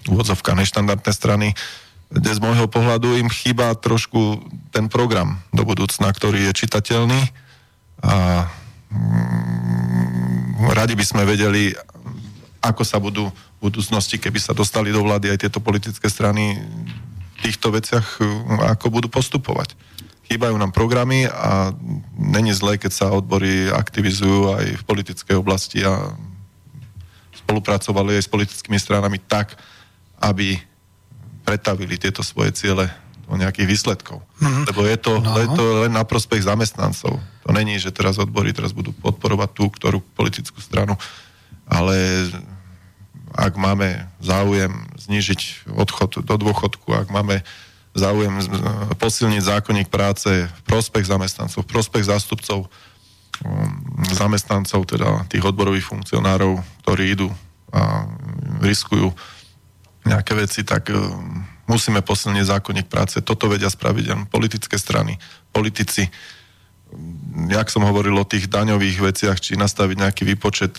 úvodzovka 0.09 0.57
neštandardné 0.57 1.11
strany, 1.13 1.47
kde 2.09 2.31
z 2.33 2.41
môjho 2.41 2.65
pohľadu 2.65 3.21
im 3.21 3.29
chýba 3.29 3.77
trošku 3.77 4.41
ten 4.73 4.89
program 4.89 5.37
do 5.53 5.61
budúcna, 5.61 6.09
ktorý 6.09 6.49
je 6.49 6.65
čitateľný 6.65 7.21
a 8.01 8.49
mm, 8.89 10.73
radi 10.73 10.97
by 10.97 11.05
sme 11.05 11.23
vedeli, 11.29 11.77
ako 12.65 12.81
sa 12.81 12.97
budú 12.97 13.29
v 13.29 13.59
budúcnosti, 13.61 14.17
keby 14.17 14.41
sa 14.41 14.57
dostali 14.57 14.89
do 14.89 15.05
vlády 15.05 15.29
aj 15.29 15.45
tieto 15.45 15.61
politické 15.61 16.09
strany 16.09 16.57
v 16.57 17.39
týchto 17.45 17.71
veciach, 17.71 18.19
ako 18.73 18.89
budú 18.89 19.07
postupovať. 19.07 19.77
Chýbajú 20.29 20.55
nám 20.61 20.69
programy 20.69 21.25
a 21.25 21.73
není 22.13 22.53
zlé, 22.53 22.77
keď 22.77 22.91
sa 22.93 23.13
odbory 23.13 23.69
aktivizujú 23.69 24.53
aj 24.55 24.65
v 24.77 24.83
politickej 24.85 25.35
oblasti 25.41 25.81
a 25.81 26.13
spolupracovali 27.33 28.19
aj 28.19 28.23
s 28.27 28.29
politickými 28.29 28.77
stranami 28.77 29.17
tak, 29.17 29.57
aby 30.19 30.59
pretavili 31.47 31.97
tieto 31.97 32.21
svoje 32.21 32.53
ciele 32.53 32.91
do 33.29 33.37
nejakých 33.37 33.69
výsledkov. 33.69 34.25
Mm-hmm. 34.41 34.63
Lebo 34.73 34.81
je 34.85 34.97
to, 34.97 35.13
no. 35.21 35.33
je 35.37 35.47
to 35.53 35.63
len 35.85 35.93
na 35.93 36.01
prospech 36.01 36.45
zamestnancov. 36.45 37.21
To 37.45 37.49
není, 37.53 37.77
že 37.77 37.93
teraz 37.93 38.17
odbory 38.17 38.53
teraz 38.53 38.73
budú 38.73 38.89
podporovať 38.93 39.49
tú, 39.53 39.65
ktorú 39.69 40.01
politickú 40.17 40.57
stranu, 40.61 40.97
ale 41.69 42.29
ak 43.37 43.53
máme 43.53 44.09
záujem 44.17 44.73
znižiť 44.97 45.69
odchod 45.77 46.25
do 46.25 46.35
dôchodku, 46.41 46.89
ak 46.89 47.13
máme 47.13 47.45
záujem 47.93 48.33
posilniť 48.97 49.41
zákonník 49.45 49.89
práce 49.89 50.29
v 50.29 50.61
prospech 50.65 51.05
zamestnancov, 51.05 51.65
v 51.65 51.71
prospech 51.73 52.09
zástupcov 52.09 52.65
um, 52.65 52.69
zamestnancov, 54.09 54.85
teda 54.89 55.29
tých 55.29 55.45
odborových 55.45 55.85
funkcionárov, 55.85 56.61
ktorí 56.85 57.13
idú 57.13 57.29
a 57.69 58.09
riskujú 58.65 59.13
nejaké 60.09 60.33
veci, 60.33 60.65
tak 60.65 60.89
uh, 60.89 60.97
musíme 61.69 62.01
posilniť 62.01 62.49
zákonník 62.49 62.87
práce. 62.89 63.21
Toto 63.21 63.45
vedia 63.45 63.69
spraviť 63.69 64.05
len 64.09 64.21
politické 64.25 64.81
strany, 64.81 65.21
politici. 65.53 66.09
Jak 67.45 67.69
som 67.69 67.85
hovoril 67.85 68.17
o 68.17 68.25
tých 68.25 68.49
daňových 68.49 69.13
veciach, 69.13 69.37
či 69.37 69.53
nastaviť 69.53 69.97
nejaký 70.01 70.23
výpočet 70.25 70.73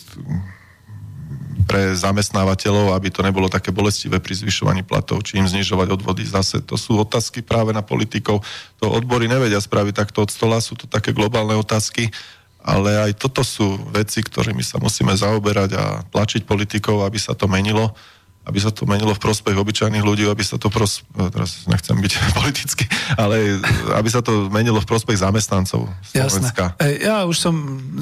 pre 1.71 1.95
zamestnávateľov, 1.95 2.99
aby 2.99 3.15
to 3.15 3.23
nebolo 3.23 3.47
také 3.47 3.71
bolestivé 3.71 4.19
pri 4.19 4.35
zvyšovaní 4.35 4.83
platov, 4.83 5.23
či 5.23 5.39
im 5.39 5.47
znižovať 5.47 5.95
odvody 5.95 6.27
zase. 6.27 6.59
To 6.67 6.75
sú 6.75 6.99
otázky 6.99 7.47
práve 7.47 7.71
na 7.71 7.79
politikov. 7.79 8.43
To 8.83 8.91
odbory 8.91 9.31
nevedia 9.31 9.63
spraviť 9.63 9.95
takto 9.95 10.27
od 10.27 10.35
stola, 10.35 10.59
sú 10.59 10.75
to 10.75 10.91
také 10.91 11.15
globálne 11.15 11.55
otázky, 11.55 12.11
ale 12.59 12.99
aj 12.99 13.23
toto 13.23 13.47
sú 13.47 13.79
veci, 13.95 14.19
ktorými 14.19 14.67
sa 14.67 14.83
musíme 14.83 15.15
zaoberať 15.15 15.71
a 15.79 16.03
tlačiť 16.11 16.43
politikov, 16.43 17.07
aby 17.07 17.23
sa 17.23 17.39
to 17.39 17.47
menilo 17.47 17.95
aby 18.41 18.57
sa 18.57 18.73
to 18.73 18.89
menilo 18.89 19.13
v 19.13 19.21
prospech 19.21 19.53
obyčajných 19.53 20.01
ľudí, 20.01 20.25
aby 20.25 20.41
sa 20.41 20.57
to 20.57 20.73
pros... 20.73 21.05
No, 21.13 21.29
teraz 21.29 21.69
nechcem 21.69 21.93
byť 21.93 22.13
politicky, 22.41 22.89
ale 23.21 23.61
aby 23.93 24.09
sa 24.09 24.25
to 24.25 24.49
menilo 24.49 24.81
v 24.81 24.89
prospech 24.89 25.21
zamestnancov 25.21 25.85
Slovenska. 26.01 26.73
Jasné. 26.81 27.05
Ja 27.05 27.29
už 27.29 27.37
som 27.37 27.55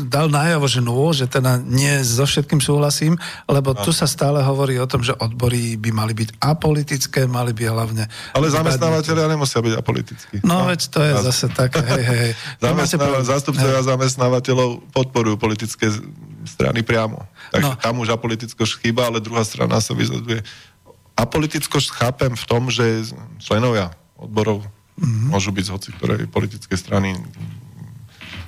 dal 0.06 0.31
najavo, 0.31 0.70
že 0.70 0.78
no, 0.78 1.10
že 1.10 1.27
teda 1.27 1.59
nie 1.59 1.90
so 2.06 2.23
všetkým 2.23 2.62
súhlasím, 2.62 3.19
lebo 3.51 3.74
no. 3.74 3.82
tu 3.82 3.90
sa 3.90 4.06
stále 4.06 4.39
hovorí 4.47 4.78
o 4.78 4.86
tom, 4.86 5.02
že 5.02 5.10
odbory 5.19 5.74
by 5.74 5.90
mali 5.90 6.15
byť 6.15 6.39
apolitické, 6.39 7.27
mali 7.27 7.51
by 7.51 7.74
hlavne... 7.74 8.06
Ale 8.39 8.47
zamestnávateľia 8.47 9.27
nemusia 9.27 9.59
byť 9.59 9.74
apolitickí. 9.74 10.36
No, 10.47 10.62
no 10.62 10.70
veď 10.70 10.81
to 10.86 11.02
je 11.02 11.12
zase 11.19 11.47
tak, 11.51 11.74
hej, 11.82 12.05
hej. 12.06 12.31
Zamestnáva, 12.65 13.27
zástupcovia 13.27 13.82
zamestnávateľov 13.82 14.86
podporujú 14.94 15.35
politické 15.35 15.90
strany 16.47 16.86
priamo. 16.86 17.27
Takže 17.52 17.72
no. 17.74 17.80
tam 17.80 17.94
už 18.00 18.12
apolitickosť 18.14 18.72
chýba, 18.84 19.08
ale 19.08 19.24
druhá 19.24 19.42
strana 19.44 19.80
sa 19.80 19.96
vyzaduje. 19.96 20.44
Apolitickosť 21.18 21.88
chápem 21.92 22.32
v 22.36 22.44
tom, 22.46 22.70
že 22.70 23.10
členovia 23.42 23.90
odborov 24.18 24.66
mm-hmm. 24.98 25.30
môžu 25.32 25.50
byť 25.54 25.64
z 25.66 25.72
hoci 25.72 25.88
ktorej 25.94 26.26
politické 26.30 26.74
strany, 26.74 27.14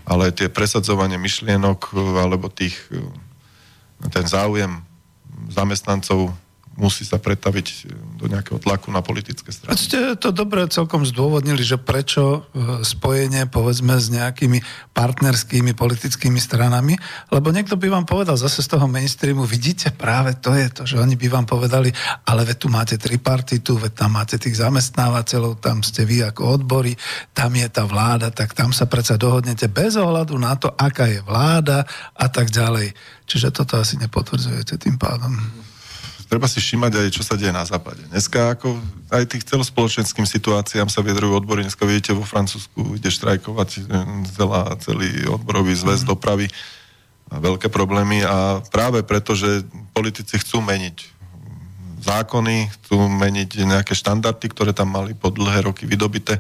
ale 0.07 0.35
tie 0.35 0.51
presadzovanie 0.51 1.19
myšlienok 1.19 1.95
alebo 2.19 2.51
tých, 2.51 2.77
ten 4.11 4.27
záujem 4.27 4.83
zamestnancov 5.51 6.35
musí 6.79 7.03
sa 7.03 7.19
pretaviť 7.19 7.67
e, 7.67 7.75
do 8.17 8.31
nejakého 8.31 8.63
tlaku 8.63 8.95
na 8.95 9.03
politické 9.03 9.51
strany. 9.51 9.75
Ste 9.75 10.15
to 10.17 10.31
dobre 10.31 10.65
celkom 10.71 11.03
zdôvodnili, 11.03 11.61
že 11.61 11.77
prečo 11.77 12.47
e, 12.51 12.85
spojenie 12.87 13.51
povedzme 13.51 13.99
s 13.99 14.09
nejakými 14.09 14.63
partnerskými 14.95 15.75
politickými 15.75 16.39
stranami, 16.39 16.95
lebo 17.35 17.51
niekto 17.51 17.75
by 17.75 17.91
vám 17.91 18.07
povedal 18.07 18.39
zase 18.39 18.63
z 18.63 18.77
toho 18.77 18.87
mainstreamu, 18.87 19.45
vidíte, 19.45 19.91
práve 19.93 20.39
to 20.39 20.55
je 20.55 20.69
to, 20.71 20.83
že 20.87 20.97
oni 20.97 21.19
by 21.19 21.27
vám 21.29 21.47
povedali, 21.47 21.91
ale 22.25 22.47
veď 22.47 22.57
tu 22.57 22.69
máte 22.73 22.97
tripartitu, 22.97 23.77
veď 23.77 23.93
tam 24.07 24.17
máte 24.17 24.41
tých 24.41 24.63
zamestnávateľov, 24.63 25.59
tam 25.59 25.83
ste 25.85 26.07
vy 26.07 26.25
ako 26.33 26.63
odbory, 26.63 26.95
tam 27.37 27.53
je 27.59 27.69
tá 27.69 27.83
vláda, 27.85 28.31
tak 28.31 28.55
tam 28.57 28.71
sa 28.71 28.87
predsa 28.87 29.19
dohodnete 29.19 29.69
bez 29.69 29.99
ohľadu 29.99 30.35
na 30.39 30.55
to, 30.55 30.73
aká 30.73 31.11
je 31.11 31.21
vláda 31.27 31.85
a 32.15 32.27
tak 32.31 32.49
ďalej. 32.49 32.95
Čiže 33.27 33.55
toto 33.55 33.79
asi 33.79 33.95
nepotvrdzujete 34.01 34.75
tým 34.81 34.99
pádom 34.99 35.60
treba 36.31 36.47
si 36.47 36.63
všímať 36.63 36.93
aj, 36.95 37.09
čo 37.11 37.27
sa 37.27 37.35
deje 37.35 37.51
na 37.51 37.67
západe. 37.67 38.07
Dneska 38.07 38.55
ako 38.55 38.79
aj 39.11 39.35
tých 39.35 39.51
celospoločenským 39.51 40.23
situáciám 40.23 40.87
sa 40.87 41.03
vyjadrujú 41.03 41.43
odbory. 41.43 41.67
Dneska 41.67 41.83
vidíte, 41.83 42.15
vo 42.15 42.23
Francúzsku 42.23 42.95
ide 42.95 43.11
štrajkovať 43.11 43.69
e, 43.75 43.81
celá, 44.39 44.71
celý 44.79 45.27
odborový 45.27 45.75
zväz 45.75 46.07
mm. 46.07 46.09
dopravy. 46.15 46.47
Veľké 47.31 47.67
problémy 47.71 48.23
a 48.23 48.63
práve 48.71 49.03
preto, 49.03 49.35
že 49.35 49.67
politici 49.95 50.39
chcú 50.39 50.63
meniť 50.63 51.19
zákony, 52.03 52.71
chcú 52.79 53.07
meniť 53.07 53.51
nejaké 53.67 53.95
štandardy, 53.95 54.47
ktoré 54.51 54.71
tam 54.71 54.95
mali 54.95 55.15
po 55.15 55.31
dlhé 55.31 55.67
roky 55.67 55.87
vydobité. 55.87 56.39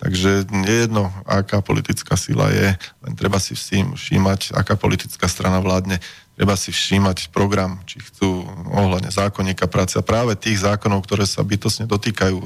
Takže 0.00 0.48
nie 0.54 0.86
jedno, 0.86 1.12
aká 1.28 1.60
politická 1.60 2.16
sila 2.16 2.48
je, 2.48 2.72
len 2.78 3.12
treba 3.18 3.36
si 3.36 3.52
všímať, 3.52 4.56
aká 4.56 4.78
politická 4.78 5.28
strana 5.28 5.60
vládne 5.60 6.00
treba 6.40 6.56
si 6.56 6.72
všímať 6.72 7.36
program, 7.36 7.84
či 7.84 8.00
chcú 8.00 8.48
ohľadne 8.72 9.12
zákonníka 9.12 9.68
práce 9.68 10.00
a 10.00 10.06
práve 10.06 10.32
tých 10.40 10.64
zákonov, 10.64 11.04
ktoré 11.04 11.28
sa 11.28 11.44
bytosne 11.44 11.84
dotýkajú 11.84 12.40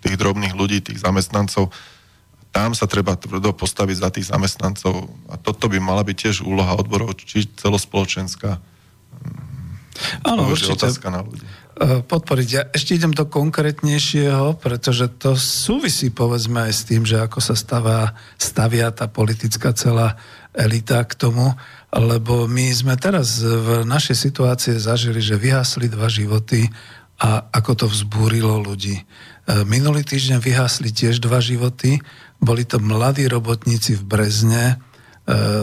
tých 0.00 0.16
drobných 0.16 0.56
ľudí, 0.56 0.80
tých 0.80 1.04
zamestnancov, 1.04 1.68
tam 2.56 2.72
sa 2.72 2.88
treba 2.88 3.20
tvrdo 3.20 3.52
postaviť 3.52 3.96
za 4.00 4.08
tých 4.08 4.32
zamestnancov 4.32 5.12
a 5.28 5.36
toto 5.36 5.68
by 5.68 5.76
mala 5.76 6.00
byť 6.08 6.16
tiež 6.16 6.36
úloha 6.40 6.72
odborov, 6.72 7.20
či 7.20 7.44
celospoločenská. 7.44 8.56
Áno, 10.24 10.48
určite. 10.48 10.80
Otázka 10.80 11.12
na 11.12 11.20
ľudí 11.20 11.44
e, 11.44 12.00
podporiť. 12.00 12.48
Ja 12.48 12.62
ešte 12.72 12.96
idem 12.96 13.12
do 13.12 13.28
konkrétnejšieho, 13.28 14.56
pretože 14.56 15.12
to 15.20 15.36
súvisí 15.36 16.08
povedzme 16.08 16.64
aj 16.64 16.72
s 16.72 16.82
tým, 16.88 17.04
že 17.04 17.20
ako 17.20 17.44
sa 17.44 17.52
stavá, 17.52 18.16
stavia 18.40 18.88
tá 18.88 19.04
politická 19.04 19.76
celá 19.76 20.16
elita 20.56 21.02
k 21.04 21.12
tomu 21.18 21.52
lebo 21.94 22.50
my 22.50 22.74
sme 22.74 22.94
teraz 22.98 23.38
v 23.38 23.86
našej 23.86 24.16
situácii 24.18 24.74
zažili, 24.82 25.22
že 25.22 25.38
vyhasli 25.38 25.86
dva 25.86 26.10
životy 26.10 26.66
a 27.22 27.46
ako 27.54 27.72
to 27.78 27.86
vzbúrilo 27.86 28.58
ľudí. 28.58 28.98
E, 28.98 29.04
minulý 29.62 30.02
týždeň 30.02 30.42
vyhasli 30.42 30.90
tiež 30.90 31.22
dva 31.22 31.38
životy, 31.38 32.02
boli 32.42 32.66
to 32.66 32.82
mladí 32.82 33.30
robotníci 33.30 33.94
v 33.94 34.02
Brezne, 34.02 34.82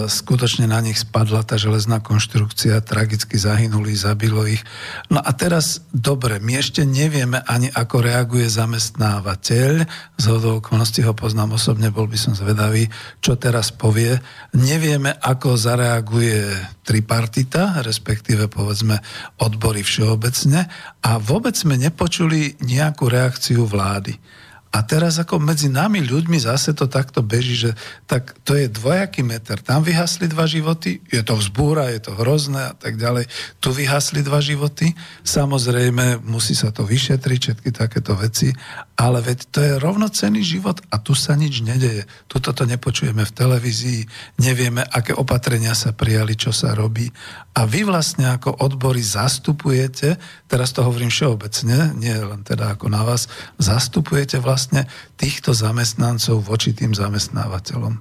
skutočne 0.09 0.65
na 0.65 0.81
nich 0.81 0.97
spadla 0.97 1.45
tá 1.45 1.53
železná 1.53 2.01
konštrukcia, 2.01 2.81
tragicky 2.81 3.37
zahynuli, 3.37 3.93
zabilo 3.93 4.41
ich. 4.49 4.65
No 5.13 5.21
a 5.21 5.29
teraz, 5.37 5.85
dobre, 5.93 6.41
my 6.41 6.57
ešte 6.57 6.81
nevieme 6.81 7.45
ani, 7.45 7.69
ako 7.69 8.01
reaguje 8.01 8.49
zamestnávateľ. 8.49 9.85
Z 10.17 10.25
okolností 10.33 11.05
ho 11.05 11.13
poznám 11.13 11.61
osobne, 11.61 11.93
bol 11.93 12.09
by 12.09 12.17
som 12.17 12.33
zvedavý, 12.33 12.89
čo 13.21 13.37
teraz 13.37 13.69
povie. 13.69 14.17
Nevieme, 14.57 15.13
ako 15.13 15.53
zareaguje 15.53 16.57
tripartita, 16.81 17.85
respektíve 17.85 18.49
povedzme 18.49 18.97
odbory 19.45 19.85
všeobecne 19.85 20.65
a 21.05 21.21
vôbec 21.21 21.53
sme 21.53 21.77
nepočuli 21.77 22.57
nejakú 22.65 23.05
reakciu 23.05 23.69
vlády. 23.69 24.40
A 24.71 24.87
teraz 24.87 25.19
ako 25.19 25.43
medzi 25.43 25.67
nami 25.67 25.99
ľuďmi 25.99 26.39
zase 26.39 26.71
to 26.71 26.87
takto 26.87 27.19
beží, 27.19 27.59
že 27.59 27.71
tak 28.07 28.31
to 28.47 28.55
je 28.55 28.71
dvojaký 28.71 29.19
meter. 29.19 29.59
Tam 29.59 29.83
vyhasli 29.83 30.31
dva 30.31 30.47
životy, 30.47 31.03
je 31.11 31.19
to 31.27 31.35
vzbúra, 31.35 31.91
je 31.91 31.99
to 31.99 32.15
hrozné 32.15 32.71
a 32.71 32.75
tak 32.79 32.95
ďalej. 32.95 33.27
Tu 33.59 33.67
vyhasli 33.67 34.23
dva 34.23 34.39
životy, 34.39 34.95
samozrejme 35.27 36.23
musí 36.23 36.55
sa 36.55 36.71
to 36.71 36.87
vyšetriť, 36.87 37.39
všetky 37.43 37.69
takéto 37.75 38.15
veci, 38.15 38.55
ale 38.95 39.19
veď 39.19 39.39
to 39.51 39.59
je 39.59 39.73
rovnocený 39.75 40.39
život 40.39 40.79
a 40.87 41.03
tu 41.03 41.19
sa 41.19 41.35
nič 41.35 41.67
nedeje. 41.67 42.07
Tuto 42.31 42.55
to 42.55 42.63
nepočujeme 42.63 43.27
v 43.27 43.35
televízii, 43.35 44.07
nevieme, 44.39 44.87
aké 44.87 45.11
opatrenia 45.11 45.75
sa 45.75 45.91
prijali, 45.91 46.39
čo 46.39 46.55
sa 46.55 46.71
robí. 46.71 47.11
A 47.59 47.67
vy 47.67 47.83
vlastne 47.83 48.31
ako 48.31 48.63
odbory 48.63 49.03
zastupujete, 49.03 50.15
teraz 50.47 50.71
to 50.71 50.87
hovorím 50.87 51.11
všeobecne, 51.11 51.91
nie 51.99 52.15
len 52.15 52.47
teda 52.47 52.79
ako 52.79 52.87
na 52.87 53.03
vás, 53.03 53.27
zastupujete 53.59 54.39
vlastne 54.39 54.60
vlastne 54.61 54.85
týchto 55.17 55.57
zamestnancov 55.57 56.45
voči 56.45 56.77
tým 56.77 56.93
zamestnávateľom. 56.93 57.97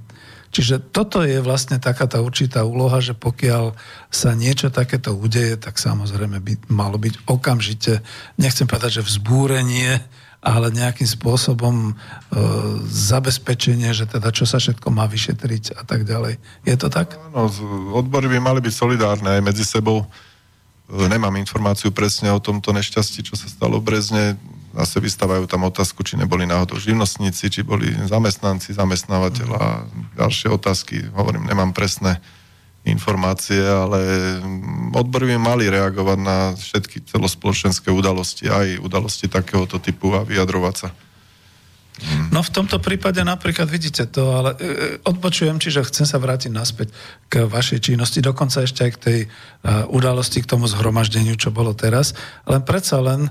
Čiže 0.53 0.93
toto 0.93 1.25
je 1.25 1.41
vlastne 1.41 1.81
taká 1.81 2.05
tá 2.05 2.21
určitá 2.21 2.69
úloha, 2.69 3.01
že 3.01 3.17
pokiaľ 3.17 3.73
sa 4.13 4.37
niečo 4.37 4.69
takéto 4.69 5.17
udeje, 5.17 5.57
tak 5.57 5.81
samozrejme 5.81 6.37
by 6.37 6.69
malo 6.69 7.01
byť 7.01 7.25
okamžite, 7.25 8.05
nechcem 8.37 8.69
povedať, 8.69 9.01
že 9.01 9.09
vzbúrenie, 9.09 10.05
ale 10.45 10.69
nejakým 10.69 11.09
spôsobom 11.09 11.77
e, 11.89 11.93
zabezpečenie, 12.85 13.95
že 13.97 14.05
teda 14.11 14.29
čo 14.35 14.45
sa 14.45 14.61
všetko 14.61 14.91
má 14.93 15.09
vyšetriť 15.09 15.81
a 15.81 15.83
tak 15.87 16.05
ďalej. 16.05 16.37
Je 16.67 16.77
to 16.77 16.93
tak? 16.93 17.17
Áno, 17.33 17.49
odbory 17.97 18.29
by 18.29 18.39
mali 18.43 18.61
byť 18.61 18.75
solidárne 18.75 19.39
aj 19.39 19.43
medzi 19.45 19.65
sebou. 19.65 20.03
E, 20.03 21.07
nemám 21.09 21.39
informáciu 21.39 21.95
presne 21.95 22.35
o 22.35 22.43
tomto 22.43 22.75
nešťastí, 22.75 23.23
čo 23.23 23.39
sa 23.39 23.47
stalo 23.47 23.79
v 23.79 23.87
Brezne 23.87 24.25
zase 24.75 25.03
vystávajú 25.03 25.45
tam 25.51 25.67
otázku, 25.67 26.07
či 26.07 26.15
neboli 26.15 26.47
náhodou 26.47 26.79
živnostníci, 26.79 27.51
či 27.51 27.61
boli 27.67 27.91
zamestnanci, 28.07 28.73
zamestnávateľa 28.73 29.59
a 29.59 29.71
ďalšie 30.17 30.49
otázky. 30.51 31.11
Hovorím, 31.11 31.47
nemám 31.47 31.75
presné 31.75 32.23
informácie, 32.87 33.61
ale 33.61 34.01
odbory 34.97 35.37
by 35.37 35.37
mali 35.37 35.69
reagovať 35.69 36.19
na 36.23 36.57
všetky 36.57 37.05
celospoločenské 37.05 37.93
udalosti, 37.93 38.49
aj 38.49 38.81
udalosti 38.81 39.29
takéhoto 39.29 39.77
typu 39.77 40.17
a 40.17 40.25
vyjadrovať 40.25 40.75
sa. 40.77 40.89
Mm. 42.01 42.33
No 42.33 42.41
v 42.41 42.51
tomto 42.51 42.81
prípade 42.81 43.21
napríklad 43.21 43.69
vidíte 43.69 44.09
to, 44.09 44.33
ale 44.33 44.57
e, 44.57 44.59
e, 44.59 44.67
odpočujem, 45.05 45.61
čiže 45.61 45.85
chcem 45.87 46.09
sa 46.09 46.17
vrátiť 46.17 46.51
naspäť 46.51 46.91
k 47.31 47.47
vašej 47.47 47.93
činnosti, 47.93 48.25
dokonca 48.25 48.65
ešte 48.67 48.83
aj 48.83 48.93
k 48.99 49.03
tej 49.07 49.21
uh, 49.23 49.87
udalosti, 49.95 50.43
k 50.43 50.51
tomu 50.51 50.67
zhromaždeniu, 50.67 51.39
čo 51.39 51.55
bolo 51.55 51.71
teraz. 51.79 52.11
Len 52.43 52.59
predsa 52.67 52.99
len 52.99 53.31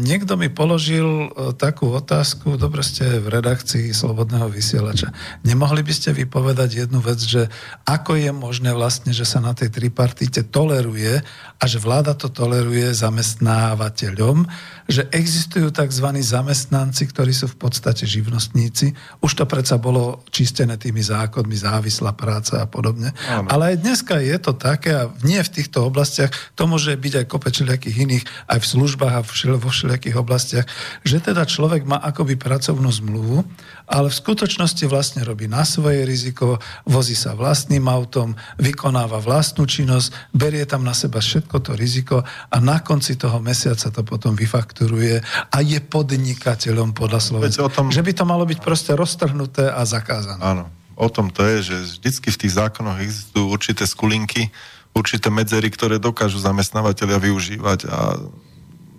niekto 0.00 0.40
mi 0.40 0.48
položil 0.48 1.28
takú 1.60 1.92
otázku, 1.92 2.56
dobre 2.56 2.80
ste 2.80 3.20
v 3.20 3.28
redakcii 3.28 3.92
Slobodného 3.92 4.48
vysielača. 4.48 5.12
Nemohli 5.44 5.84
by 5.84 5.92
ste 5.92 6.16
vypovedať 6.16 6.88
jednu 6.88 7.04
vec, 7.04 7.20
že 7.20 7.52
ako 7.84 8.16
je 8.16 8.32
možné 8.32 8.72
vlastne, 8.72 9.12
že 9.12 9.28
sa 9.28 9.44
na 9.44 9.52
tej 9.52 9.68
tripartite 9.68 10.48
toleruje 10.48 11.20
a 11.60 11.64
že 11.68 11.76
vláda 11.76 12.16
to 12.16 12.32
toleruje 12.32 12.96
zamestnávateľom, 12.96 14.48
že 14.88 15.08
existujú 15.12 15.68
tzv. 15.72 16.06
zamestnanci, 16.20 17.08
ktorí 17.08 17.32
sú 17.32 17.48
v 17.52 17.56
podstate 17.60 18.03
živnostníci. 18.06 18.92
Už 19.24 19.32
to 19.34 19.44
predsa 19.48 19.80
bolo 19.80 20.22
čistené 20.30 20.76
tými 20.78 21.02
zákonmi, 21.02 21.56
závislá 21.56 22.12
práca 22.14 22.62
a 22.62 22.66
podobne. 22.68 23.10
Áno. 23.26 23.48
Ale 23.50 23.74
aj 23.74 23.76
dneska 23.82 24.20
je 24.20 24.36
to 24.38 24.52
také, 24.54 24.94
a 24.94 25.10
nie 25.26 25.40
v 25.40 25.50
týchto 25.50 25.88
oblastiach, 25.88 26.30
to 26.54 26.68
môže 26.68 26.92
byť 26.94 27.12
aj 27.24 27.26
kope 27.26 27.48
všelijakých 27.50 27.96
iných, 28.04 28.24
aj 28.50 28.58
v 28.60 28.70
službách 28.70 29.14
a 29.14 29.24
vo 29.56 29.70
všelijakých 29.70 30.16
oblastiach, 30.18 30.66
že 31.02 31.18
teda 31.18 31.48
človek 31.48 31.88
má 31.88 31.98
akoby 32.00 32.36
pracovnú 32.36 32.90
zmluvu, 32.92 33.46
ale 33.84 34.08
v 34.08 34.16
skutočnosti 34.16 34.84
vlastne 34.88 35.20
robí 35.24 35.44
na 35.44 35.62
svoje 35.68 36.04
riziko, 36.08 36.56
vozí 36.88 37.12
sa 37.12 37.36
vlastným 37.36 37.84
autom, 37.84 38.32
vykonáva 38.56 39.20
vlastnú 39.20 39.68
činnosť, 39.68 40.32
berie 40.32 40.64
tam 40.64 40.84
na 40.84 40.96
seba 40.96 41.20
všetko 41.20 41.56
to 41.60 41.72
riziko 41.76 42.24
a 42.24 42.56
na 42.60 42.80
konci 42.80 43.16
toho 43.20 43.40
mesiaca 43.44 43.92
to 43.92 44.02
potom 44.02 44.32
vyfakturuje 44.32 45.20
a 45.52 45.56
je 45.60 45.78
podnikateľom 45.84 46.96
podľa 46.96 47.20
Slovenska. 47.20 47.64
Tom... 47.84 47.92
Že 47.92 48.02
by 48.04 48.12
to 48.16 48.24
malo 48.24 48.44
byť 48.48 48.58
proste 48.64 48.92
roztrhnuté 48.96 49.68
a 49.68 49.84
zakázané. 49.84 50.40
Áno, 50.40 50.72
o 50.96 51.08
tom 51.12 51.28
to 51.28 51.44
je, 51.44 51.68
že 51.68 51.76
vždycky 52.00 52.28
v 52.32 52.40
tých 52.40 52.56
zákonoch 52.56 52.96
existujú 52.96 53.52
určité 53.52 53.84
skulinky, 53.84 54.48
určité 54.96 55.28
medzery, 55.28 55.68
ktoré 55.68 56.00
dokážu 56.00 56.40
zamestnávateľia 56.40 57.18
využívať 57.20 57.80
a 57.90 57.98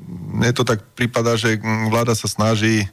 mne 0.05 0.51
to 0.53 0.61
tak 0.61 0.83
prípada, 0.93 1.33
že 1.33 1.57
vláda 1.89 2.13
sa 2.13 2.29
snaží 2.29 2.85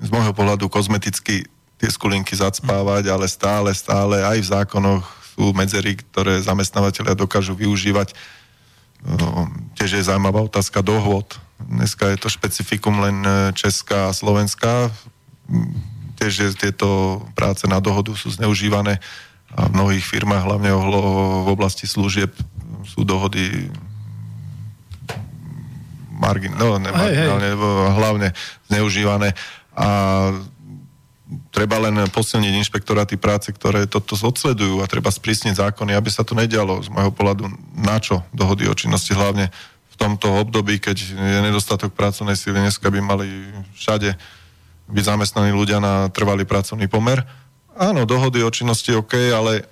z 0.00 0.08
môjho 0.10 0.34
pohľadu 0.34 0.66
kozmeticky 0.66 1.46
tie 1.78 1.90
skulinky 1.90 2.34
zacpávať, 2.34 3.06
ale 3.12 3.30
stále, 3.30 3.70
stále 3.70 4.26
aj 4.26 4.38
v 4.42 4.50
zákonoch 4.50 5.04
sú 5.38 5.54
medzery, 5.54 5.94
ktoré 5.94 6.42
zamestnávateľia 6.42 7.14
dokážu 7.14 7.54
využívať. 7.54 8.10
No, 9.06 9.46
tiež 9.78 9.94
je 9.94 10.08
zaujímavá 10.10 10.42
otázka 10.42 10.82
dohôd. 10.82 11.38
Dneska 11.62 12.10
je 12.10 12.18
to 12.18 12.26
špecifikum 12.26 12.98
len 12.98 13.22
e, 13.22 13.54
Česká 13.54 14.10
a 14.10 14.16
Slovenská. 14.16 14.90
Tiež 16.18 16.32
je, 16.34 16.48
tieto 16.58 17.20
práce 17.32 17.64
na 17.64 17.80
dohodu 17.80 18.12
sú 18.12 18.28
zneužívané 18.28 19.00
a 19.48 19.64
v 19.68 19.74
mnohých 19.80 20.04
firmách, 20.04 20.44
hlavne 20.44 20.70
v 20.76 21.48
oblasti 21.48 21.88
služieb, 21.88 22.34
sú 22.84 23.00
dohody 23.04 23.72
margin, 26.18 26.52
no, 26.58 26.76
ne, 26.76 26.90
marginálne, 26.92 27.48
hlavne 27.96 28.28
zneužívané. 28.68 29.32
A 29.78 29.88
treba 31.52 31.78
len 31.78 32.08
posilniť 32.10 32.52
inšpektoráty 32.60 33.16
práce, 33.20 33.52
ktoré 33.52 33.86
toto 33.86 34.18
odsledujú 34.18 34.80
a 34.82 34.90
treba 34.90 35.12
sprísniť 35.12 35.60
zákony, 35.60 35.94
aby 35.94 36.10
sa 36.10 36.26
to 36.26 36.34
nedialo. 36.34 36.82
Z 36.82 36.90
môjho 36.90 37.12
pohľadu 37.14 37.48
na 37.78 37.96
čo 38.02 38.24
dohody 38.34 38.66
o 38.66 38.74
činnosti, 38.74 39.14
hlavne 39.14 39.48
v 39.92 39.96
tomto 39.96 40.28
období, 40.44 40.82
keď 40.82 40.96
je 41.14 41.38
nedostatok 41.44 41.94
pracovnej 41.94 42.36
síly, 42.36 42.58
dneska 42.58 42.88
by 42.90 43.00
mali 43.00 43.26
všade 43.76 44.12
byť 44.88 45.04
zamestnaní 45.04 45.52
ľudia 45.52 45.78
na 45.78 46.08
trvalý 46.08 46.48
pracovný 46.48 46.88
pomer. 46.88 47.22
Áno, 47.78 48.08
dohody 48.08 48.42
o 48.42 48.50
činnosti 48.50 48.90
OK, 48.96 49.14
ale 49.30 49.68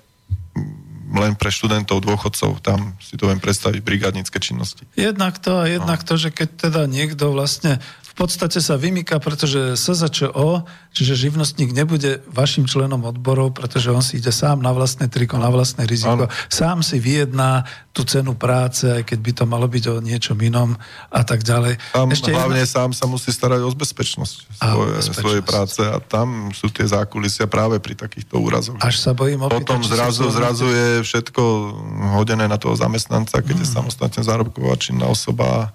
len 1.07 1.33
pre 1.39 1.47
študentov, 1.47 2.03
dôchodcov, 2.03 2.59
tam 2.59 2.93
si 2.99 3.15
to 3.15 3.31
viem 3.31 3.39
predstaviť 3.39 3.79
brigádnické 3.79 4.37
činnosti. 4.43 4.83
Jednak 4.99 5.39
to 5.39 5.63
a 5.63 5.65
jednak 5.71 6.03
no. 6.03 6.07
to, 6.07 6.13
že 6.19 6.29
keď 6.35 6.69
teda 6.69 6.81
niekto 6.85 7.31
vlastne 7.31 7.79
podstate 8.17 8.57
sa 8.57 8.81
vymýka, 8.81 9.21
pretože 9.21 9.77
SZČO, 9.77 10.65
čiže 10.89 11.13
živnostník 11.29 11.69
nebude 11.69 12.25
vašim 12.25 12.65
členom 12.65 13.05
odborov, 13.05 13.53
pretože 13.53 13.93
on 13.93 14.01
si 14.01 14.17
ide 14.17 14.33
sám 14.33 14.65
na 14.65 14.73
vlastné 14.73 15.05
triko, 15.05 15.37
na 15.37 15.53
vlastné 15.53 15.85
riziko, 15.85 16.25
ano. 16.25 16.33
sám 16.49 16.81
si 16.81 16.97
vyjedná 16.97 17.69
tú 17.93 18.01
cenu 18.01 18.33
práce, 18.33 18.89
aj 18.89 19.05
keď 19.05 19.19
by 19.21 19.31
to 19.37 19.43
malo 19.45 19.69
byť 19.69 19.83
o 19.93 19.95
niečom 20.01 20.37
inom 20.41 20.73
a 21.13 21.21
tak 21.21 21.45
ďalej. 21.45 21.77
Tam 21.93 22.09
Ešte 22.09 22.33
hlavne 22.33 22.65
jedna... 22.65 22.73
sám 22.73 22.89
sa 22.97 23.05
musí 23.05 23.29
starať 23.29 23.61
o 23.61 23.69
bezpečnosť, 23.73 24.35
svoje, 24.57 24.91
bezpečnosť 24.97 25.21
svojej 25.21 25.43
práce 25.45 25.81
a 25.85 25.97
tam 26.01 26.49
sú 26.57 26.73
tie 26.73 26.89
zákulisia 26.89 27.45
práve 27.45 27.77
pri 27.77 27.93
takýchto 27.93 28.41
úrazoch. 28.41 28.77
Až 28.81 28.97
sa 28.97 29.13
bojím 29.13 29.45
opýtať, 29.45 29.61
Potom 29.61 29.81
zrazu, 29.85 30.25
zrazu 30.33 30.65
je 30.65 31.05
všetko 31.05 31.41
hodené 32.17 32.49
na 32.49 32.57
toho 32.57 32.73
zamestnanca, 32.73 33.45
keď 33.45 33.55
mm. 33.57 33.61
je 33.61 33.67
samostatne 33.69 34.21
zárobková 34.25 34.73
činná 34.81 35.05
osoba 35.05 35.69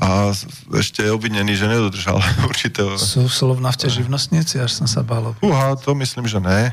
a 0.00 0.32
ešte 0.80 1.04
je 1.04 1.12
obvinený, 1.12 1.60
že 1.60 1.68
nedodržal 1.68 2.16
určité... 2.50 2.80
Sú 2.96 3.28
slovnafte 3.28 3.92
živnostníci, 3.92 4.56
až 4.56 4.72
som 4.72 4.88
sa 4.88 5.04
bál. 5.04 5.36
Uha, 5.44 5.76
to 5.76 5.92
myslím, 6.00 6.24
že 6.24 6.40
ne. 6.40 6.72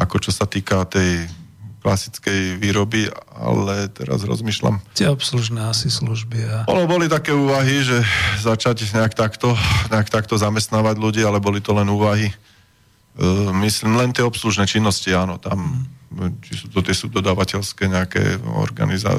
Ako 0.00 0.16
čo 0.16 0.32
sa 0.32 0.48
týka 0.48 0.88
tej 0.88 1.28
klasickej 1.82 2.62
výroby, 2.62 3.10
ale 3.34 3.90
teraz 3.90 4.22
rozmýšľam. 4.22 4.78
Tie 4.94 5.10
obslužné 5.10 5.66
asi 5.66 5.90
služby. 5.90 6.38
A... 6.46 6.56
Ono 6.70 6.86
boli 6.86 7.10
také 7.10 7.34
úvahy, 7.34 7.82
že 7.82 8.06
začať 8.38 8.86
nejak 8.94 9.18
takto, 9.18 9.58
nejak 9.90 10.08
takto 10.08 10.38
zamestnávať 10.38 10.96
ľudí, 10.96 11.20
ale 11.26 11.42
boli 11.42 11.58
to 11.58 11.74
len 11.74 11.90
úvahy. 11.90 12.30
E, 12.30 12.34
myslím, 13.66 13.98
len 13.98 14.14
tie 14.14 14.22
obslužné 14.22 14.64
činnosti, 14.70 15.10
áno, 15.10 15.42
tam, 15.42 15.90
hmm. 16.14 16.38
či 16.38 16.54
sú 16.54 16.66
to 16.70 16.86
tie 16.86 16.94
sú 16.94 17.10
dodávateľské 17.10 17.90
nejaké 17.90 18.38
organizácie, 18.62 19.18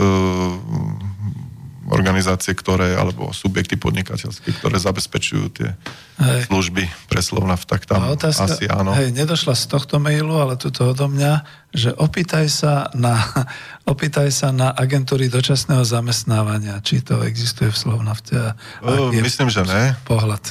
organizácie, 1.93 2.57
ktoré, 2.57 2.97
alebo 2.97 3.29
subjekty 3.29 3.77
podnikateľské, 3.77 4.57
ktoré 4.57 4.81
zabezpečujú 4.81 5.45
tie 5.53 5.69
hej. 6.17 6.49
služby 6.49 6.89
pre 7.05 7.21
Slovnav, 7.21 7.61
tak 7.69 7.85
tam 7.85 8.01
otázka, 8.09 8.49
asi 8.49 8.65
áno. 8.65 8.97
Hej, 8.97 9.13
nedošla 9.13 9.53
z 9.53 9.69
tohto 9.69 10.01
mailu, 10.01 10.33
ale 10.41 10.57
tuto 10.57 10.89
odo 10.89 11.05
mňa, 11.05 11.45
že 11.69 11.93
opýtaj 11.93 12.49
sa 12.49 12.89
na, 12.97 13.21
opýtaj 13.93 14.33
sa 14.33 14.49
na 14.49 14.73
agentúry 14.73 15.29
dočasného 15.29 15.85
zamestnávania, 15.85 16.81
či 16.81 17.05
to 17.05 17.21
existuje 17.21 17.69
v 17.69 17.77
Slovnavte. 17.77 18.57
Uh, 18.81 19.13
myslím, 19.13 19.53
že 19.53 19.61
ne. 19.63 19.93
Pohľad. 20.09 20.41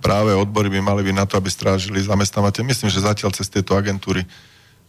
Práve 0.00 0.32
odbory 0.32 0.72
by 0.72 0.80
mali 0.80 1.04
byť 1.04 1.14
na 1.14 1.28
to, 1.28 1.36
aby 1.36 1.52
strážili 1.52 2.00
zamestnávateľ. 2.00 2.64
Myslím, 2.64 2.88
že 2.88 3.04
zatiaľ 3.04 3.36
cez 3.36 3.52
tieto 3.52 3.76
agentúry 3.76 4.24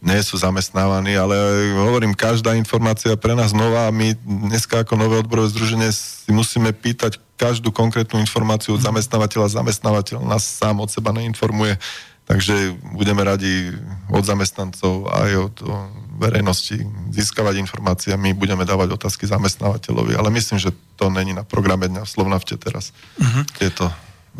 nie 0.02 0.18
sú 0.26 0.34
zamestnávaní, 0.34 1.14
ale 1.14 1.38
hovorím, 1.78 2.10
každá 2.10 2.58
informácia 2.58 3.14
pre 3.14 3.38
nás 3.38 3.54
nová 3.54 3.86
a 3.86 3.94
my 3.94 4.18
dneska 4.50 4.82
ako 4.82 4.98
nové 4.98 5.22
odborové 5.22 5.54
združenie 5.54 5.94
si 5.94 6.34
musíme 6.34 6.74
pýtať 6.74 7.22
každú 7.38 7.70
konkrétnu 7.70 8.18
informáciu 8.18 8.74
od 8.74 8.82
zamestnávateľa. 8.82 9.62
Zamestnávateľ 9.62 10.26
nás 10.26 10.42
sám 10.42 10.82
od 10.82 10.90
seba 10.90 11.14
neinformuje, 11.14 11.78
takže 12.26 12.74
budeme 12.98 13.22
radi 13.22 13.70
od 14.10 14.26
zamestnancov 14.26 15.06
aj 15.06 15.30
od 15.38 15.56
verejnosti 16.18 16.82
získavať 17.14 17.62
informácie. 17.62 18.10
My 18.18 18.34
budeme 18.34 18.66
dávať 18.66 18.98
otázky 18.98 19.30
zamestnávateľovi, 19.30 20.18
ale 20.18 20.34
myslím, 20.34 20.58
že 20.58 20.74
to 20.98 21.14
není 21.14 21.30
na 21.30 21.46
programe 21.46 21.86
dňa 21.86 22.02
v 22.02 22.10
Slovnavte 22.10 22.58
teraz. 22.58 22.90
Uh-huh. 23.22 23.42
Tieto 23.54 23.86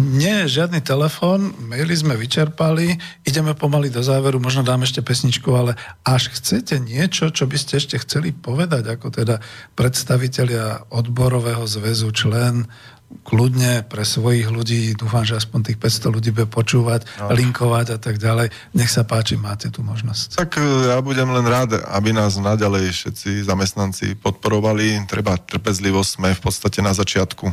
nie, 0.00 0.48
žiadny 0.48 0.80
telefón, 0.80 1.52
maily 1.68 1.92
sme 1.92 2.16
vyčerpali, 2.16 2.96
ideme 3.28 3.52
pomaly 3.52 3.92
do 3.92 4.00
záveru, 4.00 4.40
možno 4.40 4.64
dám 4.64 4.88
ešte 4.88 5.04
pesničku, 5.04 5.52
ale 5.52 5.76
až 6.00 6.32
chcete 6.32 6.80
niečo, 6.80 7.28
čo 7.28 7.44
by 7.44 7.60
ste 7.60 7.76
ešte 7.76 8.00
chceli 8.00 8.32
povedať, 8.32 8.88
ako 8.88 9.12
teda 9.12 9.44
predstavitelia 9.76 10.88
odborového 10.88 11.68
zväzu, 11.68 12.08
člen, 12.08 12.72
kľudne 13.20 13.84
pre 13.84 14.08
svojich 14.08 14.48
ľudí, 14.48 14.96
dúfam, 14.96 15.28
že 15.28 15.36
aspoň 15.36 15.68
tých 15.68 15.78
500 15.78 16.16
ľudí 16.16 16.32
bude 16.32 16.48
počúvať, 16.48 17.04
no. 17.20 17.28
linkovať 17.28 17.86
a 17.92 17.98
tak 18.00 18.16
ďalej. 18.16 18.48
Nech 18.72 18.88
sa 18.88 19.04
páči, 19.04 19.36
máte 19.36 19.68
tú 19.68 19.84
možnosť. 19.84 20.40
Tak 20.40 20.56
e, 20.56 20.88
ja 20.88 20.98
budem 21.04 21.28
len 21.28 21.44
rád, 21.44 21.76
aby 21.92 22.16
nás 22.16 22.40
naďalej 22.40 22.88
všetci 22.96 23.44
zamestnanci 23.44 24.16
podporovali. 24.16 25.04
Treba 25.04 25.36
trpezlivosť, 25.36 26.10
sme 26.16 26.28
v 26.32 26.40
podstate 26.40 26.80
na 26.80 26.96
začiatku. 26.96 27.44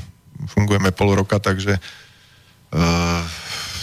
Fungujeme 0.56 0.96
pol 0.96 1.20
roka, 1.20 1.36
takže 1.36 1.76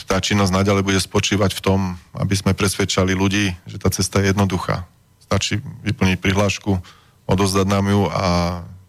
tá 0.07 0.17
činnosť 0.23 0.55
naďalej 0.55 0.83
bude 0.87 1.01
spočívať 1.03 1.59
v 1.59 1.65
tom, 1.65 1.81
aby 2.15 2.35
sme 2.39 2.55
presvedčali 2.55 3.13
ľudí, 3.13 3.53
že 3.67 3.77
tá 3.83 3.91
cesta 3.91 4.23
je 4.23 4.31
jednoduchá. 4.31 4.87
Stačí 5.19 5.59
vyplniť 5.83 6.23
prihlášku, 6.23 6.79
odozdať 7.27 7.67
nám 7.67 7.91
ju 7.91 8.03
a 8.07 8.25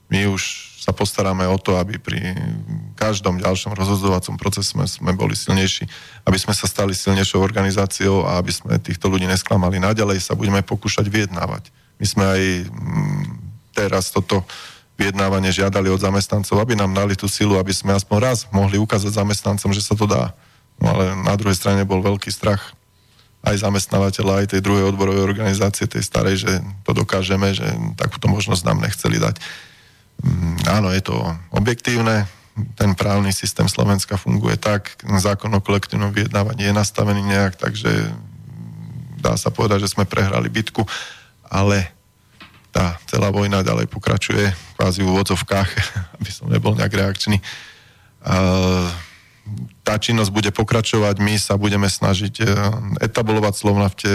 my 0.07 0.29
už 0.29 0.41
sa 0.87 0.95
postaráme 0.95 1.43
o 1.51 1.59
to, 1.59 1.75
aby 1.75 1.99
pri 1.99 2.31
každom 2.95 3.43
ďalšom 3.43 3.75
rozhodovacom 3.75 4.39
procese 4.39 4.71
sme, 4.71 4.87
sme 4.87 5.11
boli 5.11 5.35
silnejší, 5.35 5.83
aby 6.23 6.39
sme 6.39 6.55
sa 6.55 6.63
stali 6.63 6.95
silnejšou 6.95 7.43
organizáciou 7.43 8.23
a 8.23 8.39
aby 8.39 8.55
sme 8.55 8.79
týchto 8.79 9.11
ľudí 9.11 9.27
nesklamali. 9.27 9.83
Naďalej 9.83 10.23
sa 10.23 10.37
budeme 10.37 10.63
pokúšať 10.63 11.11
vyjednávať. 11.11 11.75
My 11.99 12.05
sme 12.07 12.23
aj 12.23 12.41
mm, 12.71 13.23
teraz 13.75 14.15
toto 14.15 14.47
vyjednávanie 14.97 15.53
žiadali 15.53 15.93
od 15.93 16.01
zamestnancov, 16.01 16.57
aby 16.57 16.73
nám 16.73 16.91
dali 16.91 17.13
tú 17.13 17.29
silu, 17.29 17.55
aby 17.61 17.69
sme 17.69 17.93
aspoň 17.93 18.17
raz 18.17 18.37
mohli 18.49 18.81
ukázať 18.81 19.13
zamestnancom, 19.13 19.69
že 19.71 19.85
sa 19.85 19.93
to 19.93 20.09
dá. 20.09 20.33
No 20.81 20.93
ale 20.93 21.13
na 21.21 21.37
druhej 21.37 21.57
strane 21.57 21.85
bol 21.85 22.01
veľký 22.01 22.33
strach 22.33 22.73
aj 23.45 23.61
zamestnávateľa, 23.61 24.43
aj 24.43 24.57
tej 24.57 24.61
druhej 24.65 24.89
odborovej 24.89 25.23
organizácie, 25.23 25.85
tej 25.85 26.01
starej, 26.01 26.35
že 26.41 26.51
to 26.83 26.91
dokážeme, 26.97 27.53
že 27.53 27.65
takúto 27.95 28.25
možnosť 28.27 28.65
nám 28.65 28.81
nechceli 28.83 29.21
dať. 29.21 29.37
Mm, 30.25 30.57
áno, 30.65 30.89
je 30.89 31.01
to 31.05 31.15
objektívne, 31.53 32.25
ten 32.73 32.97
právny 32.97 33.29
systém 33.29 33.69
Slovenska 33.69 34.17
funguje 34.17 34.57
tak, 34.57 34.97
zákon 35.21 35.53
o 35.53 35.61
kolektívnom 35.61 36.09
vyjednávaní 36.09 36.65
je 36.65 36.73
nastavený 36.73 37.21
nejak, 37.21 37.53
takže 37.53 38.09
dá 39.21 39.37
sa 39.37 39.53
povedať, 39.53 39.85
že 39.85 39.93
sme 39.93 40.09
prehrali 40.09 40.49
bitku, 40.49 40.81
ale 41.45 41.93
tá 42.77 43.01
celá 43.09 43.33
vojna 43.33 43.65
ďalej 43.65 43.89
pokračuje, 43.89 44.53
kvázi 44.77 45.01
v 45.01 45.09
úvodzovkách, 45.09 45.69
aby 46.21 46.29
som 46.29 46.45
nebol 46.45 46.77
nejak 46.77 46.93
reakčný. 46.93 47.41
Tá 49.81 49.95
činnosť 49.97 50.29
bude 50.29 50.51
pokračovať, 50.53 51.17
my 51.17 51.39
sa 51.41 51.57
budeme 51.57 51.87
snažiť 51.87 52.35
e, 52.43 52.45
etablovať 52.99 53.53
slovnafte, 53.55 54.11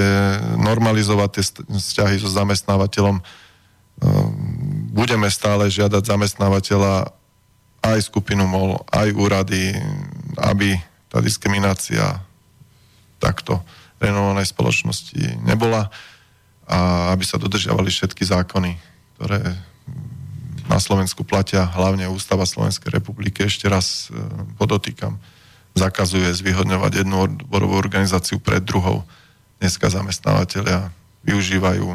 normalizovať 0.61 1.31
tie 1.41 1.45
vzťahy 1.73 2.21
so 2.21 2.29
zamestnávateľom. 2.29 3.17
E, 3.19 3.23
budeme 4.93 5.33
stále 5.33 5.73
žiadať 5.73 6.05
zamestnávateľa 6.05 7.17
aj 7.81 7.99
skupinu 8.05 8.45
MOL, 8.45 8.85
aj 8.93 9.09
úrady, 9.17 9.73
aby 10.37 10.77
tá 11.09 11.25
diskriminácia 11.25 12.21
takto 13.17 13.65
renovovanej 13.97 14.53
spoločnosti 14.53 15.41
nebola 15.41 15.89
a 16.73 17.13
aby 17.13 17.29
sa 17.29 17.37
dodržiavali 17.37 17.93
všetky 17.93 18.25
zákony, 18.25 18.81
ktoré 19.21 19.45
na 20.73 20.81
Slovensku 20.81 21.21
platia, 21.21 21.69
hlavne 21.69 22.09
Ústava 22.09 22.49
Slovenskej 22.49 22.97
republiky, 22.97 23.45
ešte 23.45 23.69
raz 23.69 24.09
e, 24.09 24.17
podotýkam, 24.57 25.21
zakazuje 25.77 26.33
zvyhodňovať 26.33 27.05
jednu 27.05 27.29
odborovú 27.29 27.77
organizáciu 27.77 28.41
pred 28.41 28.65
druhou. 28.65 29.05
Dneska 29.61 29.93
zamestnávateľia 29.93 30.89
využívajú 31.29 31.87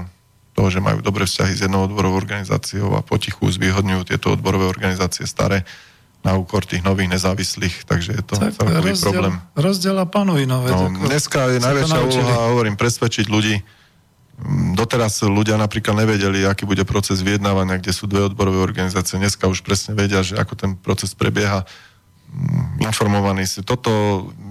to, 0.54 0.64
že 0.70 0.82
majú 0.82 1.02
dobré 1.02 1.26
vzťahy 1.26 1.54
s 1.58 1.64
jednou 1.66 1.86
odborovou 1.90 2.18
organizáciou 2.18 2.94
a 2.98 3.06
potichu 3.06 3.50
zvyhodňujú 3.50 4.14
tieto 4.14 4.34
odborové 4.34 4.70
organizácie 4.70 5.26
staré 5.26 5.66
na 6.26 6.34
úkor 6.34 6.66
tých 6.66 6.82
nových 6.82 7.14
nezávislých, 7.14 7.86
takže 7.86 8.18
je 8.18 8.24
to 8.26 8.36
tak, 8.42 8.58
celkový 8.58 8.90
rozdiel, 8.94 9.06
problém. 9.06 9.34
Rozdiel 9.54 9.98
a 10.02 10.06
panuj, 10.10 10.42
no, 10.50 10.66
no 10.66 11.06
Dneska 11.08 11.54
je 11.54 11.62
najväčšia 11.62 12.02
úloha, 12.04 12.52
hovorím, 12.52 12.74
presvedčiť 12.74 13.26
ľudí, 13.30 13.62
Doteraz 14.78 15.26
ľudia 15.26 15.58
napríklad 15.58 15.98
nevedeli, 15.98 16.46
aký 16.46 16.70
bude 16.70 16.86
proces 16.86 17.26
vyjednávania, 17.26 17.82
kde 17.82 17.90
sú 17.90 18.06
dve 18.06 18.30
odborové 18.30 18.62
organizácie. 18.62 19.18
Dneska 19.18 19.50
už 19.50 19.66
presne 19.66 19.98
vedia, 19.98 20.22
že 20.22 20.38
ako 20.38 20.54
ten 20.54 20.72
proces 20.78 21.18
prebieha 21.18 21.66
mm, 22.30 22.86
informovaní 22.86 23.50
si. 23.50 23.66
Toto 23.66 23.90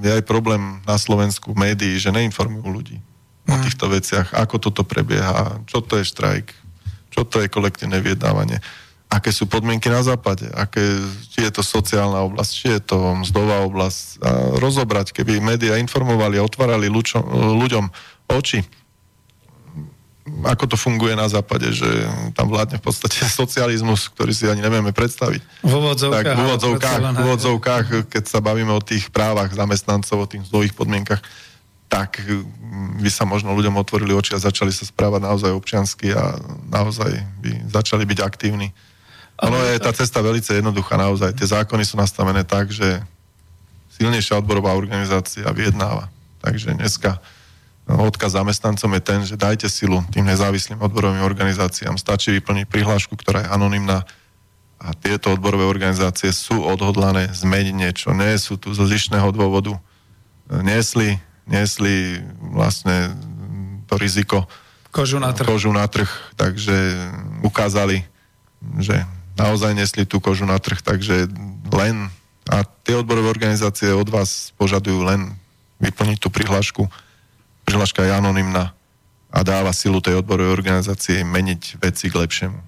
je 0.02 0.10
aj 0.10 0.26
problém 0.26 0.82
na 0.82 0.98
Slovensku 0.98 1.54
v 1.54 1.70
médií, 1.70 1.94
že 2.02 2.10
neinformujú 2.10 2.66
ľudí 2.66 2.98
mm. 2.98 3.50
o 3.54 3.56
týchto 3.62 3.86
veciach, 3.86 4.34
ako 4.34 4.58
toto 4.58 4.82
prebieha, 4.82 5.62
čo 5.70 5.78
to 5.78 6.02
je 6.02 6.04
štrajk, 6.10 6.50
čo 7.14 7.22
to 7.22 7.46
je 7.46 7.46
kolektívne 7.46 8.02
vyjednávanie, 8.02 8.58
aké 9.06 9.30
sú 9.30 9.46
podmienky 9.46 9.86
na 9.86 10.02
západe, 10.02 10.50
aké, 10.50 10.82
či 11.30 11.46
je 11.46 11.52
to 11.54 11.62
sociálna 11.62 12.26
oblasť, 12.26 12.50
či 12.50 12.66
je 12.74 12.82
to 12.82 13.22
mzdová 13.22 13.62
oblasť. 13.70 14.18
A 14.18 14.30
rozobrať, 14.58 15.14
keby 15.14 15.38
médiá 15.38 15.78
informovali 15.78 16.42
a 16.42 16.46
otvárali 16.46 16.90
ľuďom, 16.90 17.22
ľuďom 17.54 17.84
oči, 18.34 18.66
ako 20.26 20.64
to 20.66 20.76
funguje 20.76 21.14
na 21.14 21.30
západe, 21.30 21.70
že 21.70 21.86
tam 22.34 22.50
vládne 22.50 22.82
v 22.82 22.84
podstate 22.84 23.22
socializmus, 23.40 24.10
ktorý 24.10 24.32
si 24.34 24.50
ani 24.50 24.62
nevieme 24.62 24.90
predstaviť. 24.90 25.40
V 25.62 25.72
úvodzovkách. 25.72 26.24
Tak 26.26 26.34
v 26.34 26.42
úvodzovkách, 26.42 27.00
v 27.00 27.20
úvodzovkách, 27.22 27.86
keď 28.10 28.24
sa 28.26 28.38
bavíme 28.42 28.74
o 28.74 28.82
tých 28.82 29.08
právach 29.14 29.54
zamestnancov, 29.54 30.26
o 30.26 30.30
tých 30.30 30.46
zdových 30.50 30.74
podmienkach, 30.74 31.22
tak 31.86 32.18
mm, 32.18 32.98
by 32.98 33.10
sa 33.10 33.22
možno 33.22 33.54
ľuďom 33.54 33.78
otvorili 33.78 34.10
oči 34.10 34.34
a 34.34 34.42
začali 34.42 34.74
sa 34.74 34.82
správať 34.82 35.22
naozaj 35.22 35.54
občiansky 35.54 36.10
a 36.10 36.34
naozaj 36.66 37.22
by 37.38 37.70
začali 37.70 38.02
byť 38.02 38.18
aktívni. 38.26 38.74
Ono 39.44 39.54
je 39.68 39.78
tá 39.78 39.92
cesta 39.92 40.24
veľmi 40.24 40.40
jednoduchá 40.40 40.96
naozaj. 40.96 41.36
Tie 41.36 41.46
zákony 41.46 41.84
sú 41.84 42.00
nastavené 42.00 42.42
tak, 42.42 42.72
že 42.72 43.04
silnejšia 44.00 44.40
odborová 44.40 44.72
organizácia 44.72 45.44
vyjednáva. 45.52 46.08
Takže 46.40 46.74
dneska 46.74 47.20
odkaz 47.86 48.34
zamestnancom 48.34 48.90
je 48.98 49.02
ten, 49.02 49.20
že 49.22 49.38
dajte 49.38 49.70
silu 49.70 50.02
tým 50.10 50.26
nezávislým 50.26 50.82
odborovým 50.82 51.22
organizáciám. 51.22 51.94
Stačí 51.94 52.34
vyplniť 52.34 52.66
prihlášku, 52.66 53.14
ktorá 53.14 53.46
je 53.46 53.52
anonimná 53.54 54.02
a 54.76 54.92
tieto 54.92 55.32
odborové 55.32 55.64
organizácie 55.64 56.34
sú 56.34 56.66
odhodlané 56.66 57.32
zmeniť 57.32 57.74
niečo. 57.74 58.08
Nie 58.12 58.36
sú 58.36 58.60
tu 58.60 58.74
zo 58.76 58.84
zišného 58.84 59.32
dôvodu. 59.32 59.78
Niesli, 60.50 61.16
niesli 61.48 62.20
vlastne 62.52 63.14
to 63.86 63.96
riziko 63.96 64.44
kožu 64.92 65.22
na 65.22 65.32
trh. 65.32 65.46
Kožu 65.46 65.70
na 65.72 65.86
trh, 65.86 66.08
takže 66.34 66.74
ukázali, 67.40 68.04
že 68.82 69.06
naozaj 69.38 69.72
nesli 69.78 70.04
tú 70.04 70.18
kožu 70.18 70.44
na 70.44 70.58
trh, 70.58 70.82
takže 70.82 71.28
len 71.70 72.10
a 72.46 72.62
tie 72.62 72.94
odborové 72.94 73.26
organizácie 73.26 73.90
od 73.90 74.06
vás 74.06 74.54
požadujú 74.54 75.02
len 75.02 75.34
vyplniť 75.82 76.18
tú 76.22 76.30
prihlášku 76.30 76.86
prihláška 77.66 78.06
je 78.06 78.14
anonimná 78.14 78.72
a 79.34 79.38
dáva 79.42 79.74
silu 79.74 79.98
tej 79.98 80.22
odborovej 80.22 80.54
organizácie 80.54 81.26
meniť 81.26 81.82
veci 81.82 82.08
k 82.08 82.14
lepšiemu. 82.14 82.58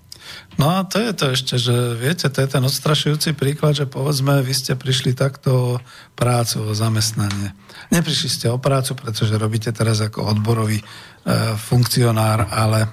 No 0.59 0.75
a 0.75 0.83
to 0.83 0.99
je 0.99 1.12
to 1.15 1.27
ešte, 1.33 1.55
že 1.55 1.95
viete, 1.95 2.27
to 2.27 2.39
je 2.43 2.49
ten 2.51 2.61
odstrašujúci 2.61 3.33
príklad, 3.39 3.79
že 3.79 3.87
povedzme, 3.87 4.43
vy 4.43 4.53
ste 4.53 4.75
prišli 4.75 5.15
takto 5.15 5.51
o 5.55 5.70
prácu, 6.19 6.69
o 6.69 6.77
zamestnanie. 6.77 7.55
Neprišli 7.95 8.29
ste 8.29 8.47
o 8.51 8.59
prácu, 8.59 8.99
pretože 8.99 9.39
robíte 9.39 9.70
teraz 9.70 10.03
ako 10.03 10.27
odborový 10.27 10.83
e, 10.83 10.85
funkcionár, 11.57 12.51
ale 12.51 12.85
e, 12.85 12.89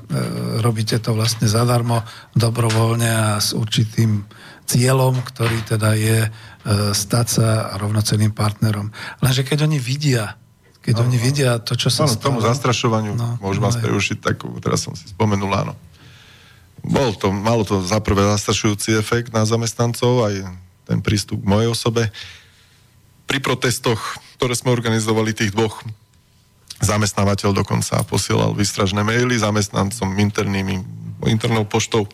robíte 0.61 1.01
to 1.01 1.17
vlastne 1.17 1.49
zadarmo, 1.49 2.05
dobrovoľne 2.37 3.09
a 3.09 3.41
s 3.41 3.57
určitým 3.57 4.29
cieľom, 4.69 5.25
ktorý 5.25 5.57
teda 5.65 5.97
je 5.97 6.19
e, 6.21 6.29
stať 6.93 7.27
sa 7.27 7.47
rovnocenným 7.81 8.31
partnerom. 8.31 8.93
Lenže 9.25 9.41
keď 9.41 9.65
oni 9.65 9.81
vidia, 9.81 10.37
keď 10.85 11.01
no, 11.01 11.09
oni 11.09 11.17
vidia 11.17 11.57
to, 11.57 11.73
čo 11.73 11.89
sa 11.89 12.05
no, 12.05 12.13
stalo. 12.13 12.21
tomu 12.21 12.39
zastrašovaniu, 12.45 13.17
no, 13.17 13.41
môžem 13.41 13.65
vás 13.65 13.81
prerušiť, 13.81 14.21
tak 14.21 14.45
teraz 14.61 14.85
som 14.85 14.93
si 14.93 15.09
spomenul, 15.09 15.49
áno. 15.49 15.73
Bol 16.85 17.17
to, 17.17 17.33
malo 17.33 17.65
to 17.65 17.81
za 17.81 17.97
prvé 17.97 18.21
zastrašujúci 18.37 18.93
efekt 18.93 19.33
na 19.33 19.41
zamestnancov, 19.49 20.29
aj 20.29 20.45
ten 20.85 21.01
prístup 21.01 21.41
k 21.41 21.49
mojej 21.49 21.73
osobe. 21.73 22.13
Pri 23.25 23.41
protestoch, 23.41 24.21
ktoré 24.37 24.53
sme 24.53 24.69
organizovali 24.69 25.33
tých 25.33 25.49
dvoch, 25.49 25.81
zamestnávateľ 26.85 27.57
dokonca 27.57 28.05
posielal 28.05 28.53
vystražné 28.53 29.01
maily 29.01 29.33
zamestnancom 29.41 30.13
internými, 30.21 30.85
internou 31.25 31.65
poštou 31.65 32.05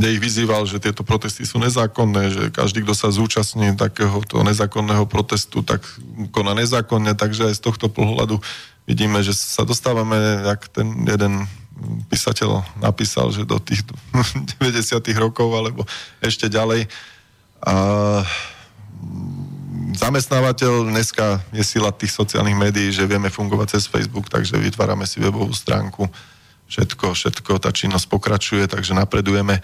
kde 0.00 0.16
ich 0.16 0.24
vyzýval, 0.24 0.64
že 0.64 0.80
tieto 0.80 1.04
protesty 1.04 1.44
sú 1.44 1.60
nezákonné, 1.60 2.32
že 2.32 2.42
každý, 2.48 2.80
kto 2.80 2.96
sa 2.96 3.12
zúčastní 3.12 3.76
takéhoto 3.76 4.40
nezákonného 4.40 5.04
protestu, 5.04 5.60
tak 5.60 5.84
koná 6.32 6.56
nezákonne, 6.56 7.12
takže 7.12 7.52
aj 7.52 7.60
z 7.60 7.62
tohto 7.68 7.92
pohľadu 7.92 8.40
vidíme, 8.88 9.20
že 9.20 9.36
sa 9.36 9.68
dostávame, 9.68 10.16
jak 10.48 10.72
ten 10.72 10.88
jeden 11.04 11.44
písateľ 12.08 12.64
napísal, 12.80 13.28
že 13.28 13.44
do 13.44 13.60
tých 13.60 13.84
90. 14.64 15.04
rokov 15.20 15.52
alebo 15.52 15.84
ešte 16.24 16.48
ďalej. 16.48 16.88
A 17.60 17.74
zamestnávateľ 20.00 20.88
dneska 20.88 21.44
je 21.52 21.60
sila 21.60 21.92
tých 21.92 22.16
sociálnych 22.16 22.56
médií, 22.56 22.88
že 22.88 23.04
vieme 23.04 23.28
fungovať 23.28 23.76
cez 23.76 23.84
Facebook, 23.84 24.32
takže 24.32 24.56
vytvárame 24.56 25.04
si 25.04 25.20
webovú 25.20 25.52
stránku, 25.52 26.08
všetko, 26.72 27.12
všetko, 27.12 27.60
tá 27.60 27.68
činnosť 27.68 28.08
pokračuje, 28.08 28.64
takže 28.64 28.96
napredujeme 28.96 29.60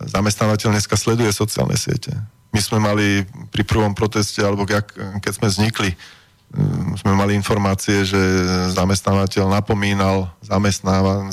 zamestnávateľ 0.00 0.74
dneska 0.74 0.98
sleduje 0.98 1.30
sociálne 1.30 1.78
siete. 1.78 2.10
My 2.54 2.60
sme 2.62 2.78
mali 2.78 3.26
pri 3.50 3.66
prvom 3.66 3.94
proteste, 3.94 4.38
alebo 4.42 4.62
keď 4.66 5.32
sme 5.34 5.50
vznikli, 5.50 5.90
mm, 6.54 7.02
sme 7.02 7.14
mali 7.18 7.34
informácie, 7.34 8.06
že 8.06 8.18
zamestnávateľ 8.74 9.50
napomínal 9.50 10.30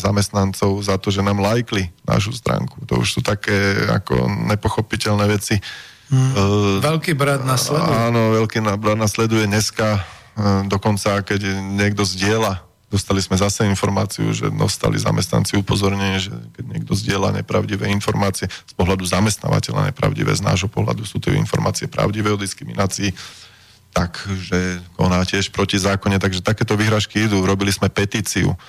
zamestnancov 0.02 0.82
za 0.82 0.98
to, 0.98 1.14
že 1.14 1.22
nám 1.22 1.42
lajkli 1.42 1.94
našu 2.06 2.34
stránku. 2.34 2.82
To 2.90 3.02
už 3.02 3.18
sú 3.18 3.20
také 3.22 3.86
ako 3.90 4.30
nepochopiteľné 4.50 5.26
veci. 5.30 5.62
Hmm. 6.12 6.34
Uh, 6.36 6.78
veľký 6.84 7.16
brat 7.16 7.46
nasleduje. 7.46 7.96
Áno, 7.96 8.36
veľký 8.36 8.60
brat 8.82 9.00
nasleduje 9.00 9.48
dneska, 9.48 10.02
uh, 10.02 10.66
dokonca 10.68 11.22
keď 11.24 11.62
niekto 11.62 12.04
zdieľa 12.04 12.71
Dostali 12.92 13.24
sme 13.24 13.40
zase 13.40 13.64
informáciu, 13.72 14.36
že 14.36 14.52
dostali 14.52 15.00
zamestnanci 15.00 15.56
upozornenie, 15.56 16.20
že 16.20 16.36
keď 16.60 16.66
niekto 16.68 16.92
zdieľa 16.92 17.40
nepravdivé 17.40 17.88
informácie 17.88 18.52
z 18.52 18.74
pohľadu 18.76 19.08
zamestnávateľa 19.08 19.96
nepravdivé, 19.96 20.36
z 20.36 20.44
nášho 20.44 20.68
pohľadu 20.68 21.08
sú 21.08 21.24
to 21.24 21.32
informácie 21.32 21.88
pravdivé 21.88 22.36
o 22.36 22.42
diskriminácii, 22.42 23.16
takže 23.96 24.84
koná 25.00 25.24
tiež 25.24 25.56
proti 25.56 25.80
zákone, 25.80 26.20
takže 26.20 26.44
takéto 26.44 26.76
vyhražky 26.76 27.32
idú. 27.32 27.48
Robili 27.48 27.72
sme 27.72 27.88
petíciu 27.88 28.52
uh, 28.52 28.60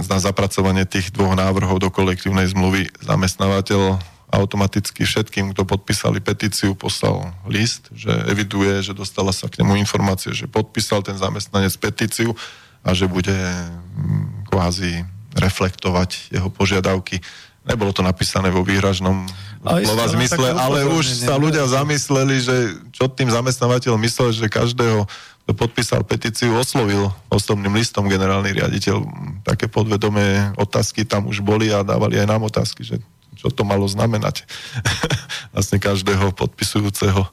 na 0.00 0.16
zapracovanie 0.16 0.88
tých 0.88 1.12
dvoch 1.12 1.36
návrhov 1.36 1.84
do 1.84 1.92
kolektívnej 1.92 2.48
zmluvy 2.48 2.88
zamestnávateľ 3.04 4.00
automaticky 4.30 5.02
všetkým, 5.02 5.52
kto 5.52 5.66
podpísali 5.66 6.22
petíciu, 6.22 6.78
poslal 6.78 7.34
list, 7.50 7.90
že 7.92 8.08
eviduje, 8.30 8.78
že 8.80 8.94
dostala 8.94 9.34
sa 9.34 9.50
k 9.50 9.60
nemu 9.60 9.76
informácia, 9.82 10.30
že 10.30 10.46
podpísal 10.46 11.02
ten 11.02 11.18
zamestnanec 11.18 11.74
petíciu 11.76 12.32
a 12.80 12.90
že 12.96 13.06
bude 13.06 13.34
mm, 13.34 14.48
kvázi 14.48 15.04
reflektovať 15.36 16.34
jeho 16.34 16.48
požiadavky. 16.50 17.22
Nebolo 17.62 17.92
to 17.92 18.00
napísané 18.00 18.48
vo 18.48 18.64
výhražnom 18.64 19.28
slova 19.60 20.08
zmysle, 20.08 20.56
ale 20.56 20.88
už 20.88 21.28
sa 21.28 21.36
ľudia 21.36 21.68
zamysleli, 21.68 22.36
že 22.40 22.56
čo 22.96 23.06
tým 23.12 23.28
zamestnávateľ 23.28 24.00
myslel, 24.00 24.32
že 24.32 24.48
každého, 24.48 25.04
kto 25.44 25.52
podpísal 25.52 26.00
petíciu, 26.02 26.56
oslovil 26.56 27.12
osobným 27.28 27.76
listom 27.76 28.08
generálny 28.08 28.56
riaditeľ. 28.56 29.04
Také 29.44 29.68
podvedomé 29.68 30.56
otázky 30.56 31.04
tam 31.04 31.28
už 31.28 31.44
boli 31.44 31.68
a 31.68 31.84
dávali 31.84 32.16
aj 32.16 32.26
nám 32.26 32.48
otázky, 32.48 32.80
že 32.80 32.96
čo 33.36 33.52
to 33.52 33.62
malo 33.64 33.84
znamenať. 33.84 34.48
vlastne 35.54 35.76
každého 35.76 36.32
podpisujúceho 36.32 37.28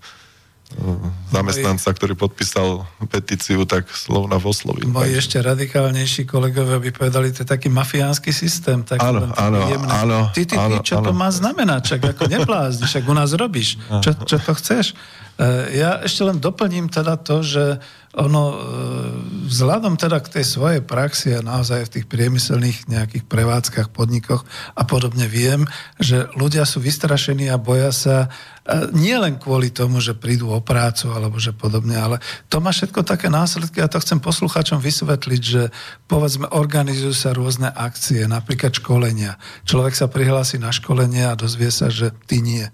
eh, 0.76 1.32
zamestnanca, 1.32 1.88
ktorý 1.94 2.14
podpísal 2.20 2.84
petíciu, 3.08 3.64
tak 3.64 3.88
slovna 3.94 4.36
oslovil. 4.42 4.88
Moji 4.90 5.16
ešte 5.16 5.40
radikálnejší 5.40 6.28
kolegovia 6.28 6.82
by 6.82 6.90
povedali, 6.92 7.32
to 7.32 7.44
je 7.44 7.48
taký 7.48 7.72
mafiánsky 7.72 8.36
systém. 8.36 8.84
Tak 8.84 9.00
áno, 9.00 9.32
áno, 9.36 9.60
áno. 9.88 10.20
Ty, 10.36 10.44
ty, 10.44 10.56
ty, 10.56 10.76
čo 10.84 11.00
áno. 11.00 11.10
to 11.10 11.14
má 11.16 11.32
znamenať? 11.32 11.96
Čak 11.96 12.02
ako 12.18 12.24
neblázni, 12.28 12.84
však 12.88 13.04
u 13.08 13.16
nás 13.16 13.32
robíš. 13.36 13.80
Čo, 14.04 14.12
čo 14.28 14.38
to 14.40 14.52
chceš? 14.56 14.96
Eh, 15.38 15.78
ja 15.78 16.02
ešte 16.02 16.26
len 16.26 16.42
doplním 16.42 16.90
teda 16.90 17.14
to, 17.22 17.46
že 17.46 17.78
ono 18.18 18.44
e, 18.50 18.58
vzhľadom 19.46 19.94
teda 19.94 20.18
k 20.26 20.42
tej 20.42 20.46
svojej 20.58 20.82
praxi 20.82 21.38
a 21.38 21.46
naozaj 21.46 21.86
v 21.86 21.94
tých 22.00 22.06
priemyselných 22.10 22.90
nejakých 22.90 23.30
prevádzkach, 23.30 23.94
podnikoch 23.94 24.42
a 24.74 24.82
podobne 24.90 25.30
viem, 25.30 25.70
že 26.02 26.26
ľudia 26.34 26.66
sú 26.66 26.82
vystrašení 26.82 27.46
a 27.54 27.62
boja 27.62 27.94
sa 27.94 28.26
e, 28.26 28.90
nie 28.98 29.14
len 29.14 29.38
kvôli 29.38 29.70
tomu, 29.70 30.02
že 30.02 30.18
prídu 30.18 30.50
o 30.50 30.58
prácu 30.66 31.14
alebo 31.14 31.38
že 31.38 31.54
podobne, 31.54 31.94
ale 31.94 32.18
to 32.50 32.58
má 32.58 32.74
všetko 32.74 33.06
také 33.06 33.30
následky 33.30 33.86
a 33.86 33.92
to 33.92 34.02
chcem 34.02 34.18
poslucháčom 34.18 34.82
vysvetliť, 34.82 35.42
že 35.46 35.70
povedzme 36.10 36.50
organizujú 36.50 37.14
sa 37.14 37.38
rôzne 37.38 37.70
akcie, 37.70 38.26
napríklad 38.26 38.74
školenia. 38.74 39.38
Človek 39.70 39.94
sa 39.94 40.10
prihlási 40.10 40.58
na 40.58 40.74
školenie 40.74 41.30
a 41.30 41.38
dozvie 41.38 41.70
sa, 41.70 41.94
že 41.94 42.10
ty 42.26 42.42
nie 42.42 42.66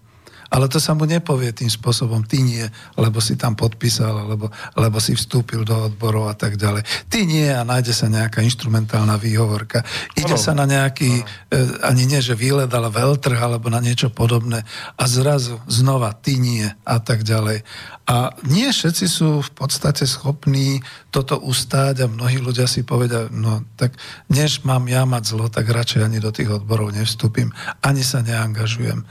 ale 0.53 0.69
to 0.69 0.77
sa 0.77 0.93
mu 0.93 1.09
nepovie 1.09 1.49
tým 1.49 1.65
spôsobom, 1.65 2.21
ty 2.29 2.45
nie, 2.45 2.61
lebo 2.93 3.17
si 3.17 3.33
tam 3.33 3.57
podpísal, 3.57 4.13
alebo, 4.13 4.53
lebo 4.77 5.01
si 5.01 5.17
vstúpil 5.17 5.65
do 5.65 5.89
odborov 5.89 6.29
a 6.29 6.37
tak 6.37 6.61
ďalej. 6.61 6.85
Ty 7.09 7.19
nie 7.25 7.49
a 7.49 7.65
nájde 7.65 7.89
sa 7.89 8.05
nejaká 8.05 8.45
instrumentálna 8.45 9.17
výhovorka. 9.17 9.81
Ide 10.13 10.37
ano. 10.37 10.45
sa 10.45 10.53
na 10.53 10.69
nejaký, 10.69 11.25
ano. 11.25 11.89
ani 11.89 12.05
nie, 12.05 12.21
že 12.21 12.37
výlet, 12.37 12.69
ale 12.69 12.93
veľtrh, 12.93 13.33
alebo 13.33 13.73
na 13.73 13.81
niečo 13.81 14.13
podobné. 14.13 14.61
A 14.93 15.03
zrazu 15.09 15.57
znova 15.65 16.13
ty 16.13 16.37
nie 16.37 16.69
a 16.85 17.01
tak 17.01 17.25
ďalej. 17.25 17.65
A 18.05 18.37
nie 18.45 18.69
všetci 18.69 19.09
sú 19.09 19.41
v 19.41 19.51
podstate 19.57 20.05
schopní 20.05 20.85
toto 21.09 21.41
ustáť 21.41 22.05
a 22.05 22.11
mnohí 22.11 22.37
ľudia 22.37 22.69
si 22.69 22.85
povedia, 22.85 23.25
no 23.33 23.65
tak 23.73 23.97
než 24.29 24.61
mám 24.61 24.85
ja 24.85 25.01
mať 25.09 25.23
zlo, 25.33 25.49
tak 25.49 25.65
radšej 25.65 26.05
ani 26.05 26.21
do 26.21 26.29
tých 26.29 26.61
odborov 26.61 26.93
nevstúpim, 26.93 27.49
ani 27.81 28.05
sa 28.05 28.21
neangažujem 28.21 29.01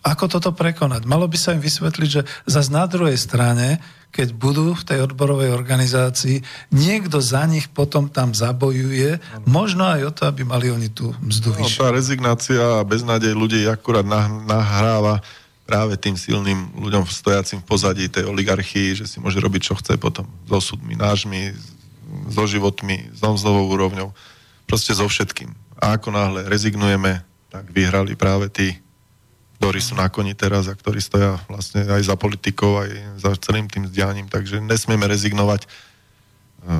ako 0.00 0.24
toto 0.32 0.50
prekonať? 0.56 1.04
Malo 1.04 1.28
by 1.28 1.36
sa 1.36 1.52
im 1.52 1.60
vysvetliť, 1.60 2.08
že 2.08 2.22
zase 2.48 2.72
na 2.72 2.88
druhej 2.88 3.20
strane, 3.20 3.84
keď 4.10 4.32
budú 4.32 4.72
v 4.72 4.86
tej 4.86 4.98
odborovej 5.06 5.52
organizácii, 5.52 6.40
niekto 6.72 7.20
za 7.20 7.44
nich 7.44 7.68
potom 7.68 8.08
tam 8.08 8.32
zabojuje, 8.32 9.20
možno 9.44 9.86
aj 9.86 10.00
o 10.08 10.12
to, 10.12 10.22
aby 10.26 10.42
mali 10.42 10.72
oni 10.72 10.88
tú 10.90 11.12
mzdu 11.20 11.52
no, 11.54 11.68
Tá 11.68 11.92
rezignácia 11.92 12.80
a 12.80 12.86
beznádej 12.86 13.36
ľudí 13.36 13.60
akurát 13.68 14.04
nahráva 14.48 15.20
práve 15.68 15.94
tým 15.94 16.18
silným 16.18 16.74
ľuďom 16.74 17.06
stojacím 17.06 17.62
v 17.62 17.68
pozadí 17.70 18.10
tej 18.10 18.26
oligarchii, 18.26 18.98
že 18.98 19.06
si 19.06 19.22
môže 19.22 19.38
robiť, 19.38 19.70
čo 19.70 19.78
chce 19.78 19.94
potom 20.00 20.26
so 20.50 20.58
súdmi, 20.58 20.98
nášmi, 20.98 21.54
so 22.26 22.42
životmi, 22.42 23.14
s 23.14 23.22
mzdovou 23.22 23.70
úrovňou, 23.70 24.10
proste 24.66 24.90
so 24.90 25.06
všetkým. 25.06 25.54
A 25.78 25.94
ako 25.94 26.10
náhle 26.10 26.50
rezignujeme, 26.50 27.22
tak 27.54 27.70
vyhrali 27.70 28.18
práve 28.18 28.50
tí 28.50 28.82
ktorí 29.60 29.76
sú 29.76 29.92
na 29.92 30.08
koni 30.08 30.32
teraz 30.32 30.72
a 30.72 30.74
ktorí 30.74 31.04
stoja 31.04 31.36
vlastne 31.44 31.84
aj 31.84 32.08
za 32.08 32.16
politikou, 32.16 32.80
aj 32.80 33.20
za 33.20 33.36
celým 33.36 33.68
tým 33.68 33.84
vzdianím, 33.92 34.32
takže 34.32 34.56
nesmieme 34.64 35.04
rezignovať. 35.04 35.68
E, 35.68 35.68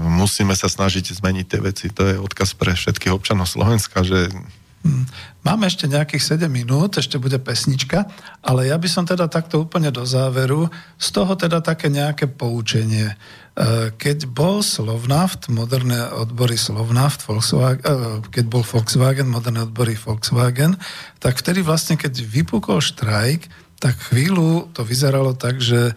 musíme 0.09 0.57
sa 0.57 0.65
snažiť 0.65 1.12
zmeniť 1.12 1.44
tie 1.44 1.61
veci. 1.61 1.93
To 1.93 2.09
je 2.09 2.16
odkaz 2.16 2.57
pre 2.57 2.73
všetkých 2.73 3.12
občanov 3.12 3.52
Slovenska, 3.52 4.01
že 4.01 4.32
hm. 4.81 5.05
Máme 5.44 5.69
ešte 5.69 5.85
nejakých 5.85 6.40
7 6.40 6.48
minút, 6.48 6.97
ešte 6.97 7.20
bude 7.20 7.36
pesnička, 7.36 8.09
ale 8.40 8.73
ja 8.73 8.81
by 8.81 8.89
som 8.89 9.05
teda 9.05 9.28
takto 9.28 9.61
úplne 9.61 9.93
do 9.93 10.09
záveru, 10.09 10.73
z 10.97 11.09
toho 11.12 11.36
teda 11.36 11.61
také 11.61 11.93
nejaké 11.93 12.24
poučenie. 12.24 13.12
E, 13.61 13.93
keď 13.93 14.24
bol 14.24 14.65
Slovnaft, 14.65 15.53
moderné 15.53 16.09
odbory 16.16 16.57
Slovnaft, 16.57 17.20
Volkswagen, 17.28 17.85
e, 17.85 18.24
keď 18.32 18.45
bol 18.49 18.65
Volkswagen, 18.65 19.28
moderné 19.28 19.69
odbory 19.69 20.01
Volkswagen, 20.01 20.81
tak 21.20 21.37
vtedy 21.37 21.61
vlastne, 21.61 22.01
keď 22.01 22.24
vypukol 22.24 22.81
štrajk, 22.81 23.53
tak 23.77 23.97
chvíľu 24.12 24.73
to 24.73 24.81
vyzeralo 24.81 25.37
tak, 25.37 25.61
že 25.61 25.93
e, 25.93 25.95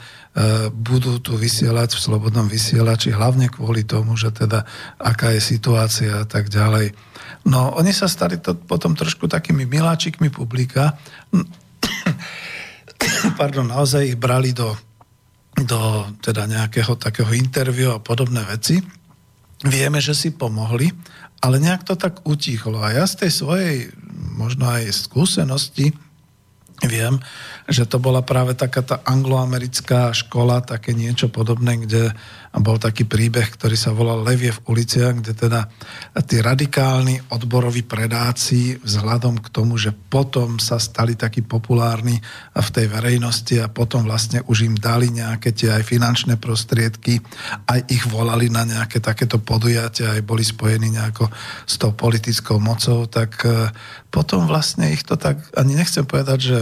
budú 0.76 1.24
tu 1.24 1.40
vysielať 1.40 1.96
v 1.96 2.04
slobodnom 2.04 2.52
vysielači, 2.52 3.16
hlavne 3.16 3.48
kvôli 3.48 3.88
tomu, 3.88 4.20
že 4.20 4.36
teda 4.36 4.68
aká 5.00 5.32
je 5.32 5.40
situácia 5.40 6.20
a 6.20 6.28
tak 6.28 6.52
ďalej. 6.52 6.92
No, 7.48 7.72
oni 7.80 7.96
sa 7.96 8.12
stali 8.12 8.44
to 8.44 8.60
potom 8.60 8.96
trošku 8.96 9.32
takými 9.32 9.64
miláčikmi 9.64 10.28
publika. 10.28 11.00
Pardon, 13.40 13.68
naozaj 13.68 14.16
ich 14.16 14.20
brali 14.20 14.52
do 14.52 14.76
do 15.54 16.10
teda 16.22 16.50
nejakého 16.50 16.98
takého 16.98 17.30
interviu 17.34 17.94
a 17.94 18.02
podobné 18.02 18.42
veci. 18.50 18.82
Vieme, 19.64 20.02
že 20.02 20.18
si 20.18 20.34
pomohli, 20.34 20.90
ale 21.44 21.62
nejak 21.62 21.84
to 21.86 21.96
tak 21.96 22.26
utichlo. 22.26 22.82
A 22.82 22.96
ja 22.96 23.06
z 23.06 23.26
tej 23.26 23.32
svojej 23.32 23.76
možno 24.34 24.66
aj 24.68 24.90
skúsenosti 24.92 25.94
viem, 26.84 27.20
že 27.70 27.88
to 27.88 28.02
bola 28.02 28.26
práve 28.26 28.58
taká 28.58 28.84
tá 28.84 29.00
angloamerická 29.08 30.12
škola, 30.12 30.66
také 30.66 30.92
niečo 30.92 31.32
podobné, 31.32 31.80
kde 31.80 32.12
bol 32.62 32.78
taký 32.78 33.10
príbeh, 33.10 33.50
ktorý 33.50 33.74
sa 33.74 33.90
volal 33.90 34.22
Levie 34.22 34.54
v 34.54 34.64
uliciach, 34.70 35.18
kde 35.18 35.34
teda 35.34 35.66
tí 36.22 36.38
radikálni 36.38 37.18
odboroví 37.34 37.82
predáci 37.82 38.78
vzhľadom 38.78 39.42
k 39.42 39.48
tomu, 39.50 39.74
že 39.82 39.90
potom 39.90 40.62
sa 40.62 40.78
stali 40.78 41.18
takí 41.18 41.42
populárni 41.42 42.22
v 42.54 42.70
tej 42.70 42.94
verejnosti 42.94 43.58
a 43.58 43.74
potom 43.74 44.06
vlastne 44.06 44.46
už 44.46 44.70
im 44.70 44.76
dali 44.78 45.10
nejaké 45.10 45.50
tie 45.50 45.74
aj 45.74 45.84
finančné 45.90 46.38
prostriedky, 46.38 47.26
aj 47.66 47.90
ich 47.90 48.06
volali 48.06 48.54
na 48.54 48.70
nejaké 48.70 49.02
takéto 49.02 49.42
podujatia, 49.42 50.14
aj 50.14 50.22
boli 50.22 50.46
spojení 50.46 50.94
nejako 50.94 51.34
s 51.66 51.82
tou 51.82 51.90
politickou 51.90 52.62
mocou, 52.62 53.10
tak 53.10 53.42
eh, 53.50 53.74
potom 54.14 54.46
vlastne 54.46 54.94
ich 54.94 55.02
to 55.02 55.18
tak, 55.18 55.42
ani 55.58 55.74
nechcem 55.74 56.06
povedať, 56.06 56.40
že 56.40 56.58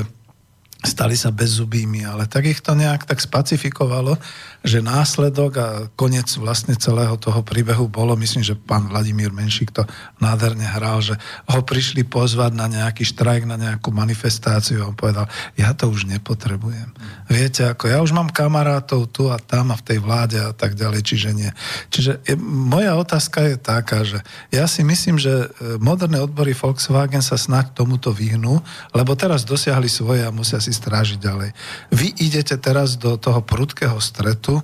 stali 0.82 1.14
sa 1.14 1.30
bezzubými, 1.30 2.02
ale 2.10 2.26
tak 2.26 2.49
ich 2.49 2.58
to 2.58 2.74
nejak 2.74 3.06
tak 3.06 3.22
spacifikovalo, 3.22 4.18
že 4.66 4.82
následok 4.82 5.52
a 5.58 5.68
koniec 5.94 6.26
vlastne 6.38 6.74
celého 6.74 7.14
toho 7.22 7.45
príbehu 7.45 7.86
bolo, 7.86 8.18
myslím, 8.18 8.41
že 8.41 8.58
pán 8.58 8.90
Vladimír 8.90 9.30
Menšík 9.30 9.70
to 9.74 9.86
nádherne 10.18 10.66
hral, 10.66 11.02
že 11.06 11.18
ho 11.49 11.62
prišli 11.62 12.06
pozvať 12.06 12.58
na 12.58 12.66
nejaký 12.66 13.06
štrajk, 13.06 13.45
na 13.45 13.58
nejakú 13.62 13.94
manifestáciu 13.94 14.82
a 14.82 14.90
on 14.90 14.98
povedal, 14.98 15.30
ja 15.53 15.74
to 15.78 15.86
už 15.90 16.10
nepotrebujem. 16.10 16.90
Viete, 17.30 17.70
ako 17.70 17.86
ja 17.86 18.02
už 18.02 18.14
mám 18.18 18.34
kamarátov 18.34 19.10
tu 19.14 19.30
a 19.30 19.38
tam 19.38 19.70
a 19.74 19.78
v 19.78 19.86
tej 19.86 19.99
vláde 20.02 20.41
a 20.41 20.53
tak 20.53 20.74
ďalej, 20.74 21.02
čiže 21.06 21.30
nie. 21.34 21.49
Čiže 21.94 22.26
je, 22.26 22.36
moja 22.41 22.98
otázka 22.98 23.53
je 23.53 23.58
taká, 23.58 24.02
že 24.02 24.22
ja 24.49 24.66
si 24.66 24.82
myslím, 24.82 25.22
že 25.22 25.45
e, 25.45 25.78
moderné 25.78 26.22
odbory 26.22 26.58
Volkswagen 26.58 27.22
sa 27.22 27.38
snáď 27.38 27.74
tomuto 27.78 28.10
vyhnú, 28.10 28.62
lebo 28.94 29.14
teraz 29.14 29.45
dosiahli 29.45 29.90
svoje 29.90 30.26
a 30.26 30.34
musia 30.34 30.58
si 30.62 30.70
si 30.72 30.80
strážiť 30.80 31.19
ďalej. 31.19 31.52
Vy 31.91 32.07
idete 32.23 32.56
teraz 32.56 32.95
do 32.95 33.19
toho 33.19 33.43
prudkého 33.43 33.99
stretu, 33.99 34.64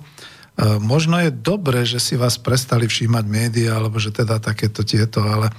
možno 0.80 1.20
je 1.20 1.28
dobré, 1.28 1.84
že 1.84 2.00
si 2.00 2.16
vás 2.16 2.40
prestali 2.40 2.88
všímať 2.88 3.24
médiá, 3.28 3.76
alebo 3.76 4.00
že 4.00 4.08
teda 4.08 4.40
takéto 4.40 4.80
tieto, 4.88 5.20
ale 5.20 5.52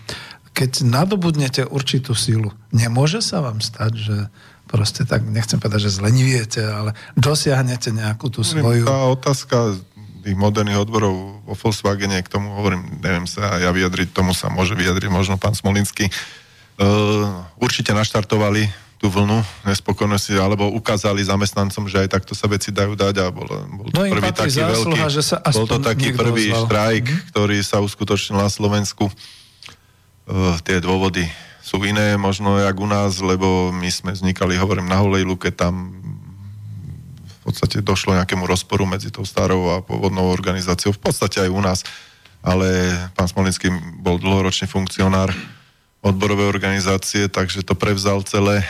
keď 0.58 0.82
nadobudnete 0.82 1.70
určitú 1.70 2.18
sílu, 2.18 2.50
nemôže 2.74 3.22
sa 3.22 3.46
vám 3.46 3.62
stať, 3.62 3.94
že 3.94 4.18
proste 4.66 5.06
tak, 5.06 5.22
nechcem 5.22 5.62
povedať, 5.62 5.86
že 5.86 6.02
zleniviete, 6.02 6.66
ale 6.66 6.98
dosiahnete 7.14 7.94
nejakú 7.94 8.34
tú 8.34 8.42
svoju... 8.42 8.90
Tá 8.90 9.06
otázka 9.06 9.78
tých 10.20 10.36
moderných 10.36 10.84
odborov 10.84 11.42
vo 11.48 11.56
Volkswagene, 11.56 12.20
k 12.22 12.30
tomu 12.30 12.54
hovorím, 12.60 13.00
neviem 13.00 13.26
sa 13.26 13.56
ja 13.58 13.72
vyjadriť, 13.72 14.12
tomu 14.12 14.36
sa 14.36 14.52
môže 14.52 14.76
vyjadriť 14.76 15.10
možno 15.10 15.40
pán 15.40 15.56
Smolinský. 15.56 16.12
Uh, 16.80 17.44
určite 17.60 17.92
naštartovali 17.96 18.89
tú 19.00 19.08
vlnu 19.08 19.40
nespokojnosti, 19.64 20.36
alebo 20.36 20.68
ukázali 20.76 21.24
zamestnancom, 21.24 21.88
že 21.88 22.04
aj 22.04 22.20
takto 22.20 22.36
sa 22.36 22.52
veci 22.52 22.76
dajú 22.76 23.00
dať 23.00 23.16
a 23.24 23.32
bol, 23.32 23.48
bol 23.48 23.88
to 23.88 23.96
no 23.96 24.12
prvý 24.12 24.32
taký 24.36 24.60
zásluha, 24.60 25.08
veľký, 25.08 25.16
že 25.16 25.24
sa 25.24 25.38
bol 25.40 25.66
to 25.72 25.80
taký 25.80 26.12
prvý 26.12 26.52
ozval. 26.52 26.68
štrajk, 26.68 27.06
mm-hmm. 27.08 27.28
ktorý 27.32 27.58
sa 27.64 27.80
uskutočnil 27.80 28.44
na 28.44 28.52
Slovensku. 28.52 29.08
Uh, 30.28 30.60
tie 30.68 30.84
dôvody 30.84 31.24
sú 31.64 31.80
iné 31.88 32.20
možno 32.20 32.60
jak 32.60 32.76
u 32.76 32.88
nás, 32.92 33.24
lebo 33.24 33.72
my 33.72 33.88
sme 33.88 34.12
vznikali, 34.12 34.60
hovorím, 34.60 34.92
na 34.92 35.00
Holej 35.00 35.24
Luke, 35.24 35.48
tam 35.56 35.96
v 37.24 37.38
podstate 37.48 37.80
došlo 37.80 38.20
nejakému 38.20 38.44
rozporu 38.44 38.84
medzi 38.84 39.16
tou 39.16 39.24
starou 39.24 39.80
a 39.80 39.82
pôvodnou 39.82 40.28
organizáciou, 40.28 40.92
v 40.92 41.02
podstate 41.02 41.40
aj 41.40 41.50
u 41.50 41.62
nás, 41.64 41.88
ale 42.44 42.68
pán 43.16 43.32
Smolinský 43.32 43.72
bol 44.04 44.20
dlhoročný 44.20 44.68
funkcionár 44.68 45.32
odborovej 46.00 46.48
organizácie, 46.48 47.28
takže 47.28 47.64
to 47.64 47.76
prevzal 47.76 48.24
celé. 48.24 48.64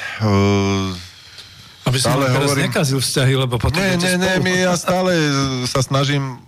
Aby 1.86 1.98
som 2.02 2.18
teraz 2.18 2.34
hovorím... 2.36 2.66
nekazil 2.70 3.00
vzťahy, 3.02 3.34
lebo 3.38 3.62
potom... 3.62 3.78
Nie, 3.78 3.98
nie, 3.98 4.18
nie, 4.18 4.36
my 4.42 4.54
ja 4.66 4.74
stále 4.74 5.14
sa 5.70 5.86
snažím 5.86 6.42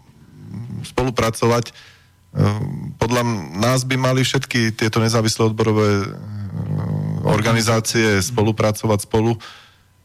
spolupracovať 0.81 1.69
Ehm, 2.31 2.95
podľa 2.95 3.27
nás 3.59 3.83
by 3.83 3.99
mali 3.99 4.23
všetky 4.23 4.71
tieto 4.71 5.03
nezávislé 5.03 5.51
odborové 5.51 6.07
ehm, 6.07 7.27
organizácie 7.27 8.23
spolupracovať 8.23 9.03
spolu, 9.03 9.35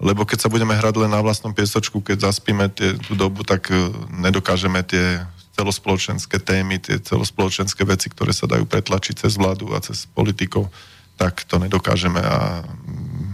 lebo 0.03 0.27
keď 0.27 0.39
sa 0.43 0.51
budeme 0.51 0.75
hrať 0.75 1.07
len 1.07 1.11
na 1.15 1.23
vlastnom 1.23 1.55
piesočku, 1.55 2.03
keď 2.03 2.29
zaspíme 2.29 2.67
tie, 2.75 2.99
tú 2.99 3.15
dobu, 3.17 3.47
tak 3.47 3.71
e, 3.73 3.89
nedokážeme 4.13 4.83
tie 4.85 5.23
celospoločenské 5.57 6.37
témy, 6.37 6.77
tie 6.77 7.01
celospoločenské 7.01 7.83
veci, 7.89 8.13
ktoré 8.13 8.37
sa 8.37 8.45
dajú 8.45 8.69
pretlačiť 8.69 9.25
cez 9.25 9.41
vládu 9.41 9.73
a 9.73 9.81
cez 9.81 10.05
politikov, 10.13 10.69
tak 11.17 11.49
to 11.49 11.57
nedokážeme 11.57 12.21
a 12.21 12.61
mm, 12.61 13.33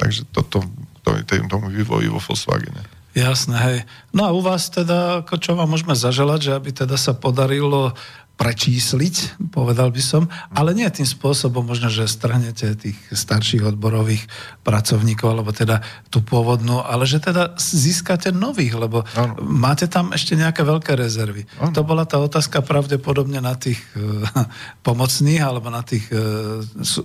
takže 0.00 0.24
toto, 0.32 0.64
to, 1.04 1.20
to, 1.28 1.44
tomu 1.44 1.68
vývoju 1.68 2.08
vo 2.08 2.20
Volkswagene. 2.20 2.80
Jasné, 3.14 3.56
hej. 3.62 3.78
No 4.10 4.26
a 4.26 4.30
u 4.34 4.42
vás 4.42 4.66
teda, 4.74 5.22
ako 5.22 5.38
čo 5.38 5.54
vám 5.54 5.70
môžeme 5.70 5.94
zaželať, 5.94 6.50
že 6.50 6.52
aby 6.58 6.70
teda 6.74 6.98
sa 6.98 7.14
podarilo 7.14 7.94
prečísliť, 8.34 9.38
povedal 9.54 9.94
by 9.94 10.02
som, 10.02 10.26
ale 10.50 10.74
nie 10.74 10.86
tým 10.90 11.06
spôsobom 11.06 11.62
možno, 11.62 11.86
že 11.86 12.10
stranete 12.10 12.74
tých 12.74 12.98
starších 13.14 13.62
odborových 13.62 14.26
pracovníkov, 14.66 15.26
alebo 15.30 15.54
teda 15.54 15.78
tú 16.10 16.18
pôvodnú, 16.18 16.82
ale 16.82 17.06
že 17.06 17.22
teda 17.22 17.54
získate 17.54 18.34
nových, 18.34 18.74
lebo 18.74 19.06
ano. 19.14 19.38
máte 19.38 19.86
tam 19.86 20.10
ešte 20.10 20.34
nejaké 20.34 20.66
veľké 20.66 20.98
rezervy. 20.98 21.46
Ano. 21.62 21.78
To 21.78 21.86
bola 21.86 22.02
tá 22.10 22.18
otázka 22.18 22.58
pravdepodobne 22.66 23.38
na 23.38 23.54
tých 23.54 23.78
e, 23.94 24.26
pomocných, 24.86 25.38
alebo 25.38 25.70
na 25.70 25.86
tých 25.86 26.10
e, 26.10 26.18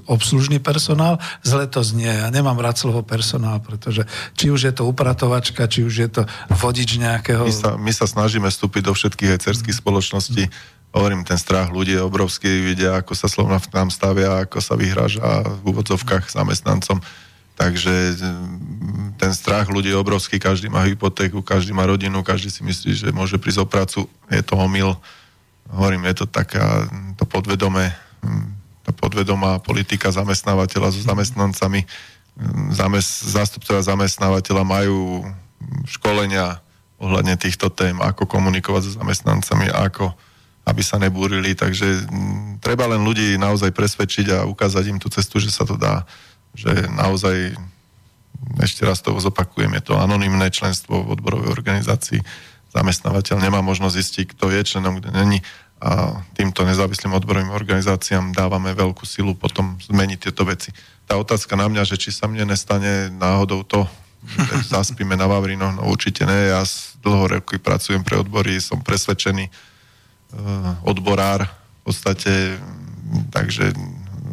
obslužný 0.10 0.58
personál. 0.58 1.22
Zle 1.46 1.70
to 1.70 1.86
znie. 1.86 2.10
Ja 2.10 2.34
nemám 2.34 2.58
rád 2.58 2.82
slovo 2.82 3.06
personál, 3.06 3.62
pretože 3.62 4.10
či 4.34 4.50
už 4.50 4.66
je 4.66 4.74
to 4.74 4.90
upratovačka, 4.90 5.70
či 5.70 5.86
už 5.86 5.94
je 5.94 6.10
to 6.10 6.22
vodič 6.58 6.98
nejakého... 6.98 7.46
My 7.46 7.54
sa, 7.54 7.70
my 7.78 7.94
sa 7.94 8.10
snažíme 8.10 8.50
vstúpiť 8.50 8.90
do 8.90 8.98
všetkých 8.98 9.30
hecerských 9.38 9.78
spoločností 9.78 10.50
hovorím, 10.90 11.22
ten 11.22 11.38
strach 11.38 11.70
ľudí 11.70 11.94
je 11.94 12.02
obrovský, 12.02 12.50
vidia, 12.66 12.98
ako 12.98 13.14
sa 13.14 13.30
Slovna 13.30 13.62
tam 13.62 13.94
stavia, 13.94 14.42
ako 14.42 14.58
sa 14.58 14.74
vyhráža 14.74 15.46
v 15.62 15.74
úvodzovkách 15.74 16.34
zamestnancom. 16.34 16.98
Takže 17.60 18.16
mm, 18.16 19.20
ten 19.20 19.36
strach 19.36 19.68
ľudí 19.68 19.92
je 19.92 20.00
obrovský, 20.00 20.40
každý 20.40 20.72
má 20.72 20.88
hypotéku, 20.88 21.44
každý 21.44 21.76
má 21.76 21.84
rodinu, 21.84 22.24
každý 22.24 22.50
si 22.50 22.64
myslí, 22.64 22.92
že 22.96 23.08
môže 23.12 23.36
prísť 23.36 23.60
o 23.62 23.68
prácu. 23.68 24.00
Je 24.32 24.42
to 24.42 24.56
omyl. 24.56 24.96
Hovorím, 25.70 26.08
je 26.10 26.24
to 26.24 26.26
taká, 26.26 26.88
to 27.20 27.28
podvedome, 27.28 27.92
mm, 28.24 28.48
to 28.88 28.92
podvedomá 28.96 29.60
politika 29.60 30.10
zamestnávateľa 30.10 30.96
so 30.96 31.04
zamestnancami. 31.04 31.84
Mm, 32.40 32.72
zamest, 32.74 33.28
zástupcovia 33.30 33.84
zamestnávateľa 33.86 34.64
majú 34.66 35.28
školenia 35.86 36.64
ohľadne 36.98 37.36
týchto 37.36 37.68
tém, 37.70 38.00
ako 38.00 38.24
komunikovať 38.24 38.82
so 38.88 38.92
zamestnancami, 39.04 39.68
ako 39.68 40.16
aby 40.70 40.86
sa 40.86 41.02
nebúrili, 41.02 41.58
takže 41.58 42.06
m, 42.06 42.62
treba 42.62 42.86
len 42.86 43.02
ľudí 43.02 43.36
naozaj 43.42 43.74
presvedčiť 43.74 44.26
a 44.38 44.38
ukázať 44.46 44.84
im 44.94 45.02
tú 45.02 45.10
cestu, 45.10 45.42
že 45.42 45.50
sa 45.50 45.66
to 45.66 45.74
dá, 45.76 46.06
že 46.54 46.70
naozaj 46.94 47.58
ešte 48.62 48.86
raz 48.88 49.04
to 49.04 49.12
zopakujem, 49.18 49.74
je 49.82 49.92
to 49.92 50.00
anonimné 50.00 50.48
členstvo 50.54 51.04
v 51.04 51.18
odborovej 51.18 51.50
organizácii, 51.52 52.22
zamestnávateľ 52.72 53.42
nemá 53.42 53.60
možnosť 53.66 53.98
zistiť, 53.98 54.26
kto 54.38 54.54
je 54.54 54.62
členom, 54.64 55.02
kde 55.02 55.10
není. 55.12 55.40
A 55.80 56.22
týmto 56.36 56.68
nezávislým 56.68 57.16
odborovým 57.16 57.56
organizáciám 57.56 58.36
dávame 58.36 58.76
veľkú 58.76 59.08
silu 59.08 59.32
potom 59.32 59.80
zmeniť 59.80 60.20
tieto 60.28 60.44
veci. 60.44 60.76
Tá 61.08 61.16
otázka 61.16 61.56
na 61.56 61.72
mňa, 61.72 61.88
že 61.88 61.96
či 61.96 62.12
sa 62.12 62.28
mne 62.28 62.52
nestane 62.52 63.08
náhodou 63.10 63.64
to, 63.64 63.88
že 64.28 64.76
zaspíme 64.76 65.16
na 65.16 65.32
Vavrinoch, 65.32 65.80
no 65.80 65.88
určite 65.88 66.28
ne, 66.28 66.52
ja 66.52 66.68
dlho 67.00 67.40
roky 67.40 67.56
pracujem 67.56 68.04
pre 68.04 68.20
odbory, 68.20 68.60
som 68.60 68.84
presvedčený, 68.84 69.48
odborár 70.86 71.46
v 71.46 71.82
podstate, 71.90 72.62
takže 73.34 73.74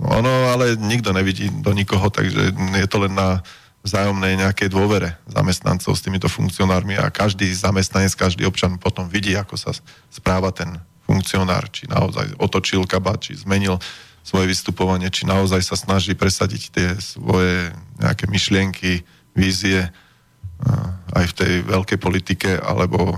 ono, 0.04 0.52
ale 0.52 0.76
nikto 0.76 1.12
nevidí 1.16 1.48
do 1.64 1.72
nikoho, 1.72 2.12
takže 2.12 2.52
je 2.52 2.88
to 2.88 3.08
len 3.08 3.16
na 3.16 3.40
vzájomnej 3.86 4.34
nejakej 4.36 4.68
dôvere 4.68 5.14
zamestnancov 5.30 5.94
s 5.94 6.02
týmito 6.02 6.26
funkcionármi 6.26 6.98
a 6.98 7.08
každý 7.08 7.46
zamestnanec, 7.54 8.12
každý 8.18 8.42
občan 8.44 8.76
potom 8.82 9.06
vidí, 9.06 9.38
ako 9.38 9.54
sa 9.54 9.70
správa 10.10 10.50
ten 10.50 10.82
funkcionár, 11.06 11.70
či 11.70 11.86
naozaj 11.86 12.34
otočil 12.42 12.82
kabát, 12.84 13.22
či 13.22 13.38
zmenil 13.38 13.78
svoje 14.26 14.50
vystupovanie, 14.50 15.06
či 15.06 15.22
naozaj 15.22 15.62
sa 15.62 15.78
snaží 15.78 16.18
presadiť 16.18 16.62
tie 16.74 16.88
svoje 16.98 17.70
nejaké 18.02 18.26
myšlienky, 18.26 19.06
vízie 19.38 19.86
eh, 19.86 19.92
aj 21.14 21.24
v 21.30 21.36
tej 21.38 21.52
veľkej 21.62 21.98
politike, 22.02 22.50
alebo 22.58 23.14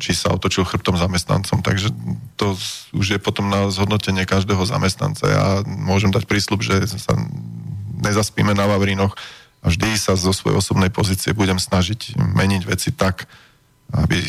či 0.00 0.16
sa 0.16 0.32
otočil 0.32 0.64
chrbtom 0.64 0.96
zamestnancom. 0.96 1.60
Takže 1.60 1.92
to 2.40 2.56
už 2.96 3.06
je 3.16 3.18
potom 3.20 3.52
na 3.52 3.68
zhodnotenie 3.68 4.24
každého 4.24 4.64
zamestnanca. 4.64 5.24
Ja 5.28 5.46
môžem 5.68 6.08
dať 6.08 6.24
prísľub, 6.24 6.64
že 6.64 6.88
sa 6.88 7.12
nezaspíme 8.00 8.56
na 8.56 8.64
Vavrinoch 8.64 9.12
a 9.60 9.68
vždy 9.68 10.00
sa 10.00 10.16
zo 10.16 10.32
svojej 10.32 10.56
osobnej 10.56 10.88
pozície 10.88 11.36
budem 11.36 11.60
snažiť 11.60 12.16
meniť 12.16 12.62
veci 12.64 12.90
tak, 12.96 13.28
aby 13.90 14.22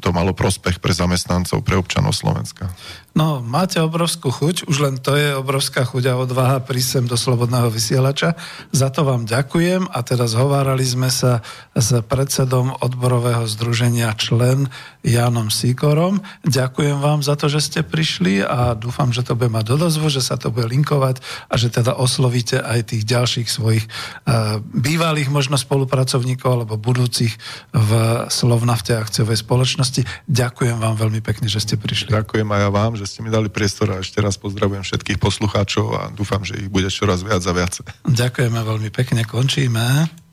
to 0.00 0.12
malo 0.12 0.36
prospech 0.36 0.80
pre 0.82 0.92
zamestnancov, 0.92 1.64
pre 1.64 1.78
občanov 1.80 2.12
Slovenska. 2.12 2.68
No, 3.16 3.40
máte 3.40 3.80
obrovskú 3.80 4.28
chuť, 4.28 4.68
už 4.68 4.76
len 4.84 5.00
to 5.00 5.16
je 5.16 5.32
obrovská 5.32 5.88
chuť 5.88 6.04
a 6.12 6.20
odvaha 6.20 6.60
prísť 6.60 7.00
sem 7.00 7.04
do 7.08 7.16
Slobodného 7.16 7.72
vysielača. 7.72 8.36
Za 8.76 8.92
to 8.92 9.08
vám 9.08 9.24
ďakujem 9.24 9.88
a 9.88 9.98
teraz 10.04 10.36
hovárali 10.36 10.84
sme 10.84 11.08
sa 11.08 11.40
s 11.72 11.96
predsedom 12.04 12.76
odborového 12.76 13.48
združenia 13.48 14.12
člen 14.20 14.68
Jánom 15.00 15.48
Sikorom. 15.48 16.20
Ďakujem 16.44 17.00
vám 17.00 17.24
za 17.24 17.40
to, 17.40 17.48
že 17.48 17.64
ste 17.64 17.80
prišli 17.80 18.44
a 18.44 18.76
dúfam, 18.76 19.08
že 19.16 19.24
to 19.24 19.32
bude 19.32 19.48
mať 19.48 19.64
dodozvu, 19.64 20.12
že 20.12 20.20
sa 20.20 20.36
to 20.36 20.52
bude 20.52 20.68
linkovať 20.68 21.24
a 21.48 21.56
že 21.56 21.72
teda 21.72 21.96
oslovíte 21.96 22.60
aj 22.60 22.92
tých 22.92 23.08
ďalších 23.08 23.48
svojich 23.48 23.88
uh, 23.88 24.60
bývalých 24.60 25.32
možno 25.32 25.56
spolupracovníkov 25.56 26.50
alebo 26.52 26.76
budúcich 26.76 27.32
v 27.72 27.90
Slovnafte 28.28 29.05
akciovej 29.06 29.38
spoločnosti. 29.38 30.02
Ďakujem 30.26 30.82
vám 30.82 30.98
veľmi 30.98 31.22
pekne, 31.22 31.46
že 31.46 31.62
ste 31.62 31.78
prišli. 31.78 32.10
Ďakujem 32.10 32.48
aj 32.50 32.60
ja 32.66 32.70
vám, 32.74 32.92
že 32.98 33.06
ste 33.06 33.22
mi 33.22 33.30
dali 33.30 33.46
priestor 33.46 33.94
a 33.94 34.02
ešte 34.02 34.18
raz 34.18 34.34
pozdravujem 34.34 34.82
všetkých 34.82 35.22
poslucháčov 35.22 35.86
a 35.94 36.02
dúfam, 36.10 36.42
že 36.42 36.58
ich 36.58 36.66
bude 36.66 36.90
čoraz 36.90 37.22
viac 37.22 37.46
a 37.46 37.52
viac. 37.54 37.78
Ďakujeme 38.10 38.58
veľmi 38.58 38.90
pekne, 38.90 39.22
končíme. 39.22 40.25